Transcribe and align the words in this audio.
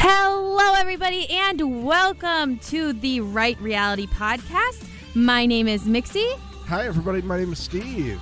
Hello, 0.00 0.74
everybody, 0.74 1.26
and 1.30 1.82
welcome 1.82 2.58
to 2.58 2.92
the 2.92 3.22
Right 3.22 3.58
Reality 3.58 4.06
Podcast. 4.06 4.86
My 5.14 5.46
name 5.46 5.66
is 5.66 5.84
Mixie. 5.84 6.30
Hi, 6.66 6.84
everybody. 6.84 7.22
My 7.22 7.38
name 7.38 7.54
is 7.54 7.58
Steve. 7.58 8.20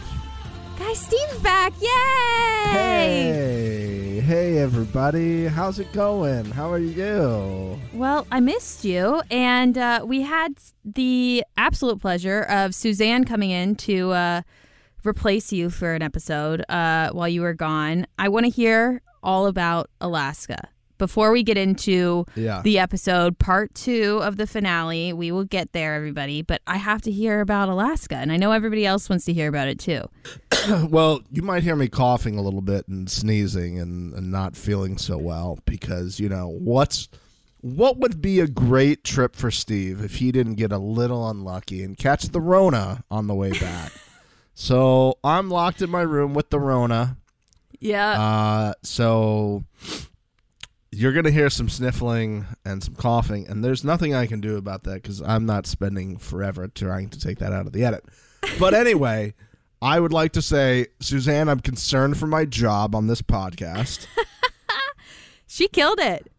Guys, 0.78 1.00
Steve's 1.00 1.40
back. 1.40 1.72
Yay! 1.82 2.70
Hey, 2.70 4.20
hey, 4.20 4.58
everybody. 4.58 5.46
How's 5.46 5.80
it 5.80 5.92
going? 5.92 6.44
How 6.44 6.70
are 6.70 6.78
you? 6.78 7.80
Well, 7.92 8.28
I 8.30 8.38
missed 8.38 8.84
you, 8.84 9.22
and 9.28 9.76
uh, 9.76 10.04
we 10.06 10.22
had 10.22 10.54
the 10.84 11.42
absolute 11.56 12.00
pleasure 12.00 12.42
of 12.42 12.76
Suzanne 12.76 13.24
coming 13.24 13.50
in 13.50 13.74
to 13.74 14.12
uh, 14.12 14.42
replace 15.04 15.52
you 15.52 15.68
for 15.68 15.94
an 15.94 16.02
episode 16.02 16.64
uh, 16.68 17.10
while 17.10 17.28
you 17.28 17.40
were 17.40 17.54
gone. 17.54 18.06
I 18.20 18.28
want 18.28 18.46
to 18.46 18.50
hear 18.50 19.02
all 19.26 19.46
about 19.46 19.90
Alaska. 20.00 20.68
Before 20.98 21.30
we 21.30 21.42
get 21.42 21.58
into 21.58 22.24
Yeah. 22.36 22.62
the 22.62 22.78
episode, 22.78 23.38
part 23.38 23.74
two 23.74 24.18
of 24.22 24.38
the 24.38 24.46
finale, 24.46 25.12
we 25.12 25.30
will 25.30 25.44
get 25.44 25.72
there, 25.74 25.94
everybody. 25.94 26.40
But 26.40 26.62
I 26.66 26.78
have 26.78 27.02
to 27.02 27.10
hear 27.12 27.42
about 27.42 27.68
Alaska, 27.68 28.16
and 28.16 28.32
I 28.32 28.38
know 28.38 28.52
everybody 28.52 28.86
else 28.86 29.10
wants 29.10 29.26
to 29.26 29.34
hear 29.34 29.48
about 29.48 29.68
it 29.68 29.78
too. 29.78 30.08
well, 30.88 31.20
you 31.30 31.42
might 31.42 31.62
hear 31.64 31.76
me 31.76 31.88
coughing 31.88 32.38
a 32.38 32.40
little 32.40 32.62
bit 32.62 32.88
and 32.88 33.10
sneezing 33.10 33.78
and, 33.78 34.14
and 34.14 34.30
not 34.30 34.56
feeling 34.56 34.96
so 34.96 35.18
well 35.18 35.58
because 35.66 36.18
you 36.18 36.30
know 36.30 36.48
what's 36.48 37.08
what 37.60 37.98
would 37.98 38.22
be 38.22 38.40
a 38.40 38.46
great 38.46 39.02
trip 39.04 39.34
for 39.36 39.50
Steve 39.50 40.02
if 40.02 40.14
he 40.16 40.32
didn't 40.32 40.54
get 40.54 40.72
a 40.72 40.78
little 40.78 41.28
unlucky 41.28 41.82
and 41.82 41.98
catch 41.98 42.24
the 42.28 42.40
Rona 42.40 43.02
on 43.10 43.26
the 43.26 43.34
way 43.34 43.50
back. 43.50 43.92
so 44.54 45.18
I'm 45.24 45.50
locked 45.50 45.82
in 45.82 45.90
my 45.90 46.02
room 46.02 46.32
with 46.32 46.48
the 46.50 46.60
Rona. 46.60 47.18
Yeah. 47.80 48.10
Uh, 48.20 48.72
so 48.82 49.64
you're 50.92 51.12
gonna 51.12 51.30
hear 51.30 51.50
some 51.50 51.68
sniffling 51.68 52.46
and 52.64 52.82
some 52.82 52.94
coughing, 52.94 53.46
and 53.48 53.62
there's 53.64 53.84
nothing 53.84 54.14
I 54.14 54.26
can 54.26 54.40
do 54.40 54.56
about 54.56 54.84
that 54.84 55.02
because 55.02 55.20
I'm 55.22 55.44
not 55.46 55.66
spending 55.66 56.16
forever 56.16 56.68
trying 56.68 57.10
to 57.10 57.18
take 57.20 57.38
that 57.38 57.52
out 57.52 57.66
of 57.66 57.72
the 57.72 57.84
edit. 57.84 58.04
But 58.58 58.72
anyway, 58.74 59.34
I 59.82 60.00
would 60.00 60.12
like 60.12 60.32
to 60.32 60.42
say, 60.42 60.86
Suzanne, 61.00 61.48
I'm 61.48 61.60
concerned 61.60 62.16
for 62.18 62.26
my 62.26 62.44
job 62.44 62.94
on 62.94 63.08
this 63.08 63.20
podcast. 63.22 64.06
she 65.46 65.68
killed 65.68 66.00
it. 66.00 66.30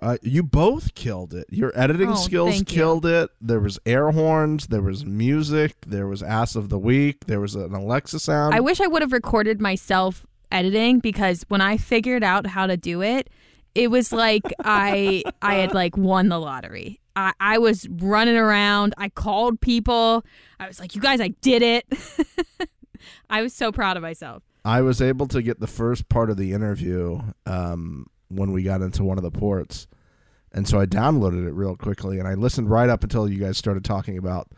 Uh, 0.00 0.18
you 0.20 0.42
both 0.42 0.94
killed 0.96 1.32
it. 1.32 1.46
Your 1.48 1.70
editing 1.78 2.10
Oh, 2.10 2.14
skills 2.16 2.50
thank 2.50 2.72
you. 2.72 2.76
killed 2.76 3.06
it. 3.06 3.30
There 3.40 3.60
was 3.60 3.78
air 3.86 4.10
horns. 4.10 4.66
There 4.66 4.82
was 4.82 5.06
music. 5.06 5.76
There 5.86 6.08
was 6.08 6.24
ass 6.24 6.56
of 6.56 6.70
the 6.70 6.78
week. 6.78 7.26
There 7.26 7.38
was 7.38 7.54
an 7.54 7.72
Alexa 7.72 8.18
sound. 8.18 8.52
I 8.52 8.58
wish 8.58 8.80
I 8.80 8.88
would 8.88 9.00
have 9.00 9.12
recorded 9.12 9.60
myself 9.60 10.26
editing 10.52 11.00
because 11.00 11.44
when 11.48 11.60
I 11.60 11.76
figured 11.76 12.22
out 12.22 12.46
how 12.46 12.66
to 12.66 12.76
do 12.76 13.02
it, 13.02 13.30
it 13.74 13.90
was 13.90 14.12
like 14.12 14.42
I 14.64 15.24
I 15.40 15.54
had 15.54 15.74
like 15.74 15.96
won 15.96 16.28
the 16.28 16.38
lottery. 16.38 17.00
I, 17.14 17.32
I 17.40 17.58
was 17.58 17.88
running 17.88 18.36
around. 18.36 18.94
I 18.96 19.08
called 19.08 19.60
people. 19.60 20.24
I 20.60 20.66
was 20.66 20.80
like, 20.80 20.94
"You 20.94 21.00
guys, 21.00 21.20
I 21.20 21.28
did 21.28 21.62
it." 21.62 21.86
I 23.30 23.42
was 23.42 23.52
so 23.52 23.72
proud 23.72 23.96
of 23.96 24.02
myself. 24.02 24.42
I 24.64 24.80
was 24.82 25.02
able 25.02 25.26
to 25.28 25.42
get 25.42 25.58
the 25.60 25.66
first 25.66 26.08
part 26.08 26.30
of 26.30 26.36
the 26.36 26.52
interview 26.52 27.20
um, 27.46 28.06
when 28.28 28.52
we 28.52 28.62
got 28.62 28.80
into 28.80 29.02
one 29.02 29.18
of 29.18 29.24
the 29.24 29.30
ports, 29.30 29.88
and 30.52 30.68
so 30.68 30.78
I 30.78 30.86
downloaded 30.86 31.46
it 31.46 31.52
real 31.52 31.76
quickly 31.76 32.18
and 32.18 32.28
I 32.28 32.34
listened 32.34 32.70
right 32.70 32.88
up 32.88 33.02
until 33.02 33.28
you 33.28 33.38
guys 33.38 33.56
started 33.56 33.84
talking 33.84 34.18
about 34.18 34.48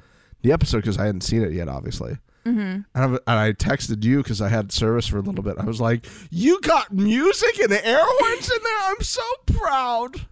the 0.43 0.53
episode 0.53 0.79
because 0.79 0.99
I 0.99 1.07
hadn't 1.07 1.23
seen 1.23 1.43
it 1.43 1.53
yet, 1.53 1.69
obviously. 1.69 2.19
Mm-hmm. 2.45 2.59
And, 2.61 2.87
I, 2.95 3.05
and 3.05 3.21
I 3.27 3.53
texted 3.53 4.05
you 4.05 4.23
because 4.23 4.41
I 4.41 4.49
had 4.49 4.71
service 4.71 5.07
for 5.07 5.19
a 5.19 5.23
little 5.23 5.43
bit. 5.43 5.57
I 5.59 5.65
was 5.65 5.81
like, 5.81 6.07
"You 6.31 6.61
got 6.61 6.93
music 6.93 7.59
and 7.61 7.73
air 7.73 8.01
horns 8.01 8.51
in 8.51 8.63
there! 8.63 8.79
I'm 8.85 9.01
so 9.01 9.23
proud." 9.47 10.27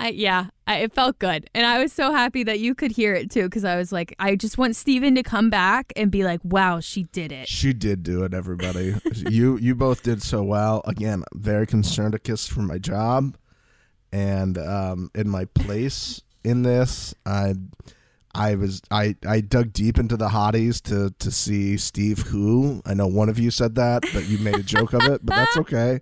I 0.00 0.10
yeah, 0.10 0.46
I, 0.66 0.78
it 0.78 0.92
felt 0.92 1.18
good, 1.18 1.50
and 1.54 1.66
I 1.66 1.82
was 1.82 1.92
so 1.92 2.12
happy 2.12 2.44
that 2.44 2.60
you 2.60 2.74
could 2.74 2.92
hear 2.92 3.14
it 3.14 3.32
too 3.32 3.44
because 3.44 3.64
I 3.64 3.76
was 3.76 3.90
like, 3.90 4.14
I 4.20 4.36
just 4.36 4.56
want 4.56 4.76
Steven 4.76 5.16
to 5.16 5.24
come 5.24 5.50
back 5.50 5.92
and 5.96 6.10
be 6.10 6.22
like, 6.22 6.40
"Wow, 6.44 6.78
she 6.78 7.04
did 7.04 7.32
it." 7.32 7.48
She 7.48 7.72
did 7.72 8.04
do 8.04 8.22
it, 8.22 8.32
everybody. 8.32 8.94
you 9.28 9.58
you 9.58 9.74
both 9.74 10.04
did 10.04 10.22
so 10.22 10.44
well. 10.44 10.82
Again, 10.84 11.24
very 11.34 11.66
concerned 11.66 12.14
a 12.14 12.20
kiss 12.20 12.46
for 12.46 12.60
my 12.60 12.78
job 12.78 13.36
and 14.12 14.56
um, 14.56 15.10
in 15.14 15.28
my 15.28 15.46
place 15.46 16.22
in 16.44 16.62
this. 16.62 17.14
I 17.26 17.54
I 18.34 18.54
was 18.54 18.82
I, 18.90 19.16
I 19.26 19.40
dug 19.40 19.72
deep 19.72 19.98
into 19.98 20.16
the 20.16 20.28
hotties 20.28 20.80
to 20.82 21.14
to 21.18 21.30
see 21.30 21.76
Steve 21.76 22.18
Who. 22.18 22.82
I 22.84 22.94
know 22.94 23.06
one 23.06 23.28
of 23.28 23.38
you 23.38 23.50
said 23.50 23.74
that, 23.76 24.04
but 24.12 24.26
you 24.28 24.38
made 24.38 24.56
a 24.56 24.62
joke 24.62 24.92
of 24.92 25.02
it, 25.04 25.24
but 25.24 25.34
that's 25.34 25.56
okay. 25.58 26.00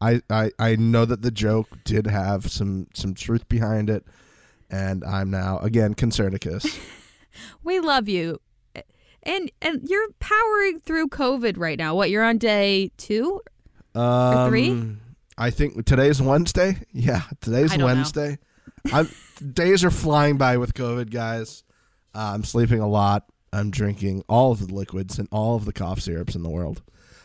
I, 0.00 0.20
I, 0.28 0.50
I 0.58 0.76
know 0.76 1.04
that 1.04 1.22
the 1.22 1.30
joke 1.30 1.68
did 1.84 2.06
have 2.06 2.50
some, 2.50 2.88
some 2.92 3.14
truth 3.14 3.48
behind 3.48 3.88
it, 3.88 4.04
and 4.70 5.02
I'm 5.04 5.30
now 5.30 5.58
again 5.58 5.94
concernicus. 5.94 6.78
We 7.64 7.80
love 7.80 8.08
you. 8.08 8.40
And 9.24 9.50
and 9.60 9.88
you're 9.88 10.08
powering 10.20 10.78
through 10.80 11.08
COVID 11.08 11.58
right 11.58 11.76
now. 11.76 11.94
What, 11.96 12.08
you're 12.10 12.22
on 12.22 12.38
day 12.38 12.92
2? 12.98 13.40
Um, 13.96 14.48
three? 14.48 14.96
I 15.36 15.50
think 15.50 15.84
today's 15.84 16.22
Wednesday. 16.22 16.76
Yeah, 16.92 17.22
today's 17.40 17.70
don't 17.70 17.80
know. 17.80 17.86
Wednesday. 17.86 18.38
I'm 18.92 19.08
days 19.34 19.84
are 19.84 19.90
flying 19.90 20.36
by 20.36 20.56
with 20.56 20.74
COVID, 20.74 21.10
guys. 21.10 21.64
Uh, 22.14 22.32
I'm 22.34 22.44
sleeping 22.44 22.80
a 22.80 22.88
lot. 22.88 23.26
I'm 23.52 23.70
drinking 23.70 24.24
all 24.28 24.52
of 24.52 24.66
the 24.66 24.74
liquids 24.74 25.18
and 25.18 25.28
all 25.30 25.56
of 25.56 25.64
the 25.64 25.72
cough 25.72 26.00
syrups 26.00 26.34
in 26.34 26.42
the 26.42 26.50
world. 26.50 26.82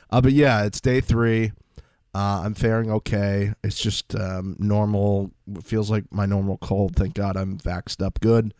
Uh, 0.10 0.22
but 0.22 0.34
yeah, 0.34 0.64
it's 0.64 0.82
day 0.82 1.02
three. 1.02 1.52
Uh, 2.14 2.42
I'm 2.44 2.56
faring 2.56 2.92
okay. 2.92 3.54
It's 3.64 3.80
just 3.80 4.16
um, 4.16 4.56
normal. 4.60 5.32
Feels 5.64 5.92
like 5.92 6.06
my 6.12 6.26
normal 6.26 6.58
cold. 6.58 6.96
Thank 6.96 7.14
God 7.14 7.38
I'm 7.38 7.58
vaxxed 7.58 8.04
up 8.04 8.20
good, 8.20 8.54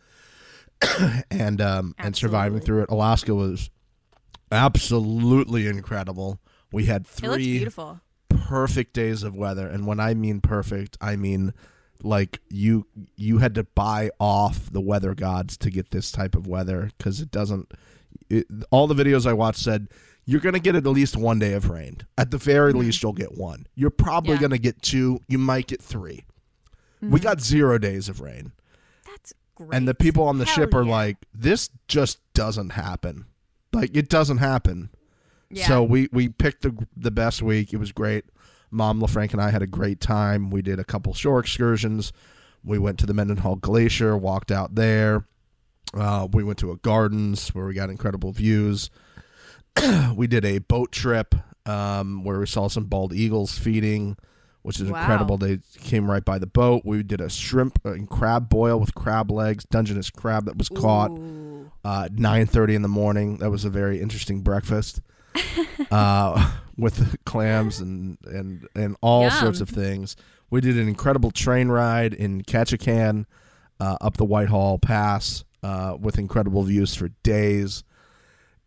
and 1.30 1.60
um, 1.60 1.94
and 1.98 2.14
surviving 2.14 2.60
through 2.60 2.82
it. 2.82 2.90
Alaska 2.90 3.34
was 3.34 3.70
absolutely 4.52 5.66
incredible. 5.66 6.38
We 6.72 6.86
had 6.86 7.06
three 7.06 7.58
beautiful. 7.58 8.00
perfect 8.28 8.92
days 8.92 9.24
of 9.24 9.34
weather 9.34 9.66
and 9.66 9.86
when 9.86 9.98
i 9.98 10.14
mean 10.14 10.40
perfect 10.40 10.96
i 11.00 11.16
mean 11.16 11.52
like 12.02 12.40
you 12.48 12.86
you 13.16 13.38
had 13.38 13.54
to 13.54 13.64
buy 13.64 14.10
off 14.18 14.70
the 14.72 14.80
weather 14.80 15.14
gods 15.14 15.56
to 15.58 15.70
get 15.70 15.90
this 15.90 16.10
type 16.10 16.34
of 16.34 16.46
weather 16.46 16.90
because 16.98 17.20
it 17.20 17.30
doesn't 17.30 17.72
it, 18.28 18.46
all 18.70 18.86
the 18.86 18.94
videos 18.94 19.26
i 19.26 19.32
watched 19.32 19.60
said 19.60 19.88
you're 20.26 20.40
going 20.40 20.52
to 20.54 20.60
get 20.60 20.76
at 20.76 20.86
least 20.86 21.16
one 21.16 21.38
day 21.38 21.52
of 21.54 21.68
rain 21.70 21.98
at 22.16 22.30
the 22.30 22.38
very 22.38 22.72
mm-hmm. 22.72 22.80
least 22.82 23.02
you'll 23.02 23.12
get 23.12 23.36
one 23.36 23.66
you're 23.74 23.90
probably 23.90 24.34
Yeah. 24.34 24.40
going 24.40 24.50
to 24.50 24.58
get 24.58 24.82
two 24.82 25.20
you 25.28 25.38
might 25.38 25.66
get 25.66 25.82
3 25.82 26.24
we 27.00 27.08
mm-hmm. 27.08 27.16
got 27.16 27.40
zero 27.40 27.78
days 27.78 28.08
of 28.08 28.20
rain 28.20 28.52
That's 29.06 29.32
great. 29.54 29.74
and 29.74 29.88
the 29.88 29.94
people 29.94 30.24
on 30.24 30.38
the 30.38 30.44
Hell 30.44 30.54
ship 30.54 30.74
are 30.74 30.84
yeah. 30.84 30.90
like 30.90 31.16
this 31.34 31.70
just 31.88 32.18
doesn't 32.34 32.70
happen 32.70 33.24
like 33.72 33.96
it 33.96 34.08
doesn't 34.08 34.38
happen 34.38 34.90
Yeah. 35.50 35.66
so 35.66 35.82
we 35.82 36.08
we 36.12 36.28
picked 36.28 36.62
the 36.62 36.86
the 36.96 37.10
best 37.10 37.42
week. 37.42 37.72
It 37.72 37.78
was 37.78 37.92
great. 37.92 38.24
Mom 38.70 39.00
LaFranc 39.00 39.32
and 39.32 39.40
I 39.40 39.50
had 39.50 39.62
a 39.62 39.66
great 39.66 40.00
time. 40.00 40.50
We 40.50 40.62
did 40.62 40.78
a 40.78 40.84
couple 40.84 41.12
shore 41.14 41.40
excursions. 41.40 42.12
We 42.62 42.78
went 42.78 42.98
to 43.00 43.06
the 43.06 43.14
Mendenhall 43.14 43.56
Glacier, 43.56 44.16
walked 44.16 44.50
out 44.52 44.74
there. 44.74 45.24
Uh, 45.94 46.28
we 46.32 46.44
went 46.44 46.58
to 46.58 46.70
a 46.70 46.76
gardens 46.76 47.48
where 47.54 47.66
we 47.66 47.74
got 47.74 47.90
incredible 47.90 48.32
views. 48.32 48.90
we 50.14 50.26
did 50.26 50.44
a 50.44 50.58
boat 50.58 50.92
trip 50.92 51.34
um, 51.66 52.22
where 52.24 52.38
we 52.38 52.46
saw 52.46 52.68
some 52.68 52.84
bald 52.84 53.12
eagles 53.12 53.58
feeding, 53.58 54.16
which 54.62 54.78
is 54.80 54.88
Wow. 54.90 55.00
incredible. 55.00 55.36
They 55.36 55.58
came 55.80 56.10
right 56.10 56.24
by 56.24 56.38
the 56.38 56.46
boat. 56.46 56.82
We 56.84 57.02
did 57.02 57.20
a 57.20 57.28
shrimp 57.30 57.84
and 57.84 58.08
crab 58.08 58.48
boil 58.48 58.78
with 58.78 58.94
crab 58.94 59.30
legs, 59.30 59.64
Dungeness 59.64 60.10
crab 60.10 60.44
that 60.44 60.56
was 60.58 60.68
caught 60.68 61.10
uh, 61.84 62.08
9.30 62.12 62.74
in 62.74 62.82
the 62.82 62.88
morning 62.88 63.38
that 63.38 63.50
was 63.50 63.64
a 63.64 63.70
very 63.70 64.00
interesting 64.00 64.42
breakfast 64.42 65.00
uh, 65.90 66.52
with 66.80 67.16
clams 67.24 67.80
and, 67.80 68.18
and, 68.24 68.66
and 68.74 68.96
all 69.00 69.22
Yum. 69.22 69.30
sorts 69.32 69.60
of 69.60 69.68
things. 69.68 70.16
We 70.50 70.60
did 70.60 70.76
an 70.76 70.88
incredible 70.88 71.30
train 71.30 71.68
ride 71.68 72.14
in 72.14 72.42
Ketchikan 72.42 73.26
uh, 73.78 73.96
up 74.00 74.16
the 74.16 74.24
Whitehall 74.24 74.78
Pass 74.78 75.44
uh, 75.62 75.96
with 75.98 76.18
incredible 76.18 76.62
views 76.62 76.94
for 76.94 77.08
days. 77.22 77.84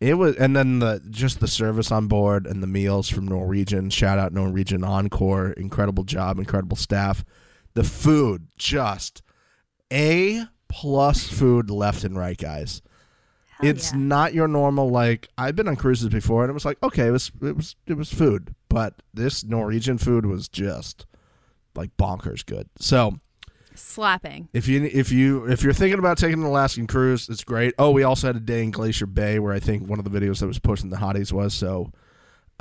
It 0.00 0.14
was 0.14 0.36
and 0.36 0.54
then 0.54 0.80
the 0.80 1.02
just 1.08 1.40
the 1.40 1.48
service 1.48 1.90
on 1.90 2.08
board 2.08 2.46
and 2.46 2.62
the 2.62 2.66
meals 2.66 3.08
from 3.08 3.26
Norwegian 3.26 3.90
shout 3.90 4.18
out 4.18 4.32
Norwegian 4.32 4.84
Encore 4.84 5.52
incredible 5.52 6.04
job 6.04 6.38
incredible 6.38 6.76
staff. 6.76 7.24
The 7.74 7.84
food 7.84 8.48
just 8.58 9.22
a 9.92 10.44
plus 10.68 11.26
food 11.26 11.70
left 11.70 12.04
and 12.04 12.18
right 12.18 12.36
guys 12.36 12.82
Oh, 13.64 13.68
it's 13.68 13.92
yeah. 13.92 13.98
not 13.98 14.34
your 14.34 14.48
normal 14.48 14.88
like 14.90 15.28
I've 15.38 15.56
been 15.56 15.68
on 15.68 15.76
cruises 15.76 16.08
before 16.08 16.44
and 16.44 16.50
it 16.50 16.54
was 16.54 16.64
like 16.64 16.82
okay 16.82 17.06
it 17.08 17.10
was 17.10 17.32
it 17.42 17.56
was 17.56 17.76
it 17.86 17.94
was 17.94 18.12
food 18.12 18.54
but 18.68 18.94
this 19.12 19.44
Norwegian 19.44 19.98
food 19.98 20.26
was 20.26 20.48
just 20.48 21.06
like 21.74 21.96
bonkers 21.96 22.44
good 22.44 22.68
so 22.78 23.18
slapping. 23.74 24.48
if 24.52 24.68
you 24.68 24.84
if 24.84 25.10
you 25.10 25.44
if 25.46 25.62
you're 25.62 25.72
thinking 25.72 25.98
about 25.98 26.18
taking 26.18 26.40
an 26.40 26.46
Alaskan 26.46 26.86
cruise 26.86 27.28
it's 27.28 27.44
great 27.44 27.74
oh 27.78 27.90
we 27.90 28.02
also 28.02 28.28
had 28.28 28.36
a 28.36 28.40
day 28.40 28.62
in 28.62 28.70
Glacier 28.70 29.06
Bay 29.06 29.38
where 29.38 29.52
I 29.52 29.60
think 29.60 29.88
one 29.88 29.98
of 29.98 30.04
the 30.04 30.20
videos 30.20 30.40
that 30.40 30.46
was 30.46 30.58
pushing 30.58 30.90
the 30.90 30.96
hotties 30.96 31.32
was 31.32 31.54
so 31.54 31.90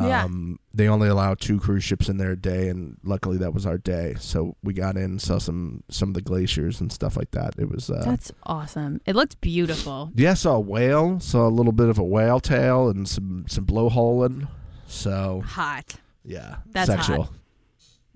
Yeah. 0.01 0.23
Um, 0.23 0.59
they 0.73 0.87
only 0.87 1.07
allow 1.07 1.35
two 1.35 1.59
cruise 1.59 1.83
ships 1.83 2.09
in 2.09 2.17
there 2.17 2.31
a 2.31 2.35
day, 2.35 2.67
and 2.67 2.97
luckily 3.03 3.37
that 3.37 3.53
was 3.53 3.65
our 3.65 3.77
day. 3.77 4.15
So 4.19 4.55
we 4.63 4.73
got 4.73 4.97
in, 4.97 5.19
saw 5.19 5.37
some 5.37 5.83
some 5.89 6.09
of 6.09 6.15
the 6.15 6.21
glaciers 6.21 6.81
and 6.81 6.91
stuff 6.91 7.15
like 7.15 7.31
that. 7.31 7.53
It 7.57 7.69
was 7.69 7.89
uh, 7.89 8.03
That's 8.05 8.31
awesome. 8.43 9.01
It 9.05 9.15
looked 9.15 9.39
beautiful. 9.39 10.11
yeah, 10.15 10.33
saw 10.33 10.55
a 10.55 10.59
whale, 10.59 11.19
saw 11.19 11.47
a 11.47 11.49
little 11.49 11.71
bit 11.73 11.89
of 11.89 11.99
a 11.99 12.03
whale 12.03 12.39
tail 12.39 12.89
and 12.89 13.07
some 13.07 13.45
some 13.47 13.65
blowholing. 13.65 14.47
So 14.87 15.43
Hot. 15.45 15.95
yeah, 16.23 16.57
That's 16.71 16.87
sexual. 16.87 17.29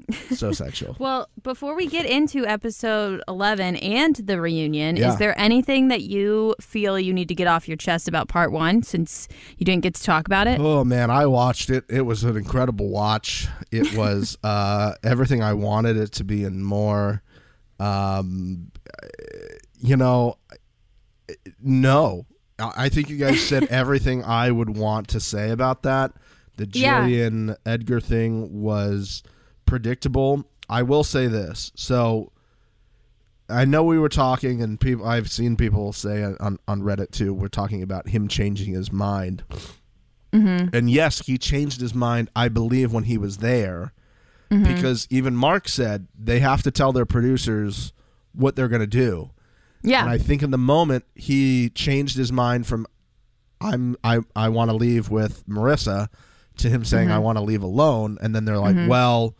so 0.36 0.52
sexual. 0.52 0.96
Well, 1.00 1.28
before 1.44 1.76
we 1.76 1.88
get 1.88 2.06
into 2.06 2.46
episode 2.46 3.22
11 3.28 3.76
and 3.78 4.16
the 4.16 4.40
reunion, 4.40 4.96
Yeah. 4.96 5.10
is 5.12 5.18
there 5.18 5.38
anything 5.38 5.90
that 5.90 6.02
you 6.04 6.56
feel 6.62 6.98
you 7.00 7.14
need 7.14 7.28
to 7.28 7.36
get 7.36 7.48
off 7.48 7.68
your 7.68 7.78
chest 7.78 8.08
about 8.08 8.28
part 8.30 8.52
one 8.52 8.84
since 8.84 9.28
you 9.58 9.66
didn't 9.66 9.84
get 9.84 9.96
to 9.96 10.04
talk 10.04 10.26
about 10.28 10.48
it? 10.48 10.60
Oh 10.60 10.84
man, 10.86 11.10
I 11.12 11.26
watched 11.26 11.70
it. 11.70 11.84
It 11.90 12.04
was 12.04 12.24
an 12.24 12.38
incredible 12.38 12.90
watch. 12.90 13.48
It 13.72 13.94
was 13.98 14.38
uh, 14.44 14.94
everything 15.04 15.44
I 15.44 15.54
wanted 15.54 15.98
it 15.98 16.12
to 16.14 16.24
be 16.24 16.44
and 16.46 16.66
more. 16.66 17.22
Um, 17.80 18.72
you 19.80 19.96
know, 19.98 20.38
no, 21.62 22.26
I 22.60 22.72
I 22.86 22.90
think 22.90 23.10
you 23.10 23.18
guys 23.18 23.42
said 23.42 23.64
everything 23.70 24.24
I 24.24 24.52
would 24.52 24.76
want 24.76 25.10
to 25.10 25.20
say 25.20 25.52
about 25.52 25.84
that. 25.84 26.14
The 26.56 26.68
Yeah. 26.72 27.02
Jillian 27.04 27.56
Edgar 27.66 28.00
thing 28.02 28.62
was 28.64 29.22
predictable. 29.68 30.46
I 30.70 30.82
will 30.82 31.04
say 31.04 31.28
this. 31.28 31.72
So 31.76 32.32
I 33.50 33.66
know 33.66 33.84
we 33.84 34.00
were 34.00 34.10
talking, 34.10 34.62
and 34.62 34.80
people 34.80 35.06
I've 35.06 35.30
seen 35.30 35.56
people 35.56 35.94
say 35.94 36.24
on 36.24 36.60
on 36.68 36.82
Reddit 36.82 37.12
too. 37.12 37.34
We're 37.34 37.48
talking 37.48 37.82
about 37.82 38.10
him 38.10 38.28
changing 38.28 38.74
his 38.74 38.92
mind. 38.92 39.44
Mm-hmm. 40.34 40.76
And 40.76 40.90
yes, 40.90 41.26
he 41.26 41.38
changed 41.38 41.80
his 41.80 41.94
mind, 41.94 42.30
I 42.36 42.50
believe, 42.50 42.92
when 42.92 43.06
he 43.06 43.18
was 43.18 43.38
there. 43.38 43.94
Mm-hmm. 44.52 44.76
Because 44.76 45.08
even 45.10 45.36
Mark 45.36 45.68
said 45.68 46.08
they 46.18 46.40
have 46.40 46.64
to 46.64 46.72
tell 46.72 46.92
their 46.92 47.06
producers 47.06 47.94
what 48.34 48.56
they're 48.56 48.68
going 48.68 48.82
to 48.82 48.88
do. 48.88 49.32
Yeah. 49.84 50.02
And 50.02 50.10
I 50.10 50.18
think 50.18 50.44
in 50.44 50.52
the 50.52 50.58
moment 50.58 51.06
he 51.16 51.70
changed 51.70 52.18
his 52.18 52.32
mind 52.32 52.68
from 52.68 52.88
I'm 53.62 53.96
I 54.04 54.20
I 54.36 54.50
want 54.50 54.70
to 54.70 54.76
leave 54.76 55.10
with 55.10 55.46
Marissa 55.48 56.10
to 56.58 56.70
him 56.70 56.84
saying 56.84 57.08
Mm-hmm. 57.08 57.16
I 57.16 57.20
want 57.20 57.38
to 57.38 57.44
leave 57.44 57.64
alone 57.64 58.18
and 58.22 58.36
then 58.36 58.46
they're 58.46 58.58
like, 58.58 58.76
mm-hmm. 58.76 58.88
"Well, 58.88 59.36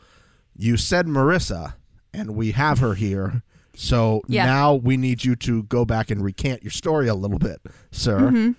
you 0.58 0.76
said 0.78 1.06
Marissa 1.08 1.76
and 2.14 2.36
we 2.36 2.52
have 2.52 2.80
her 2.80 2.96
here. 2.96 3.44
So 3.76 4.22
Yeah. 4.28 4.46
now 4.46 4.74
we 4.76 4.98
need 4.98 5.24
you 5.24 5.36
to 5.38 5.64
go 5.64 5.86
back 5.86 6.10
and 6.10 6.24
recant 6.24 6.64
your 6.64 6.72
story 6.72 7.08
a 7.08 7.16
little 7.16 7.40
bit, 7.40 7.62
sir." 7.92 8.20
Mm-hmm. 8.20 8.52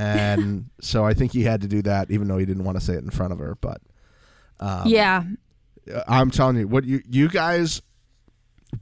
And 0.00 0.70
so 0.80 1.04
I 1.04 1.14
think 1.14 1.32
he 1.32 1.44
had 1.44 1.60
to 1.62 1.68
do 1.68 1.82
that 1.82 2.10
even 2.10 2.26
though 2.28 2.38
he 2.38 2.44
didn't 2.46 2.64
want 2.64 2.78
to 2.78 2.84
say 2.84 2.94
it 2.94 3.04
in 3.04 3.10
front 3.10 3.32
of 3.32 3.38
her, 3.38 3.56
but 3.60 3.80
yeah. 4.86 5.24
I'm 6.08 6.30
telling 6.32 6.56
you, 6.56 6.66
what 6.66 6.84
you 6.84 7.00
you 7.08 7.28
guys, 7.28 7.80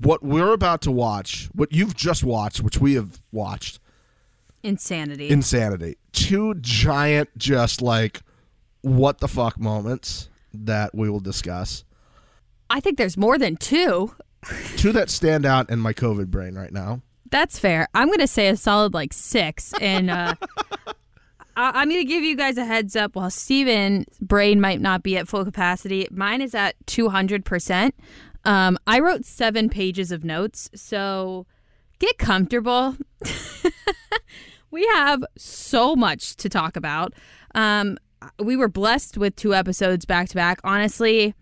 what 0.01 0.23
we're 0.23 0.53
about 0.55 0.81
to 0.83 0.91
watch, 0.91 1.49
what 1.55 1.71
you've 1.73 1.95
just 1.95 2.25
watched, 2.25 2.63
which 2.63 2.79
we 2.79 2.95
have 2.95 3.21
watched, 3.31 3.79
Insanity. 4.63 5.29
insanity. 5.29 5.97
Two 6.13 6.55
giant, 6.55 7.29
just 7.37 7.83
like 7.83 8.23
what 8.81 9.19
the 9.19 9.29
fuck 9.29 9.61
moments 9.61 10.31
that 10.55 10.95
we 10.95 11.11
will 11.11 11.21
discuss. 11.21 11.85
I 12.71 12.81
think 12.81 12.99
there's 12.99 13.17
more 13.17 13.39
than 13.39 13.57
two. 13.57 14.15
Two 14.77 14.93
that 14.93 15.11
stand 15.11 15.47
out 15.47 15.71
in 15.71 15.79
my 15.79 15.93
COVID 15.93 16.29
brain 16.29 16.55
right 16.55 16.73
now. 16.73 17.01
That's 17.31 17.59
fair. 17.59 17.89
I'm 17.95 18.09
going 18.09 18.19
to 18.21 18.27
say 18.27 18.49
a 18.49 18.57
solid 18.57 18.95
like 18.95 19.13
six. 19.13 19.73
And 19.81 20.11
uh, 20.11 20.35
I- 21.57 21.73
I'm 21.81 21.89
going 21.89 22.01
to 22.01 22.09
give 22.09 22.23
you 22.23 22.37
guys 22.37 22.57
a 22.59 22.65
heads 22.65 22.95
up. 22.97 23.17
While 23.17 23.31
Steven's 23.31 24.07
brain 24.21 24.61
might 24.61 24.81
not 24.81 25.03
be 25.03 25.17
at 25.17 25.29
full 25.29 25.45
capacity, 25.45 26.07
mine 26.11 26.41
is 26.43 26.55
at 26.55 26.75
200%. 26.87 27.93
Um, 28.45 28.79
I 28.87 29.01
wrote 29.01 29.25
seven 29.25 29.69
pages 29.71 30.13
of 30.13 30.25
notes. 30.25 30.71
So 30.75 31.47
get 31.99 32.19
comfortable. 32.19 32.97
we 34.71 34.87
have 34.95 35.25
so 35.39 35.97
much 35.97 36.37
to 36.37 36.49
talk 36.49 36.77
about. 36.77 37.15
Um, 37.55 37.97
we 38.39 38.57
were 38.57 38.69
blessed 38.69 39.17
with 39.17 39.35
two 39.37 39.55
episodes 39.55 40.05
back 40.05 40.29
to 40.29 40.35
back. 40.35 40.61
Honestly, 40.65 41.35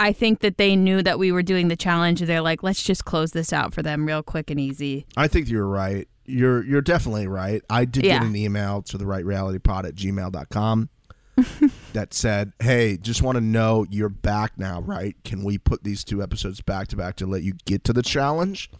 I 0.00 0.12
think 0.12 0.40
that 0.40 0.56
they 0.56 0.74
knew 0.74 1.02
that 1.02 1.18
we 1.18 1.30
were 1.30 1.42
doing 1.42 1.68
the 1.68 1.76
challenge. 1.76 2.20
They're 2.20 2.40
like, 2.40 2.62
let's 2.62 2.82
just 2.82 3.04
close 3.04 3.30
this 3.32 3.52
out 3.52 3.72
for 3.74 3.82
them 3.82 4.06
real 4.06 4.22
quick 4.22 4.50
and 4.50 4.58
easy. 4.58 5.06
I 5.16 5.28
think 5.28 5.48
you're 5.48 5.66
right. 5.68 6.08
You're 6.24 6.64
you're 6.64 6.80
definitely 6.82 7.26
right. 7.26 7.62
I 7.68 7.84
did 7.84 8.04
Yeah. 8.04 8.18
get 8.18 8.26
an 8.28 8.34
email 8.36 8.82
to 8.82 8.96
the 8.98 9.06
right 9.06 9.24
reality 9.24 9.58
pod 9.58 9.84
at 9.86 9.94
gmail.com 9.96 10.88
that 11.92 12.14
said, 12.14 12.52
Hey, 12.60 12.96
just 12.96 13.22
want 13.22 13.36
to 13.36 13.40
know 13.40 13.84
you're 13.90 14.08
back 14.08 14.52
now, 14.58 14.80
right? 14.80 15.16
Can 15.24 15.42
we 15.44 15.58
put 15.58 15.84
these 15.84 16.04
two 16.04 16.22
episodes 16.22 16.60
back 16.60 16.88
to 16.88 16.96
back 16.96 17.16
to 17.16 17.26
let 17.26 17.42
you 17.42 17.54
get 17.64 17.84
to 17.84 17.92
the 17.92 18.02
challenge? 18.02 18.70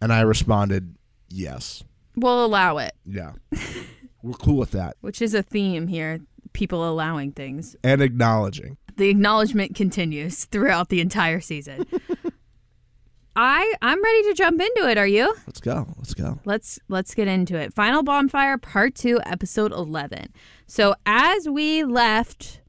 And 0.00 0.12
I 0.12 0.20
responded, 0.22 0.96
Yes. 1.28 1.84
We'll 2.16 2.44
allow 2.44 2.78
it, 2.78 2.92
Yeah. 3.04 3.32
We're 4.22 4.32
cool 4.34 4.56
with 4.56 4.70
that. 4.72 4.96
which 5.00 5.20
is 5.22 5.34
a 5.34 5.42
theme 5.42 5.86
here. 5.88 6.20
People 6.54 6.88
allowing 6.88 7.32
things. 7.32 7.76
And 7.84 8.00
acknowledging. 8.00 8.76
The 8.96 9.08
acknowledgement 9.08 9.74
continues 9.74 10.44
throughout 10.44 10.88
the 10.88 11.00
entire 11.00 11.40
season. 11.40 11.86
I 13.36 13.74
I'm 13.82 14.02
ready 14.02 14.22
to 14.28 14.34
jump 14.34 14.60
into 14.60 14.88
it. 14.88 14.96
Are 14.96 15.06
you? 15.06 15.34
Let's 15.46 15.60
go. 15.60 15.88
Let's 15.96 16.14
go. 16.14 16.38
Let's 16.44 16.78
let's 16.88 17.14
get 17.14 17.26
into 17.26 17.56
it. 17.56 17.74
Final 17.74 18.04
bonfire 18.04 18.58
part 18.58 18.94
2 18.94 19.20
episode 19.26 19.72
11. 19.72 20.32
So 20.66 20.94
as 21.04 21.48
we 21.48 21.82
left 21.82 22.60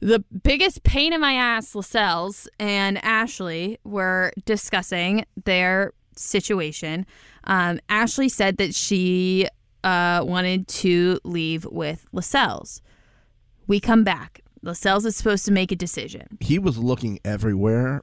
the 0.00 0.22
biggest 0.42 0.82
pain 0.82 1.14
in 1.14 1.20
my 1.20 1.32
ass 1.32 1.74
Lascelles 1.74 2.46
and 2.60 3.02
Ashley 3.02 3.78
were 3.84 4.32
discussing 4.44 5.24
their 5.44 5.94
situation. 6.14 7.06
Um, 7.44 7.80
Ashley 7.88 8.28
said 8.28 8.58
that 8.58 8.74
she 8.74 9.48
uh, 9.82 10.22
wanted 10.22 10.68
to 10.68 11.18
leave 11.24 11.64
with 11.64 12.04
Lascelles. 12.12 12.82
We 13.66 13.80
come 13.80 14.04
back. 14.04 14.43
Lascelles 14.64 15.04
is 15.04 15.14
supposed 15.14 15.44
to 15.44 15.52
make 15.52 15.70
a 15.70 15.76
decision. 15.76 16.38
He 16.40 16.58
was 16.58 16.78
looking 16.78 17.20
everywhere. 17.24 18.02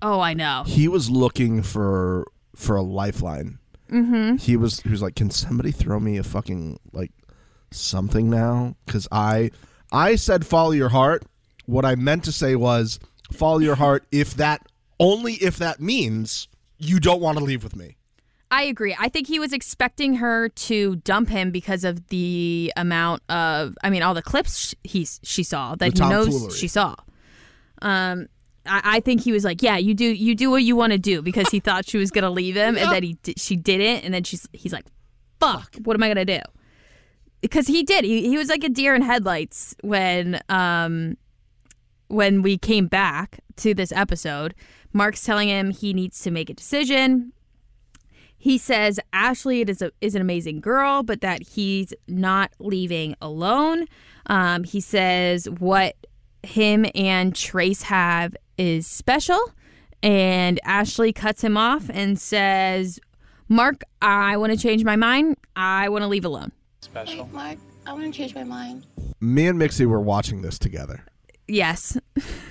Oh, 0.00 0.20
I 0.20 0.34
know. 0.34 0.64
He 0.66 0.88
was 0.88 1.10
looking 1.10 1.62
for 1.62 2.26
for 2.56 2.76
a 2.76 2.82
lifeline. 2.82 3.58
Mm-hmm. 3.90 4.36
He 4.36 4.56
was 4.56 4.80
he 4.80 4.88
was 4.88 5.02
like, 5.02 5.14
Can 5.14 5.30
somebody 5.30 5.70
throw 5.70 6.00
me 6.00 6.16
a 6.16 6.22
fucking 6.22 6.78
like 6.92 7.12
something 7.70 8.30
now? 8.30 8.76
Because 8.86 9.06
I 9.12 9.50
I 9.92 10.16
said 10.16 10.46
follow 10.46 10.70
your 10.70 10.88
heart. 10.88 11.24
What 11.66 11.84
I 11.84 11.94
meant 11.94 12.24
to 12.24 12.32
say 12.32 12.56
was 12.56 12.98
follow 13.30 13.58
your 13.58 13.76
heart 13.76 14.06
if 14.10 14.34
that 14.34 14.66
only 14.98 15.34
if 15.34 15.58
that 15.58 15.80
means 15.80 16.48
you 16.78 17.00
don't 17.00 17.20
want 17.20 17.38
to 17.38 17.44
leave 17.44 17.62
with 17.62 17.76
me. 17.76 17.97
I 18.50 18.62
agree. 18.64 18.96
I 18.98 19.08
think 19.08 19.26
he 19.26 19.38
was 19.38 19.52
expecting 19.52 20.14
her 20.16 20.48
to 20.48 20.96
dump 20.96 21.28
him 21.28 21.50
because 21.50 21.84
of 21.84 22.06
the 22.08 22.72
amount 22.76 23.22
of, 23.28 23.76
I 23.82 23.90
mean, 23.90 24.02
all 24.02 24.14
the 24.14 24.22
clips 24.22 24.74
he's 24.84 25.20
she 25.22 25.42
saw 25.42 25.74
that 25.76 25.94
The 25.94 26.04
he 26.04 26.10
knows 26.10 26.56
she 26.56 26.68
saw. 26.68 26.94
Um, 27.82 28.28
I, 28.64 28.80
I 28.84 29.00
think 29.00 29.20
he 29.20 29.32
was 29.32 29.44
like, 29.44 29.62
"Yeah, 29.62 29.76
you 29.76 29.94
do, 29.94 30.04
you 30.04 30.34
do 30.34 30.50
what 30.50 30.62
you 30.62 30.76
want 30.76 30.92
to 30.92 30.98
do," 30.98 31.20
because 31.22 31.48
he 31.50 31.60
thought 31.60 31.86
she 31.86 31.98
was 31.98 32.10
gonna 32.10 32.30
leave 32.30 32.56
him, 32.56 32.76
and 32.76 32.90
then 32.90 33.02
he 33.02 33.16
she 33.36 33.56
didn't, 33.56 34.04
and 34.04 34.12
then 34.12 34.24
she's 34.24 34.48
he's 34.52 34.72
like, 34.72 34.86
"Fuck, 35.40 35.76
what 35.84 35.94
am 35.94 36.02
I 36.02 36.08
gonna 36.08 36.24
do?" 36.24 36.40
Because 37.40 37.66
he 37.66 37.82
did. 37.82 38.04
He 38.04 38.28
he 38.28 38.36
was 38.36 38.48
like 38.48 38.64
a 38.64 38.68
deer 38.68 38.94
in 38.94 39.02
headlights 39.02 39.76
when 39.82 40.40
um 40.48 41.16
when 42.08 42.42
we 42.42 42.56
came 42.58 42.86
back 42.86 43.40
to 43.56 43.74
this 43.74 43.92
episode. 43.92 44.54
Mark's 44.92 45.22
telling 45.22 45.48
him 45.48 45.70
he 45.70 45.92
needs 45.92 46.20
to 46.22 46.30
make 46.30 46.48
a 46.48 46.54
decision 46.54 47.32
he 48.38 48.56
says 48.56 49.00
Ashley 49.12 49.62
is 49.62 49.82
a, 49.82 49.90
is 50.00 50.14
an 50.14 50.22
amazing 50.22 50.60
girl, 50.60 51.02
but 51.02 51.20
that 51.20 51.42
he's 51.42 51.92
not 52.06 52.52
leaving 52.60 53.16
alone. 53.20 53.86
Um, 54.26 54.64
he 54.64 54.80
says 54.80 55.48
what 55.58 55.96
him 56.44 56.86
and 56.94 57.34
Trace 57.34 57.82
have 57.82 58.36
is 58.56 58.86
special, 58.86 59.40
and 60.02 60.60
Ashley 60.64 61.12
cuts 61.12 61.42
him 61.42 61.56
off 61.56 61.90
and 61.92 62.18
says, 62.18 63.00
"Mark, 63.48 63.82
I 64.00 64.36
want 64.36 64.52
to 64.52 64.58
change 64.58 64.84
my 64.84 64.96
mind. 64.96 65.36
I 65.56 65.88
want 65.88 66.02
to 66.02 66.08
leave 66.08 66.24
alone." 66.24 66.52
Wait, 66.94 67.32
Mark, 67.32 67.58
I 67.86 67.92
want 67.92 68.04
to 68.04 68.12
change 68.12 68.34
my 68.34 68.44
mind. 68.44 68.86
Me 69.20 69.48
and 69.48 69.58
Mixie 69.58 69.86
were 69.86 70.00
watching 70.00 70.42
this 70.42 70.58
together, 70.58 71.04
Yes, 71.48 71.98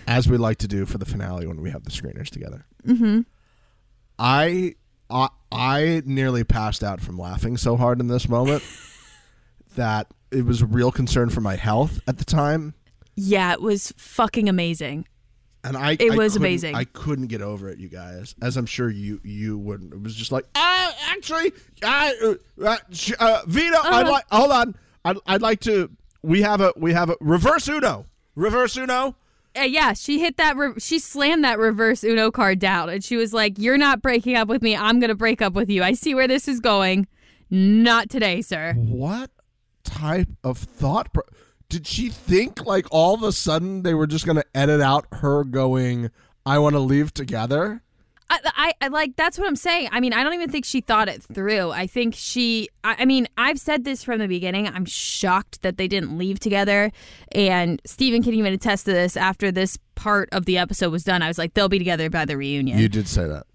as 0.08 0.28
we 0.28 0.38
like 0.38 0.58
to 0.58 0.68
do 0.68 0.86
for 0.86 0.98
the 0.98 1.06
finale 1.06 1.48
when 1.48 1.62
we 1.62 1.70
have 1.70 1.84
the 1.84 1.92
screeners 1.92 2.30
together. 2.30 2.66
Mm-hmm. 2.86 3.22
I 4.20 4.76
I 5.10 5.30
I 5.52 6.02
nearly 6.06 6.44
passed 6.44 6.84
out 6.84 7.02
from 7.02 7.18
laughing 7.18 7.58
so 7.58 7.78
hard 7.78 8.00
in 8.00 8.08
this 8.08 8.28
moment 8.28 8.64
that 9.76 10.08
it 10.32 10.46
was 10.46 10.62
a 10.62 10.66
real 10.66 10.92
concern 10.92 11.30
for 11.30 11.42
my 11.42 11.56
health 11.56 12.00
at 12.08 12.18
the 12.18 12.26
time. 12.26 12.74
yeah, 13.16 13.54
it 13.54 13.62
was 13.62 13.94
fucking 13.98 14.50
amazing. 14.50 15.08
And 15.64 15.76
I 15.76 15.94
It 16.00 16.12
I 16.12 16.16
was 16.16 16.34
couldn't- 16.34 16.46
amazing. 16.46 16.76
I 16.76 16.84
couldn't 16.86 17.28
get 17.28 17.42
over 17.42 17.68
it, 17.70 17.80
you 17.80 17.90
guys. 17.90 18.36
As 18.42 18.56
I'm 18.58 18.66
sure 18.66 18.90
you 18.90 19.20
you 19.24 19.58
wouldn't. 19.58 19.94
It 19.94 20.02
was 20.02 20.16
just 20.16 20.32
like, 20.32 20.46
ah, 20.56 20.96
actually, 21.10 21.52
I, 21.84 22.14
uh, 22.24 22.64
uh, 22.66 22.78
sh- 22.92 23.12
uh, 23.20 23.42
Vito, 23.48 23.76
I'd 23.78 24.04
Uh-huh. 24.04 24.12
like. 24.12 24.26
Hold 24.32 24.52
on, 24.52 24.76
I'd, 25.04 25.18
I'd 25.26 25.42
like 25.42 25.60
to 25.62 25.90
we 26.22 26.42
have 26.42 26.62
a 26.62 26.74
we 26.78 26.94
have 26.94 27.10
a 27.10 27.16
reverse 27.20 27.68
Uno. 27.68 28.06
Reverse 28.36 28.78
Uno. 28.78 29.16
Uh, 29.58 29.64
yeah, 29.64 29.94
she 29.94 30.20
hit 30.20 30.38
that. 30.38 30.56
Re- 30.56 30.80
she 30.80 31.00
slammed 31.00 31.44
that 31.44 31.58
reverse 31.60 32.04
Uno 32.04 32.32
card 32.32 32.60
down, 32.60 32.90
and 32.90 33.04
she 33.04 33.16
was 33.18 33.34
like, 33.34 33.58
"You're 33.58 33.78
not 33.78 34.02
breaking 34.02 34.36
up 34.36 34.48
with 34.48 34.62
me. 34.62 34.76
I'm 34.76 35.00
gonna 35.00 35.16
break 35.16 35.42
up 35.42 35.54
with 35.54 35.70
you. 35.70 35.84
I 35.84 35.94
see 35.94 36.14
where 36.14 36.28
this 36.28 36.48
is 36.48 36.60
going. 36.60 37.08
Not 37.50 38.10
today, 38.10 38.42
sir." 38.42 38.74
What 38.74 39.32
type 39.84 40.30
of 40.44 40.58
thought? 40.58 41.14
Pro- 41.14 41.24
Did 41.70 41.88
she 41.88 42.10
think 42.10 42.66
like 42.66 42.88
all 42.92 43.14
of 43.14 43.24
a 43.24 43.32
sudden 43.32 43.84
they 43.84 43.94
were 43.94 44.08
just 44.08 44.26
to 44.38 44.46
edit 44.56 44.82
out 44.82 45.06
her 45.14 45.44
going, 45.44 46.12
"I 46.46 46.60
want 46.60 46.74
to 46.76 46.80
leave 46.80 47.14
together"? 47.14 47.82
I, 48.30 48.40
I, 48.46 48.74
I 48.82 48.88
like 48.90 49.16
that's 49.16 49.40
what 49.40 49.48
I'm 49.48 49.56
saying. 49.56 49.90
I 49.92 50.00
mean, 50.00 50.14
I 50.14 50.24
don't 50.24 50.34
even 50.34 50.50
think 50.50 50.66
she 50.66 50.82
thought 50.82 51.08
it 51.08 51.24
through. 51.24 51.72
I 51.72 51.88
think 51.88 52.14
she. 52.16 52.68
I, 52.84 52.98
I 53.00 53.06
mean, 53.06 53.28
I've 53.38 53.60
said 53.60 53.86
this 53.86 54.04
from 54.04 54.20
the 54.20 54.28
beginning. 54.28 54.68
I'm 54.68 54.86
shocked 54.86 55.62
that 55.62 55.78
they 55.78 55.88
didn't 55.88 56.18
leave 56.18 56.40
together, 56.40 56.92
and 57.32 57.82
Steven 57.86 58.24
can 58.24 58.34
even 58.34 58.54
attest 58.54 58.86
to 58.86 58.92
this. 58.92 59.16
After 59.16 59.52
this 59.52 59.78
part 59.96 60.30
of 60.32 60.46
the 60.46 60.58
episode 60.58 60.92
was 60.92 61.04
done, 61.04 61.22
I 61.22 61.28
was 61.28 61.38
like, 61.38 61.54
they'll 61.54 61.70
be 61.70 61.80
together 61.80 62.10
by 62.10 62.26
the 62.26 62.36
reunion. 62.38 62.78
You 62.80 62.90
did 62.90 63.08
say 63.08 63.28
that. 63.28 63.46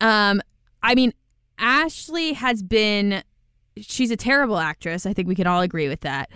Um, 0.00 0.40
I 0.82 0.94
mean, 0.94 1.12
Ashley 1.58 2.32
has 2.32 2.62
been. 2.62 3.22
She's 3.80 4.10
a 4.10 4.16
terrible 4.16 4.58
actress. 4.58 5.06
I 5.06 5.12
think 5.12 5.28
we 5.28 5.36
can 5.36 5.46
all 5.46 5.60
agree 5.60 5.88
with 5.88 6.00
that. 6.00 6.30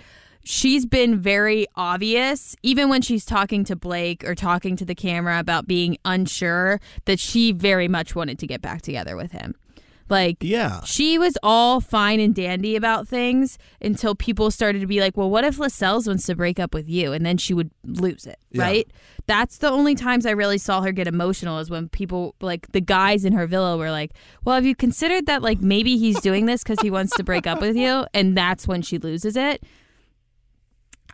She's 0.45 0.85
been 0.87 1.21
very 1.21 1.67
obvious, 1.77 2.57
even 2.63 2.89
when 2.89 3.01
she's 3.03 3.25
talking 3.25 3.65
to 3.65 3.77
Blake 3.77 4.25
or 4.25 4.35
talking 4.35 4.75
to 4.77 4.85
the 4.85 4.95
camera 4.95 5.39
about 5.39 5.67
being 5.67 5.97
unsure, 6.05 6.81
that 7.05 7.21
she 7.21 7.53
very 7.53 7.87
much 7.89 8.15
wanted 8.17 8.39
to 8.41 8.47
get 8.47 8.61
back 8.61 8.83
together 8.83 9.17
with 9.17 9.33
him. 9.33 9.55
Like, 10.09 10.39
Yeah. 10.41 10.83
she 10.85 11.17
was 11.17 11.39
all 11.43 11.81
fine 11.81 12.21
and 12.21 12.35
dandy 12.35 12.77
about 12.77 13.09
things 13.09 13.57
until 13.81 14.15
people 14.15 14.51
started 14.51 14.81
to 14.81 14.87
be 14.87 15.01
like, 15.01 15.17
well, 15.17 15.31
what 15.31 15.45
if 15.45 15.59
Lascelles 15.59 16.07
wants 16.07 16.27
to 16.27 16.35
break 16.35 16.59
up 16.61 16.75
with 16.75 16.87
you? 16.89 17.13
And 17.13 17.25
then 17.25 17.39
she 17.39 17.55
would 17.55 17.71
lose 17.85 18.27
it, 18.27 18.39
Yeah. 18.51 18.63
right? 18.63 18.87
That's 19.27 19.59
the 19.59 19.71
only 19.71 19.95
times 19.95 20.27
I 20.27 20.33
really 20.33 20.59
saw 20.59 20.83
her 20.83 20.93
get 20.93 21.07
emotional 21.07 21.61
is 21.61 21.71
when 21.71 21.89
people, 21.89 22.35
like 22.43 22.73
the 22.73 22.81
guys 22.81 23.25
in 23.25 23.33
her 23.33 23.47
villa, 23.47 23.79
were 23.79 23.93
like, 23.93 24.11
well, 24.45 24.57
have 24.57 24.67
you 24.67 24.75
considered 24.75 25.27
that, 25.27 25.41
like, 25.41 25.63
maybe 25.63 25.97
he's 25.97 26.21
doing 26.21 26.45
this 26.47 26.63
because 26.63 26.81
he 26.83 26.91
wants 26.91 27.17
to 27.17 27.23
break 27.25 27.47
up 27.47 27.61
with 27.61 27.77
you? 27.77 28.05
And 28.13 28.37
that's 28.37 28.67
when 28.69 28.83
she 28.83 28.99
loses 28.99 29.37
it. 29.37 29.63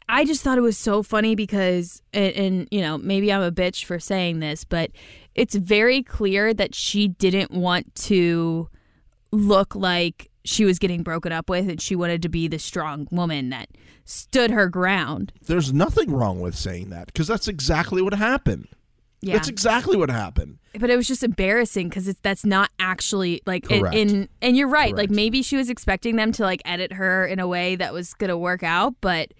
I 0.08 0.24
just 0.24 0.42
thought 0.42 0.58
it 0.58 0.62
was 0.62 0.78
so 0.78 1.02
funny 1.02 1.34
because, 1.34 2.02
and, 2.12 2.34
and, 2.34 2.68
you 2.70 2.80
know, 2.80 2.96
maybe 2.98 3.32
I'm 3.32 3.42
a 3.42 3.52
bitch 3.52 3.84
for 3.84 3.98
saying 3.98 4.40
this, 4.40 4.64
but 4.64 4.90
it's 5.34 5.54
very 5.54 6.02
clear 6.02 6.54
that 6.54 6.74
she 6.74 7.08
didn't 7.08 7.50
want 7.50 7.94
to 8.06 8.68
look 9.30 9.74
like 9.74 10.30
she 10.44 10.64
was 10.64 10.78
getting 10.78 11.02
broken 11.02 11.30
up 11.30 11.50
with 11.50 11.68
and 11.68 11.80
she 11.80 11.94
wanted 11.94 12.22
to 12.22 12.28
be 12.28 12.48
the 12.48 12.58
strong 12.58 13.06
woman 13.10 13.50
that 13.50 13.68
stood 14.04 14.50
her 14.50 14.68
ground. 14.68 15.32
There's 15.46 15.72
nothing 15.72 16.10
wrong 16.10 16.40
with 16.40 16.56
saying 16.56 16.88
that 16.90 17.06
because 17.06 17.26
that's 17.26 17.46
exactly 17.48 18.00
what 18.00 18.14
happened. 18.14 18.68
Yeah. 19.20 19.34
That's 19.34 19.48
exactly 19.48 19.96
what 19.96 20.10
happened. 20.10 20.58
but 20.78 20.90
it 20.90 20.96
was 20.96 21.08
just 21.08 21.24
embarrassing 21.24 21.88
because 21.88 22.06
it's 22.06 22.20
that's 22.22 22.44
not 22.46 22.70
actually 22.78 23.42
like 23.46 23.68
in, 23.70 23.80
Correct. 23.80 23.96
in 23.96 24.28
and 24.40 24.56
you're 24.56 24.68
right 24.68 24.94
like 24.94 25.10
maybe 25.10 25.42
she 25.42 25.56
was 25.56 25.68
expecting 25.68 26.14
them 26.14 26.30
to 26.32 26.44
like 26.44 26.62
edit 26.64 26.92
her 26.92 27.26
in 27.26 27.40
a 27.40 27.48
way 27.48 27.74
that 27.74 27.92
was 27.92 28.14
gonna 28.14 28.38
work 28.38 28.62
out 28.62 28.94
but 29.00 29.32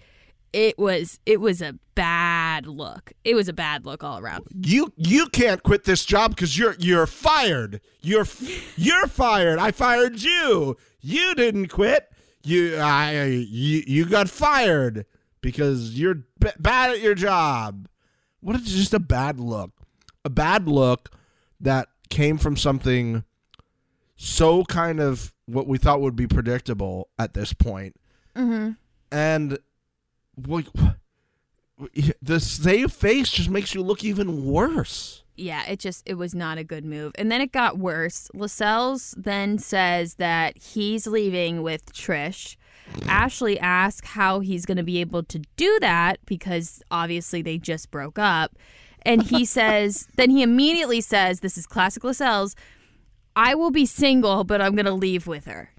it 0.53 0.77
was 0.79 1.19
it 1.25 1.39
was 1.39 1.61
a 1.61 1.75
bad 1.95 2.65
look 2.65 3.11
it 3.23 3.35
was 3.35 3.47
a 3.47 3.53
bad 3.53 3.85
look 3.85 4.03
all 4.03 4.19
around 4.19 4.45
You 4.53 4.93
you 4.95 5.27
can't 5.27 5.61
quit 5.63 5.83
this 5.83 6.05
job 6.05 6.35
because 6.35 6.57
you're 6.57 6.75
you're 6.79 7.07
fired. 7.07 7.81
You're 8.01 8.25
you're 8.75 9.07
fired. 9.07 9.59
I 9.59 9.71
fired 9.71 10.21
you. 10.21 10.77
You 11.01 11.35
didn't 11.35 11.67
quit. 11.67 12.07
You 12.43 12.77
I 12.77 13.25
you 13.25 13.83
you 13.85 14.05
got 14.05 14.29
fired 14.29 15.05
because 15.41 15.99
you're 15.99 16.23
b- 16.39 16.49
bad 16.59 16.91
at 16.91 17.01
your 17.01 17.15
job. 17.15 17.87
What 18.41 18.55
is 18.55 18.63
just 18.73 18.93
a 18.93 18.99
bad 18.99 19.39
look? 19.39 19.71
A 20.23 20.29
bad 20.29 20.67
look 20.67 21.09
that 21.59 21.89
came 22.09 22.37
from 22.37 22.55
something 22.57 23.23
so 24.15 24.63
kind 24.65 24.99
of 24.99 25.33
what 25.45 25.67
we 25.67 25.77
thought 25.77 26.01
would 26.01 26.15
be 26.15 26.27
predictable 26.27 27.09
at 27.17 27.33
this 27.33 27.53
point. 27.53 27.95
mm-hmm. 28.35 28.71
and 29.11 29.57
like 30.47 30.67
the 32.21 32.39
save 32.39 32.91
face 32.91 33.29
just 33.29 33.49
makes 33.49 33.73
you 33.73 33.81
look 33.81 34.03
even 34.03 34.45
worse. 34.45 35.23
yeah 35.37 35.65
it 35.65 35.79
just 35.79 36.03
it 36.05 36.15
was 36.15 36.35
not 36.35 36.57
a 36.57 36.63
good 36.63 36.83
move. 36.83 37.13
And 37.15 37.31
then 37.31 37.41
it 37.41 37.51
got 37.51 37.77
worse. 37.77 38.29
Lascelles 38.33 39.13
then 39.17 39.57
says 39.57 40.15
that 40.15 40.57
he's 40.57 41.07
leaving 41.07 41.61
with 41.63 41.93
trish. 41.93 42.57
Ashley 43.07 43.59
asks 43.59 44.09
how 44.09 44.39
he's 44.39 44.65
going 44.65 44.77
to 44.77 44.83
be 44.83 44.99
able 44.99 45.23
to 45.23 45.39
do 45.55 45.77
that 45.79 46.19
because 46.25 46.81
obviously 46.91 47.41
they 47.41 47.57
just 47.57 47.91
broke 47.91 48.19
up. 48.19 48.57
And 49.03 49.23
he 49.23 49.45
says 49.57 50.07
then 50.15 50.29
he 50.29 50.41
immediately 50.43 51.01
says 51.01 51.39
this 51.39 51.57
is 51.57 51.65
classic 51.65 52.03
lascelles 52.03 52.55
i 53.35 53.53
will 53.55 53.71
be 53.71 53.85
single 53.85 54.43
but 54.43 54.59
i'm 54.59 54.75
going 54.75 54.85
to 54.85 54.91
leave 54.91 55.27
with 55.27 55.45
her. 55.45 55.71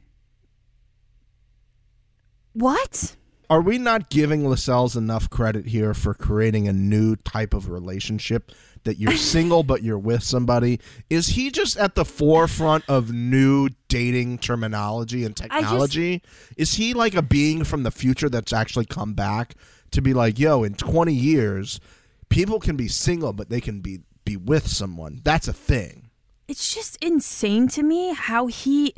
What 2.52 3.17
Are 3.50 3.61
we 3.61 3.78
not 3.78 4.11
giving 4.11 4.49
Lascelles 4.49 4.97
enough 4.97 5.28
credit 5.28 5.66
here 5.66 5.92
for 5.92 6.14
creating 6.14 6.69
a 6.69 6.73
new 6.73 7.16
type 7.16 7.52
of 7.52 7.69
relationship 7.69 8.52
that 8.85 8.97
you're 8.97 9.16
single 9.16 9.64
but 9.64 9.83
you're 9.83 9.99
with 9.99 10.23
somebody? 10.23 10.78
Is 11.11 11.30
he 11.30 11.50
just 11.50 11.76
at 11.76 11.97
the 11.97 12.04
forefront 12.04 12.85
of 12.88 13.12
new 13.12 13.69
dating 13.88 14.38
terminology 14.38 15.25
and 15.25 15.37
technology? 15.37 16.23
Is 16.57 16.75
he 16.75 16.95
like 16.95 17.16
a 17.16 17.23
being 17.23 17.64
from 17.64 17.83
the 17.83 17.90
future 17.90 18.28
that's 18.28 18.52
actually 18.52 18.85
come 18.85 19.14
back 19.14 19.57
to 19.90 20.00
be 20.00 20.14
like, 20.14 20.38
yo, 20.38 20.62
in 20.62 20.75
20 20.75 21.12
years, 21.12 21.80
people 22.28 22.61
can 22.61 22.76
be 22.76 22.87
single 22.87 23.33
but 23.33 23.50
they 23.50 23.61
can 23.61 23.80
be 23.80 23.99
be 24.25 24.37
with 24.37 24.69
someone. 24.69 25.21
That's 25.25 25.49
a 25.49 25.52
thing. 25.52 26.11
it's 26.47 26.73
just 26.73 27.02
insane 27.02 27.66
to 27.69 27.83
me 27.83 28.12
how 28.14 28.47
he 28.47 28.95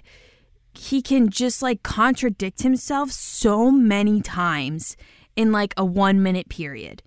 he 0.75 1.03
can 1.03 1.29
just 1.29 1.63
like 1.63 1.83
contradict 1.83 2.63
himself 2.63 3.11
so 3.11 3.71
many 3.71 4.21
times 4.21 4.97
in 5.37 5.53
like 5.53 5.75
a 5.77 5.85
1 5.85 6.23
minute 6.23 6.49
period. 6.49 7.03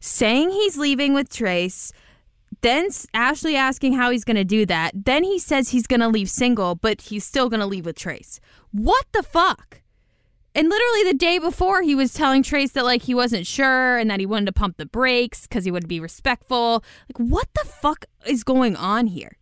Saying 0.00 0.50
he's 0.50 0.78
leaving 0.78 1.12
with 1.12 1.28
Trace, 1.28 1.92
then 2.62 2.88
Ashley 3.14 3.56
asking 3.56 3.94
how 3.94 4.10
he's 4.10 4.24
going 4.24 4.36
to 4.36 4.44
do 4.44 4.66
that. 4.66 4.92
Then 4.94 5.24
he 5.24 5.38
says 5.38 5.70
he's 5.70 5.86
going 5.86 6.00
to 6.00 6.08
leave 6.08 6.30
single, 6.30 6.74
but 6.74 7.02
he's 7.02 7.24
still 7.24 7.48
going 7.48 7.60
to 7.60 7.66
leave 7.66 7.86
with 7.86 7.96
Trace. 7.96 8.40
What 8.72 9.06
the 9.12 9.22
fuck? 9.22 9.82
And 10.54 10.68
literally 10.68 11.04
the 11.04 11.16
day 11.16 11.38
before, 11.38 11.82
he 11.82 11.94
was 11.94 12.12
telling 12.12 12.42
Trace 12.42 12.72
that 12.72 12.84
like 12.84 13.02
he 13.02 13.14
wasn't 13.14 13.46
sure 13.46 13.98
and 13.98 14.10
that 14.10 14.20
he 14.20 14.26
wanted 14.26 14.46
to 14.46 14.52
pump 14.52 14.78
the 14.78 14.86
brakes 14.86 15.46
because 15.46 15.64
he 15.64 15.70
would 15.70 15.86
be 15.86 16.00
respectful. 16.00 16.82
Like, 17.08 17.30
what 17.30 17.48
the 17.54 17.68
fuck 17.68 18.04
is 18.26 18.42
going 18.42 18.74
on 18.74 19.06
here? 19.06 19.36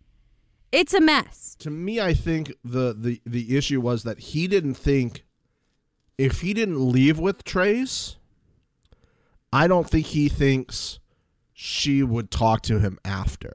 It's 0.71 0.93
a 0.93 1.01
mess. 1.01 1.55
to 1.59 1.69
me 1.69 1.99
i 1.99 2.13
think 2.13 2.53
the, 2.63 2.93
the 2.97 3.21
the 3.25 3.57
issue 3.57 3.81
was 3.81 4.03
that 4.03 4.19
he 4.19 4.47
didn't 4.47 4.75
think 4.75 5.25
if 6.17 6.41
he 6.41 6.53
didn't 6.53 6.79
leave 6.91 7.17
with 7.19 7.43
trace 7.43 8.15
i 9.51 9.67
don't 9.67 9.89
think 9.89 10.05
he 10.07 10.29
thinks 10.29 10.99
she 11.53 12.01
would 12.03 12.29
talk 12.31 12.61
to 12.61 12.79
him 12.79 12.97
after 13.03 13.53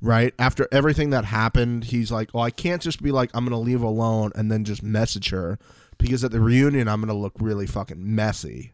right 0.00 0.32
after 0.38 0.66
everything 0.72 1.10
that 1.10 1.24
happened 1.26 1.84
he's 1.84 2.10
like 2.12 2.30
oh 2.34 2.40
i 2.40 2.50
can't 2.50 2.80
just 2.82 3.02
be 3.02 3.10
like 3.10 3.30
i'm 3.34 3.44
gonna 3.44 3.58
leave 3.58 3.82
alone 3.82 4.30
and 4.34 4.50
then 4.50 4.64
just 4.64 4.82
message 4.82 5.30
her 5.30 5.58
because 5.98 6.22
at 6.24 6.30
the 6.30 6.40
reunion 6.40 6.88
i'm 6.88 7.00
gonna 7.00 7.12
look 7.14 7.34
really 7.40 7.66
fucking 7.66 8.14
messy 8.14 8.72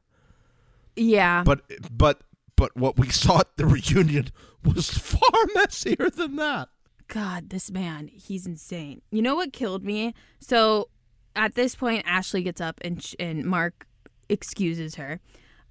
Yeah. 0.96 1.42
but 1.44 1.62
but 1.90 2.20
but 2.56 2.76
what 2.76 2.98
we 2.98 3.08
saw 3.08 3.40
at 3.40 3.56
the 3.56 3.66
reunion 3.78 4.28
was 4.64 4.90
far 4.90 5.40
messier 5.54 6.10
than 6.10 6.36
that 6.36 6.68
God, 7.12 7.50
this 7.50 7.70
man, 7.70 8.08
he's 8.08 8.46
insane. 8.46 9.02
You 9.10 9.20
know 9.20 9.34
what 9.34 9.52
killed 9.52 9.84
me? 9.84 10.14
So 10.40 10.88
at 11.36 11.54
this 11.54 11.74
point, 11.74 12.04
Ashley 12.06 12.42
gets 12.42 12.58
up 12.58 12.80
and 12.82 13.02
sh- 13.02 13.14
and 13.20 13.44
Mark 13.44 13.86
excuses 14.30 14.94
her, 14.94 15.20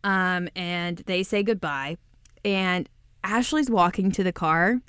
um, 0.03 0.49
and 0.55 0.99
they 1.07 1.23
say 1.23 1.41
goodbye. 1.41 1.97
And 2.45 2.87
Ashley's 3.23 3.71
walking 3.71 4.11
to 4.11 4.23
the 4.23 4.31
car, 4.31 4.81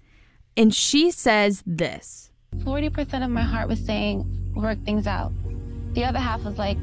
and 0.55 0.75
she 0.75 1.11
says 1.11 1.63
this. 1.65 2.31
40% 2.59 3.25
of 3.25 3.31
my 3.31 3.41
heart 3.41 3.67
was 3.67 3.83
saying, 3.83 4.53
work 4.55 4.77
things 4.85 5.07
out. 5.07 5.33
The 5.95 6.05
other 6.05 6.19
half 6.19 6.43
was 6.45 6.59
like, 6.59 6.77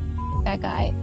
that 0.45 0.61
guy. 0.61 0.95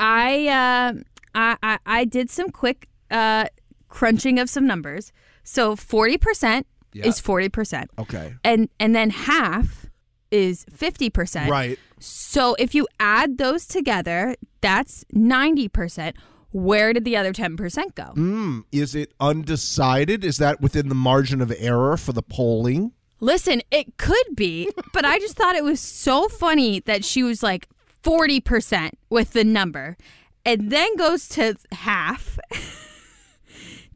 I 0.00 0.48
uh, 0.48 0.92
I, 1.36 1.56
I 1.62 1.78
I 1.86 2.04
did 2.04 2.30
some 2.30 2.50
quick 2.50 2.88
uh, 3.12 3.44
crunching 3.88 4.40
of 4.40 4.50
some 4.50 4.66
numbers. 4.66 5.12
So 5.44 5.76
forty 5.76 6.18
percent 6.18 6.66
Yeah. 6.92 7.06
is 7.06 7.20
forty 7.20 7.48
percent, 7.48 7.90
okay 7.98 8.34
and 8.44 8.68
and 8.78 8.94
then 8.94 9.10
half 9.10 9.86
is 10.30 10.64
fifty 10.70 11.10
percent. 11.10 11.50
right 11.50 11.78
So 11.98 12.54
if 12.58 12.74
you 12.74 12.88
add 12.98 13.38
those 13.38 13.66
together, 13.66 14.34
that's 14.60 15.04
90%. 15.14 16.14
Where 16.50 16.92
did 16.92 17.04
the 17.04 17.16
other 17.16 17.32
10% 17.32 17.94
go? 17.94 18.12
Mm, 18.16 18.64
is 18.72 18.94
it 18.94 19.12
undecided? 19.20 20.24
Is 20.24 20.38
that 20.38 20.60
within 20.60 20.88
the 20.88 20.94
margin 20.96 21.40
of 21.40 21.52
error 21.58 21.96
for 21.96 22.12
the 22.12 22.22
polling? 22.22 22.92
Listen, 23.20 23.62
it 23.70 23.96
could 23.98 24.34
be, 24.34 24.68
but 24.92 25.04
I 25.04 25.18
just 25.20 25.36
thought 25.36 25.54
it 25.54 25.64
was 25.64 25.80
so 25.80 26.28
funny 26.28 26.80
that 26.80 27.04
she 27.04 27.22
was 27.22 27.42
like 27.42 27.68
40% 28.02 28.90
with 29.10 29.32
the 29.32 29.44
number. 29.44 29.96
and 30.44 30.70
then 30.72 30.96
goes 30.96 31.28
to 31.30 31.54
half. 31.72 32.38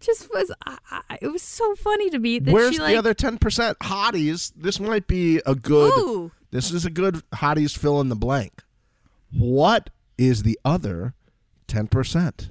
Just 0.07 0.33
was, 0.33 0.53
I, 0.65 0.79
I, 1.11 1.19
it 1.21 1.27
was 1.27 1.43
so 1.43 1.75
funny 1.75 2.09
to 2.11 2.19
me 2.21 2.39
that 2.39 2.55
Where's 2.55 2.73
she 2.73 2.79
the 2.79 2.85
like, 2.85 2.97
other 2.97 3.13
ten 3.13 3.39
percent? 3.39 3.77
Hotties. 3.81 4.53
This 4.55 4.79
might 4.79 5.09
be 5.09 5.43
a 5.45 5.57
good. 5.57 5.93
Ooh. 5.99 6.31
This 6.53 6.71
is 6.71 6.85
a 6.85 6.91
good 6.91 7.23
hotties 7.35 7.77
fill 7.77 8.01
in 8.01 8.09
the 8.09 8.15
blank. 8.15 8.63
What 9.33 9.91
is 10.17 10.45
the 10.45 10.59
other 10.65 11.15
ten 11.67 11.89
percent? 11.89 12.51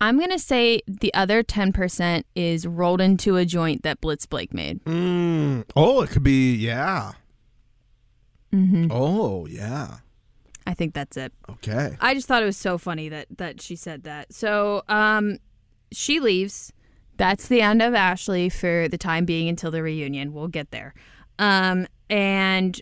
I'm 0.00 0.18
gonna 0.18 0.38
say 0.38 0.80
the 0.86 1.12
other 1.12 1.42
ten 1.42 1.70
percent 1.72 2.24
is 2.34 2.66
rolled 2.66 3.02
into 3.02 3.36
a 3.36 3.44
joint 3.44 3.82
that 3.82 4.00
Blitz 4.00 4.24
Blake 4.24 4.54
made. 4.54 4.82
Mm. 4.84 5.64
Oh, 5.76 6.00
it 6.00 6.10
could 6.10 6.22
be 6.22 6.54
yeah. 6.54 7.12
Mm-hmm. 8.52 8.86
Oh 8.90 9.46
yeah. 9.46 9.98
I 10.66 10.72
think 10.72 10.94
that's 10.94 11.18
it. 11.18 11.32
Okay. 11.50 11.96
I 12.00 12.14
just 12.14 12.26
thought 12.26 12.42
it 12.42 12.46
was 12.46 12.56
so 12.56 12.78
funny 12.78 13.10
that 13.10 13.26
that 13.36 13.60
she 13.60 13.76
said 13.76 14.04
that. 14.04 14.32
So, 14.32 14.82
um, 14.88 15.38
she 15.92 16.20
leaves. 16.20 16.72
That's 17.16 17.46
the 17.48 17.60
end 17.60 17.80
of 17.82 17.94
Ashley 17.94 18.48
for 18.48 18.88
the 18.88 18.98
time 18.98 19.24
being 19.24 19.48
until 19.48 19.70
the 19.70 19.82
reunion. 19.82 20.32
We'll 20.32 20.48
get 20.48 20.70
there. 20.70 20.94
Um, 21.38 21.86
and 22.10 22.80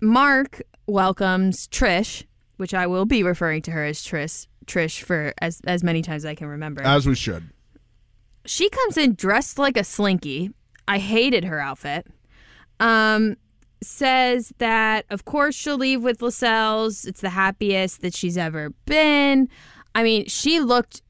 Mark 0.00 0.62
welcomes 0.86 1.68
Trish, 1.68 2.24
which 2.56 2.74
I 2.74 2.86
will 2.86 3.06
be 3.06 3.22
referring 3.22 3.62
to 3.62 3.70
her 3.70 3.84
as 3.84 4.00
Trish. 4.00 4.46
Trish 4.66 5.02
for 5.02 5.34
as 5.38 5.60
as 5.66 5.82
many 5.82 6.02
times 6.02 6.24
as 6.24 6.30
I 6.30 6.34
can 6.34 6.46
remember. 6.46 6.82
As 6.82 7.06
we 7.06 7.14
should. 7.16 7.50
she 8.44 8.68
comes 8.68 8.96
in 8.96 9.14
dressed 9.14 9.58
like 9.58 9.76
a 9.76 9.84
slinky. 9.84 10.50
I 10.86 10.98
hated 10.98 11.44
her 11.44 11.58
outfit. 11.60 12.06
Um, 12.78 13.36
says 13.82 14.52
that 14.58 15.04
of 15.10 15.24
course 15.24 15.54
she'll 15.56 15.78
leave 15.78 16.02
with 16.02 16.22
Lascelles. 16.22 17.04
It's 17.04 17.20
the 17.20 17.30
happiest 17.30 18.02
that 18.02 18.14
she's 18.14 18.38
ever 18.38 18.70
been. 18.86 19.48
I 19.96 20.04
mean, 20.04 20.26
she 20.26 20.60
looked 20.60 21.02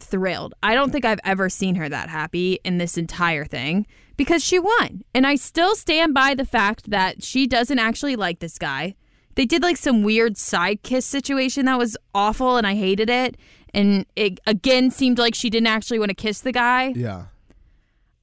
thrilled. 0.00 0.54
I 0.62 0.74
don't 0.74 0.90
think 0.90 1.04
I've 1.04 1.20
ever 1.24 1.48
seen 1.48 1.74
her 1.76 1.88
that 1.88 2.08
happy 2.08 2.58
in 2.64 2.78
this 2.78 2.96
entire 2.96 3.44
thing 3.44 3.86
because 4.16 4.44
she 4.44 4.58
won. 4.58 5.02
And 5.14 5.26
I 5.26 5.36
still 5.36 5.74
stand 5.74 6.14
by 6.14 6.34
the 6.34 6.44
fact 6.44 6.90
that 6.90 7.22
she 7.22 7.46
doesn't 7.46 7.78
actually 7.78 8.16
like 8.16 8.40
this 8.40 8.58
guy. 8.58 8.94
They 9.34 9.44
did 9.44 9.62
like 9.62 9.76
some 9.76 10.02
weird 10.02 10.36
side 10.36 10.82
kiss 10.82 11.04
situation 11.04 11.66
that 11.66 11.78
was 11.78 11.96
awful 12.14 12.56
and 12.56 12.66
I 12.66 12.74
hated 12.74 13.10
it. 13.10 13.36
And 13.74 14.06
it 14.16 14.40
again 14.46 14.90
seemed 14.90 15.18
like 15.18 15.34
she 15.34 15.50
didn't 15.50 15.66
actually 15.66 15.98
want 15.98 16.08
to 16.08 16.14
kiss 16.14 16.40
the 16.40 16.52
guy. 16.52 16.92
Yeah. 16.96 17.26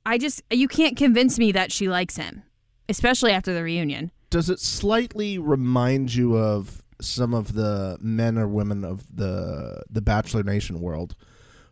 I 0.06 0.18
just 0.18 0.42
you 0.50 0.68
can't 0.68 0.98
convince 0.98 1.40
me 1.40 1.52
that 1.52 1.72
she 1.72 1.88
likes 1.88 2.18
him, 2.18 2.44
especially 2.90 3.32
after 3.32 3.54
the 3.54 3.64
reunion. 3.64 4.12
Does 4.30 4.50
it 4.50 4.60
slightly 4.60 5.38
remind 5.38 6.14
you 6.14 6.36
of 6.36 6.82
some 7.00 7.34
of 7.34 7.54
the 7.54 7.98
men 8.02 8.38
or 8.38 8.48
women 8.48 8.84
of 8.84 9.06
the 9.16 9.84
the 9.90 10.02
Bachelor 10.02 10.44
Nation 10.44 10.82
world 10.82 11.16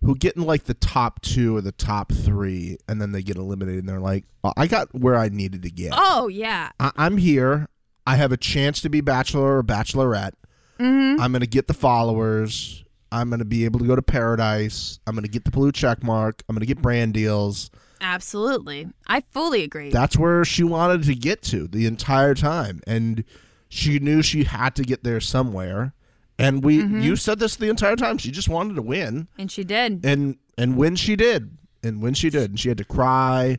who 0.04 0.16
get 0.16 0.36
in 0.36 0.44
like 0.44 0.64
the 0.64 0.74
top 0.74 1.22
two 1.22 1.56
or 1.56 1.62
the 1.62 1.72
top 1.72 2.12
three 2.12 2.78
and 2.88 3.02
then 3.02 3.12
they 3.12 3.22
get 3.22 3.38
eliminated 3.38 3.80
and 3.82 3.90
they're 3.90 4.00
like, 4.00 4.26
"Oh, 4.44 4.54
I 4.58 4.68
got 4.68 4.94
where 4.94 5.16
I 5.16 5.30
needed 5.30 5.62
to 5.64 5.70
get. 5.72 5.94
Oh 5.96 6.28
yeah. 6.28 6.72
I- 6.80 6.92
I'm 6.98 7.18
here. 7.18 7.68
I 8.08 8.16
have 8.16 8.32
a 8.32 8.38
chance 8.38 8.82
to 8.82 8.90
be 8.90 9.02
bachelor 9.02 9.58
or 9.58 9.64
bachelorette. 9.64 10.34
Mm-hmm. 10.80 11.22
I'm 11.22 11.32
going 11.32 11.42
to 11.42 11.48
get 11.48 11.68
the 11.68 11.76
followers. 11.76 12.84
I'm 13.12 13.30
going 13.30 13.40
to 13.40 13.46
be 13.46 13.66
able 13.66 13.80
to 13.80 13.86
go 13.86 13.96
to 13.96 14.02
paradise. 14.02 15.00
I'm 15.06 15.14
going 15.14 15.24
to 15.26 15.30
get 15.30 15.46
the 15.46 15.52
blue 15.52 15.72
check 15.72 16.02
mark. 16.04 16.42
I'm 16.50 16.56
going 16.56 16.62
to 16.62 16.66
get 16.66 16.82
brand 16.82 17.14
deals. 17.14 17.70
Absolutely. 18.00 18.88
I 19.06 19.22
fully 19.30 19.64
agree. 19.64 19.92
That's 19.92 20.18
where 20.18 20.44
she 20.44 20.64
wanted 20.64 21.04
to 21.04 21.14
get 21.14 21.44
to 21.44 21.68
the 21.68 21.86
entire 21.86 22.34
time. 22.34 22.82
And 22.88 23.24
she 23.70 24.00
knew 24.00 24.24
she 24.24 24.46
had 24.46 24.76
to 24.78 24.84
get 24.84 25.04
there 25.04 25.20
somewhere. 25.20 25.94
And 26.42 26.64
we 26.64 26.80
Mm-hmm. 26.80 27.02
you 27.02 27.16
said 27.16 27.40
this 27.40 27.56
the 27.56 27.70
entire 27.70 27.96
time. 27.96 28.18
She 28.18 28.32
just 28.32 28.50
wanted 28.50 28.76
to 28.76 28.82
win. 28.82 29.28
and 29.38 29.52
she 29.52 29.64
did. 29.64 30.06
And 30.06 30.38
and 30.58 30.76
when 30.78 30.96
she 30.96 31.16
did. 31.16 31.58
And 31.84 32.02
when 32.02 32.14
she 32.14 32.30
did, 32.30 32.52
and 32.52 32.60
she 32.60 32.70
had 32.70 32.78
to 32.78 32.84
cry, 32.86 33.58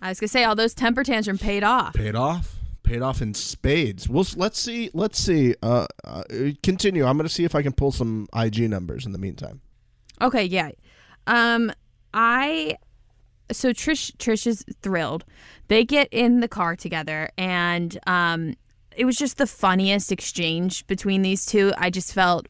I 0.00 0.08
was 0.08 0.20
gonna 0.20 0.28
say 0.28 0.44
all 0.44 0.54
those 0.56 0.72
temper 0.74 1.04
tantrum 1.04 1.38
paid 1.38 1.62
off. 1.64 1.94
paid 1.94 2.14
off 2.14 2.54
paid 2.82 3.02
off 3.02 3.20
in 3.20 3.34
spades 3.34 4.08
we'll 4.08 4.24
let's 4.36 4.58
see 4.58 4.88
let's 4.94 5.18
see 5.18 5.54
uh, 5.62 5.86
uh 6.04 6.22
continue 6.62 7.04
i'm 7.04 7.18
gonna 7.18 7.28
see 7.28 7.44
if 7.44 7.54
i 7.54 7.60
can 7.60 7.70
pull 7.72 7.92
some 7.92 8.26
ig 8.42 8.58
numbers 8.70 9.04
in 9.04 9.12
the 9.12 9.18
meantime 9.18 9.60
Okay, 10.22 10.44
yeah. 10.44 10.70
Um 11.26 11.70
I 12.14 12.76
so 13.52 13.70
Trish 13.74 14.16
Trish 14.16 14.46
is 14.46 14.64
thrilled. 14.80 15.24
They 15.68 15.84
get 15.84 16.08
in 16.12 16.40
the 16.40 16.48
car 16.48 16.76
together 16.76 17.28
and 17.36 17.98
um 18.06 18.54
it 18.98 19.04
was 19.04 19.16
just 19.16 19.38
the 19.38 19.46
funniest 19.46 20.10
exchange 20.10 20.84
between 20.88 21.22
these 21.22 21.46
two. 21.46 21.72
I 21.78 21.88
just 21.88 22.12
felt 22.12 22.48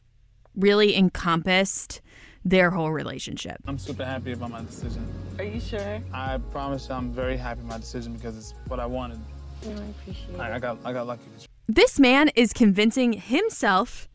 really 0.55 0.97
encompassed 0.97 2.01
their 2.43 2.71
whole 2.71 2.91
relationship. 2.91 3.57
I'm 3.67 3.77
super 3.77 4.03
happy 4.03 4.31
about 4.31 4.49
my 4.49 4.61
decision. 4.61 5.07
Are 5.37 5.43
you 5.43 5.59
sure? 5.59 6.01
I 6.11 6.39
promise 6.51 6.89
you 6.89 6.95
I'm 6.95 7.11
very 7.11 7.37
happy 7.37 7.59
with 7.59 7.69
my 7.69 7.77
decision 7.77 8.13
because 8.13 8.35
it's 8.35 8.55
what 8.67 8.79
I 8.79 8.87
wanted. 8.87 9.19
No, 9.63 9.71
I 9.71 9.85
appreciate 9.85 10.33
it. 10.33 10.39
I, 10.39 10.55
I 10.55 10.59
got 10.59 10.77
I 10.83 10.91
got 10.91 11.05
lucky. 11.05 11.21
This 11.67 11.99
man 11.99 12.31
is 12.35 12.51
convincing 12.51 13.13
himself, 13.13 14.09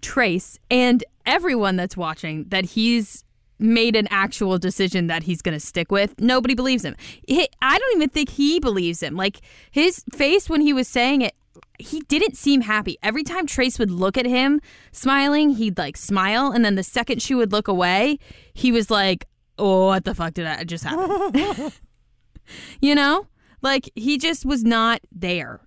Trace, 0.00 0.60
and 0.70 1.02
everyone 1.26 1.74
that's 1.74 1.96
watching 1.96 2.44
that 2.50 2.66
he's 2.66 3.24
made 3.58 3.96
an 3.96 4.06
actual 4.10 4.58
decision 4.58 5.08
that 5.08 5.24
he's 5.24 5.42
going 5.42 5.54
to 5.54 5.60
stick 5.60 5.90
with. 5.90 6.18
Nobody 6.20 6.54
believes 6.54 6.84
him. 6.84 6.94
He, 7.26 7.48
I 7.60 7.78
don't 7.78 7.96
even 7.96 8.08
think 8.08 8.30
he 8.30 8.60
believes 8.60 9.02
him. 9.02 9.16
Like 9.16 9.40
his 9.70 10.04
face 10.12 10.48
when 10.48 10.60
he 10.60 10.72
was 10.72 10.86
saying 10.86 11.22
it, 11.22 11.34
he 11.80 12.00
didn't 12.00 12.36
seem 12.36 12.62
happy. 12.62 12.96
Every 13.02 13.22
time 13.22 13.46
Trace 13.46 13.78
would 13.78 13.90
look 13.90 14.16
at 14.16 14.26
him 14.26 14.60
smiling, 14.92 15.50
he'd 15.50 15.78
like 15.78 15.96
smile. 15.96 16.52
And 16.52 16.64
then 16.64 16.74
the 16.74 16.82
second 16.82 17.22
she 17.22 17.34
would 17.34 17.52
look 17.52 17.68
away, 17.68 18.18
he 18.54 18.72
was 18.72 18.90
like, 18.90 19.26
oh, 19.58 19.86
what 19.86 20.04
the 20.04 20.14
fuck 20.14 20.34
did 20.34 20.46
I 20.46 20.64
just 20.64 20.84
happen? 20.84 21.72
you 22.80 22.94
know? 22.94 23.26
Like 23.62 23.90
he 23.94 24.18
just 24.18 24.46
was 24.46 24.64
not 24.64 25.00
there. 25.12 25.60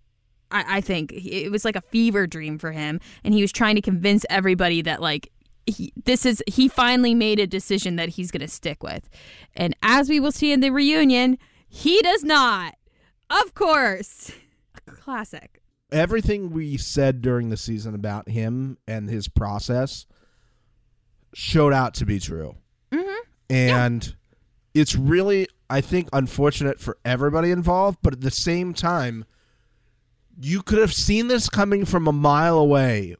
I, 0.52 0.78
I 0.78 0.82
think 0.82 1.12
it 1.14 1.50
was 1.50 1.66
like 1.66 1.76
a 1.76 1.82
fever 1.82 2.28
dream 2.28 2.58
for 2.58 2.72
him, 2.72 3.00
and 3.24 3.34
he 3.34 3.42
was 3.42 3.52
trying 3.52 3.76
to 3.76 3.82
convince 3.82 4.26
everybody 4.30 4.82
that 4.82 5.02
like 5.02 5.30
he, 5.66 5.94
this 6.06 6.26
is 6.26 6.44
he 6.48 6.68
finally 6.68 7.14
made 7.14 7.40
a 7.40 7.48
decision 7.48 7.96
that 7.98 8.10
he's 8.10 8.32
going 8.32 8.42
to 8.42 8.48
stick 8.48 8.84
with, 8.84 9.10
and 9.56 9.76
as 9.82 10.10
we 10.10 10.20
will 10.20 10.32
see 10.32 10.52
in 10.52 10.60
the 10.60 10.72
reunion, 10.72 11.38
he 11.68 12.02
does 12.02 12.24
not. 12.24 12.76
Of 13.30 13.54
course, 13.54 14.32
classic. 14.86 15.63
Everything 15.94 16.50
we 16.52 16.76
said 16.76 17.22
during 17.22 17.50
the 17.50 17.58
season 17.58 17.96
about 17.96 18.28
him 18.28 18.78
and 18.88 19.10
his 19.10 19.28
process 19.28 20.06
showed 21.34 21.72
out 21.74 21.94
to 21.96 22.06
be 22.06 22.20
true. 22.20 22.56
Mm-hmm. 22.92 23.20
and 23.50 24.16
it's 24.76 24.96
really 24.96 25.48
i 25.70 25.82
think 25.82 26.10
unfortunate 26.14 26.80
for 26.80 26.98
everybody 27.04 27.50
involved 27.50 27.98
but 28.04 28.14
at 28.14 28.22
the 28.22 28.30
same 28.30 28.74
time 28.74 29.26
you 30.40 30.62
could 30.62 30.78
have 30.78 30.94
seen 30.94 31.28
this 31.28 31.50
coming 31.50 31.86
from 31.86 32.08
a 32.08 32.12
mile 32.12 32.58
away 32.60 33.16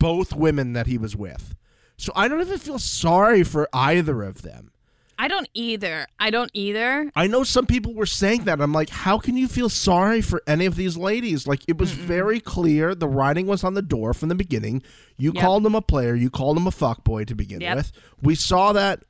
both 0.00 0.34
women 0.34 0.72
that 0.74 0.86
he 0.86 0.98
was 0.98 1.14
with. 1.16 1.54
So 1.96 2.12
i 2.16 2.26
don't 2.26 2.40
even 2.40 2.58
feel 2.58 2.78
sorry 2.80 3.44
for 3.44 3.68
either 3.72 4.22
of 4.24 4.42
them 4.42 4.72
I 5.20 5.26
don't 5.26 5.48
either. 5.52 6.06
I 6.20 6.30
don't 6.30 6.50
either. 6.54 7.10
I 7.16 7.26
know 7.26 7.42
some 7.42 7.66
people 7.66 7.92
were 7.92 8.06
saying 8.06 8.44
that. 8.44 8.60
I'm 8.60 8.72
like, 8.72 8.88
how 8.88 9.18
can 9.18 9.36
you 9.36 9.48
feel 9.48 9.68
sorry 9.68 10.20
for 10.20 10.42
any 10.46 10.64
of 10.64 10.76
these 10.76 10.96
ladies? 10.96 11.44
Like, 11.46 11.62
it 11.66 11.76
was 11.76 11.90
very 11.90 12.38
clear 12.38 12.94
the 12.94 13.08
writing 13.08 13.46
was 13.46 13.64
on 13.64 13.74
the 13.74 13.82
door 13.82 14.14
from 14.14 14.28
the 14.28 14.36
beginning. 14.36 14.82
You 15.16 15.32
Yep. 15.34 15.42
called 15.42 15.66
him 15.66 15.74
a 15.74 15.82
player, 15.82 16.14
you 16.14 16.30
called 16.30 16.56
him 16.56 16.68
a 16.68 16.70
fuckboy 16.70 17.26
to 17.26 17.34
begin 17.34 17.60
Yep. 17.60 17.76
with. 17.76 17.92
We 18.22 18.36
saw 18.36 18.72
that 18.72 19.02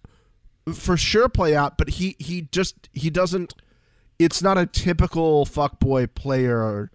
for 0.72 0.96
sure 0.96 1.28
play 1.28 1.54
out, 1.54 1.76
but 1.76 1.90
he 1.90 2.16
he 2.18 2.48
just 2.52 2.88
he 2.92 3.10
doesn't. 3.10 3.54
It's 4.18 4.42
not 4.42 4.56
a 4.56 4.66
typical 4.66 5.44
fuckboy 5.44 6.14
player 6.14 6.90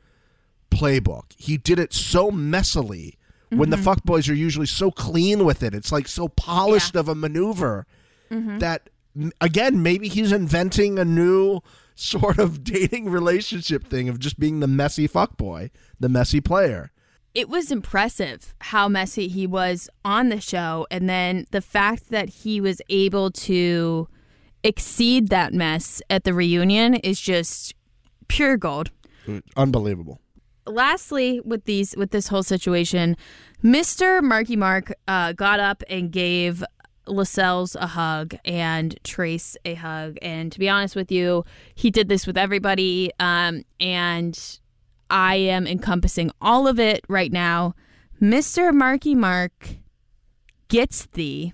playbook. 0.72 1.34
He 1.38 1.58
did 1.58 1.80
it 1.80 1.94
so 1.94 2.32
messily. 2.32 3.18
When 3.50 3.70
the 3.70 3.78
mm-hmm. 3.78 3.88
fuckboys 3.88 4.28
are 4.32 4.34
usually 4.34 4.66
so 4.66 4.90
clean 4.90 5.46
with 5.46 5.62
it, 5.62 5.76
it's 5.76 5.92
like 5.92 6.08
so 6.08 6.28
polished 6.28 6.96
of 6.96 7.08
a 7.08 7.14
maneuver 7.14 7.86
mm-hmm. 8.32 8.58
that 8.58 8.90
m- 8.90 8.93
again 9.42 9.82
maybe 9.84 10.08
he's 10.08 10.32
inventing 10.32 10.98
a 11.00 11.06
new 11.06 11.60
sort 11.96 12.40
of 12.40 12.64
dating 12.74 13.10
relationship 13.10 13.86
thing 13.88 14.10
of 14.10 14.20
just 14.20 14.40
being 14.40 14.60
the 14.60 14.68
messy 14.68 15.08
fuckboy, 15.08 15.70
the 16.00 16.10
messy 16.10 16.42
player. 16.42 16.92
it 17.36 17.48
was 17.50 17.72
impressive 17.72 18.54
how 18.62 18.88
messy 18.88 19.28
he 19.28 19.46
was 19.48 19.90
on 20.04 20.30
the 20.30 20.40
show 20.42 20.88
and 20.92 21.08
then 21.10 21.46
the 21.52 21.62
fact 21.62 22.10
that 22.10 22.30
he 22.30 22.60
was 22.62 22.82
able 22.90 23.30
to 23.32 24.08
exceed 24.64 25.30
that 25.30 25.54
mess 25.54 26.02
at 26.10 26.24
the 26.24 26.34
reunion 26.34 26.96
is 26.96 27.20
just 27.20 27.74
pure 28.28 28.58
gold 28.58 28.90
Unbelievable. 29.58 30.20
lastly 30.66 31.40
with 31.44 31.66
these 31.66 31.96
with 31.98 32.12
this 32.12 32.28
whole 32.30 32.44
situation 32.44 33.16
mr 33.64 34.22
marky 34.24 34.56
mark 34.56 34.94
uh, 35.08 35.32
got 35.34 35.60
up 35.60 35.84
and 35.90 36.12
gave 36.12 36.64
lascelles 37.06 37.76
a 37.76 37.88
hug 37.88 38.36
and 38.46 38.98
trace 39.04 39.58
a 39.66 39.74
hug 39.76 40.18
and 40.22 40.52
to 40.52 40.60
be 40.60 40.70
honest 40.70 40.96
with 40.96 41.12
you 41.12 41.44
he 41.76 41.92
did 41.92 42.08
this 42.10 42.26
with 42.26 42.38
everybody 42.38 43.12
um, 43.20 43.64
and 43.80 44.60
i 45.10 45.36
am 45.36 45.68
encompassing 45.68 46.32
all 46.42 46.68
of 46.68 46.80
it 46.80 47.04
right 47.10 47.32
now 47.32 47.74
mr 48.22 48.74
marky 48.74 49.16
mark 49.16 49.78
gets 50.74 51.06
thee. 51.14 51.52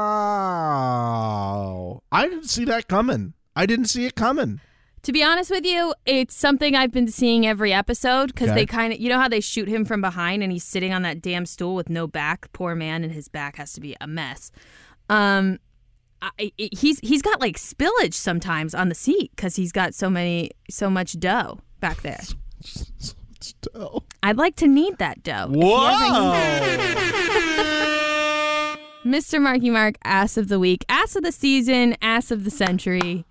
I 2.12 2.28
didn't 2.28 2.48
see 2.48 2.64
that 2.66 2.86
coming. 2.86 3.34
I 3.58 3.66
didn't 3.66 3.86
see 3.86 4.06
it 4.06 4.14
coming. 4.14 4.60
To 5.02 5.12
be 5.12 5.22
honest 5.22 5.50
with 5.50 5.64
you, 5.64 5.94
it's 6.06 6.34
something 6.36 6.74
I've 6.76 6.92
been 6.92 7.08
seeing 7.08 7.44
every 7.46 7.72
episode 7.72 8.28
because 8.28 8.50
Okay. 8.50 8.60
they 8.60 8.66
kind 8.66 8.92
of, 8.92 9.00
you 9.00 9.08
know 9.08 9.18
how 9.18 9.28
they 9.28 9.40
shoot 9.40 9.66
him 9.68 9.84
from 9.84 10.00
behind 10.00 10.42
and 10.42 10.52
he's 10.52 10.64
sitting 10.64 10.92
on 10.92 11.02
that 11.02 11.20
damn 11.22 11.44
stool 11.46 11.74
with 11.74 11.88
no 11.90 12.06
back. 12.06 12.52
Poor 12.52 12.74
man, 12.74 13.02
and 13.04 13.12
his 13.12 13.26
back 13.28 13.56
has 13.56 13.72
to 13.72 13.80
be 13.80 13.96
a 14.00 14.06
mess. 14.06 14.50
Um, 15.08 15.58
I, 16.22 16.30
I- 16.58 16.68
he's 16.72 16.98
he's 17.00 17.22
got 17.22 17.40
like 17.40 17.56
spillage 17.56 18.14
sometimes 18.14 18.74
on 18.74 18.88
the 18.88 18.94
seat 18.94 19.30
because 19.34 19.56
he's 19.56 19.72
got 19.72 19.94
so 19.94 20.08
many 20.10 20.50
so 20.70 20.88
much 20.90 21.18
dough 21.18 21.60
back 21.80 22.02
there. 22.02 22.20
Still. 23.40 24.04
I'd 24.22 24.36
like 24.36 24.56
to 24.56 24.66
knead 24.68 24.98
that 24.98 25.22
dough. 25.22 25.50
You 25.52 25.60
Mr. 29.04 29.40
Marky 29.40 29.70
Mark, 29.70 29.94
ass 30.04 30.36
of 30.36 30.48
the 30.48 30.58
week, 30.58 30.84
ass 30.88 31.16
of 31.16 31.22
the 31.22 31.32
season, 31.32 31.96
ass 32.02 32.30
of 32.30 32.44
the 32.44 32.50
century. 32.50 33.24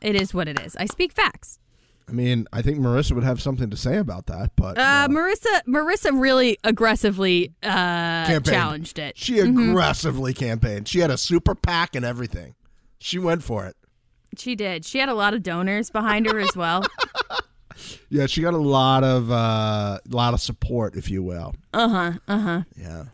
It 0.00 0.14
is 0.14 0.32
what 0.34 0.48
it 0.48 0.60
is. 0.60 0.76
I 0.76 0.86
speak 0.86 1.12
facts. 1.12 1.58
I 2.08 2.12
mean, 2.12 2.46
I 2.52 2.60
think 2.60 2.78
Marissa 2.80 3.12
would 3.12 3.24
have 3.24 3.40
something 3.40 3.70
to 3.70 3.76
say 3.78 3.96
about 3.96 4.26
that, 4.26 4.50
but 4.56 4.76
Uh, 4.76 4.82
uh, 4.82 5.08
Marissa, 5.08 5.62
Marissa 5.66 6.20
really 6.20 6.58
aggressively 6.62 7.52
uh, 7.62 8.26
Campaigned. 8.26 8.44
challenged 8.44 8.98
it. 8.98 9.16
she 9.16 9.38
aggressively 9.38 10.34
campaigned. 10.34 10.86
She 10.86 10.98
had 10.98 11.10
a 11.10 11.16
super 11.16 11.54
PAC 11.54 11.96
and 11.96 12.04
everything. 12.04 12.54
She 12.98 13.18
went 13.18 13.42
for 13.42 13.64
it. 13.66 13.74
She 14.36 14.54
did. 14.54 14.84
She 14.84 14.98
had 14.98 15.08
a 15.08 15.14
lot 15.14 15.32
of 15.32 15.42
donors 15.42 15.90
behind 15.90 16.26
her 16.26 16.38
as 16.38 16.54
well. 16.56 16.84
Yeah, 18.08 18.26
she 18.26 18.40
got 18.40 18.54
a 18.54 18.58
lot 18.58 19.02
of 19.02 19.32
uh 19.32 19.98
lot 20.08 20.32
of 20.32 20.40
support, 20.40 20.94
if 20.94 21.10
you 21.10 21.24
will. 21.24 21.54
Uh 21.72 21.88
huh. 21.88 22.12
Uh 22.28 22.38
huh. 22.38 22.62
Yeah. 22.76 23.04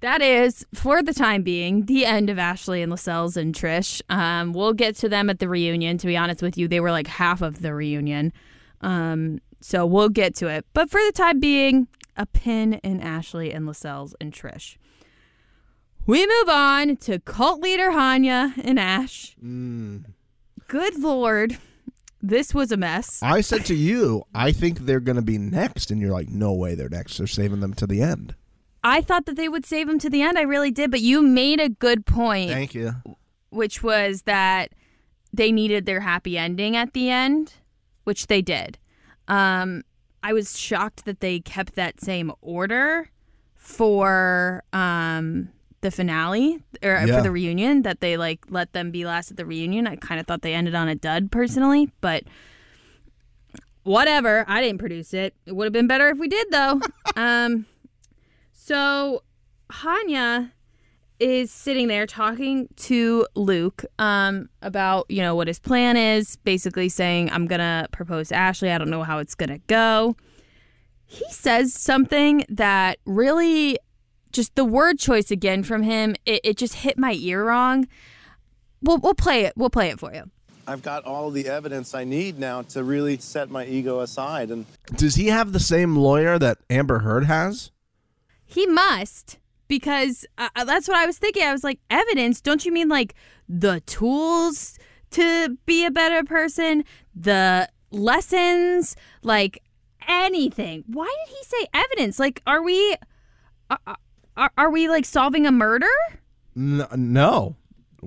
That 0.00 0.20
is, 0.20 0.64
for 0.74 1.02
the 1.02 1.14
time 1.14 1.42
being, 1.42 1.86
the 1.86 2.04
end 2.04 2.28
of 2.28 2.38
Ashley 2.38 2.82
and 2.82 2.90
Lascelles 2.90 3.36
and 3.36 3.54
Trish. 3.54 4.02
Um, 4.10 4.52
we'll 4.52 4.74
get 4.74 4.94
to 4.96 5.08
them 5.08 5.30
at 5.30 5.38
the 5.38 5.48
reunion. 5.48 5.96
To 5.98 6.06
be 6.06 6.16
honest 6.16 6.42
with 6.42 6.58
you, 6.58 6.68
they 6.68 6.80
were 6.80 6.90
like 6.90 7.06
half 7.06 7.40
of 7.40 7.62
the 7.62 7.74
reunion. 7.74 8.32
Um, 8.82 9.40
so 9.60 9.86
we'll 9.86 10.10
get 10.10 10.34
to 10.36 10.48
it. 10.48 10.66
But 10.74 10.90
for 10.90 11.00
the 11.00 11.12
time 11.12 11.40
being, 11.40 11.88
a 12.16 12.26
pin 12.26 12.74
in 12.74 13.00
Ashley 13.00 13.52
and 13.52 13.66
Lascelles 13.66 14.14
and 14.20 14.32
Trish. 14.32 14.76
We 16.06 16.26
move 16.26 16.48
on 16.48 16.96
to 16.98 17.18
cult 17.18 17.60
leader 17.60 17.90
Hanya 17.90 18.52
and 18.62 18.78
Ash. 18.78 19.34
Good 20.68 20.98
lord, 20.98 21.58
this 22.22 22.54
was 22.54 22.70
a 22.70 22.76
mess. 22.76 23.20
I 23.22 23.40
said 23.40 23.64
to 23.66 23.74
you, 23.74 24.24
I 24.34 24.52
think 24.52 24.80
they're 24.80 25.00
going 25.00 25.16
to 25.16 25.22
be 25.22 25.38
next, 25.38 25.90
and 25.90 26.00
you're 26.00 26.12
like, 26.12 26.28
no 26.28 26.52
way, 26.52 26.74
they're 26.74 26.88
next. 26.88 27.18
They're 27.18 27.26
saving 27.26 27.60
them 27.60 27.74
to 27.74 27.86
the 27.86 28.02
end. 28.02 28.34
I 28.88 29.00
thought 29.00 29.26
that 29.26 29.36
they 29.36 29.48
would 29.48 29.66
save 29.66 29.88
him 29.88 29.98
to 29.98 30.08
the 30.08 30.22
end. 30.22 30.38
I 30.38 30.42
really 30.42 30.70
did. 30.70 30.90
But 30.90 31.00
you 31.00 31.20
made 31.22 31.60
a 31.60 31.68
good 31.68 32.06
point. 32.06 32.50
Thank 32.50 32.74
you. 32.74 32.92
which 33.50 33.82
was 33.82 34.22
that 34.22 34.70
they 35.32 35.50
needed 35.50 35.86
their 35.86 36.00
happy 36.00 36.36
ending 36.38 36.76
at 36.76 36.92
the 36.92 37.10
end, 37.10 37.54
which 38.04 38.26
they 38.28 38.40
did. 38.42 38.78
Um, 39.28 39.82
I 40.22 40.32
was 40.32 40.58
shocked 40.58 41.04
that 41.04 41.20
they 41.20 41.40
kept 41.40 41.74
that 41.74 42.00
same 42.00 42.32
order 42.40 43.10
for 43.54 44.62
um, 44.72 45.48
the 45.80 45.90
finale 45.90 46.62
or 46.82 47.02
Yeah. 47.06 47.16
for 47.16 47.22
the 47.22 47.30
reunion. 47.30 47.82
That 47.82 48.00
they 48.00 48.16
like 48.16 48.40
let 48.50 48.72
them 48.72 48.90
be 48.90 49.04
last 49.04 49.30
at 49.32 49.36
the 49.36 49.46
reunion. 49.46 49.86
I 49.86 49.96
kind 49.96 50.20
of 50.20 50.26
thought 50.26 50.42
they 50.42 50.54
ended 50.54 50.74
on 50.76 50.88
a 50.88 50.94
dud 50.94 51.30
personally, 51.32 51.90
but 52.00 52.22
whatever. 53.82 54.44
I 54.48 54.60
didn't 54.62 54.78
produce 54.78 55.12
it. 55.14 55.34
It 55.46 55.54
would 55.56 55.64
have 55.64 55.72
been 55.72 55.86
better 55.86 56.08
if 56.08 56.18
we 56.18 56.28
did 56.28 56.46
though. 56.50 56.80
um, 57.16 57.66
so 58.66 59.22
Hanya 59.70 60.50
is 61.20 61.52
sitting 61.52 61.86
there 61.86 62.04
talking 62.04 62.68
to 62.76 63.26
Luke 63.36 63.84
um, 64.00 64.48
about, 64.60 65.06
you 65.08 65.22
know, 65.22 65.36
what 65.36 65.46
his 65.46 65.60
plan 65.60 65.96
is, 65.96 66.34
basically 66.36 66.88
saying, 66.88 67.30
I'm 67.30 67.46
going 67.46 67.60
to 67.60 67.86
propose 67.92 68.28
to 68.28 68.34
Ashley. 68.34 68.72
I 68.72 68.78
don't 68.78 68.90
know 68.90 69.04
how 69.04 69.18
it's 69.18 69.36
going 69.36 69.50
to 69.50 69.60
go. 69.68 70.16
He 71.04 71.24
says 71.30 71.72
something 71.72 72.44
that 72.48 72.98
really 73.06 73.78
just 74.32 74.56
the 74.56 74.64
word 74.64 74.98
choice 74.98 75.30
again 75.30 75.62
from 75.62 75.84
him, 75.84 76.16
it, 76.26 76.40
it 76.42 76.56
just 76.56 76.74
hit 76.74 76.98
my 76.98 77.12
ear 77.12 77.44
wrong. 77.44 77.86
We'll, 78.82 78.98
we'll 78.98 79.14
play 79.14 79.44
it. 79.44 79.52
We'll 79.56 79.70
play 79.70 79.90
it 79.90 80.00
for 80.00 80.12
you. 80.12 80.24
I've 80.66 80.82
got 80.82 81.04
all 81.04 81.30
the 81.30 81.46
evidence 81.48 81.94
I 81.94 82.02
need 82.02 82.40
now 82.40 82.62
to 82.62 82.82
really 82.82 83.16
set 83.18 83.48
my 83.48 83.64
ego 83.64 84.00
aside 84.00 84.50
and 84.50 84.66
Does 84.96 85.14
he 85.14 85.28
have 85.28 85.52
the 85.52 85.60
same 85.60 85.94
lawyer 85.94 86.36
that 86.40 86.58
Amber 86.68 86.98
Heard 86.98 87.26
has? 87.26 87.70
He 88.46 88.66
must 88.66 89.38
because 89.68 90.24
uh, 90.38 90.48
uh, 90.56 90.64
that's 90.64 90.86
what 90.88 90.96
I 90.96 91.04
was 91.06 91.18
thinking. 91.18 91.42
I 91.42 91.52
was 91.52 91.64
like, 91.64 91.80
evidence? 91.90 92.40
Don't 92.40 92.64
you 92.64 92.72
mean 92.72 92.88
like 92.88 93.14
the 93.48 93.80
tools 93.86 94.78
to 95.10 95.56
be 95.66 95.84
a 95.84 95.90
better 95.90 96.22
person, 96.24 96.84
the 97.14 97.68
lessons, 97.90 98.96
like 99.22 99.62
anything? 100.08 100.84
Why 100.86 101.12
did 101.26 101.34
he 101.36 101.44
say 101.44 101.66
evidence? 101.74 102.18
Like, 102.18 102.40
are 102.46 102.62
we 102.62 102.96
are, 103.70 103.96
are, 104.36 104.50
are 104.56 104.70
we 104.70 104.88
like 104.88 105.04
solving 105.04 105.46
a 105.46 105.52
murder? 105.52 105.88
No. 106.54 107.56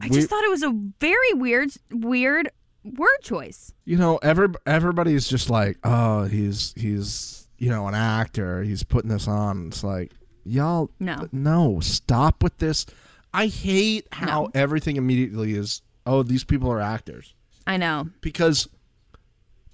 I 0.02 0.08
We- 0.08 0.10
just 0.16 0.30
thought 0.30 0.44
it 0.44 0.50
was 0.50 0.64
a 0.64 0.74
very 1.00 1.34
weird, 1.34 1.72
weird 1.92 2.50
word 2.84 3.10
choice. 3.22 3.74
you 3.86 3.98
know, 3.98 4.18
every 4.18 4.48
everybody's 4.66 5.28
just 5.28 5.50
like, 5.50 5.78
oh, 5.84 6.24
he's 6.24 6.74
he's 6.78 7.48
you 7.58 7.70
know 7.70 7.88
an 7.88 7.96
actor. 7.96 8.64
He's 8.64 8.84
putting 8.84 9.10
this 9.10 9.28
on. 9.28 9.68
It's 9.68 9.84
like, 9.84 10.14
y'all, 10.50 10.92
No. 11.00 11.28
no, 11.32 11.80
stop 11.80 12.44
with 12.44 12.58
this. 12.58 12.86
I 13.34 13.48
hate 13.48 14.08
how 14.12 14.44
No. 14.44 14.52
everything 14.54 14.96
immediately 14.96 15.54
is. 15.54 15.82
Oh, 16.06 16.24
these 16.24 16.44
people 16.44 16.72
are 16.72 16.82
actors 16.82 17.34
I 17.68 17.78
know. 17.78 18.10
because 18.22 18.68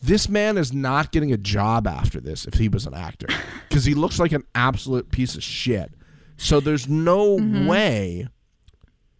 this 0.01 0.27
man 0.27 0.57
is 0.57 0.73
not 0.73 1.11
getting 1.11 1.31
a 1.31 1.37
job 1.37 1.87
after 1.87 2.19
this 2.19 2.45
if 2.45 2.55
he 2.55 2.67
was 2.67 2.85
an 2.85 2.93
actor 2.93 3.27
because 3.69 3.85
he 3.85 3.93
looks 3.93 4.19
like 4.19 4.31
an 4.31 4.43
absolute 4.53 5.11
piece 5.11 5.35
of 5.35 5.43
shit. 5.43 5.93
So 6.37 6.59
there's 6.59 6.87
no 6.87 7.37
mm-hmm. 7.37 7.65
way 7.67 8.27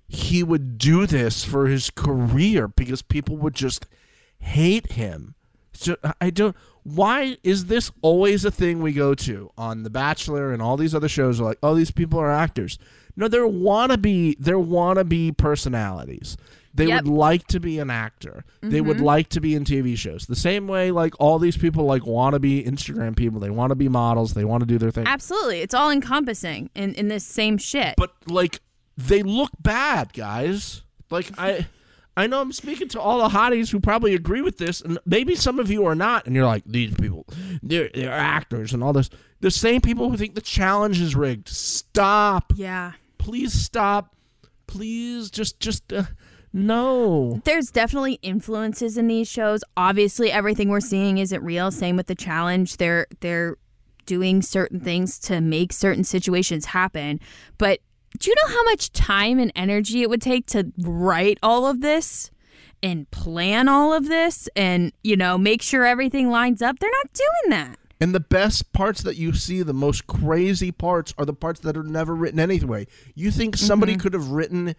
he 0.07 0.43
would 0.43 0.77
do 0.77 1.05
this 1.05 1.43
for 1.43 1.67
his 1.67 1.89
career 1.89 2.67
because 2.67 3.01
people 3.01 3.37
would 3.37 3.55
just 3.55 3.85
hate 4.39 4.93
him. 4.93 5.35
So 5.75 5.97
I 6.21 6.29
don't. 6.29 6.55
Why 6.83 7.37
is 7.43 7.65
this 7.65 7.91
always 8.01 8.45
a 8.45 8.51
thing 8.51 8.81
we 8.81 8.93
go 8.93 9.15
to 9.15 9.51
on 9.57 9.83
The 9.83 9.89
Bachelor 9.89 10.53
and 10.53 10.61
all 10.61 10.77
these 10.77 10.93
other 10.93 11.09
shows? 11.09 11.41
Are 11.41 11.43
like, 11.45 11.57
oh, 11.63 11.75
these 11.75 11.91
people 11.91 12.19
are 12.19 12.31
actors. 12.31 12.77
No, 13.15 13.27
they're 13.27 13.47
wannabe. 13.47 14.35
They're 14.39 14.57
wannabe 14.57 15.35
personalities. 15.37 16.37
They 16.75 16.87
Yep. 16.87 17.05
would 17.05 17.13
like 17.13 17.47
to 17.47 17.59
be 17.61 17.79
an 17.79 17.89
actor. 17.89 18.43
They 18.61 18.81
would 18.81 18.97
mm-hmm. 18.97 19.05
like 19.05 19.29
to 19.29 19.39
be 19.39 19.55
in 19.55 19.63
TV 19.63 19.97
shows. 19.97 20.25
The 20.25 20.35
same 20.35 20.67
way, 20.67 20.91
like 20.91 21.13
all 21.19 21.39
these 21.39 21.55
people, 21.55 21.85
like 21.85 22.05
want 22.05 22.33
to 22.33 22.39
be 22.39 22.63
Instagram 22.63 23.15
people. 23.15 23.39
They 23.39 23.49
want 23.49 23.71
to 23.71 23.75
be 23.75 23.87
models. 23.87 24.33
They 24.33 24.43
want 24.43 24.61
to 24.61 24.67
do 24.67 24.77
their 24.77 24.91
thing. 24.91 25.07
Absolutely. 25.07 25.61
It's 25.61 25.73
all 25.73 25.89
encompassing 25.89 26.69
in, 26.75 26.93
in 26.95 27.07
this 27.07 27.25
same 27.25 27.57
shit. 27.57 27.95
but 27.97 28.13
like 28.27 28.59
they 28.97 29.23
look 29.23 29.51
bad, 29.59 30.11
guys. 30.13 30.81
Like 31.09 31.31
I 31.37 31.65
I 32.17 32.27
know 32.27 32.41
I'm 32.41 32.51
speaking 32.51 32.87
to 32.89 33.01
all 33.01 33.17
the 33.17 33.35
hotties 33.35 33.71
who 33.71 33.79
probably 33.79 34.15
agree 34.15 34.41
with 34.41 34.57
this, 34.57 34.81
and 34.81 34.97
maybe 35.05 35.35
some 35.35 35.59
of 35.59 35.69
you 35.69 35.85
are 35.85 35.95
not, 35.95 36.25
and 36.25 36.35
you're 36.35 36.45
like, 36.45 36.63
these 36.65 36.93
people, 36.93 37.25
they're 37.61 37.89
they're 37.93 38.11
actors 38.11 38.73
and 38.73 38.83
all 38.83 38.93
this. 38.93 39.09
The 39.41 39.51
same 39.51 39.81
people 39.81 40.09
who 40.09 40.17
think 40.17 40.35
the 40.35 40.41
challenge 40.41 41.01
is 41.01 41.15
rigged. 41.15 41.49
Stop. 41.49 42.53
yeah. 42.55 42.93
Please 43.17 43.53
stop. 43.53 44.15
Please 44.67 45.29
just 45.29 45.59
just 45.59 45.91
uh, 45.91 46.03
no. 46.53 47.41
there's 47.43 47.69
definitely 47.69 48.13
influences 48.21 48.97
in 48.97 49.07
these 49.07 49.29
shows. 49.29 49.61
Obviously, 49.75 50.31
everything 50.31 50.69
we're 50.69 50.79
seeing 50.79 51.17
isn't 51.17 51.43
real. 51.43 51.69
Same 51.69 51.97
with 51.97 52.07
the 52.07 52.15
challenge. 52.15 52.77
They're 52.77 53.07
they're 53.19 53.57
doing 54.05 54.41
certain 54.41 54.79
things 54.79 55.19
to 55.19 55.41
make 55.41 55.73
certain 55.73 56.03
situations 56.03 56.65
happen. 56.65 57.19
But 57.57 57.81
do 58.17 58.29
you 58.29 58.35
know 58.35 58.53
how 58.53 58.63
much 58.63 58.91
time 58.91 59.39
and 59.39 59.51
energy 59.55 60.01
it 60.01 60.09
would 60.09 60.21
take 60.21 60.45
to 60.47 60.71
write 60.79 61.37
all 61.43 61.65
of 61.67 61.81
this 61.81 62.31
and 62.83 63.09
plan 63.11 63.67
all 63.67 63.93
of 63.93 64.07
this 64.07 64.47
and, 64.55 64.91
you 65.03 65.15
know, 65.15 65.37
make 65.37 65.61
sure 65.61 65.85
everything 65.85 66.29
lines 66.29 66.61
up? 66.61 66.79
They're 66.79 66.89
not 67.03 67.13
doing 67.13 67.49
that. 67.51 67.77
And 68.01 68.13
the 68.13 68.19
best 68.19 68.73
parts 68.73 69.01
that 69.03 69.15
you 69.15 69.33
see, 69.33 69.61
the 69.63 69.73
most 69.73 70.05
crazy 70.05 70.71
parts, 70.71 71.13
are 71.17 71.25
the 71.25 71.33
parts 71.33 71.61
that 71.61 71.77
are 71.77 71.83
never 71.83 72.13
written 72.13 72.39
anyway. 72.39 72.87
You 73.15 73.31
think 73.31 73.55
somebody 73.55 73.93
Mm-hmm. 73.93 74.01
could 74.01 74.13
have 74.13 74.29
written 74.31 74.75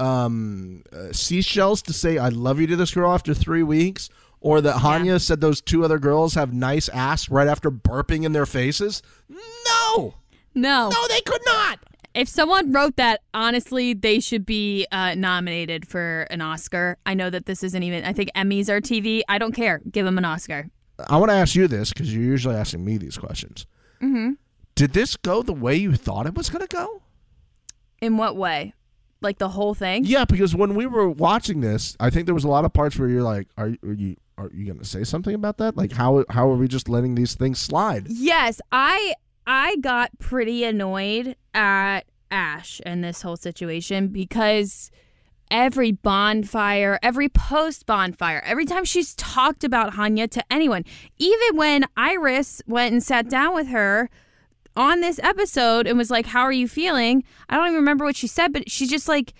um, 0.00 0.82
uh, 0.92 1.12
seashells 1.12 1.80
to 1.82 1.92
say 1.92 2.18
"I 2.18 2.28
love 2.28 2.60
you" 2.60 2.66
to 2.66 2.76
this 2.76 2.92
girl 2.92 3.12
after 3.12 3.32
three 3.34 3.62
weeks, 3.62 4.10
or 4.40 4.60
that 4.60 4.76
Hanya 4.82 5.20
said 5.20 5.40
those 5.40 5.60
two 5.60 5.84
other 5.84 5.98
girls 5.98 6.34
have 6.34 6.52
nice 6.52 6.88
ass 6.90 7.30
right 7.30 7.46
after 7.48 7.70
burping 7.70 8.24
in 8.24 8.32
their 8.32 8.46
faces? 8.46 9.00
No, 9.30 10.14
No. 10.54 10.88
no, 10.90 11.08
they 11.08 11.20
could 11.22 11.40
not. 11.46 11.78
If 12.16 12.28
someone 12.28 12.72
wrote 12.72 12.96
that, 12.96 13.20
honestly, 13.34 13.92
they 13.92 14.20
should 14.20 14.46
be 14.46 14.86
uh, 14.90 15.14
nominated 15.14 15.86
for 15.86 16.22
an 16.30 16.40
Oscar. 16.40 16.96
I 17.04 17.12
know 17.14 17.28
that 17.28 17.44
this 17.44 17.62
isn't 17.62 17.82
even. 17.82 18.04
I 18.04 18.12
think 18.14 18.30
Emmys 18.34 18.68
are 18.70 18.80
TV. 18.80 19.20
I 19.28 19.36
don't 19.38 19.52
care. 19.52 19.82
Give 19.90 20.06
them 20.06 20.16
an 20.16 20.24
Oscar. 20.24 20.70
I 21.10 21.18
want 21.18 21.30
to 21.30 21.36
ask 21.36 21.54
you 21.54 21.68
this 21.68 21.92
because 21.92 22.12
you're 22.14 22.22
usually 22.24 22.56
asking 22.56 22.84
me 22.84 22.96
these 22.96 23.18
questions. 23.18 23.66
Mm-hmm. 24.02 24.32
Did 24.74 24.94
this 24.94 25.16
go 25.16 25.42
the 25.42 25.52
way 25.52 25.76
you 25.76 25.94
thought 25.94 26.26
it 26.26 26.34
was 26.34 26.48
going 26.48 26.66
to 26.66 26.74
go? 26.74 27.02
In 28.00 28.16
what 28.16 28.34
way? 28.34 28.72
Like 29.20 29.38
the 29.38 29.48
whole 29.50 29.74
thing? 29.74 30.04
Yeah, 30.06 30.24
because 30.24 30.54
when 30.54 30.74
we 30.74 30.86
were 30.86 31.08
watching 31.08 31.60
this, 31.60 31.96
I 32.00 32.10
think 32.10 32.26
there 32.26 32.34
was 32.34 32.44
a 32.44 32.48
lot 32.48 32.64
of 32.64 32.72
parts 32.72 32.98
where 32.98 33.08
you're 33.08 33.22
like, 33.22 33.48
"Are, 33.56 33.68
you- 33.68 33.78
are 33.82 33.92
you 33.92 34.16
are 34.38 34.50
you 34.54 34.66
going 34.66 34.78
to 34.78 34.84
say 34.84 35.04
something 35.04 35.34
about 35.34 35.56
that? 35.58 35.76
Like 35.76 35.92
how 35.92 36.24
how 36.28 36.48
are 36.50 36.56
we 36.56 36.68
just 36.68 36.88
letting 36.88 37.14
these 37.14 37.34
things 37.34 37.58
slide?" 37.58 38.06
Yes, 38.08 38.60
I 38.70 39.14
I 39.46 39.76
got 39.76 40.18
pretty 40.18 40.64
annoyed 40.64 41.36
at 41.54 42.00
Ash 42.30 42.80
and 42.84 43.04
this 43.04 43.22
whole 43.22 43.36
situation 43.36 44.08
because 44.08 44.90
every 45.50 45.92
bonfire, 45.92 46.98
every 47.02 47.28
post 47.28 47.86
bonfire, 47.86 48.42
every 48.44 48.64
time 48.64 48.84
she's 48.84 49.14
talked 49.14 49.62
about 49.62 49.92
Hanya 49.92 50.28
to 50.30 50.44
anyone, 50.50 50.84
even 51.18 51.56
when 51.56 51.84
Iris 51.96 52.60
went 52.66 52.92
and 52.92 53.02
sat 53.02 53.28
down 53.28 53.54
with 53.54 53.68
her 53.68 54.10
on 54.74 55.00
this 55.00 55.20
episode 55.22 55.86
and 55.86 55.96
was 55.96 56.10
like, 56.10 56.26
"How 56.26 56.42
are 56.42 56.52
you 56.52 56.68
feeling?" 56.68 57.22
I 57.48 57.56
don't 57.56 57.68
even 57.68 57.76
remember 57.76 58.04
what 58.04 58.16
she 58.16 58.26
said, 58.26 58.52
but 58.52 58.70
she's 58.70 58.90
just 58.90 59.08
like 59.08 59.32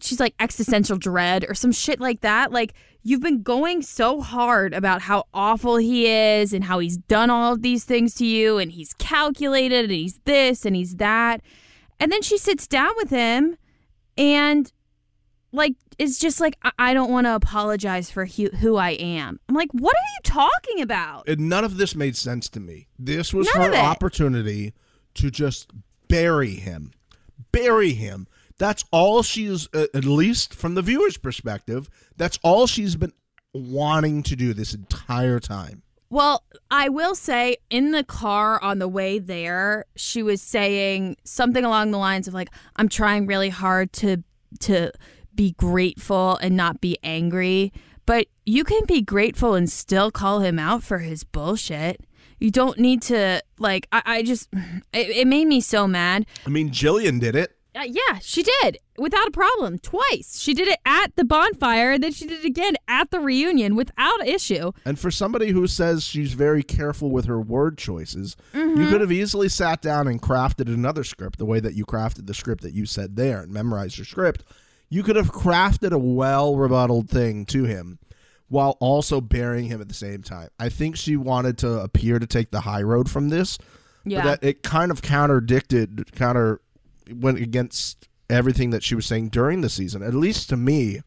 she's 0.00 0.20
like 0.20 0.34
existential 0.40 0.96
dread 0.96 1.44
or 1.48 1.54
some 1.54 1.72
shit 1.72 2.00
like 2.00 2.22
that. 2.22 2.52
Like 2.52 2.72
you've 3.02 3.20
been 3.20 3.42
going 3.42 3.82
so 3.82 4.20
hard 4.20 4.72
about 4.74 5.02
how 5.02 5.24
awful 5.34 5.76
he 5.76 6.06
is 6.06 6.52
and 6.52 6.64
how 6.64 6.78
he's 6.78 6.96
done 6.96 7.30
all 7.30 7.54
of 7.54 7.62
these 7.62 7.84
things 7.84 8.14
to 8.14 8.26
you 8.26 8.58
and 8.58 8.72
he's 8.72 8.94
calculated 8.94 9.84
and 9.84 9.92
he's 9.92 10.20
this 10.24 10.64
and 10.64 10.76
he's 10.76 10.96
that. 10.96 11.40
And 11.98 12.10
then 12.10 12.22
she 12.22 12.38
sits 12.38 12.66
down 12.66 12.92
with 12.96 13.10
him 13.10 13.56
and 14.16 14.72
like 15.52 15.74
is 15.98 16.18
just 16.18 16.40
like 16.40 16.56
I, 16.62 16.72
I 16.78 16.94
don't 16.94 17.10
want 17.10 17.26
to 17.26 17.34
apologize 17.34 18.10
for 18.10 18.26
who, 18.26 18.48
who 18.48 18.76
I 18.76 18.90
am. 18.90 19.38
I'm 19.48 19.54
like, 19.54 19.70
what 19.72 19.94
are 19.94 20.10
you 20.14 20.20
talking 20.24 20.80
about? 20.80 21.28
And 21.28 21.48
none 21.48 21.64
of 21.64 21.76
this 21.76 21.94
made 21.94 22.16
sense 22.16 22.48
to 22.50 22.60
me. 22.60 22.88
This 22.98 23.34
was 23.34 23.48
None 23.54 23.72
her 23.72 23.76
opportunity 23.78 24.72
to 25.14 25.30
just 25.30 25.70
bury 26.08 26.54
him. 26.54 26.92
Bury 27.50 27.92
him. 27.92 28.26
That's 28.58 28.84
all 28.90 29.22
she 29.22 29.46
is, 29.46 29.68
uh, 29.74 29.86
at 29.94 30.04
least 30.04 30.54
from 30.54 30.74
the 30.74 30.82
viewer's 30.82 31.16
perspective, 31.16 31.90
that's 32.22 32.38
all 32.42 32.68
she's 32.68 32.94
been 32.94 33.12
wanting 33.52 34.22
to 34.22 34.36
do 34.36 34.54
this 34.54 34.74
entire 34.74 35.40
time. 35.40 35.82
Well, 36.08 36.44
I 36.70 36.88
will 36.88 37.14
say 37.14 37.56
in 37.68 37.90
the 37.90 38.04
car 38.04 38.62
on 38.62 38.78
the 38.78 38.86
way 38.86 39.18
there, 39.18 39.86
she 39.96 40.22
was 40.22 40.40
saying 40.40 41.16
something 41.24 41.64
along 41.64 41.90
the 41.90 41.98
lines 41.98 42.28
of 42.28 42.34
like, 42.34 42.50
"I'm 42.76 42.88
trying 42.88 43.26
really 43.26 43.48
hard 43.48 43.92
to 43.94 44.22
to 44.60 44.92
be 45.34 45.52
grateful 45.52 46.36
and 46.36 46.56
not 46.56 46.80
be 46.80 46.96
angry." 47.02 47.72
But 48.06 48.26
you 48.44 48.62
can 48.62 48.84
be 48.86 49.00
grateful 49.00 49.54
and 49.54 49.70
still 49.70 50.10
call 50.10 50.40
him 50.40 50.58
out 50.58 50.82
for 50.82 50.98
his 50.98 51.24
bullshit. 51.24 52.04
You 52.38 52.50
don't 52.50 52.78
need 52.78 53.02
to 53.02 53.42
like. 53.58 53.88
I, 53.90 54.02
I 54.04 54.22
just 54.22 54.48
it, 54.92 55.08
it 55.10 55.26
made 55.26 55.46
me 55.46 55.60
so 55.60 55.88
mad. 55.88 56.26
I 56.46 56.50
mean, 56.50 56.70
Jillian 56.70 57.18
did 57.18 57.34
it. 57.34 57.56
Uh, 57.74 57.84
yeah, 57.86 58.18
she 58.20 58.42
did 58.42 58.76
without 58.98 59.26
a 59.26 59.30
problem 59.30 59.78
twice. 59.78 60.38
She 60.38 60.52
did 60.52 60.68
it 60.68 60.78
at 60.84 61.16
the 61.16 61.24
bonfire, 61.24 61.92
and 61.92 62.02
then 62.02 62.12
she 62.12 62.26
did 62.26 62.40
it 62.40 62.44
again 62.44 62.74
at 62.86 63.10
the 63.10 63.18
reunion 63.18 63.74
without 63.76 64.26
issue. 64.28 64.72
And 64.84 64.98
for 64.98 65.10
somebody 65.10 65.48
who 65.52 65.66
says 65.66 66.04
she's 66.04 66.34
very 66.34 66.62
careful 66.62 67.10
with 67.10 67.24
her 67.24 67.40
word 67.40 67.78
choices, 67.78 68.36
Mm-hmm. 68.52 68.80
you 68.82 68.88
could 68.90 69.00
have 69.00 69.10
easily 69.12 69.48
sat 69.48 69.80
down 69.80 70.06
and 70.06 70.20
crafted 70.20 70.66
another 70.72 71.02
script 71.04 71.38
the 71.38 71.46
way 71.46 71.60
that 71.60 71.74
you 71.74 71.86
crafted 71.86 72.26
the 72.26 72.34
script 72.34 72.62
that 72.62 72.74
you 72.74 72.84
said 72.84 73.16
there 73.16 73.40
and 73.40 73.50
memorized 73.52 73.96
your 73.96 74.04
script. 74.04 74.44
You 74.90 75.02
could 75.02 75.16
have 75.16 75.32
crafted 75.32 75.92
a 75.92 75.98
well 75.98 76.54
rebutted 76.56 77.08
thing 77.08 77.46
to 77.46 77.64
him 77.64 77.98
while 78.48 78.76
also 78.80 79.22
burying 79.22 79.68
him 79.68 79.80
at 79.80 79.88
the 79.88 79.94
same 79.94 80.22
time. 80.22 80.50
I 80.60 80.68
think 80.68 80.96
she 80.96 81.16
wanted 81.16 81.56
to 81.58 81.80
appear 81.80 82.18
to 82.18 82.26
take 82.26 82.50
the 82.50 82.60
high 82.60 82.82
road 82.82 83.10
from 83.10 83.30
this, 83.30 83.56
Yeah. 84.04 84.22
but 84.24 84.40
that 84.42 84.46
it 84.46 84.62
kind 84.62 84.90
of 84.90 85.00
counterdicted, 85.00 86.12
counter 86.12 86.60
went 87.12 87.38
against 87.38 88.08
everything 88.30 88.70
that 88.70 88.82
she 88.82 88.94
was 88.94 89.06
saying 89.06 89.28
during 89.28 89.60
the 89.60 89.68
season. 89.68 90.02
At 90.02 90.14
least 90.14 90.48
to 90.50 90.56
me, 90.56 91.00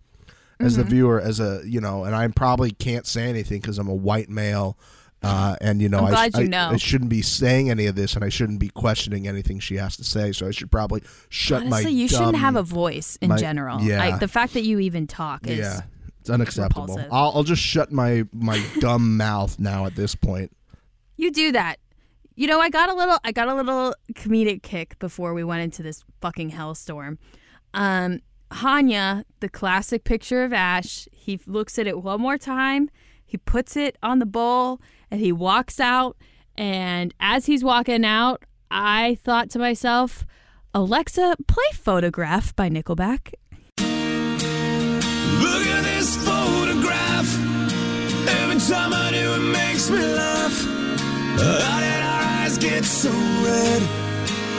as 0.60 0.74
Mm-hmm. 0.74 0.82
the 0.84 0.90
viewer, 0.90 1.20
as 1.22 1.40
a 1.40 1.62
you 1.66 1.82
know, 1.82 2.04
and 2.06 2.16
I 2.16 2.28
probably 2.30 2.72
can't 2.72 3.06
say 3.06 3.24
anything 3.30 3.60
because 3.62 3.78
I'm 3.78 3.90
a 3.90 3.94
white 3.96 4.30
male, 4.30 4.78
uh, 5.22 5.56
and 5.60 5.82
you 5.82 5.90
know, 5.90 6.00
I, 6.06 6.30
you 6.38 6.48
know. 6.48 6.70
I 6.72 6.78
shouldn't 6.78 7.10
be 7.10 7.22
saying 7.22 7.70
any 7.70 7.88
of 7.88 7.96
this, 7.96 8.16
and 8.16 8.24
I 8.24 8.30
shouldn't 8.30 8.60
be 8.60 8.70
questioning 8.70 9.28
anything 9.28 9.60
she 9.60 9.76
has 9.76 9.98
to 9.98 10.04
say. 10.06 10.32
So 10.32 10.48
I 10.48 10.52
should 10.52 10.72
probably 10.72 11.02
shut 11.30 11.64
my. 11.66 11.78
Honestly, 11.80 11.92
you 11.94 12.08
shouldn't 12.08 12.38
have 12.38 12.56
a 12.56 12.64
voice 12.64 13.18
in 13.22 13.30
my- 13.30 13.38
general. 13.38 13.82
yeah. 13.82 13.98
Like 14.00 14.20
the 14.22 14.28
fact 14.30 14.54
that 14.54 14.64
you 14.64 14.80
even 14.80 15.08
talk 15.08 15.46
is 15.48 15.58
Yeah, 15.60 15.82
it's 16.22 16.30
unacceptable. 16.30 17.00
I'll, 17.12 17.32
I'll 17.36 17.44
just 17.44 17.62
shut 17.62 17.92
my 17.92 18.24
my 18.32 18.64
dumb 18.80 19.18
mouth 19.18 19.60
now 19.60 19.86
at 19.88 19.96
this 19.96 20.16
point. 20.16 20.56
you 21.18 21.32
do 21.32 21.52
that. 21.54 21.80
You 22.38 22.48
know, 22.48 22.60
I 22.60 22.70
got 22.70 22.90
a 22.90 22.94
little 22.94 23.18
I 23.24 23.32
got 23.32 23.48
a 23.48 23.54
little 23.54 23.96
comedic 24.14 24.62
kick 24.62 25.00
before 25.00 25.34
we 25.34 25.44
went 25.44 25.62
into 25.62 25.82
this 25.82 26.04
fucking 26.22 26.52
hellstorm. 26.52 27.18
Um 27.74 28.20
Hanya, 28.52 29.24
the 29.40 29.50
classic 29.50 30.04
picture 30.04 30.44
of 30.44 30.52
Ash, 30.52 31.08
he 31.12 31.40
looks 31.48 31.80
at 31.80 31.88
it 31.88 32.04
one 32.04 32.20
more 32.20 32.38
time, 32.38 32.90
he 33.26 33.38
puts 33.38 33.78
it 33.78 33.98
on 34.04 34.20
the 34.20 34.26
bowl, 34.26 34.82
and 35.10 35.22
he 35.22 35.32
walks 35.32 35.80
out. 35.80 36.18
And 36.58 37.14
as 37.20 37.46
he's 37.46 37.64
walking 37.64 38.06
out, 38.06 38.44
I 38.70 39.18
thought 39.24 39.50
to 39.52 39.60
myself, 39.60 40.26
Alexa, 40.74 41.36
play 41.48 41.64
Photograph 41.74 42.56
by 42.56 42.70
Nickelback. 42.70 43.34
Look 43.80 45.68
at 45.68 45.84
this 45.84 46.18
photograph. 46.18 47.34
Every 48.28 48.60
time 48.60 48.94
I 48.94 49.12
do, 49.12 49.34
it 49.36 49.52
makes 49.52 49.90
me 49.90 50.00
laugh. 50.00 52.15
How 52.46 52.52
did 52.52 52.64
our 52.64 52.76
eyes 52.76 52.80
get 52.80 52.86
so 52.86 53.10
red? 53.10 53.82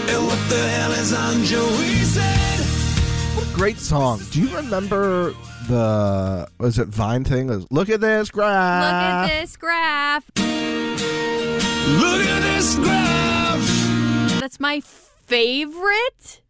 And 0.09 0.27
what 0.27 0.49
the 0.49 0.69
hell 0.71 0.91
is 0.91 1.13
on 1.13 1.45
Joey's 1.45 2.17
head? 2.17 3.55
Great 3.55 3.79
song. 3.79 4.21
Do 4.33 4.41
you 4.41 4.57
remember 4.57 5.35
the 5.69 6.49
was 6.59 6.81
it 6.81 6.89
Vine 6.89 7.23
thing? 7.23 7.49
It 7.49 7.55
was, 7.55 7.67
Look 7.71 7.89
at 7.89 8.01
this 8.01 8.29
graph. 8.29 8.83
Look 8.83 9.31
at 9.31 9.41
this 9.41 9.57
graph. 9.57 10.29
Look 10.37 12.27
at 12.27 12.41
this 12.41 12.75
graph. 12.75 14.41
That's 14.41 14.59
my 14.59 14.81
favorite 14.81 16.43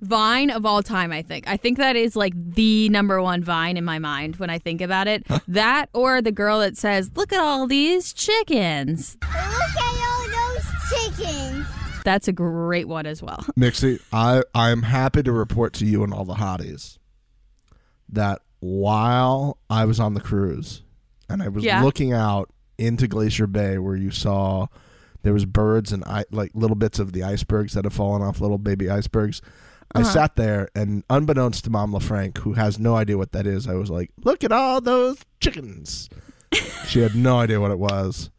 Vine 0.00 0.48
of 0.48 0.64
all 0.64 0.82
time, 0.82 1.12
I 1.12 1.20
think. 1.20 1.46
I 1.46 1.58
think 1.58 1.76
that 1.76 1.94
is 1.94 2.16
like 2.16 2.32
the 2.34 2.88
number 2.88 3.20
one 3.20 3.42
Vine 3.42 3.76
in 3.76 3.84
my 3.84 3.98
mind 3.98 4.36
when 4.36 4.48
I 4.48 4.58
think 4.58 4.80
about 4.80 5.08
it. 5.08 5.26
that 5.48 5.90
or 5.92 6.22
the 6.22 6.32
girl 6.32 6.60
that 6.60 6.78
says, 6.78 7.10
Look 7.16 7.34
at 7.34 7.38
all 7.38 7.66
these 7.66 8.14
chickens. 8.14 9.18
Look 9.20 9.30
at 9.30 9.99
all 10.92 11.10
those 11.10 11.18
chickens. 11.18 11.66
That's 12.04 12.28
a 12.28 12.32
great 12.32 12.88
one 12.88 13.06
as 13.06 13.22
well. 13.22 13.44
Mixie, 13.56 14.00
I 14.12 14.42
I'm 14.54 14.82
happy 14.82 15.22
to 15.22 15.32
report 15.32 15.72
to 15.74 15.86
you 15.86 16.02
and 16.02 16.12
all 16.14 16.24
the 16.24 16.34
hotties 16.34 16.98
that 18.08 18.40
while 18.60 19.58
I 19.68 19.84
was 19.84 20.00
on 20.00 20.14
the 20.14 20.20
cruise 20.20 20.82
and 21.28 21.42
I 21.42 21.48
was 21.48 21.64
Yeah. 21.64 21.82
looking 21.82 22.12
out 22.12 22.50
into 22.78 23.06
Glacier 23.06 23.46
Bay 23.46 23.78
where 23.78 23.96
you 23.96 24.10
saw 24.10 24.66
there 25.22 25.32
was 25.34 25.44
birds 25.44 25.92
and 25.92 26.02
I, 26.04 26.24
like 26.30 26.52
little 26.54 26.76
bits 26.76 26.98
of 26.98 27.12
the 27.12 27.22
icebergs 27.22 27.74
that 27.74 27.84
have 27.84 27.92
fallen 27.92 28.22
off, 28.22 28.40
little 28.40 28.58
baby 28.58 28.88
icebergs. 28.90 29.42
I 29.94 30.00
Uh-huh. 30.00 30.10
sat 30.12 30.36
there 30.36 30.68
and 30.74 31.04
unbeknownst 31.10 31.64
to 31.64 31.70
Mom 31.70 31.92
LaFranc, 31.92 32.38
who 32.38 32.54
has 32.54 32.78
no 32.78 32.96
idea 32.96 33.18
what 33.18 33.32
that 33.32 33.46
is, 33.46 33.66
I 33.68 33.74
was 33.74 33.90
like, 33.90 34.10
"Look 34.24 34.42
at 34.44 34.52
all 34.52 34.80
those 34.80 35.18
chickens." 35.40 36.08
she 36.86 37.00
had 37.00 37.14
no 37.14 37.38
idea 37.38 37.60
what 37.60 37.70
it 37.70 37.78
was, 37.78 38.30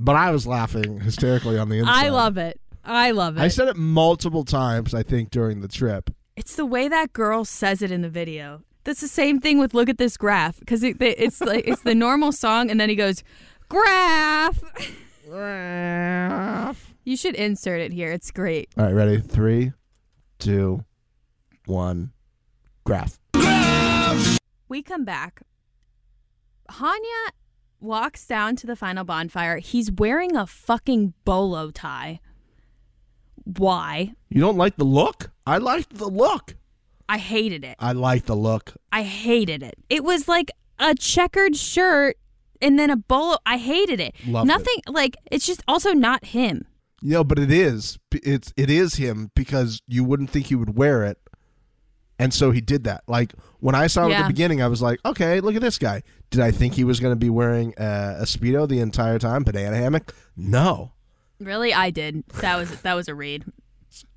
but 0.00 0.16
I 0.16 0.30
was 0.32 0.46
laughing 0.46 0.98
hysterically 1.00 1.58
on 1.58 1.68
the 1.68 1.78
inside. 1.78 2.06
I 2.06 2.08
love 2.08 2.36
it. 2.38 2.60
I 2.84 3.10
love 3.12 3.36
it. 3.36 3.40
I 3.42 3.48
said 3.48 3.68
it 3.68 3.76
multiple 3.76 4.44
times, 4.44 4.94
I 4.94 5.02
think, 5.02 5.30
during 5.30 5.60
the 5.60 5.68
trip. 5.68 6.10
it's 6.36 6.56
the 6.56 6.64
way 6.66 6.88
that 6.88 7.12
girl 7.12 7.44
says 7.44 7.82
it 7.82 7.90
in 7.90 8.00
the 8.00 8.08
video. 8.08 8.62
That's 8.84 9.02
the 9.02 9.08
same 9.08 9.38
thing 9.40 9.58
with 9.58 9.74
"Look 9.74 9.90
at 9.90 9.98
this 9.98 10.16
graph" 10.16 10.58
because 10.58 10.82
it, 10.82 10.96
it's 11.00 11.40
like 11.42 11.68
it's 11.68 11.82
the 11.82 11.94
normal 11.94 12.32
song, 12.32 12.70
and 12.70 12.80
then 12.80 12.88
he 12.88 12.96
goes, 12.96 13.22
"Graph." 13.68 14.58
Graph. 15.28 16.94
You 17.04 17.16
should 17.16 17.34
insert 17.34 17.80
it 17.82 17.92
here. 17.92 18.10
It's 18.10 18.30
great. 18.30 18.70
All 18.78 18.84
right, 18.86 18.94
ready? 18.94 19.20
Three, 19.20 19.72
two, 20.38 20.84
one, 21.66 22.12
graph. 22.84 23.18
We 24.68 24.82
come 24.82 25.04
back. 25.04 25.42
Hanya 26.70 27.30
walks 27.80 28.26
down 28.26 28.56
to 28.56 28.66
the 28.66 28.76
final 28.76 29.04
bonfire. 29.04 29.58
He's 29.58 29.90
wearing 29.90 30.36
a 30.36 30.46
fucking 30.46 31.14
bolo 31.24 31.70
tie. 31.70 32.20
Why? 33.44 34.12
You 34.28 34.40
don't 34.40 34.56
like 34.56 34.76
the 34.76 34.84
look? 34.84 35.30
I 35.46 35.58
liked 35.58 35.94
the 35.94 36.08
look. 36.08 36.54
I 37.08 37.18
hated 37.18 37.64
it. 37.64 37.76
I 37.78 37.92
like 37.92 38.26
the 38.26 38.36
look. 38.36 38.74
I 38.92 39.02
hated 39.02 39.62
it. 39.62 39.74
It 39.88 40.04
was 40.04 40.28
like 40.28 40.50
a 40.78 40.94
checkered 40.94 41.56
shirt 41.56 42.16
and 42.62 42.78
then 42.78 42.90
a 42.90 42.96
bolo. 42.96 43.38
I 43.44 43.56
hated 43.56 44.00
it. 44.00 44.14
Loved 44.26 44.48
it. 44.48 44.52
Nothing 44.52 44.76
like 44.88 45.16
it's 45.30 45.46
just 45.46 45.62
also 45.66 45.92
not 45.92 46.26
him. 46.26 46.66
Know, 47.02 47.24
but 47.24 47.38
it 47.38 47.50
is. 47.50 47.98
It's 48.12 48.52
it 48.56 48.68
is 48.70 48.94
him 48.94 49.30
because 49.34 49.80
you 49.86 50.04
wouldn't 50.04 50.30
think 50.30 50.46
he 50.46 50.54
would 50.54 50.76
wear 50.76 51.02
it, 51.04 51.18
and 52.18 52.32
so 52.32 52.50
he 52.50 52.60
did 52.60 52.84
that. 52.84 53.04
Like 53.08 53.32
when 53.58 53.74
I 53.74 53.86
saw 53.86 54.06
him 54.06 54.12
at 54.12 54.22
the 54.22 54.28
beginning, 54.28 54.62
I 54.62 54.68
was 54.68 54.82
like, 54.82 55.00
okay, 55.04 55.40
look 55.40 55.54
at 55.56 55.62
this 55.62 55.78
guy. 55.78 56.02
Did 56.30 56.40
I 56.40 56.50
think 56.52 56.74
he 56.74 56.84
was 56.84 57.00
going 57.00 57.12
to 57.12 57.16
be 57.18 57.30
wearing 57.30 57.74
uh, 57.76 58.18
a 58.20 58.24
speedo 58.24 58.68
the 58.68 58.78
entire 58.80 59.18
time, 59.18 59.42
banana 59.42 59.76
hammock? 59.76 60.14
No, 60.36 60.92
Really, 61.40 61.72
I 61.74 61.90
did. 61.90 62.22
That 62.40 62.56
was 62.56 62.82
that 62.82 62.94
was 62.94 63.08
a 63.08 63.14
read. 63.14 63.44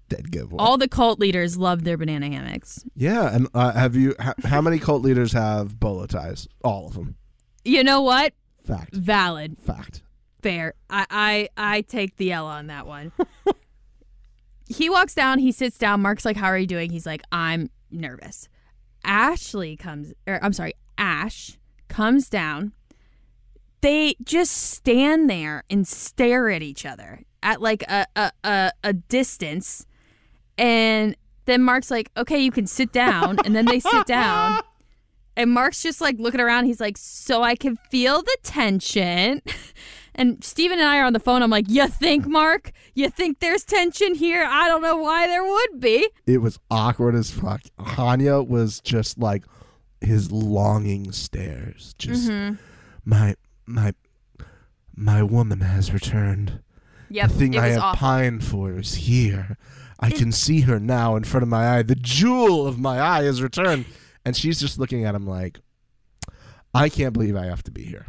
dead 0.09 0.29
giveaway. 0.29 0.61
All 0.61 0.77
the 0.77 0.87
cult 0.89 1.19
leaders 1.19 1.57
loved 1.57 1.85
their 1.85 1.97
banana 1.97 2.27
hammocks. 2.29 2.83
yeah, 2.95 3.33
and 3.33 3.47
uh, 3.53 3.71
have 3.71 3.95
you? 3.95 4.13
Ha- 4.19 4.33
how 4.43 4.59
many 4.61 4.77
cult 4.77 5.01
leaders 5.03 5.31
have 5.31 5.79
bolo 5.79 6.05
ties? 6.05 6.47
All 6.63 6.87
of 6.87 6.93
them. 6.95 7.15
You 7.63 7.83
know 7.83 8.01
what? 8.01 8.33
Fact. 8.65 8.93
Valid. 8.93 9.57
Fact. 9.61 10.01
Fair. 10.41 10.73
I 10.89 11.05
I, 11.09 11.49
I 11.75 11.81
take 11.81 12.17
the 12.17 12.33
L 12.33 12.45
on 12.45 12.67
that 12.67 12.85
one. 12.85 13.13
he 14.67 14.89
walks 14.89 15.15
down, 15.15 15.39
he 15.39 15.51
sits 15.51 15.77
down. 15.77 16.01
Mark's 16.01 16.25
like, 16.25 16.37
How 16.37 16.47
are 16.47 16.57
you 16.57 16.67
doing? 16.67 16.89
He's 16.91 17.05
like, 17.05 17.21
I'm 17.31 17.69
nervous. 17.89 18.49
Ashley 19.05 19.75
comes 19.77 20.13
or 20.27 20.39
I'm 20.43 20.53
sorry, 20.53 20.73
Ash 20.97 21.57
comes 21.93 22.27
down. 22.27 22.73
They 23.81 24.15
just 24.23 24.51
stand 24.51 25.29
there 25.29 25.63
and 25.69 25.87
stare 25.87 26.49
at 26.49 26.63
each 26.63 26.85
other 26.85 27.21
at 27.43 27.61
like 27.61 27.83
a 27.83 28.05
a, 28.15 28.31
a, 28.43 28.71
a 28.83 28.93
distance. 28.93 29.85
And 30.57 31.15
then 31.45 31.61
Mark's 31.61 31.91
like, 31.91 32.09
Okay, 32.17 32.39
you 32.39 32.51
can 32.51 32.65
sit 32.65 32.91
down. 32.91 33.37
And 33.45 33.55
then 33.55 33.65
they 33.65 33.79
sit 33.79 34.05
down. 34.05 34.61
And 35.35 35.49
Mark's 35.49 35.81
just 35.81 35.99
like 35.99 36.19
looking 36.19 36.39
around. 36.39 36.65
He's 36.65 36.79
like, 36.79 36.95
So 36.95 37.41
I 37.41 37.55
can 37.55 37.77
feel 37.89 38.21
the 38.21 38.37
tension. 38.43 39.41
And 40.15 40.43
Stephen 40.43 40.77
and 40.77 40.87
I 40.87 40.99
are 40.99 41.05
on 41.05 41.13
the 41.13 41.19
phone. 41.19 41.41
I'm 41.41 41.49
like, 41.49 41.65
You 41.67 41.87
think, 41.87 42.27
Mark? 42.27 42.71
You 42.93 43.09
think 43.09 43.39
there's 43.39 43.63
tension 43.63 44.13
here? 44.13 44.45
I 44.47 44.67
don't 44.67 44.83
know 44.83 44.95
why 44.97 45.25
there 45.25 45.43
would 45.43 45.79
be. 45.79 46.07
It 46.27 46.37
was 46.37 46.59
awkward 46.69 47.15
as 47.15 47.31
fuck. 47.31 47.61
Hanya 47.79 48.47
was 48.47 48.79
just 48.79 49.17
like 49.17 49.43
his 50.05 50.31
longing 50.31 51.11
stares. 51.11 51.93
Just 51.97 52.29
Mm-hmm. 52.29 52.55
my 53.05 53.35
my 53.65 53.93
my 54.95 55.23
woman 55.23 55.61
has 55.61 55.91
returned. 55.93 56.59
Yep. 57.09 57.29
the 57.29 57.33
thing 57.35 57.57
I 57.57 57.67
have 57.67 57.81
awful. 57.81 57.99
pined 57.99 58.43
for 58.43 58.77
is 58.79 58.95
here. 58.95 59.57
I 59.99 60.09
can 60.09 60.31
see 60.31 60.61
her 60.61 60.79
now 60.79 61.15
in 61.15 61.23
front 61.23 61.43
of 61.43 61.49
my 61.49 61.77
eye. 61.77 61.81
The 61.83 61.95
jewel 61.95 62.67
of 62.67 62.79
my 62.79 62.99
eye 63.01 63.23
has 63.23 63.41
returned. 63.41 63.85
And 64.25 64.35
she's 64.35 64.59
just 64.59 64.79
looking 64.79 65.05
at 65.05 65.15
him 65.15 65.25
like, 65.27 65.59
I 66.73 66.89
can't 66.89 67.13
believe 67.13 67.35
I 67.35 67.45
have 67.45 67.63
to 67.63 67.71
be 67.71 67.83
here. 67.83 68.07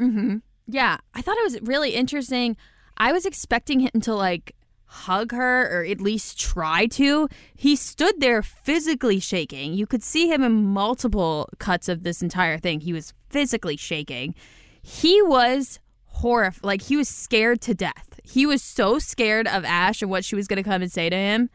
Mm-hmm. 0.00 0.36
Yeah, 0.68 0.98
I 1.14 1.20
thought 1.22 1.36
it 1.36 1.44
was 1.44 1.60
really 1.62 1.90
interesting. 1.90 2.56
I 2.96 3.12
was 3.12 3.26
expecting 3.26 3.80
him 3.80 4.00
to 4.02 4.14
like 4.14 4.54
hug 4.94 5.32
her 5.32 5.80
or 5.80 5.84
at 5.84 6.00
least 6.00 6.38
try 6.38 6.86
to. 6.86 7.28
He 7.56 7.74
stood 7.74 8.20
there 8.20 8.42
physically 8.42 9.18
shaking. 9.18 9.74
You 9.74 9.86
could 9.86 10.02
see 10.02 10.28
him 10.28 10.42
in 10.42 10.64
multiple 10.66 11.48
cuts 11.58 11.88
of 11.88 12.04
this 12.04 12.22
entire 12.22 12.58
thing. 12.58 12.80
He 12.80 12.92
was 12.92 13.12
physically 13.28 13.76
shaking. 13.76 14.34
He 14.80 15.20
was 15.22 15.80
horrified. 16.06 16.64
Like 16.64 16.82
he 16.82 16.96
was 16.96 17.08
scared 17.08 17.60
to 17.62 17.74
death. 17.74 18.20
He 18.22 18.46
was 18.46 18.62
so 18.62 18.98
scared 18.98 19.48
of 19.48 19.64
Ash 19.64 20.00
and 20.00 20.10
what 20.10 20.24
she 20.24 20.36
was 20.36 20.46
going 20.46 20.62
to 20.62 20.68
come 20.68 20.80
and 20.80 20.90
say 20.90 21.10
to 21.10 21.16
him. 21.16 21.50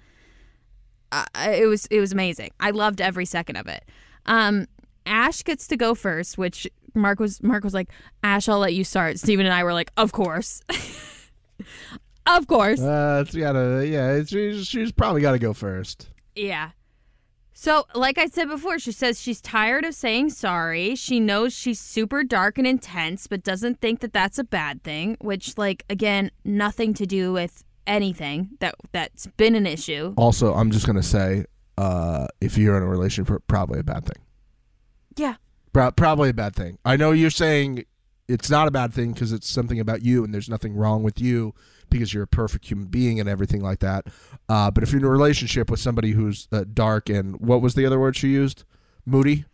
Uh, 1.11 1.25
it 1.35 1.65
was 1.65 1.85
it 1.87 1.99
was 1.99 2.11
amazing. 2.11 2.51
I 2.59 2.71
loved 2.71 3.01
every 3.01 3.25
second 3.25 3.55
of 3.55 3.67
it. 3.67 3.83
Um, 4.25 4.67
Ash 5.05 5.41
gets 5.43 5.65
to 5.67 5.77
go 5.77 5.95
first, 5.95 6.37
which 6.37 6.67
Mark 6.93 7.19
was 7.19 7.41
Mark 7.41 7.63
was 7.63 7.73
like, 7.73 7.89
Ash, 8.21 8.47
I'll 8.49 8.59
let 8.59 8.73
you 8.73 8.83
start. 8.83 9.17
Stephen 9.17 9.45
and 9.45 9.55
I 9.55 9.63
were 9.63 9.73
like, 9.73 9.91
of 9.97 10.11
course. 10.11 10.61
of 12.37 12.47
course. 12.47 12.79
Uh, 12.79 13.23
it's 13.25 13.35
gotta, 13.35 13.85
yeah, 13.87 14.23
she's, 14.23 14.67
she's 14.67 14.91
probably 14.91 15.21
got 15.21 15.31
to 15.31 15.39
go 15.39 15.53
first. 15.53 16.09
Yeah. 16.35 16.71
So, 17.53 17.85
like 17.93 18.17
I 18.17 18.27
said 18.27 18.47
before, 18.47 18.79
she 18.79 18.93
says 18.93 19.19
she's 19.19 19.41
tired 19.41 19.83
of 19.83 19.93
saying 19.93 20.29
sorry. 20.29 20.95
She 20.95 21.19
knows 21.19 21.53
she's 21.53 21.77
super 21.77 22.23
dark 22.23 22.57
and 22.57 22.65
intense, 22.65 23.27
but 23.27 23.43
doesn't 23.43 23.81
think 23.81 23.99
that 23.99 24.13
that's 24.13 24.39
a 24.39 24.45
bad 24.45 24.81
thing, 24.81 25.17
which, 25.19 25.57
like, 25.57 25.83
again, 25.89 26.31
nothing 26.45 26.93
to 26.93 27.05
do 27.05 27.33
with 27.33 27.65
anything 27.85 28.51
that 28.59 28.75
that's 28.93 29.27
been 29.35 29.55
an 29.55 29.65
issue. 29.65 30.13
Also, 30.15 30.53
I'm 30.53 30.71
just 30.71 30.85
gonna 30.85 31.03
say, 31.03 31.43
uh, 31.77 32.27
if 32.39 32.57
you're 32.57 32.77
in 32.77 32.83
a 32.83 32.87
relationship, 32.87 33.43
probably 33.47 33.79
a 33.79 33.83
bad 33.83 34.05
thing. 34.05 34.23
Yeah. 35.17 35.35
Pro- 35.73 35.91
probably 35.91 36.29
a 36.29 36.33
bad 36.33 36.55
thing. 36.55 36.77
I 36.85 36.95
know 36.95 37.11
you're 37.11 37.29
saying 37.29 37.83
it's 38.29 38.49
not 38.49 38.67
a 38.67 38.71
bad 38.71 38.93
thing 38.93 39.11
because 39.11 39.33
it's 39.33 39.49
something 39.49 39.81
about 39.81 40.03
you 40.03 40.23
and 40.23 40.33
there's 40.33 40.49
nothing 40.49 40.75
wrong 40.75 41.03
with 41.03 41.19
you 41.19 41.53
because 41.89 42.13
you're 42.13 42.23
a 42.23 42.27
perfect 42.27 42.65
human 42.65 42.87
being 42.87 43.19
and 43.19 43.27
everything 43.29 43.61
like 43.61 43.79
that. 43.79 44.07
Uh, 44.47 44.71
but 44.71 44.83
if 44.83 44.91
you're 44.91 44.99
in 44.99 45.05
a 45.05 45.09
relationship 45.09 45.69
with 45.69 45.79
somebody 45.79 46.11
who's 46.11 46.47
uh, 46.51 46.63
dark 46.73 47.09
and 47.09 47.39
what 47.39 47.61
was 47.61 47.75
the 47.75 47.85
other 47.85 47.99
word 47.99 48.15
she 48.15 48.29
used? 48.29 48.63
Moody, 49.05 49.45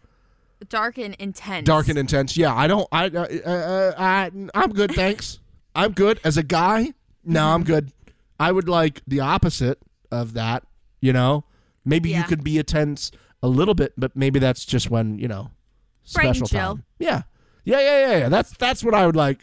Dark 0.69 0.97
and 0.97 1.15
intense. 1.15 1.65
dark 1.65 1.87
and 1.87 1.97
intense. 1.97 2.35
Yeah, 2.37 2.53
I 2.55 2.67
don't. 2.67 2.87
I, 2.91 3.07
uh, 3.07 3.21
uh, 3.23 3.93
I 3.97 4.31
I'm 4.53 4.73
good. 4.73 4.93
Thanks. 4.93 5.39
I'm 5.75 5.91
good 5.91 6.19
as 6.23 6.37
a 6.37 6.43
guy. 6.43 6.93
No, 7.23 7.47
I'm 7.49 7.63
good. 7.63 7.91
I 8.39 8.51
would 8.51 8.67
like 8.69 9.01
the 9.07 9.19
opposite 9.19 9.79
of 10.11 10.33
that. 10.33 10.63
You 11.01 11.13
know, 11.13 11.45
maybe 11.83 12.09
you 12.09 12.23
could 12.23 12.43
be 12.43 12.57
intense 12.57 13.11
a 13.43 13.47
little 13.47 13.73
bit, 13.75 13.93
but 13.97 14.15
maybe 14.15 14.39
that's 14.39 14.65
just 14.65 14.89
when 14.89 15.19
you 15.19 15.27
know 15.27 15.51
special 16.03 16.47
time. 16.47 16.83
Yeah, 16.99 17.23
yeah, 17.63 17.79
yeah, 17.79 18.07
yeah, 18.09 18.17
yeah. 18.19 18.29
That's 18.29 18.55
that's 18.57 18.83
what 18.83 18.93
I 18.93 19.05
would 19.05 19.15
like. 19.15 19.39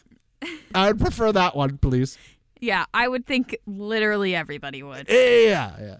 I 0.75 0.89
would 0.89 1.01
prefer 1.01 1.31
that 1.33 1.55
one, 1.55 1.79
please. 1.79 2.19
Yeah, 2.63 2.85
I 2.95 3.09
would 3.09 3.27
think 3.27 3.57
literally 3.67 4.37
everybody 4.37 4.85
would. 4.85 5.09
Yeah, 5.11 5.73
yeah. 5.81 5.97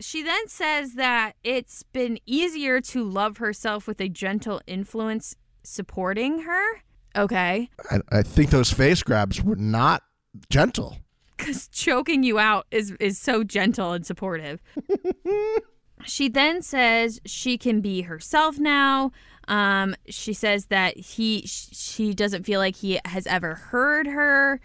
She 0.00 0.22
then 0.22 0.48
says 0.48 0.94
that 0.94 1.34
it's 1.44 1.82
been 1.82 2.18
easier 2.24 2.80
to 2.80 3.04
love 3.04 3.36
herself 3.36 3.86
with 3.86 4.00
a 4.00 4.08
gentle 4.08 4.62
influence 4.66 5.36
supporting 5.62 6.40
her. 6.40 6.82
Okay. 7.14 7.68
I, 7.90 8.00
I 8.10 8.22
think 8.22 8.48
those 8.50 8.72
face 8.72 9.02
grabs 9.02 9.42
were 9.42 9.56
not 9.56 10.02
gentle. 10.48 10.96
because 11.36 11.68
choking 11.68 12.22
you 12.22 12.38
out 12.38 12.66
is 12.70 12.92
is 12.98 13.18
so 13.18 13.44
gentle 13.44 13.92
and 13.92 14.06
supportive. 14.06 14.62
she 16.04 16.28
then 16.28 16.62
says 16.62 17.20
she 17.26 17.58
can 17.58 17.82
be 17.82 18.02
herself 18.02 18.58
now. 18.58 19.12
Um, 19.48 19.94
she 20.08 20.32
says 20.32 20.66
that 20.66 20.96
he 20.96 21.42
sh- 21.46 21.68
she 21.72 22.14
doesn't 22.14 22.44
feel 22.44 22.60
like 22.60 22.76
he 22.76 22.98
has 23.04 23.26
ever 23.26 23.54
heard 23.56 24.06
her. 24.06 24.60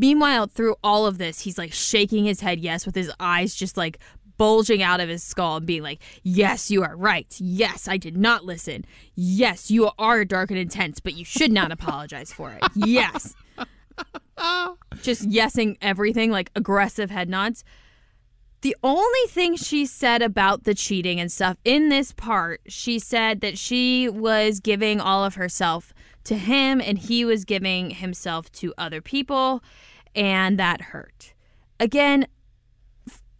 Meanwhile, 0.00 0.48
through 0.48 0.76
all 0.82 1.06
of 1.06 1.18
this, 1.18 1.40
he's 1.40 1.58
like 1.58 1.72
shaking 1.72 2.24
his 2.24 2.40
head 2.40 2.60
yes, 2.60 2.86
with 2.86 2.94
his 2.94 3.12
eyes 3.20 3.54
just 3.54 3.76
like 3.76 3.98
bulging 4.36 4.82
out 4.82 5.00
of 5.00 5.08
his 5.08 5.22
skull 5.22 5.58
and 5.58 5.66
being 5.66 5.82
like, 5.82 6.00
Yes, 6.22 6.70
you 6.70 6.82
are 6.82 6.96
right. 6.96 7.32
Yes, 7.38 7.86
I 7.86 7.98
did 7.98 8.16
not 8.16 8.44
listen. 8.44 8.84
Yes, 9.14 9.70
you 9.70 9.90
are 9.98 10.24
dark 10.24 10.50
and 10.50 10.58
intense, 10.58 10.98
but 11.00 11.14
you 11.14 11.24
should 11.24 11.52
not 11.52 11.70
apologize 11.70 12.32
for 12.32 12.52
it. 12.52 12.62
Yes 12.74 13.36
just 15.02 15.28
yesing 15.28 15.76
everything, 15.80 16.30
like 16.30 16.50
aggressive 16.54 17.10
head 17.10 17.28
nods. 17.28 17.64
The 18.62 18.76
only 18.82 19.26
thing 19.28 19.56
she 19.56 19.86
said 19.86 20.20
about 20.20 20.64
the 20.64 20.74
cheating 20.74 21.18
and 21.18 21.32
stuff 21.32 21.56
in 21.64 21.88
this 21.88 22.12
part, 22.12 22.60
she 22.66 22.98
said 22.98 23.40
that 23.40 23.56
she 23.56 24.08
was 24.08 24.60
giving 24.60 25.00
all 25.00 25.24
of 25.24 25.34
herself 25.36 25.94
to 26.30 26.36
him 26.36 26.80
and 26.80 26.96
he 26.98 27.24
was 27.24 27.44
giving 27.44 27.90
himself 27.90 28.50
to 28.52 28.72
other 28.78 29.00
people, 29.00 29.62
and 30.14 30.58
that 30.58 30.80
hurt. 30.80 31.34
Again, 31.78 32.26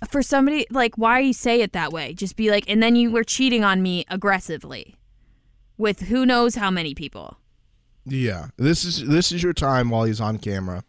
for 0.09 0.23
somebody 0.23 0.67
like, 0.71 0.97
why 0.97 1.21
you 1.21 1.33
say 1.33 1.61
it 1.61 1.73
that 1.73 1.93
way? 1.93 2.13
Just 2.15 2.37
be 2.37 2.51
like, 2.51 2.65
and 2.69 2.83
then 2.83 2.97
you 2.97 3.11
were 3.11 3.25
cheating 3.25 3.63
on 3.65 3.83
me 3.83 4.05
aggressively 4.09 4.97
with 5.79 6.01
who 6.03 6.25
knows 6.27 6.55
how 6.57 6.71
many 6.71 6.95
people. 6.95 7.39
Yeah, 8.07 8.49
this 8.57 8.85
is 8.85 9.07
this 9.07 9.31
is 9.31 9.43
your 9.43 9.53
time 9.53 9.91
while 9.91 10.05
he's 10.05 10.21
on 10.21 10.39
camera 10.39 10.85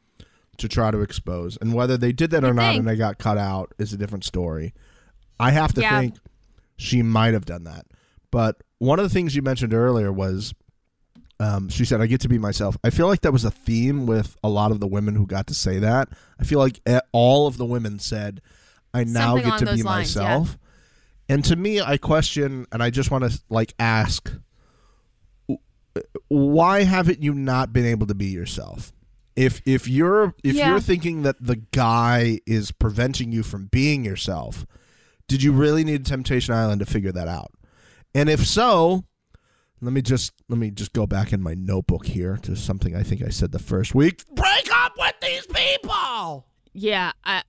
to 0.58 0.68
try 0.68 0.92
to 0.92 1.02
expose, 1.02 1.58
and 1.62 1.74
whether 1.74 1.98
they 1.98 2.12
did 2.12 2.32
that 2.32 2.44
or 2.44 2.48
You 2.48 2.54
not, 2.54 2.70
think. 2.72 2.80
and 2.80 2.88
they 2.88 2.96
got 2.96 3.18
cut 3.18 3.38
out 3.38 3.74
is 3.78 3.94
a 3.94 3.98
different 3.98 4.24
story. 4.24 4.74
I 5.40 5.52
have 5.52 5.74
to 5.74 5.82
Yeah. 5.82 6.00
think 6.00 6.16
she 6.78 7.02
might 7.04 7.34
have 7.34 7.46
done 7.46 7.64
that, 7.66 7.86
but 8.32 8.62
one 8.80 8.98
of 9.00 9.04
the 9.04 9.10
things 9.10 9.36
you 9.36 9.42
mentioned 9.42 9.74
earlier 9.74 10.12
was, 10.12 10.54
um, 11.42 11.70
she 11.70 11.86
said, 11.86 12.02
"I 12.02 12.06
get 12.08 12.22
to 12.22 12.30
be 12.30 12.38
myself." 12.38 12.78
I 12.84 12.90
feel 12.90 13.08
like 13.08 13.22
that 13.22 13.32
was 13.34 13.44
a 13.46 13.52
theme 13.52 14.06
with 14.06 14.38
a 14.44 14.50
lot 14.50 14.72
of 14.72 14.80
the 14.80 14.88
women 14.88 15.16
who 15.16 15.26
got 15.26 15.48
to 15.48 15.54
say 15.54 15.80
that. 15.80 16.10
I 16.40 16.44
feel 16.44 16.60
like 16.60 16.80
all 17.12 17.48
of 17.48 17.58
the 17.58 17.66
women 17.66 18.00
said, 18.00 18.42
"I 18.94 19.04
now 19.04 19.36
Something 19.36 19.50
get 19.50 19.60
to 19.60 19.66
be 19.76 19.84
lines, 19.84 20.16
yeah. 20.16 20.22
myself." 20.22 20.58
And 21.30 21.44
to 21.46 21.56
me, 21.56 21.80
I 21.80 21.98
question, 21.98 22.68
and 22.72 22.84
I 22.84 22.90
just 22.90 23.10
want 23.10 23.30
to 23.32 23.40
like 23.50 23.74
ask 23.80 24.32
why 26.30 26.84
haven't 26.84 27.22
you 27.22 27.34
not 27.34 27.74
been 27.74 27.86
able 27.86 28.08
to 28.08 28.16
be 28.16 28.28
yourself 28.28 28.94
if 29.36 29.62
if 29.66 29.88
you're 29.88 30.34
if 30.44 30.56
Yeah. 30.56 30.70
you're 30.70 30.80
thinking 30.80 31.24
that 31.24 31.36
the 31.42 31.58
guy 31.58 32.40
is 32.46 32.72
preventing 32.72 33.32
you 33.34 33.44
from 33.44 33.66
being 33.66 34.06
yourself 34.06 34.66
did 35.28 35.44
you 35.44 35.52
really 35.52 35.84
need 35.84 36.06
temptation 36.06 36.54
island 36.54 36.80
to 36.80 36.86
figure 36.86 37.12
that 37.12 37.28
out 37.28 37.52
and 38.16 38.30
if 38.30 38.46
so 38.46 39.04
let 39.82 39.94
me 39.94 40.02
just 40.02 40.32
let 40.48 40.58
me 40.60 40.70
just 40.72 40.94
go 40.94 41.06
back 41.08 41.34
in 41.34 41.42
my 41.42 41.54
notebook 41.54 42.06
here 42.06 42.38
to 42.38 42.56
something 42.56 42.96
i 42.96 43.04
think 43.04 43.22
i 43.22 43.30
said 43.30 43.52
the 43.52 43.60
first 43.60 43.94
week 43.96 44.24
break 44.36 44.70
up 44.74 44.94
with 44.98 45.16
these 45.22 45.46
people 45.48 46.46
Yeah, 46.74 47.12
I 47.26 47.44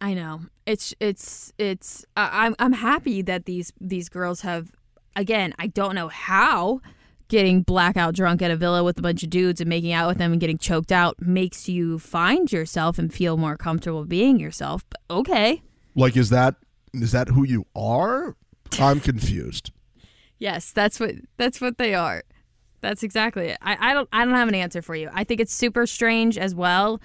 I 0.00 0.14
know. 0.14 0.42
It's 0.66 0.94
it's 1.00 1.52
it's 1.58 2.04
I'm 2.16 2.54
I'm 2.58 2.72
happy 2.74 3.22
that 3.22 3.46
these 3.46 3.72
these 3.80 4.08
girls 4.08 4.42
have 4.42 4.70
again, 5.16 5.54
I 5.58 5.66
don't 5.66 5.94
know 5.94 6.08
how 6.08 6.80
getting 7.28 7.62
blackout 7.62 8.14
drunk 8.14 8.42
at 8.42 8.50
a 8.50 8.56
villa 8.56 8.84
with 8.84 8.98
a 8.98 9.02
bunch 9.02 9.22
of 9.22 9.30
dudes 9.30 9.60
and 9.60 9.68
making 9.68 9.92
out 9.92 10.06
with 10.06 10.18
them 10.18 10.32
and 10.32 10.40
getting 10.40 10.58
choked 10.58 10.92
out 10.92 11.20
makes 11.20 11.68
you 11.68 11.98
find 11.98 12.52
yourself 12.52 12.98
and 12.98 13.12
feel 13.12 13.36
more 13.36 13.56
comfortable 13.56 14.04
being 14.04 14.38
yourself. 14.38 14.84
But 14.90 15.00
okay. 15.10 15.62
Like, 15.96 16.16
is 16.16 16.30
that 16.30 16.56
is 16.92 17.12
that 17.12 17.28
who 17.28 17.44
you 17.44 17.66
are? 17.74 18.36
I'm 18.78 19.00
confused. 19.00 19.72
Yes, 20.38 20.72
that's 20.72 21.00
what 21.00 21.14
that's 21.36 21.60
what 21.60 21.78
they 21.78 21.94
are. 21.94 22.24
That's 22.80 23.02
exactly 23.02 23.48
it. 23.48 23.58
I, 23.62 23.90
I 23.90 23.94
don't 23.94 24.08
I 24.12 24.24
don't 24.24 24.34
have 24.34 24.48
an 24.48 24.54
answer 24.54 24.82
for 24.82 24.94
you. 24.94 25.08
I 25.12 25.24
think 25.24 25.40
it's 25.40 25.54
super 25.54 25.86
strange 25.86 26.36
as 26.36 26.54
well. 26.54 27.00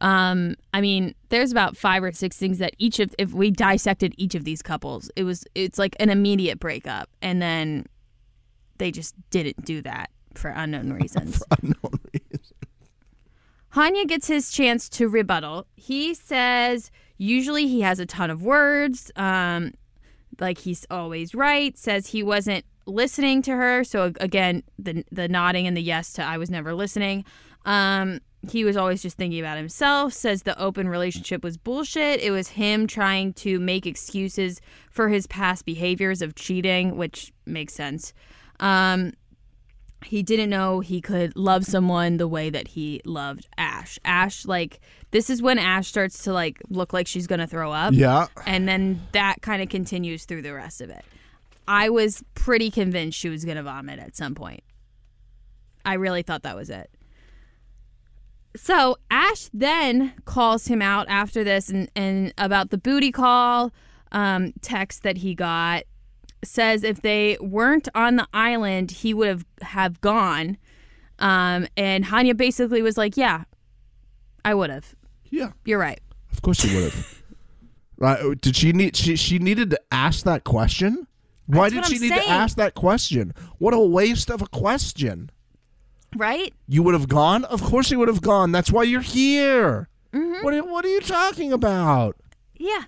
Um, 0.00 0.56
I 0.72 0.80
mean, 0.80 1.14
there's 1.28 1.52
about 1.52 1.76
five 1.76 2.02
or 2.02 2.12
six 2.12 2.36
things 2.36 2.58
that 2.58 2.74
each 2.78 3.00
of 3.00 3.14
if 3.18 3.32
we 3.32 3.50
dissected 3.50 4.14
each 4.16 4.34
of 4.34 4.44
these 4.44 4.62
couples, 4.62 5.10
it 5.16 5.24
was 5.24 5.44
it's 5.54 5.78
like 5.78 5.96
an 6.00 6.10
immediate 6.10 6.60
breakup, 6.60 7.08
and 7.22 7.40
then 7.40 7.86
they 8.78 8.90
just 8.90 9.14
didn't 9.30 9.64
do 9.64 9.82
that 9.82 10.10
for 10.34 10.50
unknown 10.50 10.92
reasons. 11.00 11.38
For 11.38 11.56
unknown 11.62 12.00
reason. 12.12 12.40
Hanya 13.74 14.06
gets 14.06 14.28
his 14.28 14.52
chance 14.52 14.88
to 14.90 15.08
rebuttal. 15.08 15.66
He 15.74 16.14
says 16.14 16.92
usually 17.18 17.66
he 17.66 17.80
has 17.80 17.98
a 17.98 18.06
ton 18.06 18.30
of 18.30 18.42
words, 18.42 19.10
um, 19.16 19.72
like 20.38 20.58
he's 20.58 20.86
always 20.90 21.34
right. 21.34 21.76
Says 21.76 22.08
he 22.08 22.22
wasn't 22.22 22.64
listening 22.86 23.42
to 23.42 23.52
her. 23.52 23.84
So 23.84 24.12
again, 24.20 24.62
the 24.78 25.04
the 25.10 25.28
nodding 25.28 25.66
and 25.66 25.76
the 25.76 25.82
yes 25.82 26.12
to 26.14 26.22
I 26.22 26.38
was 26.38 26.50
never 26.50 26.74
listening. 26.74 27.24
Um, 27.64 28.20
he 28.46 28.64
was 28.64 28.76
always 28.76 29.00
just 29.00 29.16
thinking 29.16 29.40
about 29.40 29.56
himself. 29.56 30.12
Says 30.12 30.42
the 30.42 30.58
open 30.60 30.88
relationship 30.88 31.42
was 31.42 31.56
bullshit. 31.56 32.20
It 32.20 32.30
was 32.30 32.48
him 32.48 32.86
trying 32.86 33.32
to 33.34 33.58
make 33.58 33.86
excuses 33.86 34.60
for 34.90 35.08
his 35.08 35.26
past 35.26 35.64
behaviors 35.64 36.20
of 36.20 36.34
cheating, 36.34 36.96
which 36.96 37.32
makes 37.46 37.72
sense. 37.72 38.12
Um, 38.60 39.14
he 40.04 40.22
didn't 40.22 40.50
know 40.50 40.80
he 40.80 41.00
could 41.00 41.34
love 41.34 41.64
someone 41.64 42.18
the 42.18 42.28
way 42.28 42.50
that 42.50 42.68
he 42.68 43.00
loved 43.06 43.48
Ash. 43.56 43.98
Ash, 44.04 44.44
like, 44.44 44.80
this 45.12 45.30
is 45.30 45.40
when 45.40 45.58
Ash 45.58 45.88
starts 45.88 46.24
to, 46.24 46.32
like, 46.34 46.60
look 46.68 46.92
like 46.92 47.06
she's 47.06 47.26
going 47.26 47.38
to 47.40 47.46
throw 47.46 47.72
up. 47.72 47.94
Yeah. 47.94 48.26
And 48.44 48.68
then 48.68 49.00
that 49.12 49.40
kind 49.40 49.62
of 49.62 49.70
continues 49.70 50.26
through 50.26 50.42
the 50.42 50.52
rest 50.52 50.82
of 50.82 50.90
it. 50.90 51.04
I 51.66 51.88
was 51.88 52.22
pretty 52.34 52.70
convinced 52.70 53.18
she 53.18 53.28
was 53.28 53.44
going 53.44 53.56
to 53.56 53.62
vomit 53.62 53.98
at 53.98 54.16
some 54.16 54.34
point. 54.34 54.62
I 55.84 55.94
really 55.94 56.22
thought 56.22 56.42
that 56.42 56.56
was 56.56 56.70
it. 56.70 56.90
So 58.56 58.96
Ash 59.10 59.50
then 59.52 60.12
calls 60.24 60.66
him 60.66 60.80
out 60.80 61.06
after 61.08 61.42
this 61.42 61.68
and, 61.68 61.90
and 61.96 62.32
about 62.38 62.70
the 62.70 62.78
booty 62.78 63.10
call 63.10 63.72
um, 64.12 64.52
text 64.62 65.02
that 65.02 65.18
he 65.18 65.34
got. 65.34 65.84
Says 66.44 66.84
if 66.84 67.00
they 67.00 67.38
weren't 67.40 67.88
on 67.94 68.16
the 68.16 68.28
island, 68.34 68.90
he 68.90 69.14
would 69.14 69.28
have 69.28 69.46
have 69.62 70.00
gone. 70.02 70.58
Um, 71.18 71.66
and 71.76 72.04
Hanya 72.04 72.36
basically 72.36 72.82
was 72.82 72.98
like, 72.98 73.16
"Yeah, 73.16 73.44
I 74.44 74.54
would 74.54 74.68
have. 74.68 74.94
Yeah. 75.30 75.52
You're 75.64 75.78
right." 75.78 76.00
Of 76.32 76.42
course 76.42 76.60
she 76.60 76.74
would 76.74 76.84
have. 76.84 77.22
right? 77.96 78.40
Did 78.42 78.56
she 78.56 78.72
need? 78.72 78.94
She 78.94 79.16
she 79.16 79.38
needed 79.38 79.70
to 79.70 79.80
ask 79.90 80.24
that 80.26 80.44
question. 80.44 81.06
Why 81.46 81.68
That's 81.68 81.88
did 81.88 81.98
she 81.98 82.04
I'm 82.06 82.10
need 82.10 82.16
saying. 82.16 82.28
to 82.28 82.30
ask 82.30 82.56
that 82.56 82.74
question? 82.74 83.34
What 83.58 83.74
a 83.74 83.78
waste 83.78 84.30
of 84.30 84.40
a 84.42 84.46
question. 84.46 85.30
Right? 86.16 86.54
You 86.68 86.82
would 86.82 86.94
have 86.94 87.08
gone. 87.08 87.44
Of 87.44 87.62
course 87.62 87.90
you 87.90 87.98
would 87.98 88.08
have 88.08 88.22
gone. 88.22 88.52
That's 88.52 88.70
why 88.70 88.84
you're 88.84 89.00
here. 89.00 89.88
Mm-hmm. 90.12 90.44
What 90.44 90.54
are, 90.54 90.64
what 90.64 90.84
are 90.84 90.88
you 90.88 91.00
talking 91.00 91.52
about? 91.52 92.16
Yeah. 92.56 92.84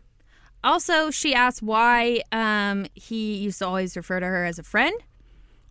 Also, 0.63 1.11
she 1.11 1.35
asked 1.35 1.63
why 1.63 2.23
um, 2.33 2.87
he 2.95 3.37
used 3.37 3.59
to 3.59 3.67
always 3.67 3.97
refer 3.97 4.21
to 4.21 4.27
her 4.27 4.45
as 4.45 4.59
a 4.59 4.63
friend. 4.63 4.95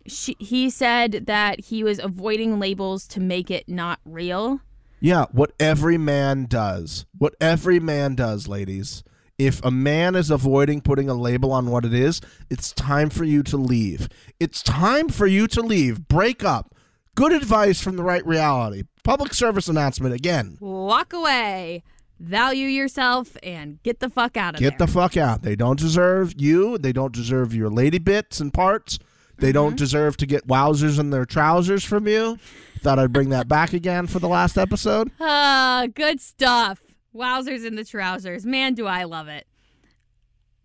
She, 0.06 0.36
he 0.38 0.70
said 0.70 1.24
that 1.26 1.60
he 1.60 1.82
was 1.82 1.98
avoiding 1.98 2.58
labels 2.60 3.06
to 3.08 3.20
make 3.20 3.50
it 3.50 3.68
not 3.68 3.98
real. 4.04 4.60
Yeah, 5.00 5.26
what 5.32 5.52
every 5.58 5.98
man 5.98 6.46
does. 6.46 7.06
What 7.18 7.34
every 7.40 7.80
man 7.80 8.14
does, 8.14 8.48
ladies. 8.48 9.02
If 9.38 9.62
a 9.64 9.70
man 9.70 10.14
is 10.14 10.30
avoiding 10.30 10.80
putting 10.80 11.10
a 11.10 11.14
label 11.14 11.52
on 11.52 11.70
what 11.70 11.84
it 11.84 11.92
is, 11.92 12.20
it's 12.48 12.72
time 12.72 13.10
for 13.10 13.24
you 13.24 13.42
to 13.44 13.56
leave. 13.58 14.08
It's 14.40 14.62
time 14.62 15.08
for 15.10 15.26
you 15.26 15.46
to 15.48 15.60
leave. 15.60 16.08
Break 16.08 16.42
up. 16.42 16.74
Good 17.14 17.32
advice 17.32 17.80
from 17.80 17.96
the 17.96 18.02
right 18.02 18.26
reality. 18.26 18.84
Public 19.04 19.34
service 19.34 19.68
announcement 19.68 20.14
again. 20.14 20.56
Walk 20.60 21.12
away, 21.12 21.82
value 22.18 22.66
yourself, 22.66 23.36
and 23.42 23.82
get 23.82 24.00
the 24.00 24.08
fuck 24.08 24.36
out 24.38 24.54
of 24.54 24.60
Get 24.60 24.78
there. 24.78 24.86
the 24.86 24.92
fuck 24.92 25.16
out. 25.18 25.42
They 25.42 25.54
don't 25.56 25.78
deserve 25.78 26.34
you. 26.38 26.78
They 26.78 26.92
don't 26.92 27.12
deserve 27.12 27.54
your 27.54 27.68
lady 27.68 27.98
bits 27.98 28.40
and 28.40 28.52
parts. 28.54 28.98
They 29.38 29.52
don't 29.52 29.76
deserve 29.76 30.16
to 30.18 30.26
get 30.26 30.46
wowzers 30.48 30.98
in 30.98 31.10
their 31.10 31.26
trousers 31.26 31.84
from 31.84 32.08
you. 32.08 32.38
Thought 32.80 32.98
I'd 32.98 33.12
bring 33.12 33.28
that 33.30 33.48
back 33.48 33.74
again 33.74 34.06
for 34.06 34.18
the 34.18 34.28
last 34.28 34.56
episode. 34.56 35.10
Ah, 35.20 35.86
good 35.94 36.22
stuff. 36.22 36.80
Wowzers 37.16 37.64
in 37.64 37.76
the 37.76 37.84
trousers. 37.84 38.44
Man, 38.44 38.74
do 38.74 38.86
I 38.86 39.04
love 39.04 39.28
it. 39.28 39.46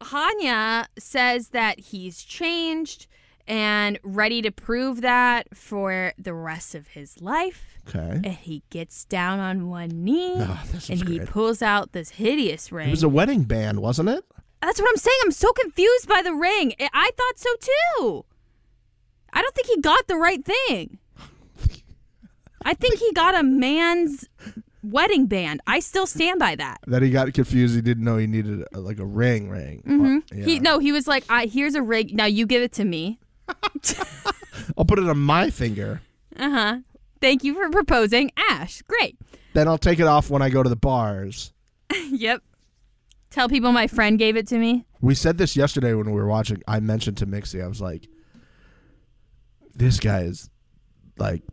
Hanya 0.02 0.88
says 0.98 1.50
that 1.50 1.80
he's 1.80 2.24
changed 2.24 3.08
and 3.48 4.00
ready 4.04 4.42
to 4.42 4.52
prove 4.52 5.02
that 5.02 5.56
for 5.56 6.14
the 6.18 6.34
rest 6.34 6.76
of 6.76 6.90
his 6.90 7.22
life. 7.22 7.80
Okay. 7.88 8.22
And 8.24 8.28
he 8.28 8.64
gets 8.70 9.06
down 9.06 9.40
on 9.40 9.68
one 9.70 10.04
knee 10.04 10.36
ah, 10.38 10.64
this 10.72 10.90
and 10.90 11.08
he 11.08 11.18
great. 11.18 11.30
pulls 11.30 11.62
out 11.62 11.92
this 11.92 12.12
hideous 12.12 12.72
ring. 12.72 12.88
It 12.88 12.92
was 12.92 13.04
a 13.04 13.10
wedding 13.10 13.44
band, 13.44 13.82
wasn't 13.82 14.10
it? 14.10 14.24
That's 14.62 14.80
what 14.80 14.90
I'm 14.90 14.98
saying. 14.98 15.18
I'm 15.24 15.32
so 15.32 15.52
confused 15.54 16.08
by 16.08 16.22
the 16.22 16.34
ring. 16.34 16.74
I 16.80 17.12
thought 17.18 17.38
so 17.38 17.50
too. 17.60 18.26
I 19.34 19.42
don't 19.42 19.56
think 19.56 19.68
he 19.68 19.82
got 19.82 20.08
the 20.08 20.18
right 20.18 20.44
thing. 20.46 21.00
I 22.64 22.74
think 22.74 23.00
he 23.00 23.12
got 23.14 23.38
a 23.38 23.44
man's 23.44 24.30
wedding 24.84 25.26
band. 25.28 25.62
I 25.68 25.80
still 25.80 26.06
stand 26.08 26.40
by 26.40 26.56
that. 26.56 26.80
That 26.88 27.02
he 27.02 27.10
got 27.10 27.32
confused. 27.34 27.76
He 27.76 27.82
didn't 27.82 28.04
know 28.04 28.18
he 28.18 28.28
needed 28.28 28.66
a, 28.74 28.80
like 28.80 29.00
a 29.00 29.06
ring 29.06 29.50
ring. 29.50 29.82
hmm 29.86 30.20
Yeah. 30.34 30.46
He 30.46 30.60
no, 30.60 30.80
he 30.80 30.92
was 30.92 31.08
like, 31.08 31.24
I, 31.30 31.46
"Here's 31.46 31.76
a 31.76 31.82
ring. 31.82 32.12
Now 32.14 32.26
you 32.26 32.46
give 32.46 32.62
it 32.62 32.74
to 32.74 32.86
me." 32.86 33.20
I'll 34.78 34.86
put 34.86 35.00
it 35.00 35.08
on 35.08 35.18
my 35.18 35.50
finger. 35.50 36.02
Uh 36.38 36.50
huh. 36.50 36.80
Thank 37.20 37.44
you 37.44 37.54
for 37.54 37.70
proposing, 37.70 38.32
Ash. 38.50 38.82
Great. 38.84 39.18
Then 39.54 39.68
I'll 39.68 39.78
take 39.78 40.00
it 40.00 40.08
off 40.08 40.30
when 40.30 40.42
I 40.42 40.50
go 40.50 40.64
to 40.64 40.70
the 40.70 40.76
bars. 40.76 41.54
yep. 42.10 42.42
Tell 43.30 43.48
people 43.48 43.72
my 43.72 43.88
friend 43.88 44.18
gave 44.18 44.36
it 44.36 44.48
to 44.48 44.58
me. 44.58 44.86
We 45.02 45.16
said 45.16 45.38
this 45.38 45.56
yesterday 45.56 45.94
when 45.94 46.08
we 46.08 46.14
were 46.14 46.28
watching. 46.28 46.62
I 46.68 46.80
mentioned 46.80 47.18
to 47.18 47.26
Mixie, 47.26 47.64
I 47.64 47.68
was 47.68 47.82
like, 47.82 48.08
this 49.74 50.00
guy 50.00 50.22
is 50.22 50.50
like, 51.18 51.44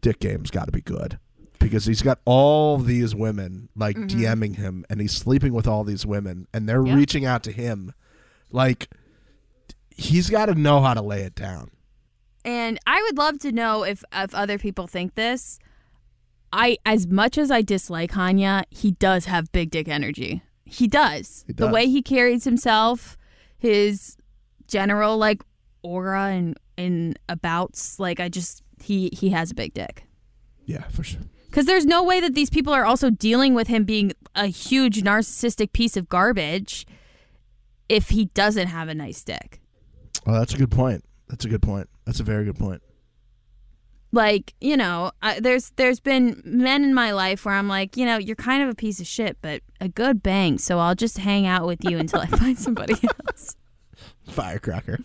dick 0.00 0.20
game's 0.20 0.50
got 0.50 0.66
to 0.66 0.72
be 0.72 0.80
good. 0.80 1.18
Because 1.58 1.86
he's 1.86 2.02
got 2.02 2.20
all 2.24 2.78
these 2.78 3.14
women 3.14 3.68
like 3.74 3.96
mm-hmm. 3.96 4.18
DMing 4.18 4.56
him 4.56 4.84
and 4.88 5.00
he's 5.00 5.12
sleeping 5.12 5.52
with 5.52 5.66
all 5.66 5.84
these 5.84 6.06
women 6.06 6.46
and 6.54 6.68
they're 6.68 6.86
Yeah. 6.86 6.94
reaching 6.94 7.24
out 7.24 7.42
to 7.44 7.52
him. 7.52 7.92
Like, 8.50 8.88
he's 9.90 10.30
got 10.30 10.46
to 10.46 10.54
know 10.54 10.80
how 10.80 10.94
to 10.94 11.02
lay 11.02 11.22
it 11.22 11.34
down. 11.34 11.70
And 12.44 12.78
I 12.86 13.02
would 13.02 13.18
love 13.18 13.38
to 13.40 13.52
know 13.52 13.82
if 13.82 14.02
if 14.12 14.34
other 14.34 14.58
people 14.58 14.86
think 14.86 15.14
this. 15.14 15.58
I 16.52 16.78
as 16.86 17.06
much 17.06 17.36
as 17.36 17.50
I 17.50 17.60
dislike 17.62 18.12
Hanya, 18.12 18.64
he 18.70 18.92
does 18.92 19.26
have 19.26 19.52
big 19.52 19.70
dick 19.70 19.88
energy. 19.88 20.42
He 20.64 20.86
does. 20.86 21.44
He 21.46 21.52
The 21.52 21.68
way 21.68 21.88
he 21.88 22.00
carries 22.00 22.44
himself, 22.44 23.18
his 23.58 24.16
general 24.66 25.18
like 25.18 25.42
aura 25.82 26.26
and 26.26 26.56
and 26.78 27.18
abouts, 27.28 27.98
like 27.98 28.20
I 28.20 28.28
just 28.28 28.62
he 28.80 29.10
he 29.12 29.30
has 29.30 29.50
a 29.50 29.54
big 29.54 29.74
dick. 29.74 30.04
Yeah, 30.64 30.84
for 30.88 31.02
sure. 31.02 31.22
Cuz 31.50 31.64
there's 31.66 31.86
no 31.86 32.02
way 32.02 32.20
that 32.20 32.34
these 32.34 32.50
people 32.50 32.72
are 32.72 32.84
also 32.84 33.10
dealing 33.10 33.54
with 33.54 33.68
him 33.68 33.84
being 33.84 34.12
a 34.34 34.46
huge 34.46 35.02
narcissistic 35.02 35.72
piece 35.72 35.96
of 35.96 36.08
garbage 36.08 36.86
if 37.88 38.10
he 38.10 38.26
doesn't 38.26 38.68
have 38.68 38.88
a 38.88 38.94
nice 38.94 39.24
dick. 39.24 39.60
Oh, 40.26 40.32
that's 40.32 40.54
a 40.54 40.58
good 40.58 40.70
point. 40.70 41.04
That's 41.28 41.44
a 41.44 41.48
good 41.48 41.62
point. 41.62 41.88
That's 42.04 42.20
a 42.20 42.24
very 42.24 42.44
good 42.44 42.58
point. 42.58 42.82
like 44.12 44.54
you 44.60 44.74
know 44.76 45.10
uh, 45.20 45.34
there's 45.38 45.70
there's 45.76 46.00
been 46.00 46.40
men 46.44 46.82
in 46.82 46.94
my 46.94 47.10
life 47.12 47.44
where 47.44 47.54
i'm 47.54 47.68
like 47.68 47.94
you 47.94 48.06
know 48.06 48.16
you're 48.16 48.34
kind 48.36 48.62
of 48.62 48.68
a 48.70 48.74
piece 48.74 49.00
of 49.00 49.06
shit 49.06 49.36
but 49.42 49.60
a 49.82 49.88
good 49.88 50.22
bang 50.22 50.56
so 50.56 50.78
i'll 50.78 50.94
just 50.94 51.18
hang 51.18 51.44
out 51.46 51.66
with 51.66 51.78
you 51.84 51.98
until 51.98 52.18
i 52.20 52.26
find 52.42 52.58
somebody 52.58 52.94
else 53.26 53.54
Firecracker. 54.26 55.00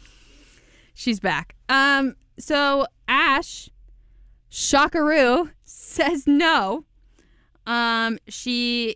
she's 0.94 1.20
back 1.20 1.54
um 1.68 2.16
so 2.40 2.86
ash 3.10 3.70
shockaroo 4.50 5.50
says 5.94 6.26
no 6.28 6.84
um 7.66 8.18
she 8.28 8.96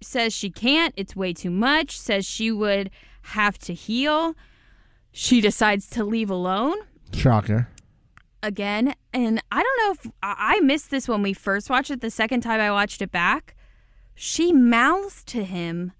says 0.00 0.32
she 0.32 0.50
can't 0.50 0.94
it's 0.96 1.14
way 1.16 1.32
too 1.32 1.50
much 1.50 1.98
says 1.98 2.24
she 2.24 2.50
would 2.50 2.90
have 3.22 3.58
to 3.58 3.74
heal 3.74 4.34
she 5.12 5.40
decides 5.40 5.88
to 5.88 6.04
leave 6.04 6.30
alone 6.30 6.76
Shocker. 7.12 7.68
again 8.42 8.94
and 9.12 9.42
i 9.50 9.62
don't 9.62 9.78
know 9.84 9.92
if 9.92 10.12
i 10.22 10.56
I 10.56 10.60
missed 10.60 10.90
this 10.90 11.08
when 11.08 11.22
we 11.22 11.32
first 11.32 11.68
watched 11.68 11.90
it 11.90 12.00
the 12.00 12.10
second 12.10 12.40
time 12.42 12.60
i 12.60 12.70
watched 12.70 13.02
it 13.02 13.10
back 13.10 13.56
she 14.18 14.50
mouths 14.50 15.22
to 15.24 15.44
him, 15.44 15.92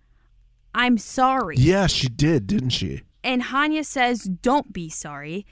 I'm 0.75 0.97
sorry. 0.97 1.57
Yeah, 1.59 1.87
she 1.87 2.09
did, 2.09 2.47
didn't 2.47 2.71
she? 2.71 3.03
And 3.23 3.43
Hanya 3.43 3.85
says, 3.85 4.23
Don't 4.23 4.73
be 4.73 4.89
sorry. 4.89 5.47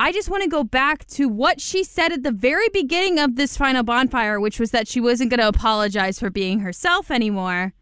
I 0.00 0.12
just 0.12 0.30
want 0.30 0.44
to 0.44 0.48
go 0.48 0.62
back 0.62 1.06
to 1.08 1.28
what 1.28 1.60
she 1.60 1.82
said 1.82 2.12
at 2.12 2.22
the 2.22 2.30
very 2.30 2.68
beginning 2.68 3.18
of 3.18 3.36
this 3.36 3.56
final 3.56 3.82
bonfire, 3.82 4.38
which 4.38 4.60
was 4.60 4.70
that 4.70 4.86
she 4.86 5.00
wasn't 5.00 5.30
going 5.30 5.40
to 5.40 5.48
apologize 5.48 6.20
for 6.20 6.30
being 6.30 6.60
herself 6.60 7.10
anymore. 7.10 7.72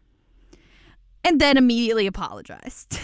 And 1.23 1.39
then 1.39 1.57
immediately 1.57 2.07
apologized 2.07 2.97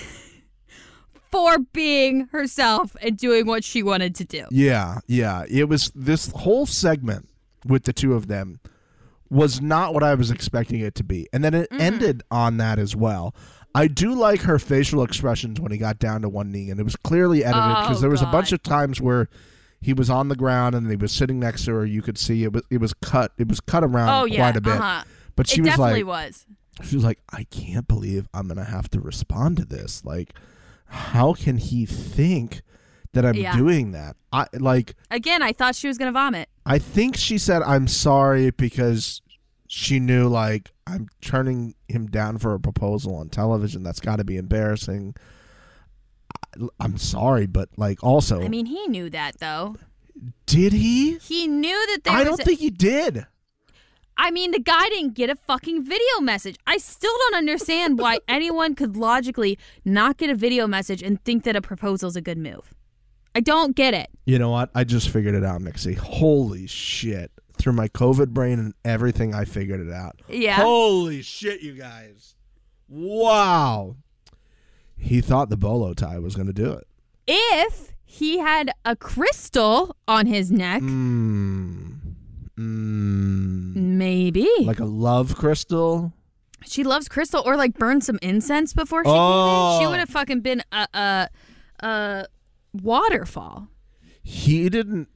for 1.31 1.59
being 1.59 2.27
herself 2.31 2.95
and 3.01 3.17
doing 3.17 3.45
what 3.45 3.63
she 3.63 3.83
wanted 3.83 4.15
to 4.15 4.25
do. 4.25 4.45
Yeah, 4.49 4.99
yeah. 5.07 5.43
It 5.49 5.67
was 5.67 5.91
this 5.93 6.31
whole 6.31 6.65
segment 6.65 7.29
with 7.65 7.83
the 7.83 7.93
two 7.93 8.13
of 8.13 8.27
them 8.27 8.59
was 9.29 9.61
not 9.61 9.93
what 9.93 10.03
I 10.03 10.13
was 10.13 10.31
expecting 10.31 10.79
it 10.79 10.95
to 10.95 11.03
be. 11.03 11.27
And 11.33 11.43
then 11.43 11.53
it 11.53 11.69
mm-hmm. 11.69 11.81
ended 11.81 12.23
on 12.29 12.57
that 12.57 12.79
as 12.79 12.95
well. 12.95 13.35
I 13.75 13.87
do 13.87 14.13
like 14.13 14.41
her 14.41 14.59
facial 14.59 15.03
expressions 15.03 15.59
when 15.59 15.71
he 15.71 15.77
got 15.77 15.97
down 15.99 16.21
to 16.21 16.29
one 16.29 16.51
knee, 16.51 16.69
and 16.69 16.79
it 16.79 16.83
was 16.83 16.95
clearly 16.95 17.43
edited 17.43 17.75
because 17.81 17.97
Oh, 17.97 18.01
there 18.01 18.09
was 18.09 18.21
a 18.21 18.27
bunch 18.27 18.51
of 18.51 18.61
times 18.61 19.01
where 19.01 19.29
he 19.81 19.93
was 19.93 20.09
on 20.09 20.27
the 20.29 20.35
ground 20.35 20.75
and 20.75 20.89
he 20.89 20.95
was 20.95 21.11
sitting 21.11 21.39
next 21.39 21.65
to 21.65 21.71
her. 21.73 21.85
You 21.85 22.01
could 22.01 22.17
see 22.17 22.43
it 22.43 22.53
was 22.53 22.63
it 22.69 22.77
was 22.79 22.93
cut. 22.93 23.31
It 23.37 23.47
was 23.47 23.59
cut 23.59 23.83
around 23.83 24.09
Oh, 24.09 24.25
yeah. 24.25 24.37
quite 24.37 24.57
a 24.57 24.61
bit. 24.61 24.73
Uh-huh. 24.73 25.03
But 25.35 25.47
she 25.47 25.57
it 25.57 25.61
was 25.61 25.69
definitely 25.71 26.03
like, 26.03 26.29
was. 26.29 26.45
she 26.83 26.95
was 26.95 27.03
like, 27.03 27.19
I 27.31 27.43
can't 27.45 27.87
believe 27.87 28.27
I'm 28.33 28.47
gonna 28.47 28.63
have 28.63 28.89
to 28.91 28.99
respond 29.01 29.57
to 29.57 29.65
this. 29.65 30.05
Like, 30.05 30.33
how 30.85 31.33
can 31.33 31.57
he 31.57 31.85
think 31.87 32.61
that 33.13 33.25
I'm 33.25 33.33
Yeah. 33.35 33.57
doing 33.57 33.91
that? 33.93 34.15
I 34.31 34.45
like. 34.53 34.95
Again, 35.09 35.41
I 35.41 35.51
thought 35.51 35.75
she 35.75 35.87
was 35.87 35.97
going 35.97 36.07
to 36.09 36.13
vomit. 36.13 36.49
I 36.65 36.77
think 36.79 37.17
she 37.17 37.37
said 37.39 37.61
I'm 37.63 37.87
sorry 37.87 38.51
because 38.51 39.21
she 39.75 39.99
knew 39.99 40.27
like 40.27 40.71
I'm 40.85 41.07
turning 41.21 41.73
him 41.87 42.05
down 42.05 42.37
for 42.37 42.53
a 42.53 42.59
proposal 42.59 43.15
on 43.15 43.29
television. 43.29 43.81
That's 43.81 43.99
got 43.99 44.17
to 44.17 44.23
be 44.23 44.37
embarrassing. 44.37 45.15
I- 46.55 46.67
I'm 46.79 46.97
sorry, 46.97 47.47
but 47.47 47.69
like 47.75 48.03
also, 48.03 48.43
I 48.43 48.49
mean, 48.49 48.67
he 48.67 48.85
knew 48.87 49.09
that, 49.09 49.39
though. 49.39 49.77
did 50.45 50.73
he? 50.73 51.17
He 51.17 51.47
knew 51.47 51.87
that 51.87 52.03
there 52.03 52.13
I 52.13 52.23
don't 52.23 52.39
a- 52.39 52.43
think 52.43 52.59
he 52.59 52.69
did. 52.69 53.25
I 54.15 54.29
mean, 54.29 54.51
the 54.51 54.59
guy 54.59 54.89
didn't 54.89 55.15
get 55.15 55.31
a 55.31 55.35
fucking 55.35 55.83
video 55.83 56.19
message. 56.21 56.55
I 56.67 56.77
still 56.77 57.11
don't 57.17 57.35
understand 57.35 57.97
why 57.97 58.19
anyone 58.27 58.75
could 58.75 58.95
logically 58.95 59.57
not 59.83 60.17
get 60.17 60.29
a 60.29 60.35
video 60.35 60.67
message 60.67 61.01
and 61.01 61.19
think 61.25 61.45
that 61.45 61.55
a 61.55 61.61
proposal 61.61 62.09
is 62.09 62.15
a 62.15 62.21
good 62.21 62.37
move. 62.37 62.75
I 63.33 63.39
don't 63.39 63.75
get 63.75 63.95
it. 63.95 64.11
You 64.25 64.37
know 64.37 64.51
what? 64.51 64.69
I 64.75 64.83
just 64.83 65.09
figured 65.09 65.33
it 65.33 65.43
out, 65.43 65.61
Mixie. 65.61 65.97
Holy 65.97 66.67
shit! 66.67 67.31
Through 67.63 67.71
my 67.73 67.87
COVID 67.87 68.31
brain 68.31 68.59
and 68.59 68.73
everything, 68.83 69.33
I 69.33 69.45
figured 69.45 69.79
it 69.79 69.89
out. 69.89 70.21
Yeah. 70.27 70.55
Holy 70.57 71.21
shit, 71.21 71.61
you 71.61 71.71
guys! 71.71 72.35
Wow. 72.89 73.95
He 74.97 75.21
thought 75.21 75.47
the 75.49 75.55
bolo 75.55 75.93
tie 75.93 76.19
was 76.19 76.35
going 76.35 76.47
to 76.47 76.53
do 76.53 76.73
it. 76.73 76.85
If 77.25 77.93
he 78.03 78.39
had 78.39 78.71
a 78.83 78.97
crystal 78.97 79.95
on 80.09 80.25
his 80.25 80.51
neck, 80.51 80.81
Mm. 80.81 81.99
Mm. 82.59 83.75
maybe. 83.75 84.49
Like 84.59 84.81
a 84.81 84.85
love 84.85 85.37
crystal. 85.37 86.11
she 86.65 86.83
loves 86.83 87.07
crystal 87.07 87.41
or 87.45 87.55
like 87.55 87.75
burn 87.75 88.01
some 88.01 88.19
incense 88.21 88.73
before 88.73 89.05
she 89.05 89.09
Oh. 89.09 89.79
She 89.79 89.87
would 89.87 89.99
have 89.99 90.09
fucking 90.09 90.41
been 90.41 90.63
a, 90.73 90.85
a, 90.93 91.29
a 91.79 92.25
waterfall. 92.73 93.69
He 94.21 94.67
didn't. 94.67 95.07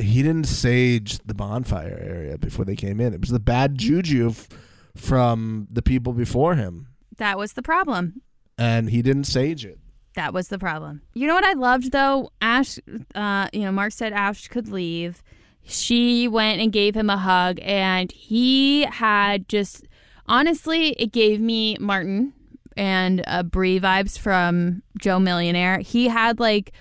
He 0.00 0.22
didn't 0.22 0.44
sage 0.48 1.18
the 1.24 1.34
bonfire 1.34 1.98
area 2.00 2.38
before 2.38 2.64
they 2.64 2.76
came 2.76 3.00
in. 3.00 3.12
It 3.14 3.20
was 3.20 3.30
the 3.30 3.38
bad 3.40 3.76
juju 3.78 4.30
f- 4.30 4.48
from 4.96 5.66
the 5.70 5.82
people 5.82 6.12
before 6.12 6.54
him, 6.54 6.88
That 7.18 7.38
was 7.38 7.52
the 7.52 7.62
problem. 7.62 8.22
and 8.58 8.90
he 8.90 9.02
didn't 9.02 9.24
sage 9.24 9.64
it. 9.64 9.78
That 10.14 10.34
was 10.34 10.48
the 10.48 10.58
problem. 10.58 11.02
You 11.14 11.26
know 11.28 11.34
what 11.34 11.44
I 11.44 11.52
loved 11.52 11.92
though? 11.92 12.30
Ash, 12.40 12.78
uh, 13.14 13.48
you 13.52 13.60
know, 13.60 13.72
Mark 13.72 13.92
said 13.92 14.12
Ash 14.12 14.48
could 14.48 14.68
leave. 14.68 15.22
She 15.62 16.26
went 16.26 16.60
and 16.60 16.72
gave 16.72 16.96
him 16.96 17.08
a 17.10 17.16
hug, 17.16 17.58
and 17.62 18.10
he 18.10 18.82
had 18.82 19.48
just 19.48 19.86
honestly, 20.26 20.88
it 20.98 21.12
gave 21.12 21.40
me 21.40 21.76
Martin 21.78 22.32
and 22.76 23.22
uh, 23.26 23.42
Brie 23.44 23.78
vibes 23.78 24.18
from 24.18 24.82
Joe 24.98 25.18
Millionaire. 25.20 25.78
He 25.78 26.08
had 26.08 26.40
like 26.40 26.72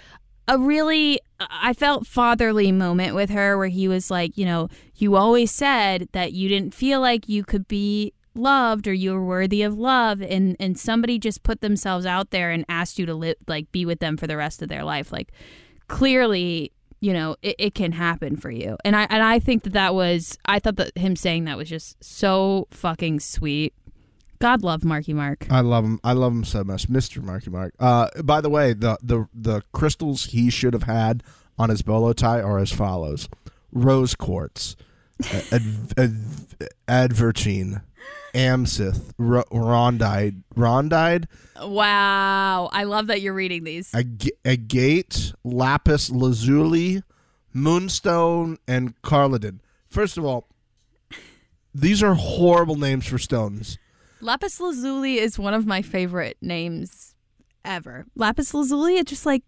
a 0.48 0.58
really, 0.58 1.20
I 1.40 1.74
felt 1.74 2.06
fatherly 2.06 2.72
moment 2.72 3.16
with 3.16 3.30
her 3.30 3.58
where 3.58 3.68
he 3.68 3.88
was 3.88 4.12
like, 4.12 4.38
you 4.38 4.46
know, 4.46 4.70
you 4.96 5.16
always 5.16 5.52
said 5.52 6.10
that 6.12 6.34
you 6.34 6.50
didn't 6.50 6.74
feel 6.74 7.00
like 7.00 7.30
you 7.30 7.44
could 7.44 7.68
be 7.68 8.14
loved 8.36 8.88
or 8.88 8.94
you 8.94 9.14
were 9.14 9.24
worthy 9.24 9.62
of 9.62 9.78
love. 9.78 10.22
And 10.22 10.56
and 10.60 10.78
somebody 10.78 11.18
just 11.18 11.44
put 11.44 11.62
themselves 11.62 12.06
out 12.06 12.32
there 12.32 12.52
and 12.52 12.66
asked 12.68 13.00
you 13.00 13.06
to 13.06 13.14
live 13.14 13.38
like 13.48 13.72
be 13.72 13.86
with 13.86 14.00
them 14.00 14.18
for 14.18 14.28
the 14.28 14.38
rest 14.38 14.62
of 14.62 14.70
their 14.70 14.84
life. 14.84 15.12
Like 15.12 15.32
clearly 15.88 16.72
you 17.02 17.14
know 17.14 17.36
it, 17.42 17.56
it 17.58 17.76
can 17.76 17.94
happen 17.94 18.36
for 18.36 18.52
you. 18.52 18.78
And 18.84 18.96
i 18.96 19.08
and 19.10 19.24
i 19.24 19.40
think 19.40 19.64
that 19.64 19.74
that 19.74 19.96
was 19.96 20.38
i 20.46 20.60
thought 20.60 20.76
that 20.76 20.98
him 20.98 21.16
saying 21.16 21.46
that 21.46 21.58
was 21.58 21.70
just 21.70 22.02
so 22.04 22.68
fucking 22.72 23.22
sweet 23.22 23.74
god 24.40 24.64
love 24.64 24.84
marky 24.84 25.14
mark 25.14 25.48
I 25.52 25.62
love 25.62 25.84
him. 25.84 26.00
I 26.04 26.14
love 26.14 26.32
him 26.34 26.44
so 26.44 26.64
much, 26.64 26.90
Mister 26.90 27.22
Marky 27.22 27.50
Mark. 27.50 27.74
Uh, 27.80 28.10
by 28.24 28.42
the 28.42 28.50
way, 28.50 28.74
the 28.74 28.98
the 29.02 29.28
the 29.34 29.62
crystals 29.74 30.26
he 30.26 30.50
should 30.50 30.74
have 30.74 30.84
had 30.84 31.24
on 31.58 31.70
his 31.70 31.82
bolo 31.82 32.14
tie 32.14 32.42
are 32.42 32.58
as 32.60 32.72
follows: 32.72 33.28
rose 33.72 34.16
quartz, 34.16 34.76
ad, 35.52 35.64
ad, 35.98 36.16
advertine, 36.88 37.82
amsith, 38.34 39.12
ro- 39.18 39.44
rondide, 39.52 40.44
rondide, 40.56 41.28
wow 41.62 42.70
i 42.72 42.84
love 42.84 43.08
that 43.08 43.22
you're 43.22 43.34
reading 43.34 43.64
these 43.64 43.94
ag- 43.94 44.32
agate, 44.46 45.34
lapis 45.44 46.10
lazuli, 46.10 47.04
moonstone, 47.54 48.58
and 48.68 49.00
carladin. 49.02 49.60
First 49.88 50.18
of 50.18 50.24
all, 50.24 50.48
these 51.74 52.02
are 52.04 52.14
horrible 52.14 52.76
names 52.76 53.06
for 53.08 53.18
stones. 53.18 53.78
Lapis 54.22 54.60
lazuli 54.60 55.18
is 55.20 55.38
one 55.40 55.54
of 55.54 55.66
my 55.66 55.82
favorite 55.82 56.38
names 56.42 57.16
ever 57.66 58.06
lapis 58.16 58.54
lazuli 58.54 58.98
it 58.98 59.08
just 59.08 59.26
like 59.26 59.44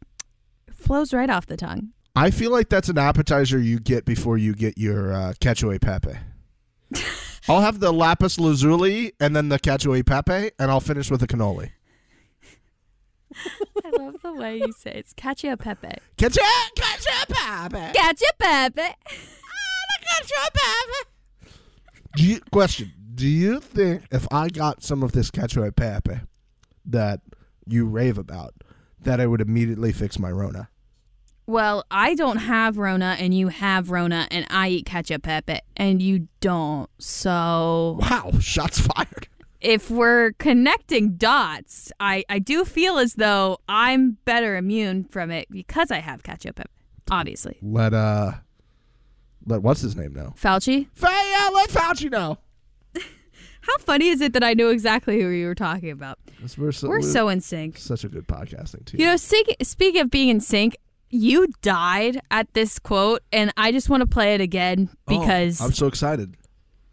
flows 0.71 1.13
right 1.13 1.29
off 1.29 1.45
the 1.47 1.57
tongue 1.57 1.89
I 2.13 2.29
feel 2.29 2.51
like 2.51 2.67
that's 2.67 2.89
an 2.89 2.97
appetizer 2.97 3.57
you 3.57 3.79
get 3.79 4.03
before 4.03 4.37
you 4.37 4.53
get 4.53 4.77
your 4.77 5.13
uh, 5.13 5.33
cacio 5.39 5.73
e 5.73 5.79
pepe. 5.79 6.11
I'll 7.47 7.61
have 7.61 7.79
the 7.79 7.93
lapis 7.93 8.37
lazuli 8.37 9.13
and 9.21 9.33
then 9.33 9.47
the 9.47 9.57
cacio 9.57 9.97
e 9.97 10.03
pepe, 10.03 10.51
and 10.59 10.69
I'll 10.69 10.81
finish 10.81 11.09
with 11.09 11.21
the 11.21 11.27
cannoli. 11.27 11.71
i 13.85 13.89
love 13.97 14.15
the 14.23 14.33
way 14.33 14.57
you 14.57 14.73
say 14.73 14.91
it. 14.91 14.97
it's 14.97 15.13
cacio 15.13 15.57
pepe 15.57 15.87
Cacio, 16.17 16.41
cacio 16.75 17.27
pepe. 17.29 17.97
cacio 17.97 18.29
pepe 18.37 18.93
Do 22.17 22.25
you, 22.25 22.41
question: 22.51 22.91
Do 23.13 23.27
you 23.27 23.59
think 23.59 24.03
if 24.11 24.27
I 24.31 24.47
got 24.49 24.83
some 24.83 25.03
of 25.03 25.11
this 25.11 25.31
cacio 25.31 25.67
e 25.67 25.71
pepe 25.71 26.21
that 26.85 27.19
you 27.67 27.85
rave 27.85 28.17
about, 28.17 28.53
that 29.01 29.19
it 29.19 29.27
would 29.27 29.41
immediately 29.41 29.91
fix 29.91 30.17
my 30.19 30.31
Rona? 30.31 30.69
Well, 31.47 31.83
I 31.91 32.15
don't 32.15 32.37
have 32.37 32.77
Rona 32.77 33.17
and 33.19 33.33
you 33.33 33.49
have 33.49 33.89
Rona 33.91 34.27
and 34.31 34.45
I 34.49 34.69
eat 34.69 34.85
ketchup 34.85 35.23
pepe 35.23 35.59
and 35.75 36.01
you 36.01 36.27
don't. 36.39 36.89
So 36.99 37.97
Wow, 37.99 38.31
shots 38.39 38.79
fired. 38.79 39.27
if 39.59 39.89
we're 39.89 40.31
connecting 40.33 41.15
dots, 41.17 41.91
I, 41.99 42.23
I 42.29 42.39
do 42.39 42.63
feel 42.63 42.97
as 42.99 43.15
though 43.15 43.57
I'm 43.67 44.17
better 44.23 44.55
immune 44.55 45.03
from 45.03 45.31
it 45.31 45.47
because 45.49 45.91
I 45.91 45.97
have 45.99 46.23
ketchup 46.23 46.55
pepe. 46.57 46.69
Obviously. 47.09 47.57
Let 47.61 47.93
uh, 47.93 48.31
let 49.45 49.61
what's 49.63 49.81
his 49.81 49.97
name 49.97 50.13
know? 50.13 50.33
Fauci, 50.39 50.87
Fa- 50.93 51.07
yeah, 51.11 51.49
let 51.51 51.69
Fauci 51.69 52.09
know. 52.09 52.37
How 53.61 53.77
funny 53.79 54.07
is 54.07 54.21
it 54.21 54.33
that 54.33 54.43
I 54.43 54.53
knew 54.53 54.69
exactly 54.69 55.21
who 55.21 55.29
you 55.29 55.45
were 55.47 55.55
talking 55.55 55.91
about? 55.91 56.17
We're 56.57 56.71
so, 56.71 56.87
We're 56.89 57.01
so 57.01 57.29
in 57.29 57.41
sync. 57.41 57.77
such 57.77 58.03
a 58.03 58.09
good 58.09 58.27
podcasting 58.27 58.85
team. 58.85 58.99
You 58.99 59.05
know, 59.07 59.17
speak- 59.17 59.55
speaking 59.61 60.01
of 60.01 60.09
being 60.09 60.29
in 60.29 60.39
sync, 60.41 60.77
you 61.09 61.47
died 61.61 62.21
at 62.31 62.53
this 62.53 62.79
quote, 62.79 63.21
and 63.31 63.51
I 63.57 63.71
just 63.71 63.89
want 63.89 64.01
to 64.01 64.07
play 64.07 64.33
it 64.33 64.41
again 64.41 64.89
Oh, 65.07 65.19
because 65.19 65.59
I'm 65.61 65.73
so 65.73 65.87
excited. 65.87 66.35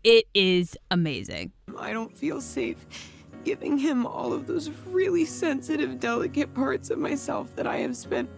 it 0.05 0.27
is 0.35 0.77
amazing. 0.91 1.53
I 1.79 1.93
don't 1.93 2.17
feel 2.17 2.41
safe 2.41 2.77
giving 3.45 3.79
him 3.79 4.05
all 4.05 4.33
of 4.33 4.47
those 4.47 4.69
really 4.87 5.25
sensitive, 5.25 5.99
delicate 6.01 6.53
parts 6.53 6.91
of 6.91 6.99
myself 6.99 7.55
that 7.57 7.67
I 7.67 7.77
have 7.79 7.97
spent 7.97 8.29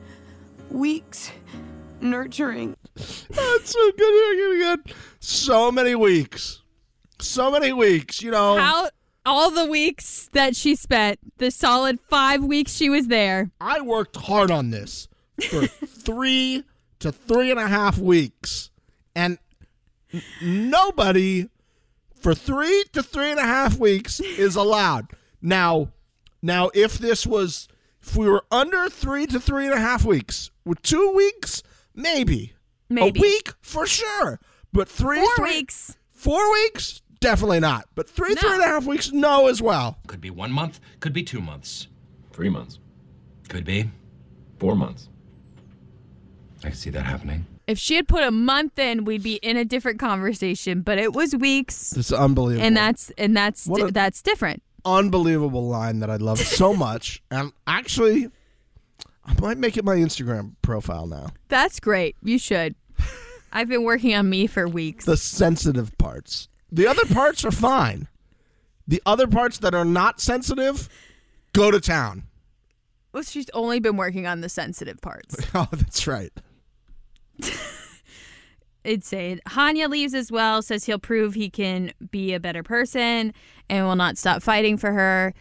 weeks 0.70 1.32
nurturing. 2.00 2.76
That's 2.94 3.70
so 3.72 3.90
good 3.92 3.98
hearing 3.98 4.38
it 4.38 4.56
again. 4.56 4.84
So 5.18 5.72
many 5.72 5.94
weeks. 5.94 6.62
So 7.22 7.50
many 7.50 7.72
weeks, 7.72 8.22
you 8.22 8.30
know. 8.30 8.56
How 8.58 8.88
all 9.26 9.50
the 9.50 9.66
weeks 9.66 10.28
that 10.32 10.56
she 10.56 10.74
spent, 10.74 11.18
the 11.38 11.50
solid 11.50 12.00
five 12.00 12.42
weeks 12.42 12.72
she 12.74 12.88
was 12.88 13.08
there. 13.08 13.50
I 13.60 13.80
worked 13.80 14.16
hard 14.16 14.50
on 14.50 14.70
this 14.70 15.08
for 15.50 15.66
three 15.86 16.64
to 17.00 17.12
three 17.12 17.50
and 17.50 17.60
a 17.60 17.68
half 17.68 17.98
weeks. 17.98 18.70
And 19.14 19.38
n- 20.12 20.22
nobody 20.42 21.48
for 22.14 22.34
three 22.34 22.84
to 22.92 23.02
three 23.02 23.30
and 23.30 23.40
a 23.40 23.44
half 23.44 23.78
weeks 23.78 24.20
is 24.20 24.56
allowed. 24.56 25.08
Now, 25.42 25.92
now 26.42 26.70
if 26.74 26.98
this 26.98 27.26
was 27.26 27.68
if 28.02 28.16
we 28.16 28.26
were 28.28 28.44
under 28.50 28.88
three 28.88 29.26
to 29.26 29.38
three 29.40 29.66
and 29.66 29.74
a 29.74 29.80
half 29.80 30.04
weeks, 30.04 30.50
with 30.64 30.80
two 30.82 31.12
weeks, 31.14 31.62
maybe. 31.94 32.54
Maybe. 32.88 33.20
A 33.20 33.22
week 33.22 33.52
for 33.60 33.86
sure. 33.86 34.40
But 34.72 34.88
three 34.88 35.18
Four 35.20 35.36
three- 35.36 35.50
weeks. 35.58 35.96
Four 36.12 36.52
weeks? 36.52 37.02
Definitely 37.20 37.60
not. 37.60 37.84
But 37.94 38.08
three, 38.08 38.34
three 38.34 38.50
and 38.52 38.62
a 38.62 38.66
half 38.66 38.86
weeks, 38.86 39.12
no 39.12 39.48
as 39.48 39.60
well. 39.60 39.98
Could 40.06 40.20
be 40.20 40.30
one 40.30 40.50
month, 40.52 40.80
could 41.00 41.12
be 41.12 41.22
two 41.22 41.40
months. 41.40 41.86
Three 42.32 42.48
months. 42.48 42.78
Could 43.48 43.64
be 43.64 43.90
four 44.58 44.74
months. 44.74 45.08
I 46.64 46.68
can 46.68 46.74
see 46.76 46.90
that 46.90 47.02
happening. 47.02 47.46
If 47.66 47.78
she 47.78 47.94
had 47.96 48.08
put 48.08 48.22
a 48.24 48.30
month 48.30 48.78
in, 48.78 49.04
we'd 49.04 49.22
be 49.22 49.34
in 49.36 49.56
a 49.56 49.64
different 49.64 49.98
conversation. 50.00 50.80
But 50.82 50.98
it 50.98 51.12
was 51.12 51.34
weeks, 51.36 51.92
It's 51.96 52.10
unbelievable. 52.12 52.66
and 52.66 52.76
that's 52.76 53.10
and 53.18 53.36
that's 53.36 53.64
di- 53.64 53.82
a- 53.82 53.90
that's 53.92 54.22
different. 54.22 54.62
unbelievable 54.84 55.68
line 55.68 56.00
that 56.00 56.10
I 56.10 56.16
love 56.16 56.38
so 56.38 56.72
much. 56.86 57.22
And 57.30 57.52
actually, 57.66 58.30
I 59.24 59.34
might 59.40 59.58
make 59.58 59.76
it 59.76 59.84
my 59.84 59.96
Instagram 59.96 60.54
profile 60.62 61.06
now. 61.06 61.28
That's 61.48 61.80
great. 61.80 62.16
You 62.22 62.38
should. 62.38 62.74
I've 63.52 63.68
been 63.68 63.84
working 63.84 64.14
on 64.14 64.28
me 64.30 64.46
for 64.46 64.66
weeks. 64.68 65.04
The 65.04 65.16
sensitive 65.16 65.96
parts. 65.98 66.48
The 66.72 66.86
other 66.86 67.04
parts 67.06 67.44
are 67.44 67.50
fine. 67.50 68.08
The 68.86 69.02
other 69.06 69.26
parts 69.26 69.58
that 69.58 69.74
are 69.74 69.84
not 69.84 70.20
sensitive, 70.20 70.88
go 71.52 71.70
to 71.70 71.80
town. 71.80 72.24
Well, 73.12 73.22
she's 73.22 73.50
only 73.50 73.80
been 73.80 73.96
working 73.96 74.26
on 74.26 74.40
the 74.40 74.48
sensitive 74.48 75.00
parts. 75.00 75.36
Oh, 75.54 75.68
that's 75.72 76.06
right. 76.06 76.32
It's 78.82 79.12
Insane. 79.12 79.40
Hanya 79.46 79.90
leaves 79.90 80.14
as 80.14 80.32
well, 80.32 80.62
says 80.62 80.84
he'll 80.84 80.98
prove 80.98 81.34
he 81.34 81.50
can 81.50 81.92
be 82.10 82.32
a 82.32 82.40
better 82.40 82.62
person 82.62 83.34
and 83.68 83.86
will 83.86 83.96
not 83.96 84.16
stop 84.16 84.42
fighting 84.42 84.78
for 84.78 84.92
her. 84.92 85.34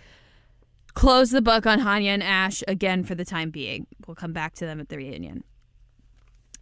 Close 0.94 1.30
the 1.30 1.42
book 1.42 1.66
on 1.66 1.80
Hanya 1.80 2.08
and 2.08 2.24
Ash 2.24 2.64
again 2.68 3.06
for 3.06 3.16
the 3.16 3.24
time 3.24 3.50
being. 3.50 3.88
We'll 4.06 4.16
come 4.16 4.34
back 4.34 4.56
to 4.56 4.66
them 4.66 4.82
at 4.82 4.90
the 4.90 4.98
reunion. 4.98 5.46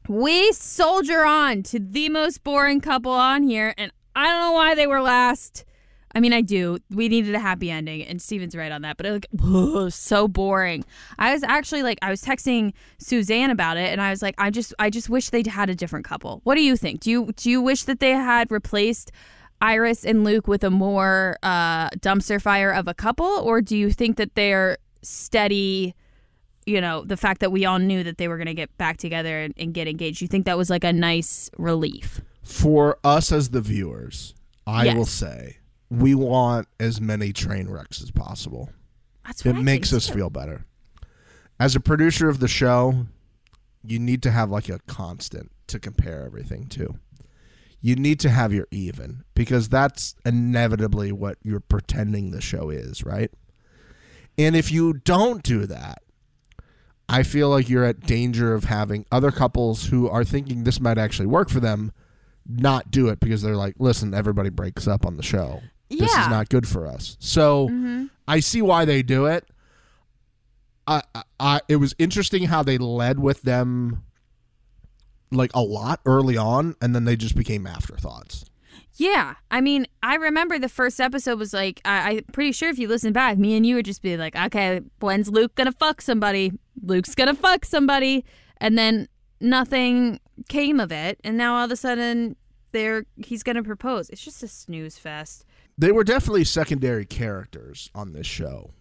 We 0.08 0.52
soldier 0.54 1.26
on 1.26 1.64
to 1.64 1.80
the 1.80 2.10
most 2.10 2.44
boring 2.44 2.80
couple 2.80 3.12
on 3.12 3.44
here, 3.44 3.74
and 3.78 3.92
I 4.18 4.26
don't 4.26 4.42
know 4.42 4.52
why 4.54 4.74
they 4.74 4.88
were 4.88 5.00
last. 5.00 5.64
I 6.16 6.20
mean, 6.20 6.34
I 6.34 6.42
do. 6.42 6.80
We 6.90 7.08
needed 7.08 7.36
a 7.36 7.40
happy 7.40 7.70
ending, 7.70 8.02
and 8.02 8.20
Stephen's 8.20 8.56
right 8.56 8.72
on 8.72 8.82
that. 8.82 8.98
But 8.98 9.06
like, 9.06 9.28
ugh, 9.44 9.92
so 9.92 10.28
boring. 10.28 10.84
I 11.20 11.34
was 11.34 11.44
actually 11.44 11.84
like, 11.84 12.00
I 12.02 12.10
was 12.10 12.24
texting 12.24 12.74
Suzanne 12.98 13.52
about 13.52 13.78
it, 13.78 13.90
and 13.90 14.02
I 14.02 14.10
was 14.10 14.24
like, 14.24 14.34
I 14.40 14.50
just, 14.50 14.74
I 14.80 14.90
just 14.90 15.08
wish 15.08 15.30
they'd 15.30 15.46
had 15.46 15.70
a 15.70 15.76
different 15.76 16.04
couple. 16.04 16.42
What 16.46 16.56
do 16.56 16.64
you 16.64 16.76
think? 16.76 17.02
Do 17.02 17.12
you, 17.12 17.32
do 17.36 17.52
you 17.52 17.62
wish 17.62 17.84
that 17.84 18.00
they 18.00 18.10
had 18.10 18.52
replaced 18.52 19.12
Iris 19.62 20.04
and 20.04 20.24
Luke 20.24 20.48
with 20.48 20.64
a 20.64 20.72
more 20.72 21.38
uh, 21.44 21.92
dumpster 21.92 22.42
fire 22.42 22.72
of 22.72 22.88
a 22.88 22.96
couple, 22.96 23.28
or 23.28 23.62
do 23.62 23.78
you 23.78 23.92
think 23.92 24.18
that 24.18 24.34
they're 24.34 24.80
steady? 25.04 25.94
You 26.66 26.82
know, 26.82 27.04
the 27.04 27.18
fact 27.18 27.40
that 27.42 27.52
we 27.52 27.66
all 27.66 27.78
knew 27.78 28.04
that 28.04 28.18
they 28.18 28.28
were 28.28 28.38
going 28.38 28.48
to 28.48 28.56
get 28.56 28.76
back 28.80 28.98
together 28.98 29.42
and, 29.42 29.54
and 29.58 29.76
get 29.76 29.88
engaged. 29.88 30.24
You 30.24 30.28
think 30.28 30.46
that 30.46 30.58
was 30.58 30.72
like 30.72 30.84
a 30.84 30.92
nice 30.92 31.52
relief? 31.60 32.20
For 32.48 32.98
us 33.04 33.32
as 33.34 33.50
the 33.50 33.60
viewers, 33.62 34.34
I 34.66 34.86
Yes. 34.86 34.96
will 34.96 35.06
say 35.06 35.58
we 35.90 36.16
want 36.16 36.68
as 36.80 37.02
many 37.02 37.34
train 37.34 37.68
wrecks 37.68 38.02
as 38.02 38.10
possible. 38.12 38.70
That's 39.26 39.46
it 39.46 39.56
I 39.56 39.62
makes 39.62 39.92
us 39.92 40.08
too. 40.08 40.14
feel 40.14 40.30
better. 40.30 40.66
As 41.60 41.76
a 41.76 41.80
producer 41.82 42.30
of 42.30 42.40
the 42.40 42.48
show, 42.48 43.08
you 43.84 44.00
need 44.00 44.24
to 44.24 44.32
have 44.32 44.50
like 44.50 44.70
a 44.70 44.80
constant 44.88 45.52
to 45.68 45.78
compare 45.80 46.24
everything 46.26 46.68
to. 46.70 46.96
You 47.82 47.96
need 47.96 48.20
to 48.22 48.30
have 48.30 48.54
your 48.54 48.68
even 48.72 49.24
because 49.36 49.68
that's 49.70 50.16
inevitably 50.26 51.12
what 51.12 51.38
you're 51.44 51.60
pretending 51.60 52.32
the 52.32 52.42
show 52.42 52.70
is, 52.70 53.04
right? 53.04 53.30
And 54.38 54.56
if 54.56 54.72
you 54.72 54.94
don't 54.94 55.44
do 55.44 55.66
that, 55.66 56.02
I 57.10 57.24
feel 57.24 57.50
like 57.50 57.68
you're 57.70 57.84
at 57.86 58.02
danger 58.02 58.54
of 58.54 58.66
having 58.66 59.06
other 59.12 59.32
couples 59.32 59.88
who 59.88 60.08
are 60.10 60.24
thinking 60.24 60.64
this 60.64 60.80
might 60.80 60.98
actually 60.98 61.28
work 61.28 61.50
for 61.50 61.60
them 61.60 61.92
not 62.48 62.90
do 62.92 63.10
it 63.10 63.20
because 63.20 63.42
they're 63.42 63.56
like, 63.56 63.76
listen, 63.80 64.14
everybody 64.14 64.50
breaks 64.50 64.88
up 64.88 65.06
on 65.06 65.18
the 65.18 65.24
show. 65.24 65.62
This 65.90 66.12
is 66.12 66.28
not 66.30 66.50
good 66.50 66.68
for 66.68 66.86
us. 66.88 67.16
So 67.20 67.70
Mhm. 67.70 68.10
I 68.28 68.40
see 68.42 68.62
why 68.62 68.86
they 68.86 69.02
do 69.04 69.26
it. 69.26 69.48
I, 70.86 71.02
I, 71.16 71.24
I 71.40 71.62
it 71.68 71.78
was 71.78 71.96
interesting 72.00 72.44
how 72.44 72.64
they 72.64 72.78
led 72.78 73.20
with 73.20 73.42
them 73.44 74.04
like 75.32 75.52
a 75.54 75.62
lot 75.62 76.00
early 76.06 76.38
on 76.38 76.76
and 76.82 76.96
then 76.96 77.04
they 77.06 77.16
just 77.16 77.36
became 77.36 77.68
afterthoughts. 77.68 78.46
Yeah, 78.96 79.36
I 79.52 79.62
mean, 79.62 79.86
I 80.02 80.16
remember 80.16 80.58
the 80.58 80.70
first 80.70 81.00
episode 81.00 81.38
was 81.38 81.54
like, 81.54 81.82
I, 81.86 82.10
I'm 82.18 82.24
pretty 82.34 82.52
sure 82.52 82.70
if 82.70 82.80
you 82.80 82.88
listen 82.88 83.14
back, 83.14 83.38
me 83.38 83.56
and 83.56 83.64
you 83.66 83.76
would 83.76 83.86
just 83.86 84.02
be 84.02 84.18
like, 84.18 84.36
okay, 84.36 84.82
when's 85.00 85.30
Luke 85.30 85.54
gonna 85.56 85.72
fuck 85.72 86.02
somebody? 86.02 86.52
Luke's 86.82 87.14
gonna 87.14 87.36
fuck 87.36 87.64
somebody, 87.64 88.26
and 88.58 88.76
then 88.78 89.08
nothing 89.40 90.20
came 90.50 90.80
of 90.80 90.92
it, 90.92 91.20
and 91.24 91.38
now 91.38 91.56
all 91.56 91.66
of 91.66 91.72
a 91.72 91.76
sudden, 91.76 92.36
they're 92.72 93.06
he's 93.18 93.44
gonna 93.44 93.64
propose. 93.64 94.10
It's 94.10 94.24
just 94.24 94.44
a 94.44 94.48
snooze 94.48 94.98
fest. 94.98 95.46
They 95.78 95.92
were 95.92 96.04
definitely 96.04 96.44
secondary 96.44 97.06
characters 97.06 97.90
on 97.96 98.14
this 98.14 98.28
show, 98.28 98.72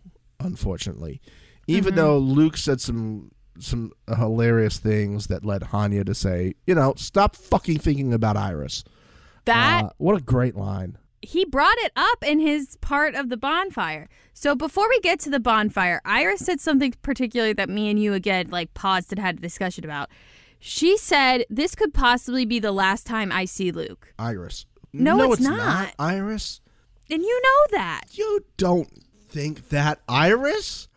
unfortunately. 0.41 1.21
Even 1.67 1.93
Mhm. 1.95 1.97
though 1.97 2.19
Luke 2.19 2.57
said 2.57 2.81
some 2.81 3.31
some 3.59 3.91
hilarious 4.19 4.77
things 4.79 5.29
that 5.29 5.43
led 5.43 5.63
Hanya 5.63 6.05
to 6.05 6.15
say, 6.15 6.53
you 6.67 6.75
know, 6.75 6.93
stop 6.99 7.35
fucking 7.35 7.79
thinking 7.79 8.13
about 8.13 8.37
Iris. 8.37 8.85
That 9.47 9.85
Uh, 9.85 9.91
what 9.97 10.15
a 10.15 10.21
great 10.21 10.55
line. 10.55 10.99
he 11.23 11.47
brought 11.47 11.79
it 11.79 11.91
up 11.97 12.23
in 12.23 12.39
his 12.39 12.77
part 12.83 13.15
of 13.15 13.31
the 13.31 13.37
bonfire. 13.39 14.11
So 14.35 14.55
before 14.55 14.91
we 14.91 15.01
get 15.01 15.19
to 15.21 15.31
the 15.31 15.41
bonfire, 15.41 16.03
Iris 16.05 16.41
said 16.41 16.61
something 16.61 16.93
particularly 17.01 17.55
that 17.55 17.71
me 17.71 17.89
and 17.89 17.99
you 17.99 18.13
again 18.13 18.49
like 18.51 18.75
paused 18.75 19.11
and 19.11 19.19
had 19.19 19.39
a 19.39 19.41
discussion 19.41 19.85
about. 19.85 20.11
She 20.69 20.99
said 20.99 21.45
this 21.49 21.77
could 21.77 21.95
possibly 21.95 22.45
be 22.45 22.59
the 22.59 22.73
last 22.73 23.07
time 23.07 23.31
I 23.31 23.45
see 23.45 23.71
Luke. 23.71 24.13
Iris. 24.19 24.67
No, 24.93 25.33
it's 25.33 25.41
not. 25.41 25.95
Iris. 25.97 26.61
And 27.09 27.23
you 27.23 27.41
know 27.41 27.79
that. 27.79 28.07
You 28.11 28.45
don't 28.57 28.91
think 29.29 29.69
that, 29.69 30.01
Iris? 30.09 30.89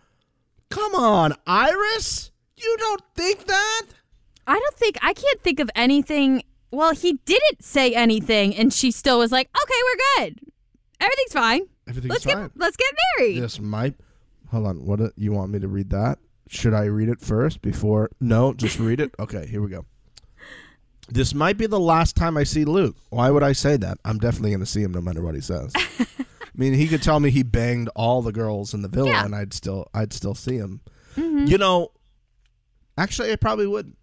Come 0.69 0.95
on, 0.95 1.35
Iris. 1.45 2.31
You 2.57 2.75
don't 2.79 3.03
think 3.13 3.45
that? 3.45 3.85
I 4.47 4.53
don't 4.57 4.75
think 4.75 4.97
I 5.03 5.13
can't 5.13 5.41
think 5.41 5.59
of 5.59 5.69
anything. 5.75 6.41
Well, 6.71 6.95
he 6.95 7.13
didn't 7.25 7.63
say 7.63 7.93
anything, 7.93 8.55
and 8.55 8.73
she 8.73 8.89
still 8.89 9.19
was 9.19 9.31
like, 9.31 9.49
"Okay, 9.55 9.79
we're 9.85 10.25
good. 10.25 10.39
Everything's 10.99 11.33
fine. 11.33 11.61
Everything's 11.87 12.09
let's 12.09 12.23
fine. 12.23 12.41
get 12.45 12.51
let's 12.55 12.75
get 12.75 12.91
married." 13.19 13.43
This 13.43 13.59
might. 13.59 13.93
Hold 14.49 14.65
on. 14.65 14.85
What 14.87 14.97
do- 14.97 15.11
you 15.15 15.31
want 15.31 15.51
me 15.51 15.59
to 15.59 15.67
read 15.67 15.91
that? 15.91 16.17
Should 16.51 16.73
I 16.73 16.85
read 16.85 17.09
it 17.09 17.21
first 17.21 17.61
before? 17.61 18.09
No, 18.19 18.53
just 18.53 18.79
read 18.79 18.99
it. 18.99 19.13
Okay, 19.19 19.45
here 19.45 19.61
we 19.61 19.69
go. 19.69 19.85
This 21.07 21.35
might 21.35 21.57
be 21.57 21.67
the 21.67 21.79
last 21.79 22.15
time 22.15 22.37
I 22.37 22.43
see 22.43 22.65
Luke. 22.65 22.95
Why 23.11 23.29
would 23.29 23.43
I 23.43 23.51
say 23.53 23.77
that? 23.77 23.99
I'm 24.03 24.17
definitely 24.17 24.49
going 24.49 24.59
to 24.61 24.65
see 24.65 24.81
him 24.81 24.91
no 24.91 24.99
matter 25.01 25.21
what 25.21 25.35
he 25.35 25.41
says. 25.41 25.71
I 25.77 26.25
mean, 26.55 26.73
he 26.73 26.87
could 26.87 27.03
tell 27.03 27.19
me 27.19 27.29
he 27.29 27.43
banged 27.43 27.89
all 27.95 28.23
the 28.23 28.31
girls 28.31 28.73
in 28.73 28.81
the 28.81 28.87
villa, 28.87 29.09
Yeah. 29.11 29.25
and 29.25 29.35
I'd 29.35 29.53
still, 29.53 29.87
I'd 29.93 30.11
still 30.11 30.33
see 30.33 30.55
him. 30.57 30.81
Mhm. 31.15 31.47
You 31.47 31.59
know, 31.59 31.89
actually, 32.97 33.31
I 33.31 33.35
probably 33.35 33.67
would, 33.67 33.93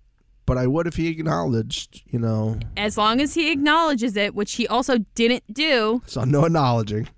but 0.47 0.57
I 0.57 0.69
would 0.69 0.87
if 0.87 0.95
he 0.95 1.09
acknowledged. 1.09 2.03
You 2.07 2.21
know, 2.21 2.61
As 2.77 2.97
long 2.97 3.21
as 3.21 3.35
he 3.35 3.51
acknowledges 3.51 4.17
it, 4.17 4.37
which 4.37 4.55
he 4.55 4.69
also 4.69 4.99
didn't 5.17 5.53
do. 5.53 6.01
saw 6.07 6.25
no 6.25 6.45
acknowledging. 6.45 7.09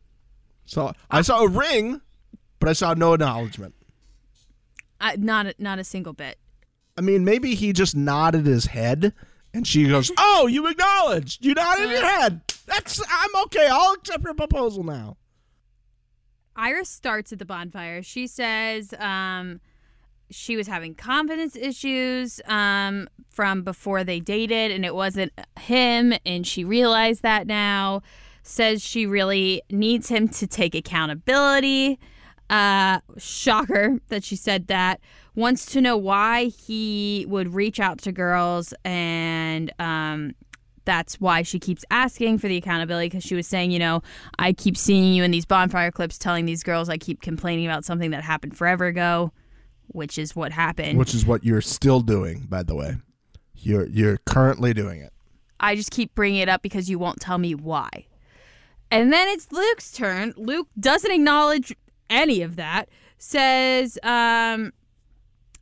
So 0.65 0.93
I 1.11 1.21
saw 1.21 1.43
a 1.43 1.49
ring, 1.49 2.01
but 2.61 2.69
I 2.71 2.73
saw 2.73 2.95
no 2.95 3.13
acknowledgement. 3.13 3.75
Uh, 5.01 5.13
not 5.19 5.47
a, 5.47 5.55
not 5.59 5.79
a 5.79 5.85
single 5.85 6.13
bit. 6.13 6.39
I 6.97 7.01
mean, 7.01 7.25
maybe 7.25 7.55
he 7.55 7.73
just 7.73 7.95
nodded 7.95 8.47
his 8.47 8.67
head, 8.67 9.13
and 9.55 9.67
she 9.67 9.89
goes, 9.89 10.11
"Oh, 10.19 10.47
you 10.47 10.67
acknowledged. 10.67 11.45
You 11.45 11.55
nodded 11.55 11.91
your 11.91 12.05
head. 12.05 12.41
That's 12.67 13.01
I'm 13.01 13.43
okay. 13.45 13.69
I'll 13.71 13.95
accept 13.95 14.25
your 14.25 14.35
proposal 14.35 14.85
now." 14.85 15.17
Iris 16.57 16.89
starts 16.89 17.33
at 17.33 17.39
the 17.39 17.45
bonfire. 17.45 18.03
She 18.03 18.27
says 18.27 18.93
um, 18.99 19.61
she 20.31 20.57
was 20.57 20.67
having 20.67 20.95
confidence 20.95 21.55
issues 21.55 22.41
um, 22.47 23.09
from 23.31 23.63
before 23.63 24.03
they 24.03 24.19
dated, 24.19 24.73
and 24.73 24.85
it 24.85 24.95
wasn't 24.95 25.33
him, 25.61 26.13
and 26.27 26.47
she 26.47 26.65
realized 26.65 27.23
that 27.23 27.47
now. 27.47 28.03
Says 28.43 28.83
she 28.83 29.05
really 29.05 29.63
needs 29.71 30.09
him 30.09 30.27
to 30.29 30.47
take 30.47 30.75
accountability. 30.75 31.99
Uh, 32.51 33.01
shocker 33.19 33.99
that 34.09 34.25
she 34.25 34.37
said 34.37 34.69
that. 34.69 35.01
Wants 35.35 35.67
to 35.67 35.81
know 35.81 35.97
why 35.97 36.47
he 36.47 37.25
would 37.29 37.55
reach 37.55 37.79
out 37.79 37.99
to 37.99 38.11
girls, 38.13 38.75
and 38.85 39.73
um, 39.79 40.35
that's 40.89 41.21
why 41.21 41.43
she 41.43 41.59
keeps 41.59 41.85
asking 41.91 42.39
for 42.39 42.49
the 42.49 42.57
accountability 42.57 43.11
because 43.11 43.23
she 43.23 43.35
was 43.35 43.47
saying, 43.47 43.71
you 43.71 43.79
know, 43.79 44.01
I 44.39 44.55
keep 44.55 44.75
seeing 44.75 45.13
you 45.13 45.23
in 45.23 45.31
these 45.31 45.45
bonfire 45.45 45.91
clips 45.91 46.17
telling 46.17 46.47
these 46.47 46.63
girls 46.63 46.89
I 46.89 46.97
keep 46.97 47.21
complaining 47.21 47.67
about 47.67 47.85
something 47.85 48.11
that 48.13 48.25
happened 48.25 48.57
forever 48.57 48.87
ago, 48.87 49.31
which 49.89 50.17
is 50.17 50.35
what 50.35 50.51
happened. 50.51 50.99
Which 50.99 51.15
is 51.15 51.27
what 51.27 51.45
you're 51.45 51.61
still 51.61 52.01
doing, 52.01 52.47
by 52.49 52.63
the 52.63 52.75
way. 52.75 52.97
You're 53.55 53.87
you're 53.89 54.17
currently 54.25 54.73
doing 54.73 55.01
it. 55.01 55.13
I 55.61 55.77
just 55.77 55.91
keep 55.91 56.15
bringing 56.15 56.41
it 56.41 56.49
up 56.49 56.63
because 56.63 56.89
you 56.89 56.99
won't 56.99 57.21
tell 57.21 57.37
me 57.37 57.55
why. 57.55 58.07
And 58.91 59.13
then 59.13 59.29
it's 59.29 59.53
Luke's 59.53 59.93
turn. 59.93 60.33
Luke 60.39 60.69
doesn't 60.81 61.11
acknowledge 61.11 61.77
any 62.11 62.43
of 62.43 62.57
that. 62.57 62.89
Says 63.19 63.99
um, 64.03 64.73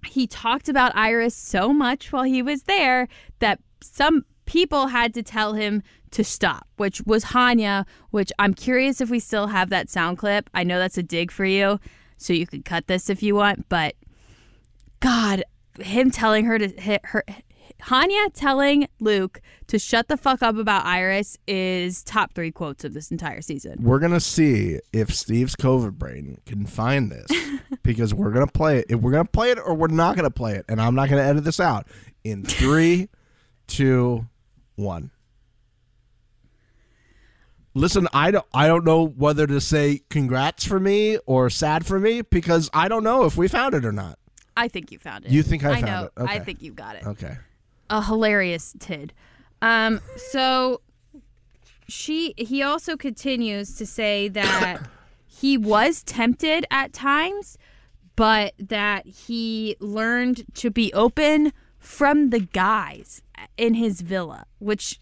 he 0.07 0.27
talked 0.27 0.69
about 0.69 0.95
Iris 0.95 1.35
so 1.35 1.73
much 1.73 2.13
while 2.13 2.25
he 2.25 2.43
was 2.43 2.65
there 2.65 3.09
that 3.39 3.61
some 3.81 4.25
people 4.45 4.89
had 4.89 5.15
to 5.15 5.23
tell 5.23 5.55
him 5.55 5.83
to 6.13 6.25
stop, 6.25 6.67
which 6.77 7.03
was 7.03 7.27
Hanya, 7.27 7.85
which 8.11 8.33
I'm 8.39 8.55
curious 8.55 9.01
if 9.01 9.11
we 9.11 9.21
still 9.21 9.49
have 9.49 9.71
that 9.71 9.91
sound 9.91 10.19
clip. 10.19 10.49
I 10.55 10.65
know 10.65 10.79
that's 10.79 10.99
a 10.99 11.03
dig 11.03 11.31
for 11.31 11.45
you, 11.45 11.81
so 12.17 12.33
you 12.33 12.47
could 12.47 12.65
cut 12.65 12.87
this 12.87 13.11
if 13.11 13.23
you 13.23 13.35
want, 13.35 13.69
but 13.69 13.95
God, 15.01 15.45
him 15.81 16.11
telling 16.11 16.45
her 16.47 16.59
to 16.59 16.69
hit 16.69 17.01
her 17.05 17.25
Hanya 17.85 18.33
telling 18.33 18.89
Luke 19.01 19.41
to 19.69 19.79
shut 19.79 20.09
the 20.09 20.17
fuck 20.17 20.43
up 20.43 20.57
about 20.57 20.85
Iris 20.85 21.37
is 21.47 22.03
top 22.03 22.33
three 22.35 22.51
quotes 22.51 22.85
of 22.85 22.95
this 22.95 23.11
entire 23.11 23.41
season. 23.41 23.79
We're 23.83 23.99
gonna 23.99 24.21
see 24.21 24.81
if 24.93 25.15
Steve's 25.15 25.55
COVID 25.57 25.93
brain 25.93 26.41
can 26.47 26.67
find 26.67 27.11
this 27.13 27.27
because 27.83 28.15
we're 28.15 28.31
gonna 28.33 28.47
play 28.47 28.79
it. 28.79 28.87
If 28.89 29.01
we're 29.01 29.13
gonna 29.13 29.25
play 29.25 29.51
it 29.51 29.59
or 29.59 29.75
we're 29.75 29.89
not 29.89 30.17
gonna 30.17 30.31
play 30.31 30.55
it, 30.55 30.65
and 30.69 30.81
I'm 30.81 30.95
not 30.95 31.09
gonna 31.09 31.23
edit 31.23 31.45
this 31.45 31.61
out. 31.61 31.87
In 32.25 32.45
three, 32.45 33.09
two, 33.67 34.27
one. 34.75 35.11
Listen, 37.75 38.09
I 38.15 38.31
don't 38.31 38.47
I 38.55 38.67
don't 38.69 38.85
know 38.87 39.07
whether 39.07 39.47
to 39.47 39.61
say 39.61 40.01
congrats 40.09 40.65
for 40.65 40.81
me 40.81 41.19
or 41.27 41.51
sad 41.51 41.85
for 41.85 42.01
me 42.01 42.23
because 42.23 42.71
I 42.73 42.89
don't 42.89 43.05
know 43.05 43.25
if 43.25 43.37
we 43.37 43.49
found 43.49 43.75
it 43.75 43.85
or 43.85 43.93
not. 43.93 44.19
I 44.57 44.69
think 44.69 44.91
you 44.91 44.99
found 44.99 45.27
it. 45.27 45.31
You 45.31 45.43
think 45.43 45.63
I 45.65 45.73
I 45.73 45.75
found 45.83 45.87
know. 45.87 46.05
it? 46.05 46.13
Okay. 46.23 46.33
I 46.33 46.39
think 46.39 46.63
you 46.63 46.73
got 46.73 46.97
it. 46.97 47.07
Okay. 47.07 47.37
A 47.91 48.03
hilarious 48.03 48.75
tid. 48.79 49.13
Um, 49.63 50.01
so 50.17 50.81
she 51.89 52.35
he 52.37 52.63
also 52.63 52.97
continues 52.97 53.77
to 53.77 53.87
say 53.87 54.29
that 54.29 54.79
he 55.27 55.57
was 55.57 56.03
tempted 56.03 56.67
at 56.71 56.93
times, 56.93 57.57
but 58.17 58.55
that 58.59 59.07
he 59.07 59.77
learned 59.81 60.45
to 60.55 60.71
be 60.71 60.93
open 60.93 61.53
from 61.79 62.31
the 62.31 62.41
guys 62.41 63.23
in 63.57 63.75
his 63.75 64.01
villa, 64.01 64.45
which 64.59 64.99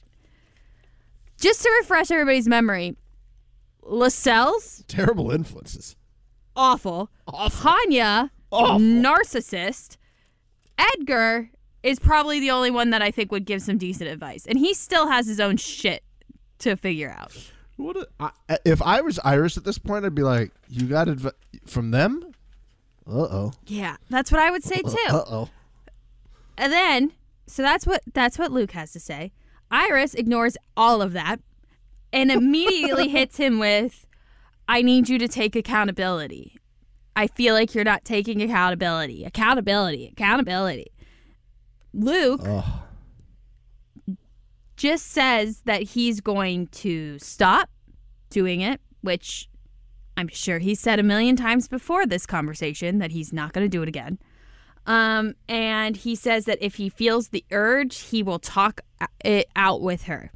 just 1.41 1.63
to 1.63 1.71
refresh 1.81 2.11
everybody's 2.11 2.47
memory, 2.49 2.97
Lascelles, 3.83 4.85
Terrible 4.89 5.31
influences. 5.31 5.97
awful. 6.57 7.11
awful, 7.27 7.71
Hanya, 7.71 8.31
narcissist. 8.53 9.97
Edgar 10.79 11.51
is 11.85 11.99
probably 11.99 12.41
the 12.41 12.51
only 12.51 12.71
one 12.71 12.91
that 12.91 13.03
I 13.03 13.11
think 13.11 13.31
would 13.31 13.45
give 13.45 13.63
some 13.63 13.77
decent 13.77 14.11
advice, 14.11 14.47
and 14.47 14.59
he 14.59 14.75
still 14.75 15.07
has 15.07 15.27
his 15.27 15.39
own 15.39 15.59
shit 15.59 16.03
to 16.61 16.77
figure 16.77 17.15
out. 17.17 17.37
What 17.77 17.97
a, 17.97 18.09
I, 18.19 18.59
if 18.65 18.81
I 18.81 19.03
was 19.03 19.21
Iris 19.23 19.57
at 19.59 19.65
this 19.65 19.79
point, 19.79 20.05
I'd 20.05 20.15
be 20.15 20.23
like, 20.23 20.51
"You 20.69 20.87
got 20.87 21.09
adv- 21.09 21.35
from 21.67 21.91
them." 21.91 22.33
Uh 23.07 23.29
oh. 23.31 23.53
Yeah, 23.67 23.97
that's 24.09 24.33
what 24.33 24.41
I 24.41 24.51
would 24.51 24.65
say 24.65 24.81
too. 24.81 24.97
Uh 25.11 25.25
oh. 25.29 25.49
And 26.57 26.73
then, 26.73 27.13
so 27.47 27.63
that's 27.63 27.87
what 27.87 28.01
that's 28.15 28.39
what 28.39 28.51
Luke 28.51 28.73
has 28.73 28.93
to 28.93 29.01
say. 29.01 29.33
Iris 29.71 30.15
ignores 30.15 30.57
all 30.77 31.03
of 31.03 31.13
that 31.13 31.41
and 32.13 32.31
immediately 32.31 33.09
hits 33.19 33.37
him 33.37 33.59
with, 33.59 34.07
"I 34.67 34.81
need 34.81 35.11
you 35.11 35.19
to 35.19 35.29
take 35.29 35.55
accountability. 35.55 36.57
I 37.15 37.27
feel 37.27 37.55
like 37.55 37.75
you're 37.75 37.85
not 37.85 38.05
taking 38.05 38.41
accountability. 38.41 39.25
Accountability. 39.25 40.09
Accountability." 40.13 40.93
Luke 41.95 42.41
Oh. 42.45 42.83
just 44.77 45.07
says 45.07 45.63
that 45.65 45.83
he's 45.83 46.21
going 46.21 46.67
to 46.69 47.19
stop 47.19 47.71
doing 48.31 48.61
it, 48.61 48.81
which 49.03 49.49
I'm 50.17 50.29
sure 50.29 50.59
he 50.59 50.75
said 50.75 50.99
a 50.99 51.03
million 51.03 51.37
times 51.37 51.69
before 51.69 52.07
this 52.07 52.27
conversation 52.27 52.99
that 52.99 53.13
he's 53.13 53.33
not 53.33 53.53
going 53.53 53.65
to 53.65 53.69
do 53.69 53.83
it 53.83 53.89
again. 53.89 54.19
Um, 54.87 55.35
and 55.49 55.97
he 55.97 56.15
says 56.15 56.45
that 56.45 56.59
if 56.61 56.75
he 56.75 56.89
feels 56.89 57.29
the 57.29 57.45
urge, 57.53 58.01
he 58.01 58.23
will 58.23 58.39
talk 58.39 58.81
it 59.25 59.49
out 59.57 59.81
with 59.81 60.05
her. 60.05 60.31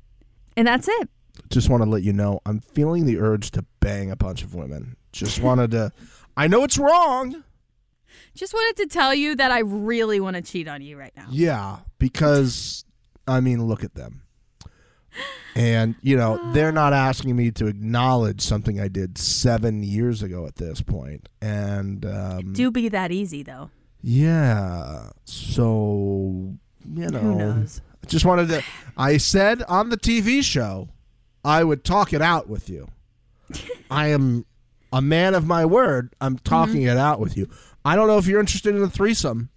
And 0.56 0.66
that's 0.66 0.88
it. 0.88 1.08
Just 1.50 1.68
want 1.68 1.82
to 1.82 1.88
let 1.88 2.02
you 2.02 2.12
know, 2.12 2.40
I'm 2.46 2.60
feeling 2.60 3.04
the 3.06 3.18
urge 3.18 3.50
to 3.52 3.64
bang 3.80 4.10
a 4.10 4.16
bunch 4.16 4.42
of 4.42 4.54
women. 4.54 4.96
Just 5.12 5.40
wanted 5.40 5.70
to. 5.72 5.92
I 6.36 6.46
know 6.48 6.64
it's 6.64 6.78
wrong. 6.78 7.44
Just 8.38 8.54
wanted 8.54 8.76
to 8.82 8.86
tell 8.86 9.12
you 9.12 9.34
that 9.34 9.50
I 9.50 9.58
really 9.60 10.20
want 10.20 10.36
to 10.36 10.42
cheat 10.42 10.68
on 10.68 10.80
you 10.80 10.96
right 10.96 11.12
now. 11.16 11.26
Yeah, 11.28 11.78
because 11.98 12.84
I 13.26 13.40
mean, 13.40 13.66
look 13.66 13.82
at 13.82 13.94
them. 13.94 14.22
And 15.56 15.96
you 16.02 16.16
know, 16.16 16.52
they're 16.52 16.70
not 16.70 16.92
asking 17.08 17.34
me 17.34 17.50
to 17.50 17.66
acknowledge 17.66 18.40
something 18.40 18.78
I 18.78 18.86
did 18.86 19.18
seven 19.18 19.82
years 19.82 20.22
ago 20.22 20.46
at 20.46 20.54
this 20.54 20.80
point. 20.80 21.28
And 21.42 22.06
um, 22.06 22.52
Do 22.52 22.70
be 22.70 22.88
that 22.90 23.10
easy 23.10 23.42
though. 23.42 23.70
Yeah. 24.02 25.10
So, 25.24 26.54
you 26.94 27.08
know. 27.08 27.18
Who 27.18 27.34
knows? 27.34 27.80
I 28.04 28.06
just 28.06 28.24
wanted 28.24 28.50
to. 28.50 28.62
I 28.96 29.16
said 29.16 29.64
on 29.64 29.88
the 29.88 29.96
TV 29.96 30.44
show, 30.44 30.90
I 31.44 31.64
would 31.64 31.82
talk 31.82 32.12
it 32.12 32.22
out 32.22 32.48
with 32.48 32.70
you. 32.70 32.86
I 33.90 34.08
am 34.08 34.46
a 34.92 35.00
man 35.02 35.34
of 35.34 35.46
my 35.46 35.64
word. 35.64 36.14
I'm 36.20 36.38
talking 36.38 36.80
Mm-hmm. 36.82 36.88
it 36.90 36.96
out 36.98 37.20
with 37.20 37.36
you. 37.36 37.48
I 37.84 37.96
don't 37.96 38.06
know 38.08 38.18
if 38.18 38.26
you're 38.26 38.40
interested 38.40 38.74
in 38.74 38.82
a 38.82 38.88
threesome, 38.90 39.50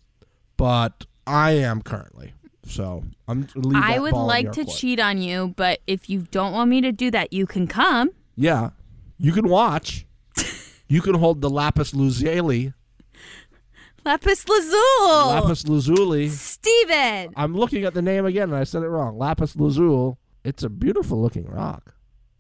but 0.57 1.05
I 1.27 1.51
am 1.51 1.81
currently. 1.81 2.33
So 2.65 3.03
I'm. 3.27 3.47
I 3.75 3.99
would 3.99 4.13
like 4.13 4.51
to 4.53 4.63
court. 4.65 4.77
cheat 4.77 4.99
on 4.99 5.17
you, 5.21 5.53
but 5.57 5.79
if 5.87 6.09
you 6.09 6.21
don't 6.31 6.53
want 6.53 6.69
me 6.69 6.81
to 6.81 6.91
do 6.91 7.11
that, 7.11 7.33
you 7.33 7.45
can 7.45 7.67
come. 7.67 8.11
Yeah, 8.35 8.69
you 9.17 9.31
can 9.33 9.49
watch. 9.49 10.05
you 10.87 11.01
can 11.01 11.15
hold 11.15 11.41
the 11.41 11.49
lapis 11.49 11.93
lazuli. 11.93 12.73
Lapis 14.03 14.47
Lazuli. 14.49 15.27
Lapis 15.27 15.67
lazuli. 15.67 16.29
Stephen. 16.29 17.33
I'm 17.35 17.55
looking 17.55 17.83
at 17.83 17.93
the 17.93 18.01
name 18.01 18.25
again, 18.25 18.49
and 18.49 18.55
I 18.57 18.63
said 18.63 18.81
it 18.83 18.87
wrong. 18.89 19.17
Lapis 19.17 19.55
lazuli. 19.55 20.15
It's 20.43 20.63
a 20.63 20.69
beautiful 20.69 21.21
looking 21.21 21.45
rock. 21.45 21.93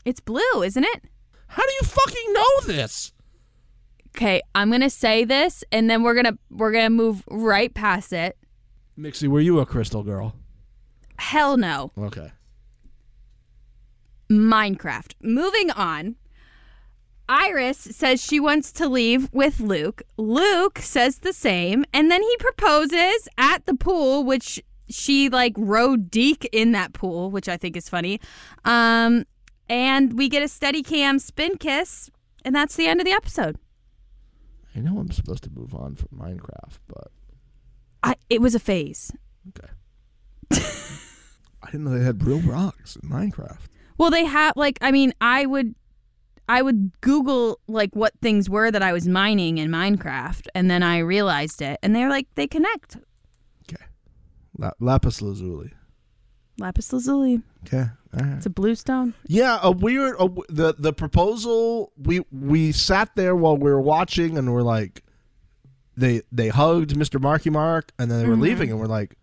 It's 0.03 0.19
blue, 0.19 0.63
isn't 0.63 0.83
it? 0.83 1.03
How 1.51 1.63
do 1.63 1.71
you 1.81 1.81
fucking 1.83 2.33
know 2.33 2.61
this? 2.73 3.11
Okay, 4.15 4.41
I'm 4.55 4.71
gonna 4.71 4.89
say 4.89 5.25
this, 5.25 5.65
and 5.69 5.89
then 5.89 6.01
we're 6.01 6.15
gonna 6.15 6.37
we're 6.49 6.71
gonna 6.71 6.89
move 6.89 7.23
right 7.29 7.73
past 7.73 8.13
it. 8.13 8.37
Mixie, 8.97 9.27
were 9.27 9.41
you 9.41 9.59
a 9.59 9.65
crystal 9.65 10.01
girl? 10.01 10.33
Hell 11.17 11.57
no. 11.57 11.91
Okay. 11.97 12.31
Minecraft. 14.29 15.15
Moving 15.21 15.71
on. 15.71 16.15
Iris 17.27 17.77
says 17.77 18.23
she 18.23 18.39
wants 18.39 18.71
to 18.73 18.87
leave 18.87 19.29
with 19.33 19.59
Luke. 19.59 20.03
Luke 20.15 20.79
says 20.79 21.19
the 21.19 21.33
same, 21.33 21.83
and 21.93 22.09
then 22.09 22.21
he 22.21 22.37
proposes 22.37 23.27
at 23.37 23.65
the 23.65 23.75
pool, 23.75 24.23
which 24.23 24.61
she 24.89 25.27
like 25.27 25.53
rode 25.57 26.09
Deke 26.09 26.47
in 26.53 26.71
that 26.71 26.93
pool, 26.93 27.29
which 27.29 27.49
I 27.49 27.57
think 27.57 27.75
is 27.75 27.89
funny. 27.89 28.21
Um, 28.63 29.25
and 29.71 30.17
we 30.17 30.27
get 30.27 30.43
a 30.43 30.49
steady 30.49 30.83
cam 30.83 31.17
spin 31.17 31.57
kiss, 31.57 32.11
and 32.43 32.53
that's 32.53 32.75
the 32.75 32.87
end 32.87 32.99
of 32.99 33.05
the 33.05 33.13
episode. 33.13 33.57
I 34.75 34.79
know 34.79 34.99
I'm 34.99 35.09
supposed 35.11 35.43
to 35.45 35.49
move 35.49 35.73
on 35.73 35.95
from 35.95 36.09
Minecraft, 36.13 36.77
but 36.87 37.11
I 38.03 38.15
it 38.29 38.41
was 38.41 38.53
a 38.53 38.59
phase. 38.59 39.11
okay. 39.49 39.71
I 41.63 41.71
didn't 41.71 41.85
know 41.85 41.97
they 41.97 42.03
had 42.03 42.23
real 42.25 42.41
rocks 42.41 42.97
in 42.97 43.09
Minecraft. 43.09 43.59
Well, 43.97 44.11
they 44.11 44.25
have 44.25 44.57
like 44.57 44.77
I 44.81 44.91
mean, 44.91 45.13
I 45.21 45.45
would 45.45 45.73
I 46.49 46.61
would 46.61 46.91
Google 46.99 47.59
like 47.67 47.95
what 47.95 48.13
things 48.21 48.49
were 48.49 48.71
that 48.71 48.83
I 48.83 48.91
was 48.91 49.07
mining 49.07 49.57
in 49.57 49.71
Minecraft, 49.71 50.47
and 50.53 50.69
then 50.69 50.83
I 50.83 50.97
realized 50.97 51.61
it, 51.61 51.79
and 51.81 51.95
they're 51.95 52.09
like 52.09 52.27
they 52.35 52.47
connect. 52.47 52.97
La- 54.57 54.73
lapis 54.79 55.21
lazuli. 55.21 55.71
Lapis 56.59 56.91
lazuli. 56.91 57.41
Okay. 57.65 57.85
Right. 58.13 58.33
It's 58.37 58.45
a 58.45 58.49
blue 58.49 58.75
stone. 58.75 59.13
Yeah, 59.27 59.59
a 59.63 59.71
weird. 59.71 60.15
A, 60.19 60.27
the 60.49 60.75
the 60.77 60.91
proposal. 60.93 61.93
We 61.97 62.21
we 62.31 62.71
sat 62.73 63.15
there 63.15 63.35
while 63.35 63.55
we 63.57 63.71
were 63.71 63.79
watching, 63.81 64.37
and 64.37 64.53
we're 64.53 64.61
like, 64.63 65.03
they 65.95 66.21
they 66.31 66.49
hugged 66.49 66.91
Mr. 66.95 67.21
Marky 67.21 67.49
Mark, 67.49 67.91
and 67.97 68.11
then 68.11 68.19
they 68.21 68.27
were 68.27 68.35
Mhm. 68.35 68.41
leaving, 68.41 68.69
and 68.69 68.79
we're 68.79 68.85
like, 68.87 69.15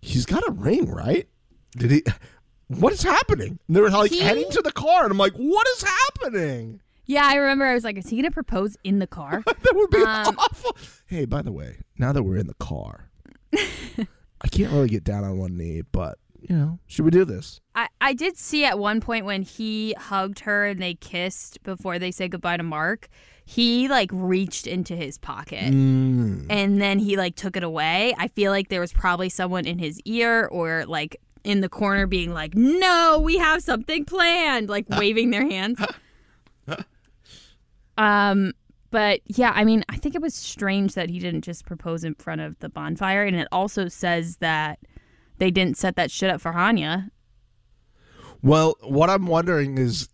he's 0.00 0.26
got 0.26 0.42
a 0.48 0.52
ring, 0.52 0.90
right? 0.90 1.28
Did 1.76 1.90
he? 1.90 2.02
What 2.68 2.92
is 2.92 3.02
happening? 3.02 3.58
And 3.68 3.76
they 3.76 3.80
were 3.80 3.90
like 3.90 4.10
He- 4.10 4.20
heading 4.20 4.50
to 4.50 4.62
the 4.62 4.72
car, 4.72 5.02
and 5.04 5.12
I'm 5.12 5.18
like, 5.18 5.34
what 5.34 5.66
is 5.76 5.82
happening? 5.84 6.80
Yeah, 7.06 7.26
I 7.26 7.34
remember. 7.36 7.66
I 7.66 7.74
was 7.74 7.84
like, 7.84 7.98
is 7.98 8.08
he 8.08 8.16
gonna 8.16 8.30
propose 8.30 8.76
in 8.82 8.98
the 8.98 9.06
car? 9.06 9.42
that 9.46 9.72
would 9.74 9.90
be 9.90 9.98
Um, 9.98 10.34
awful. 10.38 10.76
Hey, 11.06 11.26
by 11.26 11.42
the 11.42 11.52
way, 11.52 11.78
now 11.98 12.12
that 12.12 12.22
we're 12.22 12.38
in 12.38 12.46
the 12.46 12.54
car, 12.54 13.10
I 13.52 14.48
can't 14.50 14.72
really 14.72 14.88
get 14.88 15.04
down 15.04 15.22
on 15.24 15.38
one 15.38 15.56
knee, 15.56 15.82
but 15.92 16.18
you 16.48 16.54
know, 16.56 16.78
should 16.86 17.04
we 17.04 17.10
do 17.10 17.24
this? 17.24 17.60
I, 17.74 17.88
I 18.00 18.12
did 18.12 18.36
see 18.36 18.64
at 18.64 18.78
one 18.78 19.00
point 19.00 19.24
when 19.24 19.42
he 19.42 19.94
hugged 19.98 20.40
her 20.40 20.66
and 20.66 20.80
they 20.82 20.94
kissed 20.94 21.62
before 21.62 21.98
they 21.98 22.10
said 22.10 22.30
goodbye 22.30 22.56
to 22.58 22.62
Mark, 22.62 23.08
he 23.44 23.88
like 23.88 24.10
reached 24.12 24.66
into 24.66 24.94
his 24.96 25.18
pocket 25.18 25.72
Mm. 25.72 26.46
and 26.50 26.80
then 26.80 26.98
he 26.98 27.16
like 27.16 27.34
took 27.36 27.56
it 27.56 27.62
away. 27.62 28.14
I 28.18 28.28
feel 28.28 28.50
like 28.52 28.68
there 28.68 28.80
was 28.80 28.92
probably 28.92 29.28
someone 29.28 29.66
in 29.66 29.78
his 29.78 30.00
ear 30.04 30.46
or 30.50 30.84
like 30.86 31.16
in 31.44 31.60
the 31.60 31.68
corner 31.68 32.06
being 32.06 32.32
like, 32.32 32.54
"No, 32.54 33.20
we 33.22 33.36
have 33.36 33.62
something 33.62 34.04
planned," 34.06 34.68
like 34.70 34.86
waving 34.98 35.30
their 35.30 35.46
hands. 35.46 35.78
um, 37.98 38.52
but 38.90 39.20
yeah, 39.26 39.52
I 39.54 39.64
mean, 39.64 39.84
I 39.88 39.96
think 39.96 40.14
it 40.14 40.22
was 40.22 40.34
strange 40.34 40.94
that 40.94 41.10
he 41.10 41.18
didn't 41.18 41.42
just 41.42 41.66
propose 41.66 42.04
in 42.04 42.14
front 42.14 42.40
of 42.40 42.58
the 42.60 42.68
bonfire, 42.68 43.24
and 43.24 43.36
it 43.36 43.48
also 43.52 43.88
says 43.88 44.36
that 44.38 44.78
they 45.44 45.50
didn't 45.50 45.76
set 45.76 45.94
that 45.96 46.10
shit 46.10 46.30
up 46.30 46.40
for 46.40 46.52
Hanya. 46.52 47.10
Well, 48.42 48.76
what 48.80 49.10
I'm 49.10 49.26
wondering 49.26 49.76
is 49.76 50.08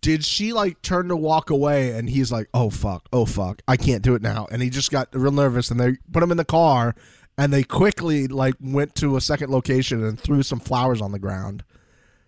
did 0.00 0.24
she 0.24 0.52
like 0.52 0.80
turn 0.80 1.08
to 1.08 1.16
walk 1.16 1.50
away 1.50 1.90
and 1.90 2.08
he's 2.08 2.30
like, 2.30 2.48
"Oh 2.54 2.70
fuck. 2.70 3.08
Oh 3.12 3.24
fuck. 3.26 3.62
I 3.66 3.76
can't 3.76 4.04
do 4.04 4.14
it 4.14 4.22
now." 4.22 4.46
And 4.52 4.62
he 4.62 4.70
just 4.70 4.92
got 4.92 5.08
real 5.12 5.32
nervous 5.32 5.72
and 5.72 5.80
they 5.80 5.96
put 6.12 6.22
him 6.22 6.30
in 6.30 6.36
the 6.36 6.44
car 6.44 6.94
and 7.36 7.52
they 7.52 7.64
quickly 7.64 8.28
like 8.28 8.54
went 8.60 8.94
to 8.96 9.16
a 9.16 9.20
second 9.20 9.50
location 9.50 10.04
and 10.04 10.20
threw 10.20 10.44
some 10.44 10.60
flowers 10.60 11.00
on 11.00 11.10
the 11.10 11.18
ground. 11.18 11.64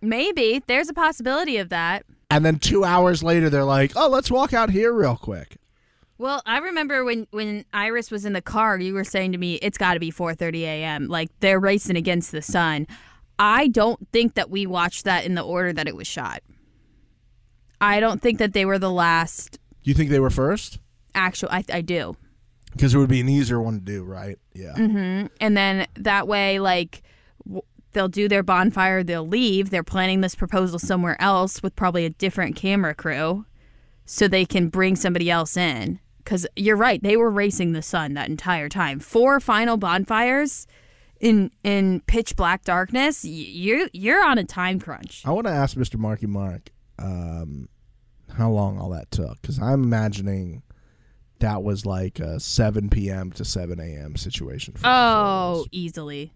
Maybe 0.01 0.65
there's 0.67 0.89
a 0.89 0.95
possibility 0.95 1.59
of 1.59 1.69
that. 1.69 2.05
And 2.29 2.45
then 2.45 2.59
2 2.59 2.83
hours 2.83 3.23
later 3.23 3.51
they're 3.51 3.63
like, 3.63 3.93
"Oh, 3.95 4.09
let's 4.09 4.33
walk 4.33 4.53
out 4.53 4.71
here 4.71 4.93
real 4.93 5.17
quick." 5.17 5.59
Well, 6.23 6.41
I 6.47 6.59
remember 6.59 7.05
when 7.05 7.27
when 7.33 7.65
Iris 7.73 8.13
was 8.13 8.25
in 8.25 8.33
the 8.33 8.41
car, 8.41 8.79
you 8.79 8.95
were 8.95 9.03
saying 9.03 9.33
to 9.33 9.39
me, 9.39 9.55
"It's 9.57 9.77
got 9.77 9.95
to 9.95 10.01
be 10.01 10.13
4:30 10.13 10.63
a.m. 10.63 11.09
Like 11.09 11.31
they're 11.41 11.59
racing 11.59 11.97
against 11.97 12.31
the 12.31 12.41
sun." 12.41 12.87
I 13.41 13.67
don't 13.67 14.07
think 14.13 14.35
that 14.35 14.49
we 14.49 14.65
watched 14.65 15.05
that 15.05 15.25
in 15.25 15.35
the 15.35 15.43
order 15.43 15.73
that 15.73 15.89
it 15.89 15.97
was 15.97 16.07
shot. 16.07 16.41
I 17.81 17.99
don't 17.99 18.23
think 18.23 18.39
that 18.39 18.53
they 18.53 18.65
were 18.65 18.79
the 18.79 18.91
last 18.91 19.59
you 19.83 19.95
think 19.95 20.11
they 20.11 20.21
were 20.21 20.31
first? 20.31 20.79
actual. 21.17 21.49
I, 21.51 21.65
I 21.73 21.81
do. 21.81 22.17
Because 22.71 22.95
it 22.95 22.99
would 22.99 23.11
be 23.11 23.21
an 23.21 23.29
easier 23.29 23.61
one 23.61 23.81
to 23.81 23.85
do, 23.85 24.05
right? 24.05 24.39
Yeah. 24.55 24.75
hmm 24.75 25.27
And 25.41 25.57
then 25.57 25.89
that 25.97 26.29
way, 26.29 26.61
like, 26.61 27.03
w- 27.45 27.63
they'll 27.93 28.09
do 28.09 28.29
their 28.29 28.45
bonfire, 28.45 29.03
they'll 29.03 29.27
leave. 29.27 29.71
They're 29.71 29.83
planning 29.83 30.21
this 30.21 30.37
proposal 30.37 30.79
somewhere 30.79 31.21
else 31.21 31.63
with 31.63 31.75
probably 31.75 32.07
a 32.07 32.11
different 32.11 32.55
camera 32.55 32.95
crew 32.95 33.45
so 34.07 34.29
they 34.29 34.45
can 34.47 34.69
bring 34.69 34.97
somebody 34.97 35.31
else 35.31 35.57
in. 35.57 35.99
Because 36.25 36.47
you're 36.57 36.77
right, 36.77 37.03
they 37.03 37.17
were 37.17 37.31
racing 37.31 37.73
the 37.73 37.83
sun 37.83 38.15
that 38.15 38.29
entire 38.29 38.69
time. 38.69 39.01
Four 39.01 39.41
final 39.41 39.77
bonfires 39.77 40.67
in 41.21 41.51
in 41.63 42.01
pitch 42.07 42.37
black 42.37 42.65
darkness. 42.65 43.25
You 43.25 43.89
you're 43.93 44.25
on 44.25 44.39
a 44.39 44.45
time 44.45 44.79
crunch. 44.81 45.23
I 45.25 45.31
want 45.31 45.47
to 45.47 45.53
ask 45.53 45.77
Mr. 45.77 45.99
Marky 45.99 46.27
Mark 46.27 46.71
um, 46.99 47.69
how 48.37 48.51
long 48.51 48.79
all 48.79 48.91
that 48.91 49.11
took 49.11 49.41
because 49.43 49.61
I'm 49.61 49.83
imagining 49.85 50.63
that 51.41 51.63
was 51.63 51.85
like 51.85 52.21
a 52.21 52.39
7 52.39 52.89
p.m. 52.89 53.33
to 53.33 53.45
7 53.45 53.81
a.m. 53.81 54.15
situation. 54.17 54.75
For 54.75 54.83
Oh, 54.85 55.67
easily, 55.73 56.33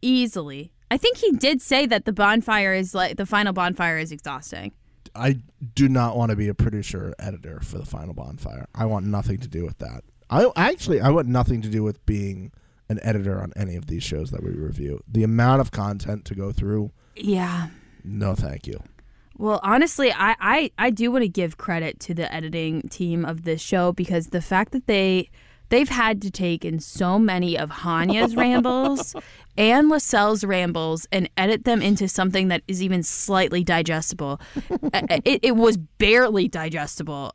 easily. 0.00 0.72
I 0.90 0.96
think 0.96 1.18
he 1.18 1.32
did 1.32 1.60
say 1.60 1.84
that 1.86 2.04
the 2.04 2.12
bonfire 2.12 2.72
is 2.72 2.94
like 2.94 3.16
the 3.16 3.26
final 3.26 3.52
bonfire 3.52 3.98
is 3.98 4.12
exhausting. 4.12 4.72
I 5.16 5.36
do 5.74 5.88
not 5.88 6.16
want 6.16 6.30
to 6.30 6.36
be 6.36 6.48
a 6.48 6.54
producer 6.54 7.08
or 7.08 7.14
editor 7.18 7.60
for 7.62 7.78
the 7.78 7.86
final 7.86 8.14
bonfire. 8.14 8.66
I 8.74 8.84
want 8.86 9.06
nothing 9.06 9.38
to 9.38 9.48
do 9.48 9.64
with 9.64 9.78
that. 9.78 10.02
I 10.28 10.50
actually 10.56 11.00
I 11.00 11.10
want 11.10 11.28
nothing 11.28 11.62
to 11.62 11.68
do 11.68 11.82
with 11.82 12.04
being 12.06 12.52
an 12.88 12.98
editor 13.02 13.40
on 13.42 13.52
any 13.56 13.76
of 13.76 13.86
these 13.86 14.02
shows 14.02 14.30
that 14.30 14.42
we 14.42 14.50
review. 14.50 15.00
The 15.08 15.24
amount 15.24 15.60
of 15.60 15.70
content 15.70 16.24
to 16.26 16.34
go 16.34 16.52
through, 16.52 16.92
Yeah. 17.16 17.68
no, 18.04 18.34
thank 18.34 18.66
you. 18.66 18.82
Well, 19.38 19.60
honestly, 19.62 20.12
I, 20.12 20.34
I, 20.40 20.70
I 20.78 20.90
do 20.90 21.10
want 21.10 21.22
to 21.22 21.28
give 21.28 21.58
credit 21.58 22.00
to 22.00 22.14
the 22.14 22.32
editing 22.32 22.82
team 22.88 23.24
of 23.24 23.42
this 23.44 23.60
show 23.60 23.92
because 23.92 24.28
the 24.28 24.40
fact 24.40 24.72
that 24.72 24.86
they 24.86 25.30
they've 25.68 25.88
had 25.88 26.22
to 26.22 26.30
take 26.30 26.64
in 26.64 26.78
so 26.80 27.18
many 27.18 27.56
of 27.58 27.70
Hanya's 27.70 28.36
rambles 28.36 29.14
and 29.56 29.88
Lascelles' 29.88 30.44
rambles 30.44 31.06
and 31.10 31.28
edit 31.36 31.64
them 31.64 31.82
into 31.82 32.08
something 32.08 32.48
that 32.48 32.62
is 32.68 32.82
even 32.82 33.02
slightly 33.02 33.64
digestible. 33.64 34.40
It, 34.92 35.40
it 35.42 35.56
was 35.56 35.76
barely 35.76 36.48
digestible, 36.48 37.34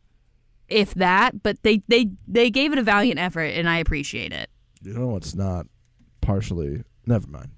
if 0.67 0.93
that, 0.95 1.43
but 1.43 1.61
they, 1.63 1.81
they 1.87 2.09
they 2.27 2.49
gave 2.49 2.71
it 2.71 2.77
a 2.79 2.83
valiant 2.83 3.19
effort 3.19 3.53
and 3.53 3.67
I 3.69 3.77
appreciate 3.77 4.31
it. 4.33 4.49
You 4.83 4.93
know 4.93 5.07
what's 5.07 5.35
not 5.35 5.67
partially. 6.21 6.83
Never 7.05 7.27
mind. 7.27 7.49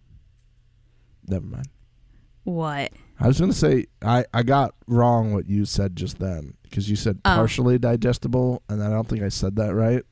Never 1.27 1.45
mind. 1.45 1.67
What? 2.43 2.91
I 3.19 3.27
was 3.27 3.39
gonna 3.39 3.53
say 3.53 3.85
I, 4.01 4.25
I 4.33 4.43
got 4.43 4.73
wrong 4.87 5.33
what 5.33 5.47
you 5.47 5.63
said 5.65 5.95
just 5.95 6.19
then 6.19 6.55
because 6.63 6.89
you 6.89 6.95
said 6.95 7.19
Oh. 7.23 7.35
partially 7.35 7.77
digestible 7.77 8.63
and 8.67 8.83
I 8.83 8.89
don't 8.89 9.07
think 9.07 9.23
I 9.23 9.29
said 9.29 9.55
that 9.57 9.73
right. 9.73 10.03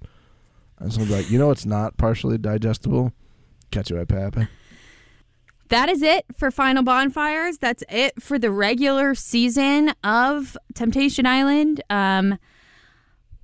Was 0.84 0.97
gonna 0.97 1.11
like, 1.11 1.29
you 1.29 1.38
know, 1.38 1.51
it's 1.51 1.65
not 1.65 1.97
partially 1.97 2.38
digestible. 2.38 3.13
Catch 3.71 3.89
you 3.89 3.97
right, 3.97 4.07
Papa. 4.07 4.49
That 5.69 5.88
is 5.88 6.01
it 6.01 6.25
for 6.36 6.51
Final 6.51 6.84
Bonfires. 6.84 7.57
That's 7.57 7.82
it 7.88 8.21
for 8.21 8.38
the 8.38 8.51
regular 8.51 9.15
season 9.15 9.93
of 10.03 10.57
Temptation 10.73 11.25
Island. 11.25 11.82
Um, 11.89 12.38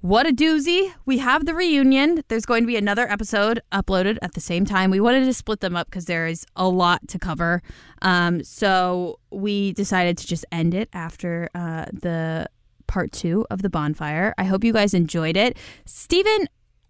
what 0.01 0.27
a 0.27 0.31
doozy. 0.31 0.93
We 1.05 1.19
have 1.19 1.45
the 1.45 1.53
reunion. 1.53 2.23
There's 2.27 2.45
going 2.45 2.63
to 2.63 2.67
be 2.67 2.75
another 2.75 3.09
episode 3.09 3.61
uploaded 3.71 4.17
at 4.21 4.33
the 4.33 4.41
same 4.41 4.65
time. 4.65 4.91
We 4.91 4.99
wanted 4.99 5.23
to 5.23 5.33
split 5.33 5.61
them 5.61 5.75
up 5.75 5.87
because 5.87 6.05
there 6.05 6.27
is 6.27 6.45
a 6.55 6.67
lot 6.67 7.07
to 7.07 7.17
cover. 7.19 7.61
Um, 8.01 8.43
so 8.43 9.19
we 9.31 9.71
decided 9.73 10.17
to 10.17 10.27
just 10.27 10.45
end 10.51 10.73
it 10.73 10.89
after 10.93 11.49
uh, 11.55 11.85
the 11.93 12.47
part 12.87 13.11
two 13.11 13.45
of 13.49 13.61
the 13.61 13.69
bonfire. 13.69 14.33
I 14.37 14.43
hope 14.43 14.63
you 14.63 14.73
guys 14.73 14.93
enjoyed 14.93 15.35
it. 15.35 15.57
Stephen, 15.85 16.47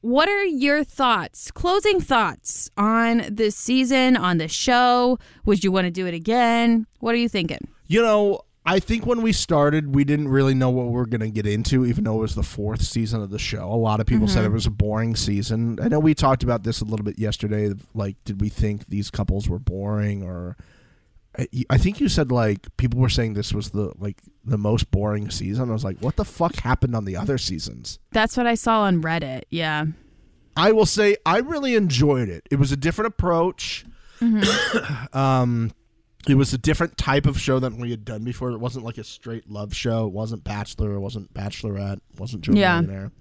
what 0.07 0.29
are 0.29 0.45
your 0.45 0.85
thoughts, 0.85 1.51
closing 1.51 1.99
thoughts 1.99 2.69
on 2.77 3.23
this 3.29 3.57
season, 3.57 4.15
on 4.15 4.37
the 4.37 4.47
show? 4.47 5.19
Would 5.43 5.65
you 5.65 5.71
want 5.71 5.83
to 5.85 5.91
do 5.91 6.07
it 6.07 6.13
again? 6.13 6.87
What 6.99 7.13
are 7.13 7.17
you 7.17 7.27
thinking? 7.27 7.67
You 7.87 8.01
know, 8.01 8.39
I 8.65 8.79
think 8.79 9.05
when 9.05 9.21
we 9.21 9.33
started, 9.33 9.93
we 9.93 10.05
didn't 10.05 10.29
really 10.29 10.53
know 10.53 10.69
what 10.69 10.85
we 10.85 10.91
were 10.93 11.05
going 11.05 11.19
to 11.21 11.29
get 11.29 11.45
into, 11.45 11.85
even 11.85 12.05
though 12.05 12.19
it 12.19 12.21
was 12.21 12.35
the 12.35 12.43
fourth 12.43 12.83
season 12.83 13.21
of 13.21 13.31
the 13.31 13.39
show. 13.39 13.69
A 13.69 13.75
lot 13.75 13.99
of 13.99 14.05
people 14.05 14.29
said 14.29 14.43
Mhm. 14.43 14.47
it 14.47 14.53
was 14.53 14.65
a 14.65 14.71
boring 14.71 15.15
season. 15.17 15.77
I 15.81 15.89
know 15.89 15.99
we 15.99 16.13
talked 16.13 16.41
about 16.43 16.63
this 16.63 16.79
a 16.79 16.85
little 16.85 17.03
bit 17.03 17.19
yesterday. 17.19 17.73
Like, 17.93 18.15
did 18.23 18.39
we 18.39 18.47
think 18.47 18.87
these 18.87 19.09
couples 19.11 19.49
were 19.49 19.59
boring, 19.59 20.23
or 20.23 20.55
I- 21.69 21.77
think 21.77 21.99
you 21.99 22.09
said 22.09 22.31
like 22.31 22.65
people 22.77 22.99
were 22.99 23.09
saying 23.09 23.33
this 23.35 23.53
was 23.53 23.69
the 23.71 23.91
like 23.99 24.17
the 24.43 24.57
most 24.57 24.89
boring 24.91 25.29
season. 25.29 25.69
I 25.69 25.73
was 25.73 25.83
like, 25.83 25.99
what 25.99 26.15
the 26.15 26.25
fuck 26.25 26.55
happened 26.57 26.95
on 26.95 27.05
the 27.05 27.15
other 27.15 27.37
seasons? 27.37 27.99
That's 28.11 28.35
what 28.37 28.47
I 28.47 28.55
saw 28.55 28.81
on 28.81 29.01
Reddit. 29.01 29.43
Yeah. 29.49 29.85
I 30.55 30.71
will 30.71 30.87
say 30.87 31.17
I 31.25 31.37
really 31.39 31.75
enjoyed 31.75 32.29
it. 32.29 32.47
It 32.49 32.55
was 32.57 32.71
a 32.71 32.77
different 32.77 33.07
approach. 33.13 33.85
um, 35.13 35.71
it 36.27 36.35
was 36.35 36.53
a 36.53 36.57
different 36.57 36.97
type 36.97 37.25
of 37.25 37.39
show 37.39 37.59
than 37.59 37.77
we 37.79 37.91
had 37.91 38.03
done 38.03 38.23
before. 38.23 38.51
It 38.51 38.57
wasn't 38.57 38.83
like 38.85 38.97
a 38.97 39.03
straight 39.03 39.49
love 39.49 39.73
show. 39.75 40.07
It 40.07 40.13
wasn't 40.13 40.43
Bachelor. 40.43 40.93
It 40.95 40.99
wasn't 40.99 41.33
Bachelorette. 41.33 41.97
It 42.13 42.19
wasn't 42.19 42.43
Joe 42.43 42.53
Yeah. 42.53 42.81
Millionaire. 42.81 43.11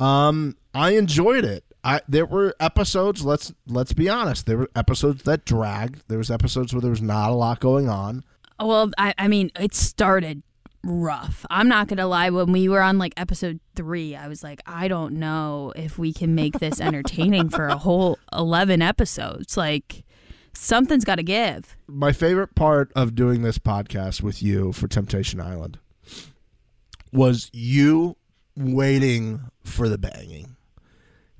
Um, 0.00 0.56
I 0.74 0.92
enjoyed 0.92 1.44
it. 1.44 1.64
I 1.84 2.00
there 2.08 2.26
were 2.26 2.54
episodes. 2.60 3.24
Let's 3.24 3.52
let's 3.66 3.92
be 3.92 4.08
honest. 4.08 4.46
There 4.46 4.58
were 4.58 4.70
episodes 4.74 5.22
that 5.24 5.44
dragged. 5.44 6.02
There 6.08 6.18
was 6.18 6.30
episodes 6.30 6.72
where 6.72 6.80
there 6.80 6.90
was 6.90 7.02
not 7.02 7.30
a 7.30 7.34
lot 7.34 7.60
going 7.60 7.88
on. 7.88 8.24
Well, 8.60 8.90
I, 8.98 9.14
I 9.18 9.28
mean, 9.28 9.50
it 9.58 9.74
started 9.74 10.42
rough. 10.82 11.46
I'm 11.50 11.68
not 11.68 11.88
going 11.88 11.98
to 11.98 12.06
lie. 12.06 12.30
When 12.30 12.50
we 12.52 12.68
were 12.68 12.80
on 12.80 12.98
like 12.98 13.14
episode 13.16 13.60
three, 13.76 14.16
I 14.16 14.26
was 14.28 14.42
like, 14.42 14.60
I 14.66 14.88
don't 14.88 15.14
know 15.14 15.72
if 15.76 15.98
we 15.98 16.12
can 16.12 16.34
make 16.34 16.58
this 16.58 16.80
entertaining 16.80 17.50
for 17.50 17.68
a 17.68 17.76
whole 17.76 18.18
11 18.32 18.82
episodes. 18.82 19.56
Like, 19.56 20.04
something's 20.54 21.04
got 21.04 21.16
to 21.16 21.22
give. 21.22 21.76
my 21.86 22.12
favorite 22.12 22.54
part 22.54 22.92
of 22.96 23.14
doing 23.14 23.42
this 23.42 23.58
podcast 23.58 24.22
with 24.22 24.42
you 24.42 24.72
for 24.72 24.88
Temptation 24.88 25.40
Island 25.40 25.78
was 27.12 27.50
you 27.52 28.16
waiting 28.56 29.40
for 29.64 29.88
the 29.88 29.98
banging. 29.98 30.56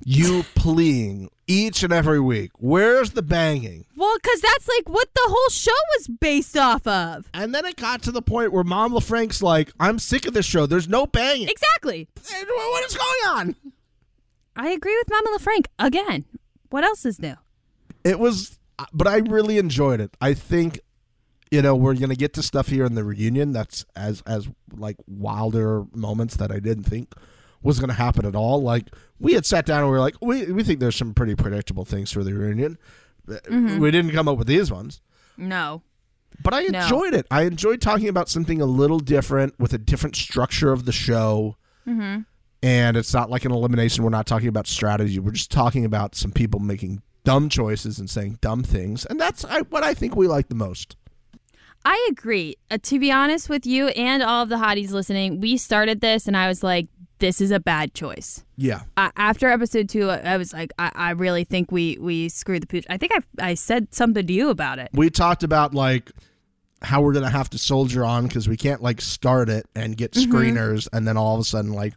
You 0.04 0.44
pleading 0.54 1.28
each 1.46 1.82
and 1.82 1.92
every 1.92 2.20
week, 2.20 2.52
where's 2.58 3.10
the 3.10 3.22
banging? 3.22 3.84
Well, 3.96 4.16
because 4.22 4.40
that's 4.40 4.68
like 4.68 4.88
what 4.88 5.08
the 5.14 5.24
whole 5.24 5.48
show 5.50 5.72
was 5.96 6.08
based 6.08 6.56
off 6.56 6.86
of. 6.86 7.28
And 7.34 7.54
then 7.54 7.64
it 7.64 7.76
got 7.76 8.02
to 8.02 8.12
the 8.12 8.22
point 8.22 8.52
where 8.52 8.64
Mom 8.64 8.92
LaFrank's 8.92 9.42
like, 9.42 9.72
I'm 9.80 9.98
sick 9.98 10.26
of 10.26 10.34
this 10.34 10.46
show. 10.46 10.66
There's 10.66 10.88
no 10.88 11.06
banging. 11.06 11.48
Exactly. 11.48 12.08
What 12.14 12.84
is 12.84 12.96
going 12.96 13.36
on? 13.38 13.56
I 14.56 14.68
agree 14.70 14.96
with 14.96 15.08
Mama 15.10 15.38
LaFranc 15.38 15.66
again. 15.78 16.24
What 16.70 16.84
else 16.84 17.04
is 17.04 17.20
new? 17.20 17.36
It 18.04 18.18
was, 18.18 18.58
uh, 18.78 18.86
but 18.92 19.06
I 19.06 19.16
really 19.18 19.58
enjoyed 19.58 20.00
it. 20.00 20.16
I 20.20 20.34
think, 20.34 20.80
you 21.50 21.62
know, 21.62 21.74
we're 21.74 21.94
gonna 21.94 22.14
get 22.14 22.34
to 22.34 22.42
stuff 22.42 22.68
here 22.68 22.84
in 22.84 22.94
the 22.94 23.04
reunion 23.04 23.52
that's 23.52 23.84
as 23.96 24.22
as 24.26 24.48
like 24.76 24.96
wilder 25.06 25.84
moments 25.94 26.36
that 26.36 26.52
I 26.52 26.60
didn't 26.60 26.84
think 26.84 27.14
was 27.62 27.80
gonna 27.80 27.92
happen 27.94 28.24
at 28.26 28.34
all. 28.36 28.62
Like 28.62 28.84
we 29.18 29.32
had 29.34 29.44
sat 29.46 29.66
down 29.66 29.80
and 29.80 29.86
we 29.88 29.92
were 29.92 30.00
like, 30.00 30.16
we 30.20 30.50
we 30.52 30.62
think 30.62 30.80
there's 30.80 30.96
some 30.96 31.14
pretty 31.14 31.34
predictable 31.34 31.84
things 31.84 32.10
for 32.12 32.22
the 32.24 32.32
reunion. 32.34 32.78
Mhm. 33.26 33.78
We 33.78 33.90
didn't 33.90 34.12
come 34.12 34.28
up 34.28 34.38
with 34.38 34.46
these 34.46 34.70
ones. 34.70 35.00
No. 35.36 35.82
But 36.42 36.54
I 36.54 36.62
No. 36.66 36.80
enjoyed 36.80 37.14
it. 37.14 37.26
I 37.30 37.42
enjoyed 37.42 37.80
talking 37.80 38.08
about 38.08 38.28
something 38.28 38.60
a 38.60 38.66
little 38.66 39.00
different 39.00 39.58
with 39.58 39.72
a 39.72 39.78
different 39.78 40.16
structure 40.16 40.72
of 40.72 40.84
the 40.84 40.92
show. 40.92 41.56
Mm-hmm. 41.86 42.20
And 42.62 42.96
it's 42.96 43.12
not 43.14 43.30
like 43.30 43.44
an 43.44 43.52
elimination. 43.52 44.02
We're 44.04 44.10
not 44.10 44.26
talking 44.26 44.48
about 44.48 44.66
strategy. 44.66 45.18
We're 45.18 45.32
just 45.32 45.50
talking 45.50 45.84
about 45.84 46.14
some 46.14 46.32
people 46.32 46.58
making 46.60 47.02
dumb 47.24 47.48
choices 47.48 47.98
and 47.98 48.08
saying 48.08 48.38
dumb 48.40 48.62
things, 48.62 49.04
and 49.04 49.20
that's 49.20 49.44
I, 49.44 49.60
what 49.62 49.82
I 49.84 49.92
think 49.94 50.16
we 50.16 50.26
like 50.26 50.48
the 50.48 50.54
most. 50.54 50.96
I 51.84 52.08
agree. 52.10 52.56
Uh, 52.70 52.78
to 52.82 52.98
be 52.98 53.12
honest 53.12 53.48
with 53.48 53.64
you 53.66 53.88
and 53.88 54.22
all 54.22 54.42
of 54.42 54.48
the 54.48 54.56
hotties 54.56 54.90
listening, 54.90 55.40
we 55.40 55.56
started 55.56 56.00
this 56.00 56.26
and 56.26 56.36
I 56.36 56.48
was 56.48 56.62
like, 56.62 56.88
this 57.18 57.40
is 57.40 57.50
a 57.50 57.60
bad 57.60 57.94
choice. 57.94 58.44
Yeah, 58.56 58.82
Uh, 58.96 59.10
after 59.16 59.48
episode 59.48 59.88
two, 59.88 60.08
I 60.10 60.18
I 60.18 60.36
was 60.36 60.52
like, 60.52 60.72
I, 60.78 60.90
I 60.94 61.10
really 61.10 61.44
think 61.44 61.70
we 61.72 61.96
we 62.00 62.28
screwed 62.28 62.62
the 62.62 62.66
pooch. 62.66 62.84
I 62.90 62.96
think 62.96 63.12
I 63.14 63.50
I 63.50 63.54
said 63.54 63.94
something 63.94 64.26
to 64.26 64.32
you 64.32 64.50
about 64.50 64.78
it. 64.78 64.88
we 64.92 65.10
talked 65.10 65.42
about 65.42 65.74
like 65.74 66.10
how 66.82 67.02
we're 67.02 67.12
gonna 67.12 67.28
have 67.30 67.50
to 67.50 67.58
soldier 67.58 68.04
on 68.04 68.26
because 68.28 68.48
we 68.48 68.56
can't 68.56 68.82
like 68.82 69.00
start 69.00 69.48
it 69.48 69.66
and 69.74 69.96
get 69.96 70.12
Mm-hmm. 70.12 70.32
screeners 70.32 70.88
and 70.92 71.06
then 71.08 71.16
all 71.16 71.34
of 71.34 71.40
a 71.40 71.44
sudden 71.44 71.72
like 71.72 71.94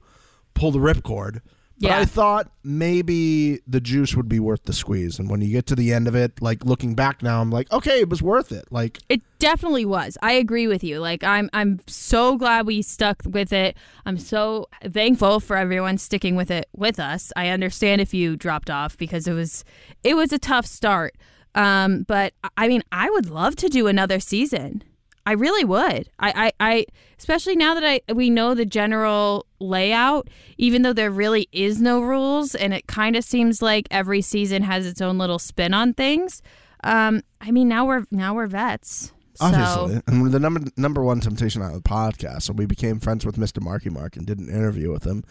pull 0.54 0.72
the 0.72 0.80
ripcord. 0.80 1.42
But 1.82 1.88
Yeah. 1.90 2.00
I 2.00 2.06
thought 2.06 2.52
maybe 2.64 3.60
the 3.68 3.82
juice 3.82 4.16
would 4.16 4.30
be 4.30 4.40
worth 4.40 4.64
the 4.66 4.74
squeeze, 4.74 5.18
and 5.20 5.30
when 5.30 5.42
you 5.42 5.52
get 5.52 5.66
to 5.68 5.76
the 5.76 5.92
end 5.94 6.08
of 6.08 6.16
it, 6.16 6.42
like 6.42 6.64
looking 6.64 6.94
back 6.96 7.24
now, 7.24 7.42
I'm 7.42 7.50
like, 7.50 7.72
okay, 7.72 8.00
it 8.00 8.10
was 8.10 8.22
worth 8.22 8.52
it. 8.52 8.66
Like 8.72 9.00
It 9.10 9.22
definitely 9.40 9.86
was. 9.86 10.18
I 10.22 10.34
agree 10.34 10.68
with 10.68 10.84
you. 10.84 11.00
Like 11.00 11.24
I'm 11.24 11.50
I'm 11.54 11.80
so 11.88 12.38
glad 12.38 12.66
we 12.68 12.82
stuck 12.82 13.24
with 13.26 13.52
it. 13.52 13.76
I'm 14.06 14.18
so 14.18 14.68
thankful 14.88 15.40
for 15.40 15.56
everyone 15.58 15.98
sticking 15.98 16.36
with 16.36 16.52
it 16.52 16.70
with 16.76 17.00
us. 17.00 17.32
I 17.36 17.50
understand 17.50 18.00
if 18.02 18.14
you 18.14 18.36
dropped 18.36 18.70
off 18.70 18.98
because 18.98 19.28
it 19.28 19.34
was 19.34 19.64
it 20.04 20.16
was 20.16 20.32
a 20.32 20.40
tough 20.40 20.66
start. 20.66 21.16
Um 21.56 22.04
but 22.08 22.34
I 22.58 22.68
mean, 22.68 22.84
I 22.92 23.10
would 23.10 23.30
love 23.30 23.56
to 23.58 23.70
do 23.70 23.88
another 23.88 24.20
season. 24.20 24.84
I 25.26 25.34
really 25.34 25.64
would. 25.64 26.10
I, 26.20 26.34
I, 26.48 26.52
I 26.60 26.86
especially 27.20 27.56
now 27.56 27.74
that 27.76 27.84
I 27.84 28.14
we 28.14 28.30
know 28.30 28.54
the 28.54 28.66
general 28.66 29.46
layout, 29.60 30.30
even 30.58 30.82
though 30.82 30.94
there 30.94 31.12
really 31.12 31.48
is 31.52 31.82
no 31.82 32.02
rules 32.02 32.56
and 32.56 32.74
it 32.74 32.88
kind 32.88 33.16
of 33.16 33.24
seems 33.24 33.62
like 33.62 33.88
every 33.92 34.22
season 34.22 34.64
has 34.64 34.86
its 34.86 35.02
own 35.02 35.18
little 35.18 35.40
spin 35.40 35.74
on 35.74 35.94
things. 35.94 36.42
Um, 36.84 37.22
I 37.40 37.52
mean 37.52 37.68
now 37.68 37.86
we're 37.86 38.06
now 38.12 38.34
we're 38.34 38.48
vets. 38.48 39.14
Obviously, 39.40 40.02
and 40.08 40.32
the 40.32 40.40
number 40.40 40.62
number 40.78 41.04
one 41.04 41.20
Temptation 41.20 41.62
on 41.62 41.74
the 41.74 41.80
podcast, 41.80 42.44
so 42.44 42.54
we 42.54 42.66
became 42.66 43.00
friends 43.00 43.26
with 43.26 43.38
Mr. 43.38 43.62
Marky 43.62 43.90
Mark 43.90 44.16
and 44.16 44.26
did 44.26 44.38
an 44.38 44.50
interview 44.50 44.92
with 44.92 45.04
him, 45.04 45.24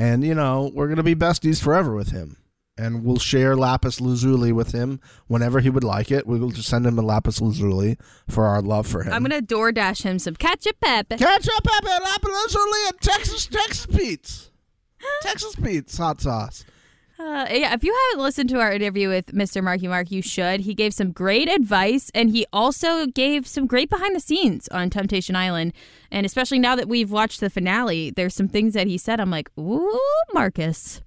and 0.00 0.24
you 0.24 0.34
know 0.34 0.72
we're 0.74 0.88
gonna 0.88 1.04
be 1.04 1.14
besties 1.14 1.62
forever 1.62 1.94
with 1.94 2.10
him, 2.10 2.38
and 2.76 3.04
we'll 3.04 3.18
share 3.18 3.56
lapis 3.56 4.00
lazuli 4.00 4.52
with 4.52 4.72
him 4.72 5.00
whenever 5.26 5.60
he 5.60 5.70
would 5.70 5.84
like 5.84 6.10
it. 6.10 6.26
We 6.26 6.38
will 6.38 6.50
just 6.50 6.68
send 6.68 6.86
him 6.86 6.98
a 6.98 7.02
lapis 7.02 7.40
lazuli 7.40 7.98
for 8.28 8.46
our 8.46 8.62
love 8.62 8.86
for 8.86 9.02
him. 9.02 9.12
I'm 9.12 9.22
gonna 9.22 9.42
DoorDash 9.42 10.02
him 10.02 10.18
some 10.18 10.36
ketchup 10.36 10.76
pepper. 10.80 11.16
ketchup, 11.16 11.64
pepper, 11.64 12.02
lapis 12.02 12.30
lazuli, 12.30 12.88
and 12.88 13.00
Texas 13.00 13.46
Texas 13.46 13.86
Pete's, 13.86 14.50
Texas 15.22 15.54
Pete's 15.56 15.96
hot 15.96 16.20
sauce. 16.20 16.64
Uh, 17.18 17.46
yeah, 17.50 17.72
if 17.72 17.84
you 17.84 17.96
haven't 18.10 18.22
listened 18.24 18.48
to 18.48 18.58
our 18.58 18.72
interview 18.72 19.08
with 19.08 19.26
Mr. 19.26 19.62
Marky 19.62 19.86
Mark, 19.86 20.10
you 20.10 20.20
should. 20.20 20.60
He 20.60 20.74
gave 20.74 20.92
some 20.92 21.12
great 21.12 21.48
advice, 21.48 22.10
and 22.16 22.30
he 22.30 22.46
also 22.52 23.06
gave 23.06 23.46
some 23.46 23.66
great 23.66 23.88
behind 23.88 24.16
the 24.16 24.20
scenes 24.20 24.66
on 24.68 24.90
Temptation 24.90 25.36
Island. 25.36 25.72
And 26.10 26.26
especially 26.26 26.58
now 26.58 26.74
that 26.74 26.88
we've 26.88 27.12
watched 27.12 27.38
the 27.38 27.48
finale, 27.48 28.10
there's 28.10 28.34
some 28.34 28.48
things 28.48 28.74
that 28.74 28.88
he 28.88 28.98
said. 28.98 29.20
I'm 29.20 29.30
like, 29.30 29.50
ooh, 29.56 30.00
Marcus, 30.32 31.00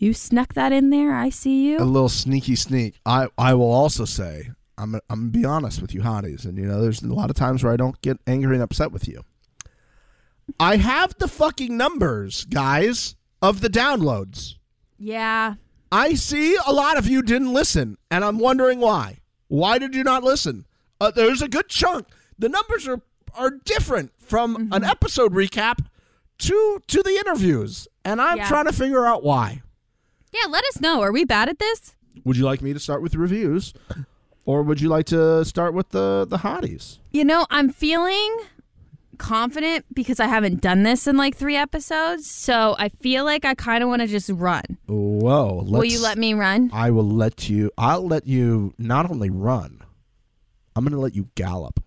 you 0.00 0.12
snuck 0.12 0.54
that 0.54 0.72
in 0.72 0.90
there. 0.90 1.14
I 1.14 1.28
see 1.30 1.66
you. 1.68 1.78
a 1.78 1.84
little 1.84 2.08
sneaky 2.08 2.56
sneak. 2.56 3.00
I 3.06 3.28
I 3.38 3.54
will 3.54 3.70
also 3.70 4.04
say 4.04 4.50
I'm 4.78 4.94
I'm 5.08 5.30
gonna 5.30 5.30
be 5.30 5.44
honest 5.44 5.80
with 5.80 5.94
you, 5.94 6.00
hotties, 6.00 6.44
and 6.44 6.58
you 6.58 6.64
know 6.66 6.80
there's 6.80 7.02
a 7.02 7.12
lot 7.12 7.30
of 7.30 7.36
times 7.36 7.62
where 7.62 7.72
I 7.72 7.76
don't 7.76 8.00
get 8.02 8.18
angry 8.26 8.54
and 8.56 8.62
upset 8.62 8.90
with 8.92 9.06
you. 9.06 9.22
I 10.58 10.76
have 10.76 11.14
the 11.18 11.28
fucking 11.28 11.76
numbers, 11.76 12.44
guys, 12.46 13.14
of 13.40 13.60
the 13.60 13.68
downloads. 13.70 14.54
Yeah. 14.98 15.54
I 15.92 16.14
see 16.14 16.56
a 16.66 16.72
lot 16.72 16.96
of 16.98 17.06
you 17.06 17.22
didn't 17.22 17.52
listen, 17.52 17.98
and 18.10 18.24
I'm 18.24 18.38
wondering 18.38 18.80
why. 18.80 19.18
Why 19.48 19.78
did 19.78 19.94
you 19.94 20.04
not 20.04 20.22
listen? 20.22 20.66
Uh, 21.00 21.10
there's 21.10 21.42
a 21.42 21.48
good 21.48 21.68
chunk. 21.68 22.06
The 22.38 22.48
numbers 22.48 22.88
are 22.88 23.00
are 23.34 23.50
different 23.64 24.10
from 24.18 24.70
an 24.72 24.82
episode 24.82 25.32
recap 25.34 25.78
to 26.38 26.80
to 26.88 27.02
the 27.02 27.10
interviews, 27.10 27.86
and 28.04 28.20
I'm 28.20 28.38
Yeah. 28.38 28.48
trying 28.48 28.64
to 28.66 28.72
figure 28.72 29.06
out 29.06 29.22
why. 29.22 29.62
Yeah, 30.32 30.46
let 30.48 30.64
us 30.66 30.80
know. 30.80 31.00
Are 31.02 31.12
we 31.12 31.24
bad 31.24 31.48
at 31.48 31.58
this? 31.58 31.94
Would 32.24 32.36
you 32.36 32.44
like 32.44 32.62
me 32.62 32.72
to 32.72 32.78
start 32.80 33.02
with 33.02 33.14
reviews, 33.14 33.72
or 34.44 34.62
would 34.62 34.80
you 34.80 34.88
like 34.88 35.06
to 35.06 35.44
start 35.44 35.74
with 35.74 35.90
the 35.90 36.26
the 36.28 36.38
hotties? 36.38 36.98
You 37.12 37.24
know, 37.24 37.46
I'm 37.50 37.70
feeling 37.70 38.38
confident 39.18 39.84
because 39.94 40.18
I 40.18 40.26
haven't 40.26 40.60
done 40.60 40.82
this 40.82 41.06
in 41.06 41.16
like 41.16 41.36
three 41.36 41.56
episodes. 41.56 42.30
So 42.30 42.74
I 42.78 42.88
feel 42.88 43.24
like 43.24 43.44
I 43.44 43.54
kind 43.54 43.82
of 43.82 43.88
want 43.88 44.02
to 44.02 44.08
just 44.08 44.30
run. 44.30 44.62
Whoa! 44.86 45.62
Let's, 45.64 45.70
Will 45.70 45.84
you 45.84 46.02
let 46.02 46.18
me 46.18 46.34
run? 46.34 46.70
I 46.72 46.90
will 46.90 47.08
let 47.08 47.48
you. 47.48 47.70
I'll 47.78 48.06
let 48.06 48.26
you 48.26 48.74
not 48.78 49.10
only 49.10 49.30
run. 49.30 49.82
I'm 50.76 50.84
going 50.84 50.94
to 50.94 51.00
let 51.00 51.14
you 51.14 51.28
gallop. 51.34 51.80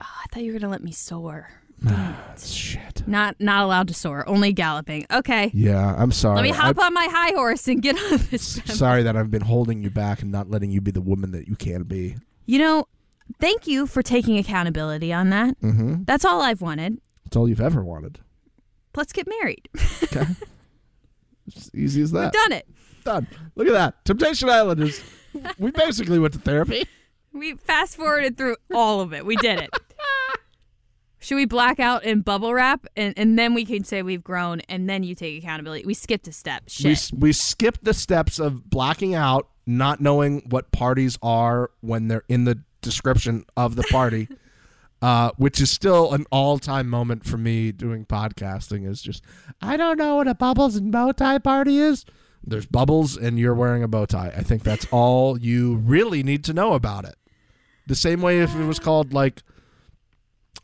Oh, 0.00 0.06
I 0.06 0.26
thought 0.32 0.42
you 0.42 0.52
were 0.52 0.58
gonna 0.58 0.70
let 0.70 0.82
me 0.82 0.92
soar. 0.92 1.50
Shit. 2.38 3.06
Not 3.06 3.36
not 3.40 3.64
allowed 3.64 3.88
to 3.88 3.94
soar, 3.94 4.28
only 4.28 4.52
galloping. 4.52 5.06
Okay. 5.10 5.50
Yeah, 5.54 5.94
I'm 5.96 6.12
sorry. 6.12 6.36
Let 6.36 6.42
me 6.42 6.50
hop 6.50 6.78
I- 6.78 6.86
on 6.86 6.94
my 6.94 7.06
high 7.10 7.32
horse 7.34 7.66
and 7.68 7.82
get 7.82 7.96
on 8.12 8.18
this. 8.30 8.60
Sorry 8.66 9.02
that 9.02 9.16
I've 9.16 9.30
been 9.30 9.42
holding 9.42 9.82
you 9.82 9.90
back 9.90 10.22
and 10.22 10.30
not 10.30 10.50
letting 10.50 10.70
you 10.70 10.80
be 10.80 10.90
the 10.90 11.00
woman 11.00 11.32
that 11.32 11.48
you 11.48 11.56
can 11.56 11.84
be. 11.84 12.16
You 12.46 12.58
know, 12.58 12.88
thank 13.40 13.66
you 13.66 13.86
for 13.86 14.02
taking 14.02 14.38
accountability 14.38 15.12
on 15.12 15.30
that. 15.30 15.60
Mm-hmm. 15.60 16.04
That's 16.04 16.24
all 16.24 16.40
I've 16.42 16.60
wanted. 16.62 17.00
That's 17.24 17.36
all 17.36 17.48
you've 17.48 17.60
ever 17.60 17.84
wanted. 17.84 18.20
Let's 18.96 19.12
get 19.12 19.26
married. 19.28 19.68
Okay. 20.10 20.24
it's 21.46 21.70
easy 21.74 22.00
as 22.02 22.12
that. 22.12 22.24
We've 22.24 22.32
done 22.32 22.52
it. 22.52 22.66
Done. 23.04 23.26
Look 23.56 23.66
at 23.66 23.74
that. 23.74 24.04
Temptation 24.06 24.48
Island 24.48 24.80
is. 24.80 25.02
we 25.58 25.70
basically 25.70 26.18
went 26.18 26.32
to 26.32 26.40
therapy. 26.40 26.86
We 27.32 27.54
fast 27.54 27.96
forwarded 27.96 28.38
through 28.38 28.56
all 28.72 29.00
of 29.02 29.12
it. 29.12 29.26
We 29.26 29.36
did 29.36 29.58
it. 29.60 29.70
Should 31.20 31.34
we 31.34 31.46
black 31.46 31.80
out 31.80 32.04
and 32.04 32.24
bubble 32.24 32.54
wrap 32.54 32.86
and, 32.96 33.12
and 33.16 33.38
then 33.38 33.52
we 33.52 33.64
can 33.64 33.82
say 33.82 34.02
we've 34.02 34.22
grown 34.22 34.60
and 34.68 34.88
then 34.88 35.02
you 35.02 35.14
take 35.14 35.42
accountability? 35.42 35.84
We 35.84 35.94
skipped 35.94 36.28
a 36.28 36.32
step. 36.32 36.64
We, 36.82 36.94
Shit. 36.94 37.18
we 37.18 37.32
skipped 37.32 37.84
the 37.84 37.94
steps 37.94 38.38
of 38.38 38.70
blacking 38.70 39.14
out, 39.14 39.48
not 39.66 40.00
knowing 40.00 40.42
what 40.48 40.70
parties 40.70 41.18
are 41.22 41.70
when 41.80 42.08
they're 42.08 42.24
in 42.28 42.44
the 42.44 42.60
description 42.82 43.44
of 43.56 43.74
the 43.74 43.82
party, 43.84 44.28
uh, 45.02 45.32
which 45.36 45.60
is 45.60 45.70
still 45.70 46.14
an 46.14 46.24
all 46.30 46.58
time 46.58 46.88
moment 46.88 47.24
for 47.24 47.36
me 47.36 47.72
doing 47.72 48.06
podcasting. 48.06 48.88
Is 48.88 49.02
just, 49.02 49.24
I 49.60 49.76
don't 49.76 49.98
know 49.98 50.16
what 50.16 50.28
a 50.28 50.34
bubbles 50.34 50.76
and 50.76 50.92
bow 50.92 51.10
tie 51.10 51.38
party 51.38 51.78
is. 51.78 52.04
There's 52.44 52.66
bubbles 52.66 53.16
and 53.16 53.38
you're 53.38 53.54
wearing 53.54 53.82
a 53.82 53.88
bow 53.88 54.06
tie. 54.06 54.32
I 54.36 54.42
think 54.42 54.62
that's 54.62 54.86
all 54.92 55.38
you 55.40 55.76
really 55.76 56.22
need 56.22 56.44
to 56.44 56.52
know 56.52 56.74
about 56.74 57.04
it. 57.04 57.16
The 57.88 57.96
same 57.96 58.22
way 58.22 58.38
if 58.38 58.54
it 58.54 58.64
was 58.64 58.78
called 58.78 59.12
like 59.12 59.42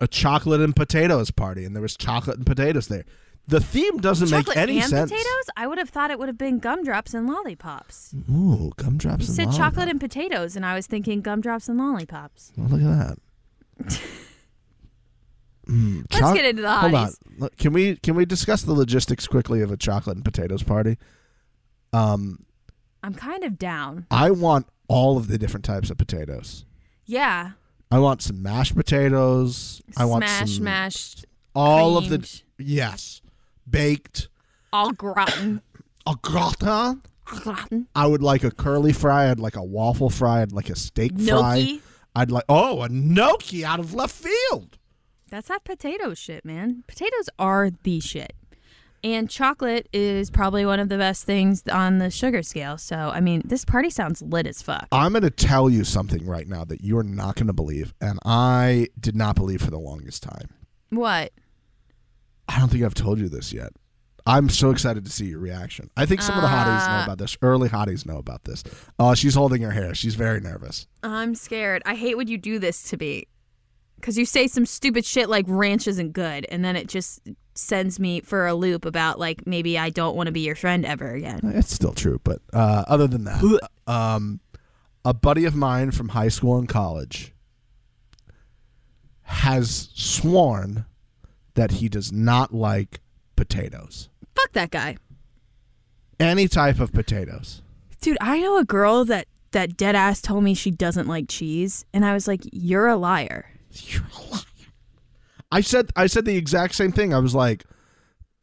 a 0.01 0.07
chocolate 0.09 0.61
and 0.61 0.75
potatoes 0.75 1.31
party 1.31 1.65
and 1.65 1.75
there 1.75 1.83
was 1.83 1.97
chocolate 1.97 2.37
and 2.37 2.47
potatoes 2.47 2.89
there. 2.89 3.05
The 3.47 3.61
theme 3.61 3.99
doesn't 3.99 4.29
Chocolate 4.29 4.57
make 4.57 4.63
any 4.63 4.79
and 4.81 4.89
sense. 4.89 5.11
potatoes? 5.11 5.51
I 5.57 5.67
would 5.67 5.77
have 5.77 5.91
thought 5.91 6.11
it 6.11 6.19
would 6.19 6.29
have 6.29 6.39
been 6.39 6.59
gumdrops 6.61 7.13
and 7.13 7.27
lollipops. 7.29 8.15
Ooh, 8.31 8.73
gumdrops 8.79 9.25
You 9.25 9.29
and 9.29 9.37
said 9.37 9.43
lollipops. 9.49 9.57
chocolate 9.59 9.89
and 9.91 10.01
potatoes, 10.01 10.57
and 10.57 10.65
I 10.65 10.75
was 10.75 10.87
thinking 10.87 11.21
gumdrops 11.21 11.69
and 11.69 11.77
lollipops. 11.79 12.53
Oh, 12.59 12.63
look 12.63 12.81
at 12.81 13.19
that. 13.79 14.01
Mm, 15.69 16.07
Let's 16.13 16.33
get 16.35 16.45
into 16.47 16.63
the 16.63 16.73
Hold 16.73 16.95
on. 16.95 17.09
hotties. 17.09 17.17
Look, 17.39 17.57
Can 17.57 17.73
we 17.73 17.97
can 17.97 18.15
we 18.15 18.25
discuss 18.25 18.63
the 18.63 18.73
logistics 18.73 19.27
quickly 19.27 19.61
of 19.61 19.71
a 19.71 19.77
chocolate 19.77 20.17
and 20.17 20.25
potatoes 20.25 20.63
party? 20.63 20.99
Um, 21.93 22.45
I'm 23.03 23.15
kind 23.15 23.45
of 23.45 23.59
down. 23.59 24.07
I 24.11 24.31
want 24.31 24.67
all 24.89 25.17
of 25.17 25.29
the 25.29 25.37
different 25.39 25.65
types 25.65 25.91
of 25.91 25.99
potatoes. 25.99 26.65
Yeah. 27.07 27.53
I 27.95 28.01
want 28.01 28.23
some 28.23 28.43
mashed 28.43 28.75
potatoes. 28.75 29.81
I 29.97 30.05
want 30.05 30.25
Smash, 30.25 30.55
some 30.57 30.65
mashed, 30.65 31.27
all 31.55 31.97
of 31.97 32.09
the 32.09 32.19
creamed. 32.19 32.43
yes, 32.59 33.23
baked. 33.71 34.27
all 34.73 34.91
gratin. 34.91 35.63
A 36.05 36.17
gratin. 36.21 37.03
gratin. 37.25 37.87
I 37.95 38.09
would 38.09 38.21
like 38.21 38.43
a 38.43 38.51
curly 38.51 38.93
fry. 38.93 39.31
I'd 39.31 39.39
like 39.39 39.55
a 39.55 39.63
waffle 39.63 40.11
fry. 40.11 40.43
I'd 40.43 40.51
like 40.51 40.71
a 40.71 40.75
steak 40.75 41.13
fry. 41.13 41.61
Gnocchi. 41.61 41.83
I'd 42.17 42.33
like 42.33 42.45
oh 42.49 42.83
a 42.83 42.89
gnocchi 42.89 43.65
out 43.65 43.79
of 43.79 43.95
left 43.95 44.17
field. 44.17 44.77
That's 45.31 45.47
that 45.47 45.63
potato 45.63 46.15
shit, 46.15 46.45
man. 46.45 46.83
Potatoes 46.89 47.29
are 47.39 47.71
the 47.85 48.01
shit. 48.01 48.33
And 49.05 49.29
chocolate 49.29 49.87
is 49.93 50.31
probably 50.31 50.65
one 50.65 50.81
of 50.81 50.89
the 50.89 50.97
best 50.97 51.25
things 51.25 51.63
on 51.71 51.99
the 51.99 52.09
sugar 52.11 52.43
scale. 52.43 52.79
So, 52.79 52.97
I 52.97 53.21
mean, 53.21 53.43
this 53.45 53.63
party 53.65 53.91
sounds 53.91 54.23
lit 54.23 54.47
as 54.47 54.63
fuck. 54.63 54.89
I'm 54.91 55.13
going 55.13 55.23
to 55.25 55.31
tell 55.31 55.69
you 55.69 55.85
something 55.85 56.25
right 56.27 56.49
now 56.49 56.65
that 56.65 56.83
you're 56.83 57.03
not 57.03 57.37
going 57.37 57.49
to 57.49 57.53
believe, 57.53 57.93
and 58.01 58.19
I 58.25 58.89
did 58.99 59.15
not 59.15 59.37
believe 59.37 59.61
for 59.61 59.71
the 59.71 59.79
longest 59.79 60.23
time. 60.23 60.49
What? 60.89 61.33
I 62.49 62.59
don't 62.59 62.71
think 62.71 62.83
I've 62.83 62.95
told 62.95 63.19
you 63.19 63.29
this 63.29 63.53
yet. 63.53 63.73
I'm 64.27 64.49
so 64.49 64.71
excited 64.71 65.05
to 65.05 65.11
see 65.11 65.27
your 65.27 65.39
reaction. 65.39 65.91
I 65.99 66.07
think 66.07 66.23
some 66.23 66.37
of 66.37 66.41
the 66.41 66.49
hotties 66.49 66.87
know 66.89 66.95
Uh. 67.01 67.05
about 67.05 67.19
this. 67.19 67.37
Early 67.43 67.69
hotties 67.69 68.07
know 68.07 68.17
about 68.17 68.45
this. 68.45 68.65
Oh, 68.99 69.15
she's 69.15 69.35
holding 69.35 69.61
her 69.61 69.73
hair. 69.73 69.95
She's 69.95 70.15
very 70.15 70.41
nervous. 70.41 70.87
I'm 71.03 71.35
scared. 71.35 71.83
I 71.85 71.95
hate 71.95 72.17
when 72.17 72.29
you 72.29 72.39
do 72.39 72.59
this 72.59 72.83
to 72.85 72.97
me. 72.97 73.27
Because 74.05 74.19
you 74.19 74.27
say 74.27 74.49
some 74.49 74.67
stupid 74.67 75.07
shit 75.07 75.31
like 75.31 75.47
ranch 75.49 75.89
isn't 75.89 76.13
good, 76.13 76.45
and 76.51 76.63
then 76.63 76.77
it 76.77 76.89
just 76.89 77.27
sends 77.55 77.99
me 77.99 78.21
for 78.21 78.47
a 78.47 78.53
loop 78.53 78.85
about 78.85 79.19
like 79.19 79.47
maybe 79.47 79.79
I 79.79 79.89
don't 79.89 80.15
want 80.15 80.27
to 80.27 80.31
be 80.31 80.41
your 80.41 80.55
friend 80.55 80.85
ever 80.85 81.13
again. 81.13 81.41
It's 81.43 81.73
still 81.73 81.95
true, 81.95 82.21
but 82.23 82.43
uh, 82.53 82.85
other 82.87 83.07
than 83.07 83.25
that, 83.25 83.69
um, 83.87 84.41
a 85.07 85.15
buddy 85.15 85.47
of 85.47 85.55
mine 85.55 85.91
from 85.91 86.11
high 86.11 86.29
school 86.29 86.59
and 86.59 86.69
college 86.69 87.33
has 89.23 89.89
sworn 89.95 90.85
that 91.55 91.71
he 91.71 91.89
does 91.89 92.13
not 92.13 92.53
like 92.53 93.01
potatoes. 93.37 94.11
Fuck 94.35 94.53
that 94.53 94.71
guy. 94.71 94.99
Any 96.21 96.47
type 96.47 96.79
of 96.79 96.93
potatoes. 96.93 97.63
Dude, 98.03 98.19
I 98.21 98.39
know 98.41 98.59
a 98.59 98.67
girl 98.67 99.07
that 99.07 99.29
that 99.53 99.79
dead 99.79 99.97
ass 99.97 100.21
told 100.21 100.45
me 100.45 100.53
she 100.53 100.71
doesn't 100.71 101.09
like 101.09 101.27
cheese, 101.27 101.87
and 101.95 102.05
I 102.05 102.13
was 102.13 102.29
like, 102.29 102.43
"You're 102.53 102.89
a 102.89 102.97
liar." 102.97 103.47
I 105.53 105.61
said 105.61 105.91
I 105.97 106.07
said 106.07 106.25
the 106.25 106.37
exact 106.37 106.75
same 106.75 106.93
thing. 106.93 107.15
I 107.15 107.19
was 107.19 107.35
like 107.35 107.65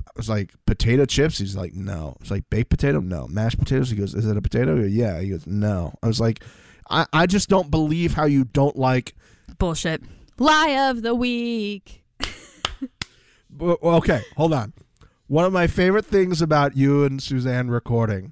I 0.08 0.12
was 0.16 0.30
like 0.30 0.54
potato 0.66 1.06
chips. 1.06 1.38
He's 1.38 1.56
like 1.56 1.74
no. 1.74 2.18
It's 2.22 2.32
like 2.32 2.50
baked 2.50 2.70
potato. 2.70 3.00
No 3.00 3.28
mashed 3.28 3.60
potatoes. 3.60 3.90
He 3.90 3.96
goes, 3.98 4.14
is 4.14 4.26
it 4.26 4.38
a 4.38 4.42
potato? 4.42 4.76
Go, 4.76 4.84
yeah. 4.84 5.20
He 5.20 5.30
goes, 5.30 5.46
no. 5.48 5.94
I 6.02 6.08
was 6.08 6.20
like, 6.20 6.44
I 6.90 7.06
I 7.14 7.26
just 7.26 7.50
don't 7.50 7.70
believe 7.72 8.14
how 8.14 8.26
you 8.26 8.46
don't 8.46 8.76
like. 8.76 9.14
Bullshit. 9.58 10.02
Lie 10.38 10.90
of 10.90 11.02
the 11.02 11.14
week. 11.16 12.04
Okay, 13.60 14.22
hold 14.38 14.54
on. 14.54 14.74
One 15.28 15.46
of 15.46 15.54
my 15.54 15.68
favorite 15.68 16.06
things 16.06 16.42
about 16.42 16.76
you 16.76 17.04
and 17.04 17.22
Suzanne 17.22 17.70
recording 17.70 18.32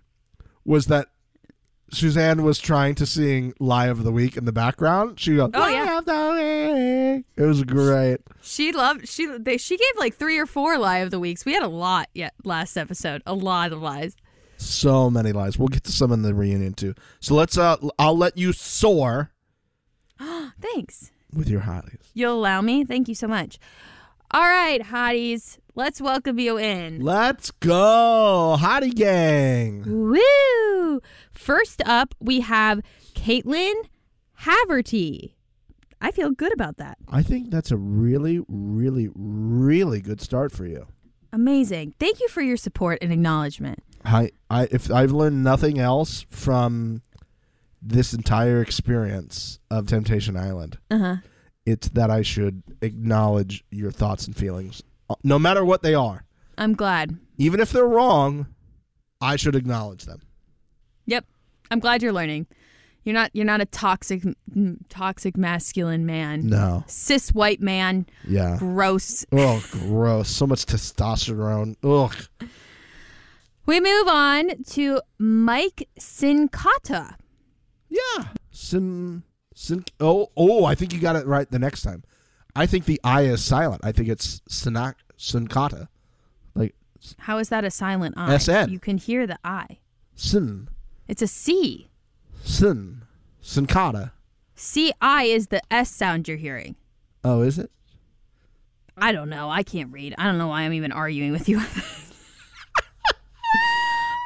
was 0.65 0.87
that 0.87 1.07
Suzanne 1.91 2.43
was 2.43 2.59
trying 2.59 2.95
to 2.95 3.05
sing 3.05 3.53
"Lie 3.59 3.87
of 3.87 4.03
the 4.03 4.11
Week" 4.11 4.37
in 4.37 4.45
the 4.45 4.51
background. 4.51 5.19
She 5.19 5.35
goes, 5.35 5.51
Oh, 5.53 5.59
"Lie 5.59 5.71
yeah. 5.71 5.98
Week." 6.09 7.25
It 7.37 7.43
was 7.45 7.63
great. 7.63 8.17
She 8.41 8.71
loved 8.71 9.07
she 9.07 9.25
they 9.37 9.57
she 9.57 9.77
gave 9.77 9.97
like 9.97 10.15
three 10.15 10.37
or 10.37 10.45
four 10.45 10.77
lie 10.77 10.97
of 10.99 11.11
the 11.11 11.19
weeks. 11.19 11.45
We 11.45 11.53
had 11.53 11.63
a 11.63 11.67
lot 11.67 12.09
yet 12.13 12.33
last 12.43 12.77
episode. 12.77 13.21
A 13.25 13.33
lot 13.33 13.71
of 13.71 13.81
lies. 13.81 14.15
So 14.57 15.09
many 15.09 15.31
lies. 15.31 15.57
We'll 15.57 15.69
get 15.69 15.83
to 15.85 15.91
some 15.91 16.11
in 16.11 16.21
the 16.21 16.33
reunion 16.33 16.73
too. 16.73 16.93
So 17.21 17.35
let's. 17.35 17.57
Uh, 17.57 17.77
I'll 17.97 18.17
let 18.17 18.37
you 18.37 18.51
soar 18.53 19.31
Thanks. 20.61 21.11
with 21.33 21.47
your 21.47 21.61
hotties. 21.61 22.01
You'll 22.13 22.33
allow 22.37 22.61
me? 22.61 22.83
Thank 22.83 23.07
you 23.07 23.15
so 23.15 23.27
much. 23.27 23.57
All 24.31 24.41
right, 24.41 24.81
hotties. 24.81 25.57
Let's 25.75 26.01
welcome 26.01 26.39
you 26.39 26.57
in. 26.57 26.99
Let's 27.01 27.51
go, 27.51 28.57
hottie 28.59 28.93
gang. 28.93 29.83
Woo! 29.87 30.99
First 31.31 31.81
up, 31.85 32.13
we 32.19 32.41
have 32.41 32.81
Caitlin 33.15 33.73
Haverty. 34.41 35.35
I 36.01 36.11
feel 36.11 36.31
good 36.31 36.53
about 36.53 36.77
that. 36.77 36.97
I 37.09 37.21
think 37.23 37.49
that's 37.51 37.71
a 37.71 37.77
really, 37.77 38.41
really, 38.47 39.09
really 39.13 40.01
good 40.01 40.21
start 40.21 40.51
for 40.51 40.65
you. 40.65 40.87
Amazing. 41.33 41.93
Thank 41.99 42.19
you 42.19 42.27
for 42.29 42.41
your 42.41 42.57
support 42.57 42.99
and 43.01 43.11
acknowledgement. 43.13 43.83
I, 44.05 44.31
I 44.49 44.67
if 44.71 44.89
I've 44.91 45.11
learned 45.11 45.43
nothing 45.43 45.77
else 45.77 46.25
from 46.29 47.01
this 47.81 48.13
entire 48.13 48.61
experience 48.61 49.59
of 49.69 49.87
Temptation 49.87 50.35
Island, 50.37 50.77
Uh-huh. 50.89 51.17
it's 51.65 51.89
that 51.89 52.09
I 52.09 52.21
should 52.23 52.63
acknowledge 52.81 53.63
your 53.69 53.91
thoughts 53.91 54.25
and 54.25 54.35
feelings, 54.35 54.81
uh, 55.09 55.15
no 55.23 55.37
matter 55.37 55.63
what 55.63 55.81
they 55.83 55.93
are. 55.93 56.23
I'm 56.57 56.73
glad. 56.73 57.17
Even 57.37 57.59
if 57.59 57.71
they're 57.71 57.87
wrong, 57.87 58.47
I 59.21 59.35
should 59.35 59.55
acknowledge 59.55 60.05
them. 60.05 60.21
Yep. 61.05 61.25
I'm 61.71 61.79
glad 61.79 62.01
you're 62.01 62.11
learning. 62.13 62.47
You're 63.03 63.13
not 63.13 63.31
you're 63.33 63.45
not 63.45 63.61
a 63.61 63.65
toxic 63.65 64.23
toxic 64.89 65.37
masculine 65.37 66.05
man. 66.05 66.47
No. 66.47 66.83
Cis 66.87 67.29
white 67.33 67.61
man. 67.61 68.05
Yeah. 68.27 68.57
Gross. 68.59 69.25
Oh, 69.31 69.63
gross! 69.71 70.29
So 70.29 70.45
much 70.45 70.65
testosterone. 70.65 71.75
Ugh. 71.83 72.49
We 73.65 73.79
move 73.79 74.07
on 74.07 74.63
to 74.71 75.01
Mike 75.17 75.87
Sincata. 75.99 77.15
Yeah. 77.87 78.25
Sin. 78.51 79.23
Sin. 79.53 79.85
Oh, 79.99 80.31
oh! 80.35 80.65
I 80.65 80.75
think 80.75 80.93
you 80.93 80.99
got 80.99 81.15
it 81.15 81.25
right 81.25 81.49
the 81.49 81.59
next 81.59 81.81
time. 81.81 82.03
I 82.55 82.65
think 82.65 82.85
the 82.85 82.99
I 83.03 83.21
is 83.21 83.43
silent. 83.43 83.81
I 83.83 83.91
think 83.91 84.09
it's 84.09 84.41
Sinak 84.49 84.95
Sincata, 85.17 85.87
like 86.55 86.75
How 87.19 87.37
is 87.37 87.49
that 87.49 87.63
a 87.63 87.71
silent 87.71 88.15
I? 88.17 88.37
SN. 88.37 88.69
You 88.69 88.79
can 88.79 88.97
hear 88.97 89.27
the 89.27 89.37
I. 89.43 89.77
Sin 90.15 90.67
It's 91.07 91.21
a 91.21 91.27
C. 91.27 91.88
Sin 92.43 93.03
Sincata. 93.43 94.11
C 94.55 94.91
I 95.01 95.23
is 95.23 95.47
the 95.47 95.61
S 95.71 95.89
sound 95.89 96.27
you're 96.27 96.37
hearing. 96.37 96.75
Oh, 97.23 97.41
is 97.41 97.57
it? 97.57 97.71
I 98.97 99.11
don't 99.11 99.29
know. 99.29 99.49
I 99.49 99.63
can't 99.63 99.91
read. 99.91 100.13
I 100.17 100.25
don't 100.25 100.37
know 100.37 100.47
why 100.47 100.61
I'm 100.61 100.73
even 100.73 100.91
arguing 100.91 101.31
with 101.31 101.47
you. 101.47 101.61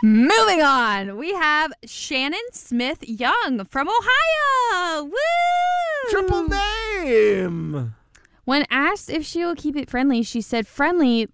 Moving 0.04 0.62
on, 0.62 1.16
we 1.18 1.34
have 1.34 1.72
Shannon 1.86 2.42
Smith 2.52 3.08
Young 3.08 3.64
from 3.70 3.88
Ohio. 3.88 5.04
Woo! 5.06 6.10
Triple 6.10 6.50
name. 6.50 7.96
When 8.44 8.66
asked 8.70 9.10
if 9.10 9.26
she 9.26 9.46
will 9.46 9.56
keep 9.56 9.78
it 9.78 9.90
friendly, 9.90 10.22
she 10.24 10.42
said 10.42 10.68
friendly, 10.68 11.30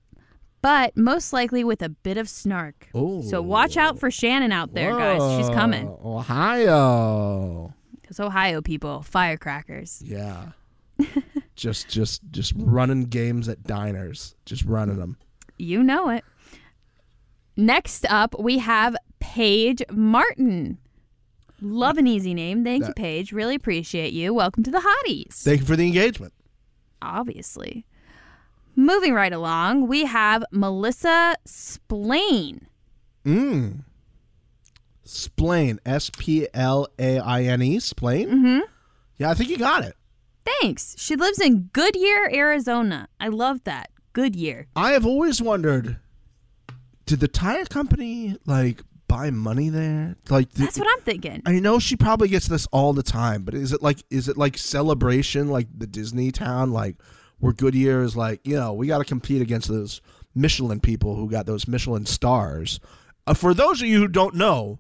but 0.61 0.95
most 0.97 1.33
likely 1.33 1.63
with 1.63 1.81
a 1.81 1.89
bit 1.89 2.17
of 2.17 2.27
snark. 2.27 2.89
Oh. 2.93 3.21
So 3.21 3.41
watch 3.41 3.77
out 3.77 3.99
for 3.99 4.11
Shannon 4.11 4.51
out 4.51 4.73
there, 4.73 4.91
guys. 4.91 5.37
She's 5.37 5.53
coming. 5.55 5.87
Ohio. 6.03 7.73
Those 8.09 8.19
Ohio 8.19 8.61
people, 8.61 9.01
firecrackers. 9.03 10.01
Yeah. 10.03 10.51
just, 11.55 11.87
just, 11.89 12.21
just 12.31 12.53
running 12.55 13.03
games 13.03 13.47
at 13.47 13.63
diners. 13.63 14.35
Just 14.45 14.65
running 14.65 14.97
them. 14.97 15.17
You 15.57 15.83
know 15.83 16.09
it. 16.09 16.25
Next 17.55 18.05
up, 18.09 18.35
we 18.39 18.59
have 18.59 18.95
Paige 19.19 19.83
Martin. 19.91 20.77
Love 21.61 21.97
an 21.97 22.07
easy 22.07 22.33
name. 22.33 22.63
Thank 22.63 22.87
you, 22.87 22.93
Paige. 22.93 23.33
Really 23.33 23.55
appreciate 23.55 24.13
you. 24.13 24.33
Welcome 24.33 24.63
to 24.63 24.71
the 24.71 24.79
Hotties. 24.79 25.43
Thank 25.43 25.59
you 25.59 25.65
for 25.65 25.75
the 25.75 25.85
engagement. 25.85 26.33
Obviously. 27.01 27.85
Moving 28.79 29.13
right 29.13 29.33
along, 29.33 29.89
we 29.89 30.05
have 30.05 30.41
Melissa 30.53 31.35
Splain. 31.43 32.65
Mm. 33.25 33.83
Splain. 35.03 35.79
S 35.85 36.09
P 36.17 36.47
L 36.53 36.87
A 36.97 37.19
I 37.19 37.43
N 37.43 37.61
E. 37.61 37.81
Splain. 37.81 38.29
Mm-hmm. 38.29 38.59
Yeah, 39.17 39.31
I 39.31 39.33
think 39.33 39.49
you 39.49 39.57
got 39.57 39.83
it. 39.83 39.95
Thanks. 40.61 40.95
She 40.97 41.17
lives 41.17 41.41
in 41.41 41.69
Goodyear, 41.73 42.29
Arizona. 42.33 43.09
I 43.19 43.27
love 43.27 43.65
that. 43.65 43.89
Goodyear. 44.13 44.67
I 44.77 44.91
have 44.91 45.05
always 45.05 45.41
wondered, 45.41 45.97
did 47.05 47.19
the 47.19 47.27
tire 47.27 47.65
company 47.65 48.37
like 48.45 48.81
buy 49.09 49.29
money 49.29 49.67
there? 49.67 50.15
Like 50.29 50.51
the- 50.53 50.63
That's 50.63 50.79
what 50.79 50.87
I'm 50.89 51.03
thinking. 51.03 51.41
I 51.45 51.59
know 51.59 51.79
she 51.79 51.97
probably 51.97 52.29
gets 52.29 52.47
this 52.47 52.65
all 52.71 52.93
the 52.93 53.03
time, 53.03 53.43
but 53.43 53.55
is 53.55 53.73
it 53.73 53.83
like 53.83 54.05
is 54.09 54.29
it 54.29 54.37
like 54.37 54.57
celebration 54.57 55.49
like 55.49 55.67
the 55.77 55.85
Disney 55.85 56.31
town 56.31 56.71
like 56.71 56.95
where 57.39 57.53
Goodyear 57.53 58.01
is 58.01 58.15
like, 58.15 58.45
you 58.45 58.55
know, 58.55 58.73
we 58.73 58.87
got 58.87 58.99
to 58.99 59.05
compete 59.05 59.41
against 59.41 59.67
those 59.67 60.01
Michelin 60.35 60.79
people 60.79 61.15
who 61.15 61.29
got 61.29 61.45
those 61.45 61.67
Michelin 61.67 62.05
stars. 62.05 62.79
Uh, 63.25 63.33
for 63.33 63.53
those 63.53 63.81
of 63.81 63.87
you 63.87 63.99
who 63.99 64.07
don't 64.07 64.35
know, 64.35 64.79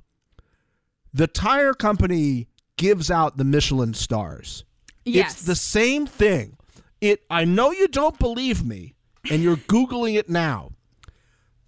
the 1.13 1.27
tire 1.27 1.73
company 1.73 2.47
gives 2.77 3.09
out 3.09 3.37
the 3.37 3.43
Michelin 3.43 3.93
stars. 3.93 4.63
Yes. 5.05 5.33
It's 5.33 5.43
the 5.43 5.55
same 5.55 6.05
thing. 6.05 6.57
It 7.01 7.23
I 7.29 7.45
know 7.45 7.71
you 7.71 7.87
don't 7.87 8.19
believe 8.19 8.65
me 8.65 8.95
and 9.29 9.41
you're 9.41 9.57
googling 9.57 10.17
it 10.17 10.29
now. 10.29 10.71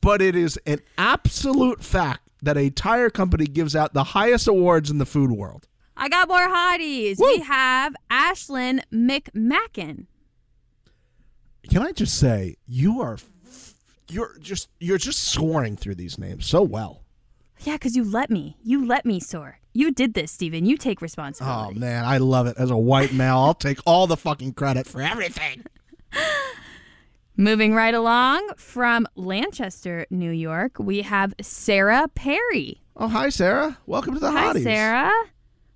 But 0.02 0.22
it 0.22 0.36
is 0.36 0.58
an 0.66 0.80
absolute 0.98 1.84
fact 1.84 2.28
that 2.42 2.58
a 2.58 2.72
tire 2.72 3.10
company 3.10 3.46
gives 3.46 3.76
out 3.76 3.94
the 3.94 4.04
highest 4.04 4.48
awards 4.48 4.90
in 4.90 4.98
the 4.98 5.06
food 5.06 5.32
world. 5.32 5.68
I 5.96 6.10
got 6.10 6.28
more 6.28 6.48
hotties. 6.48 7.20
We 7.20 7.40
have 7.42 7.96
Ashlyn 8.10 8.82
McMacken. 8.92 10.08
Can 11.72 11.84
I 11.84 11.94
just 11.94 12.18
say 12.18 12.58
you 12.68 13.00
are 13.00 13.18
you're 14.10 14.38
just 14.42 14.68
you're 14.82 14.98
just 14.98 15.20
soaring 15.20 15.78
through 15.78 15.96
these 15.96 16.20
names 16.20 16.46
so 16.46 16.62
well. 16.62 17.04
Yeah, 17.60 17.76
because 17.76 17.96
you 17.96 18.04
let 18.04 18.30
me. 18.30 18.58
You 18.62 18.86
let 18.86 19.06
me 19.06 19.22
soar. 19.22 19.58
You 19.72 19.94
did 19.94 20.14
this, 20.14 20.34
Stephen. 20.34 20.66
You 20.66 20.76
take 20.76 21.02
responsibility. 21.02 21.78
Oh 21.78 21.80
man, 21.80 22.04
I 22.04 22.18
love 22.18 22.46
it. 22.46 22.58
As 22.58 22.72
a 22.72 22.78
white 22.78 23.14
male, 23.14 23.38
I'll 23.38 23.54
take 23.54 23.80
all 23.86 24.06
the 24.06 24.18
fucking 24.18 24.52
credit 24.52 24.86
for 24.86 25.02
everything. 25.02 25.64
Moving 27.38 27.74
right 27.74 27.94
along 27.94 28.50
from 28.58 29.08
Lancaster, 29.16 30.06
New 30.10 30.32
York, 30.32 30.78
we 30.78 31.04
have 31.04 31.34
Sarah 31.40 32.10
Perry. 32.14 32.82
Oh, 32.98 33.08
hi 33.08 33.30
Sarah. 33.30 33.78
Welcome 33.86 34.16
to 34.16 34.20
the 34.20 34.30
Hi, 34.30 34.54
Hotties. 34.54 34.64
Sarah. 34.64 35.14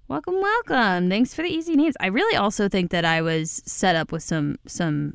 Welcome, 0.09 0.41
welcome. 0.41 1.09
Thanks 1.09 1.33
for 1.33 1.41
the 1.41 1.47
easy 1.47 1.77
names. 1.77 1.95
I 2.01 2.07
really 2.07 2.35
also 2.35 2.67
think 2.67 2.91
that 2.91 3.05
I 3.05 3.21
was 3.21 3.63
set 3.65 3.95
up 3.95 4.11
with 4.11 4.23
some 4.23 4.57
some 4.67 5.13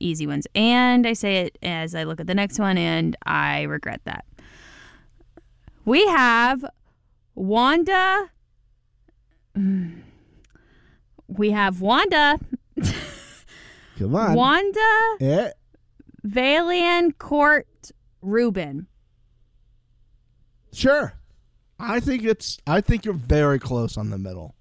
easy 0.00 0.26
ones, 0.26 0.46
and 0.54 1.06
I 1.06 1.12
say 1.12 1.38
it 1.38 1.58
as 1.62 1.94
I 1.94 2.04
look 2.04 2.20
at 2.20 2.26
the 2.26 2.34
next 2.34 2.58
one, 2.58 2.78
and 2.78 3.16
I 3.26 3.62
regret 3.62 4.00
that. 4.04 4.24
We 5.84 6.06
have 6.06 6.64
Wanda. 7.34 8.30
We 11.28 11.50
have 11.50 11.80
Wanda 11.80 12.38
Come 13.98 14.14
on. 14.14 14.34
Wanda 14.34 15.16
Yeah. 15.18 15.50
Valian 16.26 17.16
Court 17.18 17.66
Rubin. 18.22 18.86
Sure. 20.72 21.14
I 21.80 22.00
think 22.00 22.24
it's. 22.24 22.58
I 22.66 22.80
think 22.80 23.04
you're 23.04 23.14
very 23.14 23.58
close 23.58 23.96
on 23.96 24.10
the 24.10 24.18
middle. 24.18 24.54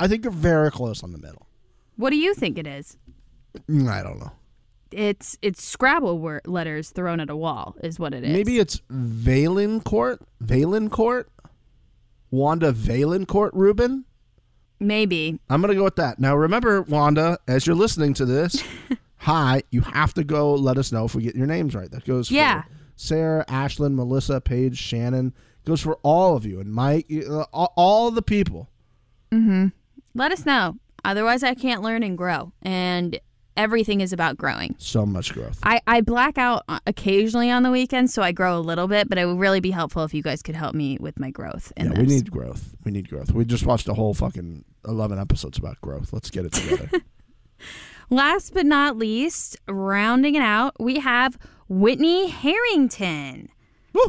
I 0.00 0.08
think 0.08 0.24
you're 0.24 0.32
very 0.32 0.70
close 0.70 1.02
on 1.02 1.12
the 1.12 1.18
middle. 1.18 1.46
What 1.96 2.10
do 2.10 2.16
you 2.16 2.34
think 2.34 2.58
it 2.58 2.66
is? 2.66 2.96
Mm, 3.68 3.88
I 3.88 4.02
don't 4.02 4.18
know. 4.18 4.32
It's 4.92 5.38
it's 5.42 5.62
Scrabble 5.64 6.18
word 6.18 6.42
letters 6.46 6.90
thrown 6.90 7.20
at 7.20 7.30
a 7.30 7.36
wall 7.36 7.76
is 7.82 7.98
what 7.98 8.14
it 8.14 8.24
is. 8.24 8.32
Maybe 8.32 8.58
it's 8.58 8.80
Valencourt. 8.90 10.18
Valencourt. 10.42 11.24
Wanda 12.30 12.72
Valencourt 12.72 13.50
Rubin. 13.52 14.04
Maybe. 14.80 15.38
I'm 15.48 15.60
gonna 15.60 15.74
go 15.74 15.84
with 15.84 15.96
that. 15.96 16.18
Now 16.18 16.34
remember, 16.36 16.82
Wanda, 16.82 17.38
as 17.46 17.66
you're 17.66 17.76
listening 17.76 18.14
to 18.14 18.24
this, 18.24 18.62
hi, 19.16 19.62
you 19.70 19.82
have 19.82 20.14
to 20.14 20.24
go 20.24 20.54
let 20.54 20.78
us 20.78 20.92
know 20.92 21.04
if 21.04 21.14
we 21.14 21.22
get 21.22 21.36
your 21.36 21.46
names 21.46 21.74
right. 21.74 21.90
That 21.90 22.04
goes 22.04 22.28
for 22.28 22.34
Yeah. 22.34 22.62
Sarah, 22.96 23.44
Ashlyn, 23.48 23.94
Melissa, 23.94 24.40
Paige, 24.40 24.78
Shannon. 24.78 25.34
Goes 25.64 25.80
for 25.80 25.98
all 26.02 26.36
of 26.36 26.44
you 26.44 26.58
and 26.60 26.72
Mike, 26.72 27.06
uh, 27.28 27.44
all, 27.52 27.72
all 27.76 28.10
the 28.10 28.22
people. 28.22 28.68
Mm-hmm. 29.30 29.68
Let 30.14 30.32
us 30.32 30.44
know. 30.44 30.76
Otherwise, 31.04 31.42
I 31.42 31.54
can't 31.54 31.82
learn 31.82 32.02
and 32.02 32.18
grow. 32.18 32.52
And 32.62 33.18
everything 33.56 34.00
is 34.00 34.12
about 34.12 34.36
growing. 34.36 34.74
So 34.78 35.04
much 35.06 35.32
growth. 35.32 35.58
I, 35.62 35.80
I 35.86 36.00
black 36.00 36.38
out 36.38 36.62
uh, 36.68 36.80
occasionally 36.86 37.50
on 37.50 37.62
the 37.62 37.70
weekends, 37.70 38.12
so 38.12 38.22
I 38.22 38.32
grow 38.32 38.58
a 38.58 38.60
little 38.60 38.88
bit, 38.88 39.08
but 39.08 39.18
it 39.18 39.26
would 39.26 39.38
really 39.38 39.60
be 39.60 39.70
helpful 39.70 40.04
if 40.04 40.14
you 40.14 40.22
guys 40.22 40.42
could 40.42 40.54
help 40.56 40.74
me 40.74 40.98
with 41.00 41.18
my 41.18 41.30
growth. 41.30 41.72
In 41.76 41.86
yeah, 41.86 41.92
this. 41.94 41.98
we 41.98 42.06
need 42.06 42.30
growth. 42.30 42.74
We 42.84 42.92
need 42.92 43.08
growth. 43.08 43.32
We 43.32 43.44
just 43.44 43.66
watched 43.66 43.88
a 43.88 43.94
whole 43.94 44.14
fucking 44.14 44.64
11 44.86 45.18
episodes 45.18 45.58
about 45.58 45.80
growth. 45.80 46.12
Let's 46.12 46.30
get 46.30 46.46
it 46.46 46.52
together. 46.52 46.90
Last 48.10 48.52
but 48.52 48.66
not 48.66 48.96
least, 48.98 49.56
rounding 49.68 50.34
it 50.34 50.42
out, 50.42 50.74
we 50.78 50.98
have 50.98 51.38
Whitney 51.68 52.28
Harrington 52.28 53.48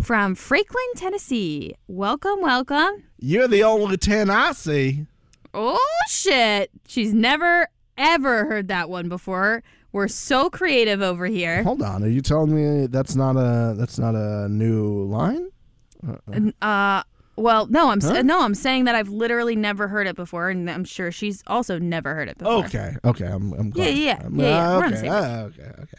from 0.01 0.35
Franklin, 0.35 0.83
Tennessee. 0.95 1.75
Welcome, 1.87 2.41
welcome. 2.41 3.03
You're 3.19 3.47
the 3.47 3.63
only 3.63 3.97
10 3.97 4.29
I 4.29 4.51
see. 4.51 5.05
Oh, 5.53 5.79
shit. 6.09 6.71
She's 6.87 7.13
never, 7.13 7.67
ever 7.97 8.45
heard 8.45 8.67
that 8.69 8.89
one 8.89 9.09
before. 9.09 9.63
We're 9.91 10.07
so 10.07 10.49
creative 10.49 11.01
over 11.01 11.25
here. 11.27 11.61
Hold 11.63 11.81
on. 11.83 12.03
Are 12.03 12.07
you 12.07 12.21
telling 12.21 12.53
me 12.55 12.87
that's 12.87 13.15
not 13.15 13.35
a 13.37 13.75
that's 13.75 13.99
not 13.99 14.15
a 14.15 14.47
new 14.49 15.03
line? 15.05 15.49
Uh-uh. 16.07 16.65
Uh, 16.65 17.03
well, 17.35 17.67
no, 17.67 17.89
I'm 17.89 18.01
Huh? 18.01 18.21
no, 18.23 18.41
I'm 18.41 18.55
saying 18.55 18.83
that 18.85 18.95
I've 18.95 19.09
literally 19.09 19.55
never 19.55 19.87
heard 19.87 20.07
it 20.07 20.15
before, 20.15 20.49
and 20.49 20.69
I'm 20.69 20.83
sure 20.83 21.11
she's 21.11 21.43
also 21.47 21.79
never 21.79 22.13
heard 22.15 22.27
it 22.29 22.37
before. 22.37 22.65
Okay. 22.65 22.95
Okay. 23.05 23.25
I'm 23.25 23.53
I'm 23.53 23.67
Yeah, 23.67 23.71
glad. 23.73 23.97
yeah, 23.97 24.19
I'm- 24.23 24.35
yeah, 24.39 24.45
yeah. 24.47 24.69
uh, 24.75 24.77
We're 24.79 24.85
on 24.85 24.91
the 24.91 24.97
okay. 24.99 25.07
uh, 25.07 25.43
okay. 25.45 25.71
Okay. 25.83 25.97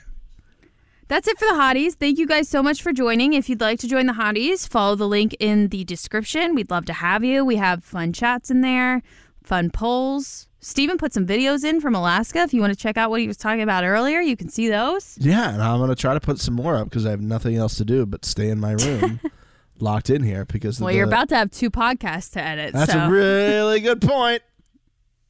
That's 1.06 1.28
it 1.28 1.38
for 1.38 1.44
the 1.46 1.54
hotties. 1.54 1.94
Thank 1.94 2.18
you 2.18 2.26
guys 2.26 2.48
so 2.48 2.62
much 2.62 2.82
for 2.82 2.90
joining. 2.92 3.34
If 3.34 3.48
you'd 3.48 3.60
like 3.60 3.78
to 3.80 3.86
join 3.88 4.06
the 4.06 4.14
hotties, 4.14 4.66
follow 4.66 4.94
the 4.96 5.06
link 5.06 5.36
in 5.38 5.68
the 5.68 5.84
description. 5.84 6.54
We'd 6.54 6.70
love 6.70 6.86
to 6.86 6.94
have 6.94 7.22
you. 7.22 7.44
We 7.44 7.56
have 7.56 7.84
fun 7.84 8.12
chats 8.14 8.50
in 8.50 8.62
there, 8.62 9.02
fun 9.42 9.70
polls. 9.70 10.48
Stephen 10.64 10.96
put 10.96 11.12
some 11.12 11.26
videos 11.26 11.62
in 11.62 11.78
from 11.78 11.94
Alaska. 11.94 12.38
If 12.38 12.54
you 12.54 12.62
want 12.62 12.72
to 12.72 12.78
check 12.78 12.96
out 12.96 13.10
what 13.10 13.20
he 13.20 13.28
was 13.28 13.36
talking 13.36 13.60
about 13.60 13.84
earlier, 13.84 14.20
you 14.20 14.34
can 14.34 14.48
see 14.48 14.68
those. 14.68 15.18
Yeah, 15.20 15.52
and 15.52 15.62
I'm 15.62 15.78
gonna 15.78 15.94
try 15.94 16.14
to 16.14 16.20
put 16.20 16.40
some 16.40 16.54
more 16.54 16.76
up 16.76 16.88
because 16.88 17.04
I 17.04 17.10
have 17.10 17.20
nothing 17.20 17.56
else 17.56 17.76
to 17.76 17.84
do 17.84 18.06
but 18.06 18.24
stay 18.24 18.48
in 18.48 18.58
my 18.58 18.72
room, 18.84 19.20
locked 19.78 20.08
in 20.08 20.22
here 20.22 20.46
because. 20.46 20.80
Well, 20.80 20.88
the, 20.88 20.96
you're 20.96 21.06
about 21.06 21.28
to 21.28 21.36
have 21.36 21.50
two 21.50 21.70
podcasts 21.70 22.32
to 22.32 22.42
edit. 22.42 22.72
That's 22.72 22.92
so. 22.92 22.98
a 22.98 23.10
really 23.10 23.80
good 23.80 24.00
point. 24.00 24.42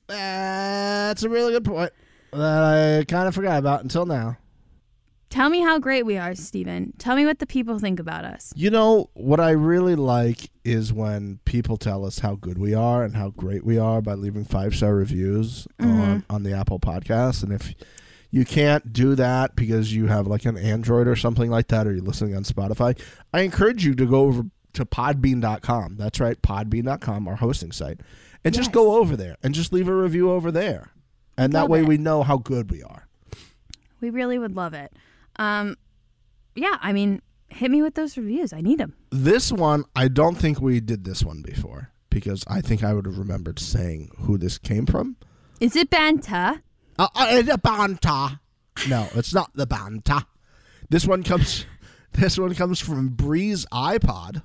That's 0.06 1.24
a 1.24 1.28
really 1.28 1.52
good 1.52 1.64
point 1.64 1.92
that 2.30 3.00
I 3.00 3.04
kind 3.04 3.26
of 3.26 3.34
forgot 3.34 3.58
about 3.58 3.82
until 3.82 4.06
now. 4.06 4.36
Tell 5.34 5.50
me 5.50 5.62
how 5.62 5.80
great 5.80 6.06
we 6.06 6.16
are, 6.16 6.36
Stephen. 6.36 6.92
Tell 6.96 7.16
me 7.16 7.26
what 7.26 7.40
the 7.40 7.46
people 7.46 7.80
think 7.80 7.98
about 7.98 8.24
us. 8.24 8.52
You 8.54 8.70
know 8.70 9.10
what 9.14 9.40
I 9.40 9.50
really 9.50 9.96
like 9.96 10.48
is 10.62 10.92
when 10.92 11.40
people 11.44 11.76
tell 11.76 12.04
us 12.04 12.20
how 12.20 12.36
good 12.36 12.56
we 12.56 12.72
are 12.72 13.02
and 13.02 13.16
how 13.16 13.30
great 13.30 13.64
we 13.64 13.76
are 13.76 14.00
by 14.00 14.14
leaving 14.14 14.44
five 14.44 14.76
star 14.76 14.94
reviews 14.94 15.66
mm-hmm. 15.80 16.00
on 16.00 16.24
on 16.30 16.42
the 16.44 16.52
Apple 16.52 16.78
Podcast. 16.78 17.42
And 17.42 17.52
if 17.52 17.74
you 18.30 18.44
can't 18.44 18.92
do 18.92 19.16
that 19.16 19.56
because 19.56 19.92
you 19.92 20.06
have 20.06 20.28
like 20.28 20.44
an 20.44 20.56
Android 20.56 21.08
or 21.08 21.16
something 21.16 21.50
like 21.50 21.66
that, 21.66 21.88
or 21.88 21.92
you're 21.92 22.04
listening 22.04 22.36
on 22.36 22.44
Spotify, 22.44 22.96
I 23.32 23.40
encourage 23.40 23.84
you 23.84 23.96
to 23.96 24.06
go 24.06 24.20
over 24.26 24.44
to 24.74 24.84
Podbean.com. 24.84 25.96
That's 25.96 26.20
right, 26.20 26.40
Podbean.com, 26.40 27.26
our 27.26 27.34
hosting 27.34 27.72
site, 27.72 27.98
and 28.44 28.54
just 28.54 28.70
go 28.70 28.98
over 28.98 29.16
there 29.16 29.36
and 29.42 29.52
just 29.52 29.72
leave 29.72 29.88
a 29.88 29.96
review 29.96 30.30
over 30.30 30.52
there, 30.52 30.92
and 31.36 31.52
that 31.54 31.68
way 31.68 31.80
it. 31.80 31.88
we 31.88 31.98
know 31.98 32.22
how 32.22 32.36
good 32.36 32.70
we 32.70 32.84
are. 32.84 33.08
We 34.00 34.10
really 34.10 34.38
would 34.38 34.54
love 34.54 34.74
it. 34.74 34.92
Um, 35.36 35.76
yeah, 36.54 36.76
I 36.80 36.92
mean, 36.92 37.22
hit 37.48 37.70
me 37.70 37.82
with 37.82 37.94
those 37.94 38.16
reviews. 38.16 38.52
I 38.52 38.60
need 38.60 38.78
them. 38.78 38.94
This 39.10 39.52
one, 39.52 39.84
I 39.94 40.08
don't 40.08 40.36
think 40.36 40.60
we 40.60 40.80
did 40.80 41.04
this 41.04 41.22
one 41.22 41.42
before 41.42 41.90
because 42.10 42.44
I 42.46 42.60
think 42.60 42.84
I 42.84 42.94
would 42.94 43.06
have 43.06 43.18
remembered 43.18 43.58
saying 43.58 44.10
who 44.18 44.38
this 44.38 44.58
came 44.58 44.86
from. 44.86 45.16
Is 45.60 45.76
it 45.76 45.90
Banta? 45.90 46.62
Uh, 46.98 47.08
uh, 47.14 47.26
it's 47.30 47.48
a 47.48 47.58
banta. 47.58 48.40
No, 48.88 49.08
it's 49.14 49.34
not 49.34 49.50
the 49.54 49.66
banta. 49.66 50.26
This 50.90 51.06
one 51.06 51.22
comes. 51.22 51.66
This 52.16 52.38
one 52.38 52.54
comes 52.54 52.78
from 52.78 53.08
Breeze 53.08 53.66
iPod. 53.72 54.44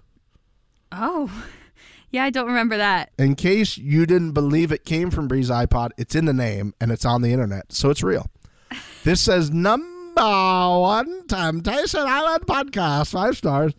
Oh, 0.92 1.32
yeah, 2.10 2.24
I 2.24 2.32
don't 2.32 2.48
remember 2.48 2.78
that. 2.78 3.12
In 3.20 3.36
case 3.36 3.78
you 3.78 4.08
didn't 4.08 4.32
believe 4.32 4.72
it 4.72 4.86
came 4.86 5.12
from 5.12 5.28
Breeze 5.28 5.52
iPod, 5.52 5.92
it's 5.96 6.16
in 6.16 6.26
the 6.26 6.34
name 6.34 6.74
and 6.82 6.92
it's 6.92 7.06
on 7.06 7.22
the 7.22 7.32
internet, 7.32 7.72
so 7.72 7.92
it's 7.92 8.02
real. 8.02 8.26
This 9.04 9.22
says 9.22 9.52
number 9.52 9.86
one 10.24 11.26
Temptation 11.28 12.02
Island 12.02 12.46
podcast, 12.46 13.12
five 13.12 13.38
stars. 13.38 13.74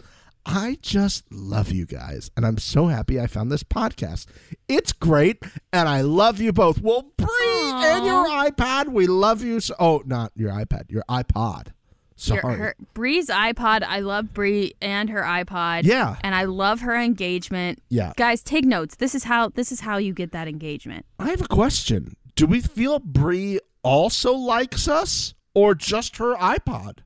I 0.47 0.79
just 0.81 1.31
love 1.31 1.71
you 1.71 1.85
guys, 1.85 2.31
and 2.35 2.47
I'm 2.47 2.57
so 2.57 2.87
happy 2.87 3.21
I 3.21 3.27
found 3.27 3.53
this 3.53 3.63
podcast. 3.63 4.27
It's 4.67 4.93
great, 4.93 5.43
and 5.73 5.89
I 5.89 6.01
love 6.01 6.41
you 6.41 6.53
both. 6.53 6.81
Well, 6.81 7.13
Bree 7.19 7.29
and 7.29 8.07
your 8.07 8.27
iPad, 8.27 8.89
we 8.89 9.07
love 9.07 9.45
you. 9.45 9.61
So, 9.61 9.75
oh, 9.79 10.03
not 10.07 10.33
your 10.35 10.51
iPad, 10.51 10.91
your 10.91 11.05
iPod. 11.11 11.69
Sorry. 12.17 12.57
her, 12.57 12.75
Bree's 12.95 13.29
iPod. 13.29 13.83
I 13.83 14.01
love 14.01 14.33
Bree 14.33 14.75
and 14.81 15.09
her 15.11 15.23
iPod. 15.23 15.85
Yeah. 15.85 16.17
and 16.23 16.35
I 16.35 16.45
love 16.45 16.81
her 16.81 16.95
engagement. 16.95 17.83
Yeah. 17.89 18.13
guys, 18.17 18.43
take 18.43 18.65
notes. 18.65 18.97
This 18.97 19.15
is 19.15 19.25
how 19.25 19.49
this 19.49 19.73
is 19.73 19.81
how 19.81 19.99
you 19.99 20.13
get 20.15 20.33
that 20.33 20.49
engagement. 20.49 21.07
I 21.19 21.31
have 21.31 21.41
a 21.43 21.49
question. 21.49 22.17
Do 22.35 22.47
we 22.47 22.61
feel 22.61 22.99
Bree 22.99 23.59
also 23.83 24.33
likes 24.35 24.87
us, 24.89 25.35
or 25.55 25.75
just 25.75 26.17
her 26.19 26.35
iPod? 26.37 26.99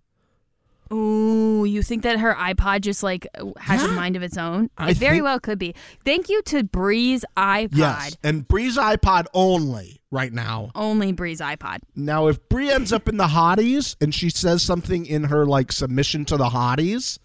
Ooh, 0.92 1.64
you 1.64 1.82
think 1.82 2.02
that 2.02 2.18
her 2.18 2.34
iPod 2.34 2.82
just 2.82 3.02
like 3.02 3.26
has 3.58 3.82
a 3.82 3.88
mind 3.88 4.16
of 4.16 4.22
its 4.22 4.36
own? 4.36 4.70
I 4.76 4.90
it 4.90 4.96
very 4.98 5.16
think- 5.16 5.24
well 5.24 5.40
could 5.40 5.58
be. 5.58 5.74
Thank 6.04 6.28
you 6.28 6.42
to 6.42 6.62
Bree's 6.62 7.24
iPod. 7.36 7.70
Yes, 7.72 8.16
and 8.22 8.46
Bree's 8.46 8.76
iPod 8.76 9.26
only 9.32 10.00
right 10.10 10.32
now. 10.32 10.70
Only 10.74 11.10
Bree's 11.12 11.40
iPod. 11.40 11.78
Now, 11.96 12.26
if 12.28 12.48
Bree 12.48 12.70
ends 12.70 12.92
up 12.92 13.08
in 13.08 13.16
the 13.16 13.28
hotties 13.28 13.96
and 14.00 14.14
she 14.14 14.28
says 14.28 14.62
something 14.62 15.06
in 15.06 15.24
her 15.24 15.46
like 15.46 15.72
submission 15.72 16.26
to 16.26 16.36
the 16.36 16.50
hotties, 16.50 17.18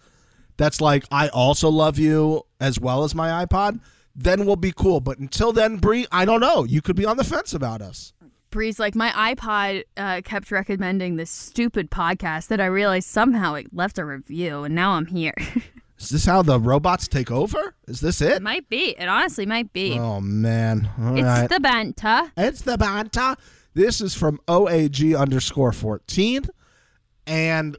that's 0.57 0.79
like 0.79 1.03
I 1.11 1.27
also 1.27 1.69
love 1.69 1.99
you 1.99 2.43
as 2.61 2.79
well 2.79 3.03
as 3.03 3.13
my 3.13 3.45
iPod, 3.45 3.81
then 4.15 4.45
we'll 4.45 4.55
be 4.55 4.71
cool. 4.71 5.01
But 5.01 5.19
until 5.19 5.51
then, 5.51 5.77
Bree, 5.77 6.07
I 6.13 6.23
don't 6.23 6.41
know. 6.41 6.63
You 6.63 6.81
could 6.81 6.95
be 6.95 7.05
on 7.05 7.17
the 7.17 7.23
fence 7.25 7.53
about 7.53 7.81
us. 7.81 8.13
Bree's 8.49 8.79
like 8.79 8.95
my 8.95 9.09
iPod 9.35 9.83
uh, 9.97 10.21
kept 10.23 10.51
recommending 10.51 11.15
this 11.15 11.29
stupid 11.29 11.91
podcast 11.91 12.47
that 12.47 12.59
I 12.59 12.65
realized 12.65 13.07
somehow 13.07 13.53
it 13.55 13.73
left 13.73 13.97
a 13.99 14.05
review, 14.05 14.63
and 14.63 14.73
now 14.75 14.91
I'm 14.91 15.05
here. 15.05 15.33
Is 15.99 16.09
this 16.09 16.25
how 16.25 16.41
the 16.41 16.59
robots 16.59 17.09
take 17.09 17.29
over? 17.29 17.75
Is 17.87 17.99
this 17.99 18.21
it? 18.21 18.31
it 18.31 18.41
might 18.41 18.69
be. 18.69 18.95
It 18.97 19.09
honestly 19.09 19.45
might 19.45 19.73
be. 19.73 19.99
Oh 19.99 20.21
man! 20.21 20.89
All 20.99 21.17
it's 21.17 21.25
right. 21.25 21.49
the 21.49 21.59
Banta. 21.59 22.31
It's 22.37 22.61
the 22.61 22.77
Banta. 22.77 23.35
This 23.73 23.99
is 23.99 24.15
from 24.15 24.39
OAG 24.47 25.17
underscore 25.17 25.73
14. 25.73 26.45
And 27.27 27.77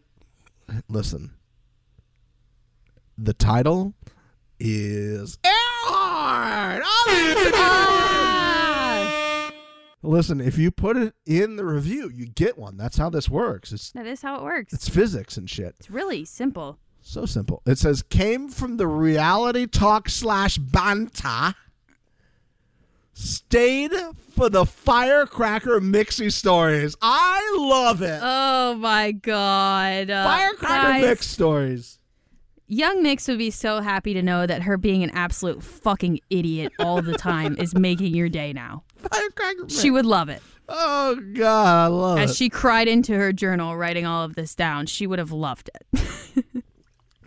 listen, 0.88 1.32
the 3.16 3.32
title 3.32 3.94
is 4.58 5.38
Earhart. 5.44 6.82
Listen, 10.02 10.40
if 10.40 10.56
you 10.56 10.70
put 10.70 10.96
it 10.96 11.14
in 11.26 11.56
the 11.56 11.64
review, 11.64 12.08
you 12.08 12.26
get 12.26 12.56
one. 12.56 12.76
That's 12.78 12.96
how 12.96 13.10
this 13.10 13.28
works. 13.28 13.70
It's 13.70 13.90
That 13.92 14.06
is 14.06 14.22
how 14.22 14.36
it 14.36 14.42
works. 14.42 14.72
it's 14.72 14.88
physics 14.88 15.36
and 15.36 15.48
shit. 15.48 15.74
It's 15.78 15.90
really 15.90 16.24
simple. 16.24 16.78
So 17.02 17.26
simple. 17.26 17.62
It 17.66 17.78
says 17.78 18.02
came 18.02 18.48
from 18.48 18.76
the 18.78 18.86
reality 18.86 19.66
talk 19.66 20.08
slash 20.08 20.56
banta. 20.58 21.54
Stayed 23.12 23.92
for 24.34 24.48
the 24.48 24.64
firecracker 24.64 25.80
mixie 25.80 26.32
stories. 26.32 26.96
I 27.02 27.56
love 27.58 28.00
it. 28.00 28.20
Oh 28.22 28.74
my 28.76 29.12
god. 29.12 30.08
Uh, 30.10 30.24
firecracker 30.24 30.92
guys, 30.92 31.02
mix 31.02 31.26
stories. 31.26 31.98
Young 32.66 33.02
Mix 33.02 33.26
would 33.26 33.38
be 33.38 33.50
so 33.50 33.80
happy 33.80 34.14
to 34.14 34.22
know 34.22 34.46
that 34.46 34.62
her 34.62 34.76
being 34.78 35.02
an 35.02 35.10
absolute 35.10 35.60
fucking 35.62 36.20
idiot 36.30 36.72
all 36.78 37.02
the 37.02 37.18
time 37.18 37.56
is 37.58 37.74
making 37.74 38.14
your 38.14 38.28
day 38.28 38.52
now. 38.52 38.84
Firecracker 39.08 39.62
mix. 39.62 39.80
She 39.80 39.90
would 39.90 40.06
love 40.06 40.28
it. 40.28 40.42
Oh 40.68 41.16
God, 41.34 41.66
I 41.66 41.86
love 41.88 42.18
As 42.18 42.30
it. 42.30 42.32
As 42.32 42.36
she 42.36 42.48
cried 42.48 42.86
into 42.88 43.14
her 43.14 43.32
journal, 43.32 43.76
writing 43.76 44.06
all 44.06 44.24
of 44.24 44.34
this 44.36 44.54
down, 44.54 44.86
she 44.86 45.06
would 45.06 45.18
have 45.18 45.32
loved 45.32 45.68
it. 45.74 46.44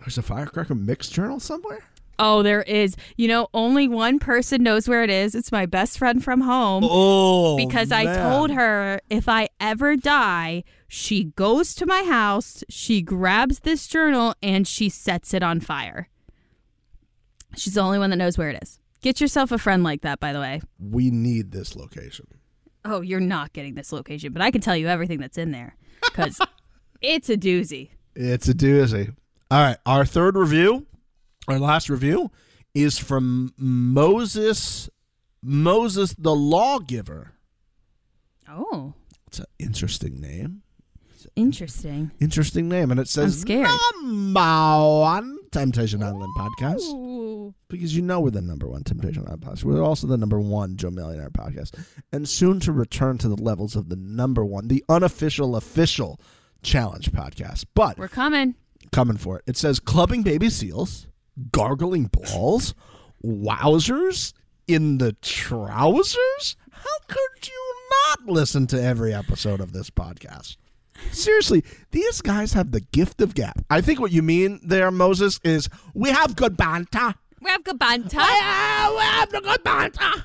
There's 0.00 0.18
a 0.18 0.22
firecracker 0.22 0.74
mix 0.74 1.08
journal 1.08 1.40
somewhere. 1.40 1.84
oh, 2.18 2.42
there 2.42 2.62
is. 2.62 2.94
You 3.16 3.26
know, 3.28 3.48
only 3.52 3.88
one 3.88 4.18
person 4.18 4.62
knows 4.62 4.88
where 4.88 5.02
it 5.02 5.10
is. 5.10 5.34
It's 5.34 5.50
my 5.52 5.66
best 5.66 5.98
friend 5.98 6.22
from 6.22 6.42
home. 6.42 6.84
Oh, 6.86 7.56
because 7.56 7.90
I 7.92 8.04
told 8.16 8.50
her 8.50 9.00
if 9.10 9.28
I 9.28 9.48
ever 9.60 9.96
die, 9.96 10.62
she 10.88 11.24
goes 11.24 11.74
to 11.76 11.86
my 11.86 12.02
house, 12.04 12.62
she 12.68 13.02
grabs 13.02 13.60
this 13.60 13.86
journal, 13.88 14.34
and 14.42 14.66
she 14.68 14.88
sets 14.88 15.34
it 15.34 15.42
on 15.42 15.60
fire. 15.60 16.08
She's 17.56 17.74
the 17.74 17.80
only 17.80 17.98
one 17.98 18.10
that 18.10 18.16
knows 18.16 18.36
where 18.38 18.50
it 18.50 18.62
is. 18.62 18.78
Get 19.04 19.20
yourself 19.20 19.52
a 19.52 19.58
friend 19.58 19.82
like 19.84 20.00
that, 20.00 20.18
by 20.18 20.32
the 20.32 20.40
way. 20.40 20.62
we 20.78 21.10
need 21.10 21.50
this 21.52 21.76
location. 21.76 22.26
Oh, 22.86 23.02
you're 23.02 23.20
not 23.20 23.52
getting 23.52 23.74
this 23.74 23.92
location, 23.92 24.32
but 24.32 24.40
I 24.40 24.50
can 24.50 24.62
tell 24.62 24.74
you 24.74 24.88
everything 24.88 25.18
that's 25.18 25.36
in 25.36 25.50
there 25.50 25.76
because 26.02 26.40
it's 27.02 27.28
a 27.28 27.36
doozy. 27.36 27.90
It's 28.16 28.48
a 28.48 28.54
doozy. 28.54 29.14
All 29.50 29.60
right, 29.60 29.76
our 29.84 30.06
third 30.06 30.36
review, 30.36 30.86
our 31.48 31.58
last 31.58 31.90
review, 31.90 32.30
is 32.74 32.98
from 32.98 33.52
Moses. 33.58 34.88
Moses 35.42 36.14
the 36.14 36.34
lawgiver. 36.34 37.32
Oh, 38.48 38.94
It's 39.26 39.38
an 39.40 39.44
interesting 39.58 40.18
name. 40.18 40.62
interesting. 41.36 42.10
Interesting 42.20 42.70
name, 42.70 42.90
and 42.90 42.98
it 42.98 43.08
says 43.08 43.38
scared. 43.42 43.68
number 44.02 44.40
one 44.40 45.38
Temptation 45.52 46.02
Island 46.02 46.32
podcast. 46.38 46.80
Because 47.74 47.96
you 47.96 48.02
know 48.02 48.20
we're 48.20 48.30
the 48.30 48.40
number 48.42 48.66
one 48.66 48.82
Temptation 48.84 49.24
Island 49.26 49.42
podcast. 49.42 49.64
We're 49.64 49.82
also 49.82 50.06
the 50.06 50.16
number 50.16 50.40
one 50.40 50.76
Joe 50.76 50.90
Millionaire 50.90 51.30
podcast, 51.30 51.78
and 52.12 52.28
soon 52.28 52.60
to 52.60 52.72
return 52.72 53.18
to 53.18 53.28
the 53.28 53.36
levels 53.40 53.76
of 53.76 53.88
the 53.88 53.96
number 53.96 54.44
one, 54.44 54.68
the 54.68 54.84
unofficial, 54.88 55.56
official 55.56 56.20
challenge 56.62 57.12
podcast. 57.12 57.64
But 57.74 57.98
We're 57.98 58.08
coming. 58.08 58.54
coming 58.92 59.16
for 59.16 59.38
it. 59.38 59.44
It 59.46 59.56
says 59.56 59.80
clubbing 59.80 60.22
baby 60.22 60.48
seals, 60.50 61.06
gargling 61.52 62.04
balls, 62.06 62.74
wowzers 63.24 64.32
in 64.66 64.98
the 64.98 65.12
trousers. 65.22 66.56
How 66.70 66.98
could 67.08 67.46
you 67.48 67.74
not 67.90 68.26
listen 68.32 68.66
to 68.68 68.82
every 68.82 69.12
episode 69.14 69.60
of 69.60 69.72
this 69.72 69.90
podcast? 69.90 70.56
Seriously, 71.10 71.64
these 71.90 72.22
guys 72.22 72.52
have 72.52 72.70
the 72.70 72.80
gift 72.80 73.20
of 73.20 73.34
gab. 73.34 73.64
I 73.68 73.80
think 73.80 74.00
what 74.00 74.12
you 74.12 74.22
mean 74.22 74.60
there, 74.64 74.90
Moses, 74.92 75.40
is 75.42 75.68
we 75.92 76.10
have 76.10 76.36
good 76.36 76.56
banter. 76.56 77.14
We 77.44 77.50
have 77.50 77.62
good 77.62 77.78
banter. 77.78 78.16
we 78.16 78.22
have 78.22 79.30
the 79.30 79.40
good 79.42 79.62
banter. 79.62 80.24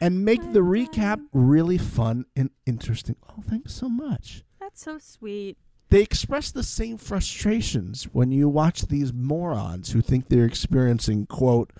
And 0.00 0.24
make 0.24 0.40
the 0.52 0.60
recap 0.60 1.20
really 1.32 1.78
fun 1.78 2.24
and 2.34 2.50
interesting. 2.66 3.16
Oh, 3.28 3.42
thanks 3.46 3.74
so 3.74 3.88
much. 3.88 4.44
That's 4.60 4.82
so 4.82 4.98
sweet. 4.98 5.56
They 5.90 6.00
express 6.00 6.50
the 6.50 6.62
same 6.62 6.96
frustrations 6.96 8.04
when 8.12 8.32
you 8.32 8.48
watch 8.48 8.82
these 8.88 9.12
morons 9.12 9.92
who 9.92 10.00
think 10.00 10.28
they're 10.28 10.44
experiencing, 10.44 11.26
quote, 11.26 11.70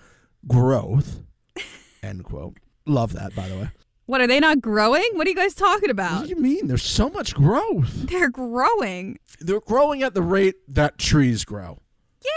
growth, 0.47 1.21
end 2.03 2.23
quote. 2.23 2.57
Love 2.85 3.13
that, 3.13 3.35
by 3.35 3.49
the 3.49 3.55
way. 3.55 3.69
What 4.05 4.21
are 4.21 4.27
they 4.27 4.39
not 4.39 4.61
growing? 4.61 5.09
What 5.13 5.25
are 5.25 5.31
you 5.31 5.35
guys 5.35 5.55
talking 5.55 5.89
about? 5.89 6.19
What 6.19 6.23
do 6.25 6.29
you 6.29 6.41
mean? 6.41 6.67
There's 6.67 6.83
so 6.83 7.09
much 7.09 7.33
growth. 7.33 8.07
They're 8.07 8.29
growing. 8.29 9.17
They're 9.39 9.59
growing 9.59 10.03
at 10.03 10.13
the 10.13 10.21
rate 10.21 10.55
that 10.67 10.99
trees 10.99 11.43
grow, 11.43 11.79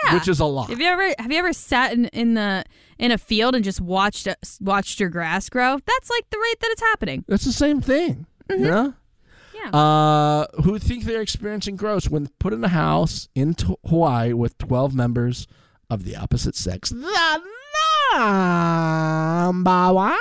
Yeah. 0.04 0.14
which 0.14 0.28
is 0.28 0.40
a 0.40 0.44
lot. 0.44 0.70
Have 0.70 0.80
you 0.80 0.86
ever 0.86 1.14
have 1.18 1.30
you 1.32 1.38
ever 1.38 1.52
sat 1.52 1.92
in, 1.92 2.06
in 2.06 2.34
the 2.34 2.64
in 2.98 3.10
a 3.12 3.18
field 3.18 3.54
and 3.54 3.64
just 3.64 3.80
watched 3.80 4.26
uh, 4.26 4.34
watched 4.60 5.00
your 5.00 5.08
grass 5.08 5.48
grow? 5.48 5.78
That's 5.84 6.10
like 6.10 6.28
the 6.30 6.38
rate 6.38 6.60
that 6.60 6.70
it's 6.70 6.82
happening. 6.82 7.24
That's 7.28 7.44
the 7.44 7.52
same 7.52 7.80
thing. 7.80 8.26
You 8.50 8.58
know? 8.58 8.94
Yeah. 9.54 9.70
Uh, 9.70 10.46
who 10.62 10.78
think 10.78 11.04
they're 11.04 11.20
experiencing 11.20 11.76
growth 11.76 12.10
when 12.10 12.28
put 12.38 12.52
in 12.52 12.62
a 12.64 12.68
house 12.68 13.28
in 13.34 13.54
t- 13.54 13.74
Hawaii 13.86 14.32
with 14.32 14.56
12 14.58 14.94
members 14.94 15.46
of 15.90 16.04
the 16.04 16.16
opposite 16.16 16.54
sex. 16.54 16.90
The 16.90 17.42
number 18.16 19.92
one. 19.92 20.16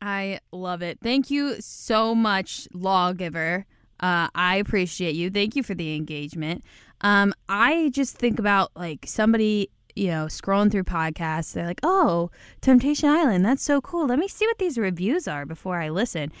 I 0.00 0.40
love 0.52 0.82
it. 0.82 0.98
Thank 1.02 1.30
you 1.30 1.56
so 1.60 2.14
much, 2.14 2.68
lawgiver. 2.72 3.66
Uh, 4.00 4.28
I 4.34 4.56
appreciate 4.56 5.16
you. 5.16 5.28
Thank 5.30 5.56
you 5.56 5.62
for 5.62 5.74
the 5.74 5.96
engagement. 5.96 6.62
Um, 7.00 7.32
I 7.48 7.90
just 7.92 8.16
think 8.16 8.38
about 8.38 8.70
like 8.74 9.04
somebody, 9.06 9.70
you 9.94 10.08
know, 10.08 10.26
scrolling 10.26 10.70
through 10.70 10.84
podcasts. 10.84 11.52
They're 11.52 11.66
like, 11.66 11.80
"Oh, 11.82 12.30
Temptation 12.60 13.08
Island, 13.08 13.44
that's 13.44 13.62
so 13.62 13.80
cool. 13.80 14.06
Let 14.06 14.18
me 14.18 14.28
see 14.28 14.46
what 14.46 14.58
these 14.58 14.78
reviews 14.78 15.28
are 15.28 15.46
before 15.46 15.80
I 15.80 15.88
listen." 15.90 16.32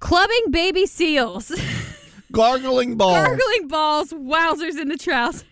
Clubbing 0.00 0.50
baby 0.52 0.86
seals, 0.86 1.50
Gargling 2.32 2.96
balls. 2.96 3.14
gargling 3.26 3.66
balls, 3.68 4.10
wowzers 4.12 4.80
in 4.80 4.88
the 4.88 4.96
trousers. 4.96 5.44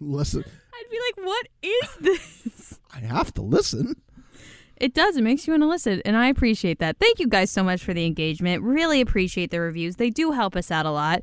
Listen, 0.00 0.44
I'd 0.74 0.90
be 0.90 0.98
like, 1.16 1.26
"What 1.26 1.46
is 1.62 1.96
this?" 2.00 2.78
I 2.94 3.00
have 3.00 3.32
to 3.34 3.42
listen. 3.42 3.94
It 4.76 4.94
does. 4.94 5.16
It 5.16 5.24
makes 5.24 5.46
you 5.46 5.52
want 5.54 5.62
to 5.62 5.66
listen, 5.68 6.02
and 6.04 6.16
I 6.16 6.28
appreciate 6.28 6.78
that. 6.78 6.98
Thank 6.98 7.18
you 7.18 7.26
guys 7.26 7.50
so 7.50 7.64
much 7.64 7.82
for 7.82 7.92
the 7.94 8.06
engagement. 8.06 8.62
Really 8.62 9.00
appreciate 9.00 9.50
the 9.50 9.60
reviews. 9.60 9.96
They 9.96 10.10
do 10.10 10.32
help 10.32 10.54
us 10.54 10.70
out 10.70 10.86
a 10.86 10.90
lot. 10.90 11.22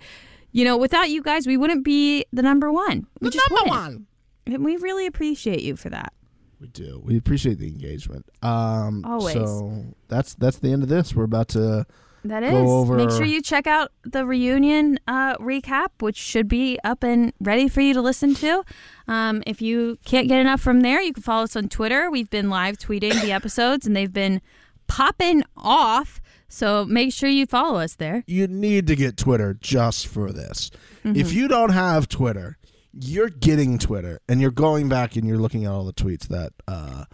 You 0.55 0.63
know, 0.63 0.77
without 0.77 1.09
you 1.09 1.21
guys, 1.21 1.45
we 1.45 1.57
wouldn't 1.57 1.83
be 1.83 2.23
the 2.31 2.41
number 2.41 2.71
one. 2.71 3.05
We 3.19 3.27
The 3.27 3.31
just 3.31 3.49
number 3.51 3.69
wouldn't. 3.71 3.95
one. 3.97 4.07
And 4.55 4.63
we 4.63 4.77
really 4.77 5.05
appreciate 5.05 5.61
you 5.61 5.75
for 5.75 5.89
that. 5.89 6.13
We 6.61 6.67
do. 6.67 7.01
We 7.03 7.17
appreciate 7.17 7.59
the 7.59 7.67
engagement. 7.67 8.25
Um, 8.41 9.03
Always. 9.05 9.33
So 9.33 9.83
that's 10.07 10.33
that's 10.35 10.57
the 10.59 10.71
end 10.71 10.81
of 10.83 10.87
this. 10.89 11.13
We're 11.13 11.25
about 11.25 11.49
to 11.49 11.85
That 12.23 12.41
is. 12.43 12.51
go 12.51 12.77
over. 12.77 12.95
Make 12.95 13.11
sure 13.11 13.25
you 13.25 13.41
check 13.41 13.67
out 13.67 13.91
the 14.03 14.25
reunion 14.25 14.97
uh, 15.09 15.35
recap, 15.39 15.89
which 15.99 16.15
should 16.15 16.47
be 16.47 16.79
up 16.85 17.03
and 17.03 17.33
ready 17.41 17.67
for 17.67 17.81
you 17.81 17.93
to 17.93 18.01
listen 18.01 18.33
to. 18.35 18.63
Um, 19.09 19.43
if 19.45 19.61
you 19.61 19.97
can't 20.05 20.29
get 20.29 20.39
enough 20.39 20.61
from 20.61 20.79
there, 20.79 21.01
you 21.01 21.11
can 21.11 21.21
follow 21.23 21.43
us 21.43 21.57
on 21.57 21.67
Twitter. 21.67 22.09
We've 22.09 22.29
been 22.29 22.49
live 22.49 22.77
tweeting 22.77 23.19
the 23.21 23.33
episodes, 23.33 23.85
and 23.85 23.93
they've 23.93 24.13
been 24.13 24.39
popping 24.87 25.43
off. 25.57 26.21
So 26.47 26.85
make 26.85 27.13
sure 27.13 27.29
you 27.29 27.45
follow 27.45 27.79
us 27.79 27.95
there. 27.95 28.23
you 28.27 28.47
need 28.47 28.87
to 28.87 28.95
get 28.95 29.17
Twitter 29.17 29.53
just 29.59 30.07
for 30.07 30.31
this. 30.31 30.71
Mm-hmm. 31.03 31.19
If 31.19 31.33
you 31.33 31.47
don't 31.47 31.71
have 31.71 32.07
Twitter, 32.07 32.57
you're 32.93 33.29
getting 33.29 33.77
Twitter, 33.77 34.21
and 34.29 34.39
you're 34.39 34.51
going 34.51 34.87
back 34.87 35.15
and 35.15 35.27
you're 35.27 35.37
looking 35.37 35.65
at 35.65 35.71
all 35.71 35.83
the 35.85 35.93
tweets 35.93 36.27
that 36.29 36.53
uh, 36.67 37.05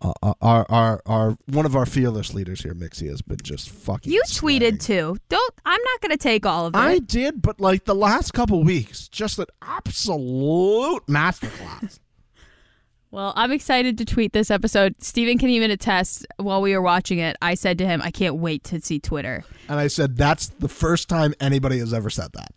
uh, 0.00 0.34
our 0.40 0.66
our 0.68 1.02
our 1.06 1.36
one 1.46 1.66
of 1.66 1.74
our 1.76 1.86
fearless 1.86 2.34
leaders 2.34 2.62
here, 2.62 2.74
Mixie, 2.74 3.08
has 3.08 3.22
been 3.22 3.38
just 3.42 3.68
fucking. 3.70 4.12
You 4.12 4.22
slaying. 4.26 4.60
tweeted 4.60 4.82
too. 4.82 5.16
Don't. 5.28 5.54
I'm 5.64 5.80
not 5.82 6.00
going 6.00 6.12
to 6.12 6.16
take 6.16 6.46
all 6.46 6.66
of 6.66 6.74
it. 6.74 6.78
I 6.78 6.98
did, 6.98 7.42
but 7.42 7.60
like 7.60 7.84
the 7.84 7.94
last 7.94 8.32
couple 8.32 8.62
weeks, 8.62 9.08
just 9.08 9.38
an 9.38 9.46
absolute 9.62 11.06
masterclass. 11.06 11.98
Well, 13.10 13.32
I'm 13.36 13.52
excited 13.52 13.96
to 13.98 14.04
tweet 14.04 14.32
this 14.32 14.50
episode. 14.50 14.94
Stephen 15.00 15.38
can 15.38 15.48
even 15.48 15.70
attest. 15.70 16.26
While 16.36 16.60
we 16.60 16.74
were 16.74 16.82
watching 16.82 17.18
it, 17.18 17.36
I 17.40 17.54
said 17.54 17.78
to 17.78 17.86
him, 17.86 18.02
"I 18.02 18.10
can't 18.10 18.36
wait 18.36 18.64
to 18.64 18.80
see 18.80 18.98
Twitter." 18.98 19.44
and 19.68 19.78
I 19.80 19.86
said 19.86 20.16
that's 20.16 20.48
the 20.48 20.68
first 20.68 21.08
time 21.08 21.34
anybody 21.40 21.78
has 21.78 21.94
ever 21.94 22.10
said 22.10 22.30
that. 22.34 22.52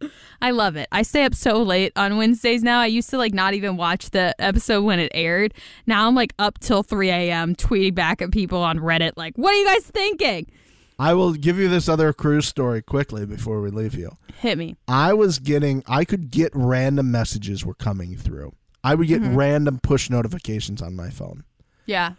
I 0.42 0.50
love 0.50 0.76
it. 0.76 0.88
I 0.92 1.02
stay 1.02 1.24
up 1.24 1.34
so 1.34 1.62
late 1.62 1.92
on 1.96 2.18
Wednesdays 2.18 2.62
now. 2.62 2.78
I 2.80 2.86
used 2.86 3.08
to 3.10 3.18
like 3.18 3.32
not 3.32 3.54
even 3.54 3.78
watch 3.78 4.10
the 4.10 4.34
episode 4.38 4.82
when 4.82 4.98
it 4.98 5.10
aired. 5.14 5.54
Now 5.86 6.06
I'm 6.06 6.14
like 6.14 6.34
up 6.38 6.58
till 6.58 6.82
3 6.82 7.08
a.m. 7.08 7.54
tweeting 7.54 7.94
back 7.94 8.20
at 8.20 8.30
people 8.30 8.58
on 8.58 8.78
Reddit, 8.78 9.12
like, 9.16 9.36
"What 9.36 9.54
are 9.54 9.56
you 9.56 9.64
guys 9.66 9.84
thinking?" 9.84 10.50
I 10.98 11.14
will 11.14 11.32
give 11.32 11.58
you 11.58 11.68
this 11.68 11.88
other 11.88 12.12
cruise 12.12 12.46
story 12.46 12.82
quickly 12.82 13.26
before 13.26 13.60
we 13.60 13.70
leave 13.70 13.94
you. 13.94 14.16
Hit 14.38 14.58
me. 14.58 14.76
I 14.86 15.12
was 15.12 15.38
getting, 15.38 15.82
I 15.86 16.04
could 16.04 16.30
get 16.30 16.52
random 16.54 17.10
messages 17.10 17.64
were 17.64 17.74
coming 17.74 18.16
through. 18.16 18.54
I 18.82 18.94
would 18.94 19.08
get 19.08 19.22
mm-hmm. 19.22 19.34
random 19.34 19.80
push 19.82 20.10
notifications 20.10 20.82
on 20.82 20.94
my 20.94 21.10
phone. 21.10 21.44
Yeah. 21.86 22.14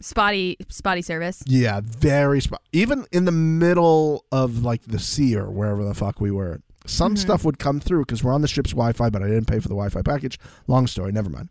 Spotty, 0.00 0.56
spotty 0.68 1.02
service. 1.02 1.42
Yeah, 1.46 1.80
very 1.82 2.40
spot. 2.40 2.62
Even 2.72 3.06
in 3.12 3.24
the 3.24 3.32
middle 3.32 4.24
of 4.32 4.62
like 4.62 4.82
the 4.82 4.98
sea 4.98 5.36
or 5.36 5.50
wherever 5.50 5.84
the 5.84 5.94
fuck 5.94 6.20
we 6.20 6.30
were, 6.30 6.60
some 6.86 7.14
mm-hmm. 7.14 7.20
stuff 7.20 7.44
would 7.44 7.58
come 7.58 7.80
through 7.80 8.02
because 8.02 8.22
we're 8.22 8.32
on 8.32 8.42
the 8.42 8.48
ship's 8.48 8.70
Wi-Fi, 8.70 9.10
but 9.10 9.22
I 9.22 9.28
didn't 9.28 9.46
pay 9.46 9.60
for 9.60 9.68
the 9.68 9.74
Wi-Fi 9.74 10.02
package. 10.02 10.38
Long 10.66 10.86
story, 10.86 11.12
never 11.12 11.30
mind. 11.30 11.48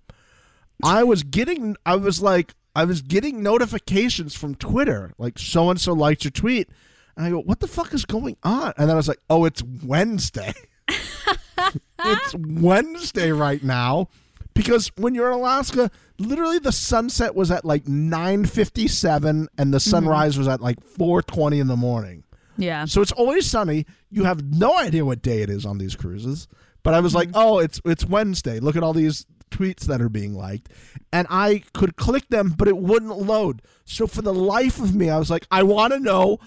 I 0.83 1.03
was 1.03 1.23
getting, 1.23 1.75
I 1.85 1.95
was 1.95 2.21
like, 2.21 2.53
I 2.75 2.85
was 2.85 3.01
getting 3.01 3.43
notifications 3.43 4.35
from 4.35 4.55
Twitter, 4.55 5.13
like 5.17 5.37
so 5.37 5.69
and 5.69 5.79
so 5.79 5.93
liked 5.93 6.23
your 6.23 6.31
tweet, 6.31 6.69
and 7.15 7.25
I 7.25 7.29
go, 7.29 7.39
what 7.39 7.59
the 7.59 7.67
fuck 7.67 7.93
is 7.93 8.05
going 8.05 8.37
on? 8.43 8.73
And 8.77 8.89
then 8.89 8.91
I 8.91 8.95
was 8.95 9.07
like, 9.07 9.19
oh, 9.29 9.45
it's 9.45 9.61
Wednesday. 9.61 10.53
it's 10.87 12.35
Wednesday 12.35 13.31
right 13.31 13.63
now 13.63 14.09
because 14.53 14.91
when 14.97 15.15
you're 15.15 15.27
in 15.27 15.33
Alaska, 15.33 15.91
literally 16.17 16.59
the 16.59 16.71
sunset 16.71 17.35
was 17.35 17.51
at 17.51 17.65
like 17.65 17.85
9:57 17.85 19.47
and 19.57 19.73
the 19.73 19.77
mm-hmm. 19.77 19.77
sunrise 19.77 20.37
was 20.37 20.47
at 20.47 20.61
like 20.61 20.79
4:20 20.81 21.59
in 21.59 21.67
the 21.67 21.77
morning. 21.77 22.23
Yeah. 22.57 22.85
So 22.85 23.01
it's 23.01 23.11
always 23.11 23.45
sunny. 23.45 23.85
You 24.11 24.25
have 24.25 24.43
no 24.43 24.77
idea 24.77 25.05
what 25.05 25.21
day 25.21 25.41
it 25.41 25.49
is 25.49 25.65
on 25.65 25.79
these 25.79 25.95
cruises. 25.95 26.47
But 26.83 26.93
I 26.93 26.99
was 26.99 27.15
like, 27.15 27.29
mm-hmm. 27.29 27.37
"Oh, 27.37 27.59
it's 27.59 27.81
it's 27.85 28.05
Wednesday. 28.05 28.59
Look 28.59 28.75
at 28.75 28.83
all 28.83 28.93
these 28.93 29.25
tweets 29.53 29.81
that 29.81 30.01
are 30.01 30.09
being 30.09 30.33
liked, 30.33 30.69
and 31.11 31.27
I 31.29 31.63
could 31.73 31.95
click 31.95 32.27
them, 32.29 32.55
but 32.57 32.67
it 32.67 32.77
wouldn't 32.77 33.17
load. 33.17 33.61
So 33.85 34.07
for 34.07 34.21
the 34.21 34.33
life 34.33 34.79
of 34.79 34.95
me, 34.95 35.09
I 35.09 35.19
was 35.19 35.29
like, 35.29 35.45
I 35.51 35.63
want 35.63 35.93
to 35.93 35.99
know 35.99 36.39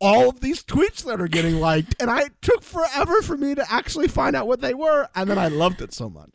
all 0.00 0.30
of 0.30 0.40
these 0.40 0.62
tweets 0.64 1.04
that 1.04 1.20
are 1.20 1.28
getting 1.28 1.60
liked, 1.60 1.94
and 2.00 2.10
I 2.10 2.22
it 2.22 2.32
took 2.42 2.62
forever 2.62 3.22
for 3.22 3.36
me 3.36 3.54
to 3.54 3.72
actually 3.72 4.08
find 4.08 4.34
out 4.34 4.46
what 4.46 4.60
they 4.60 4.74
were, 4.74 5.08
and 5.14 5.28
then 5.30 5.38
I 5.38 5.48
loved 5.48 5.80
it 5.82 5.92
so 5.92 6.08
much. 6.10 6.30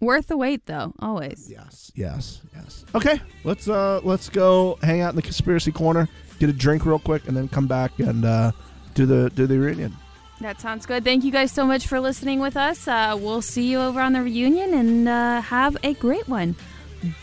Worth 0.00 0.28
the 0.28 0.36
wait, 0.38 0.64
though. 0.64 0.94
Always. 1.00 1.48
Yes, 1.50 1.92
yes, 1.94 2.40
yes. 2.54 2.86
Okay, 2.94 3.20
let's 3.44 3.68
uh 3.68 4.00
let's 4.02 4.30
go 4.30 4.78
hang 4.82 5.02
out 5.02 5.10
in 5.10 5.16
the 5.16 5.22
conspiracy 5.22 5.70
corner, 5.70 6.08
get 6.38 6.48
a 6.48 6.54
drink 6.54 6.86
real 6.86 6.98
quick, 6.98 7.28
and 7.28 7.36
then 7.36 7.48
come 7.48 7.66
back 7.66 7.98
and 7.98 8.24
uh, 8.24 8.52
do 8.94 9.04
the 9.04 9.30
do 9.30 9.46
the 9.46 9.58
reunion. 9.58 9.94
That 10.40 10.60
sounds 10.60 10.86
good. 10.86 11.04
Thank 11.04 11.24
you 11.24 11.30
guys 11.30 11.52
so 11.52 11.66
much 11.66 11.86
for 11.86 12.00
listening 12.00 12.40
with 12.40 12.56
us. 12.56 12.88
Uh, 12.88 13.16
we'll 13.20 13.42
see 13.42 13.70
you 13.70 13.78
over 13.78 14.00
on 14.00 14.14
the 14.14 14.22
reunion 14.22 14.72
and 14.72 15.08
uh, 15.08 15.42
have 15.42 15.76
a 15.82 15.92
great 15.94 16.26
one. 16.28 16.56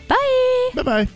Bye. 0.07 0.69
Bye 0.75 0.83
bye. 0.83 1.07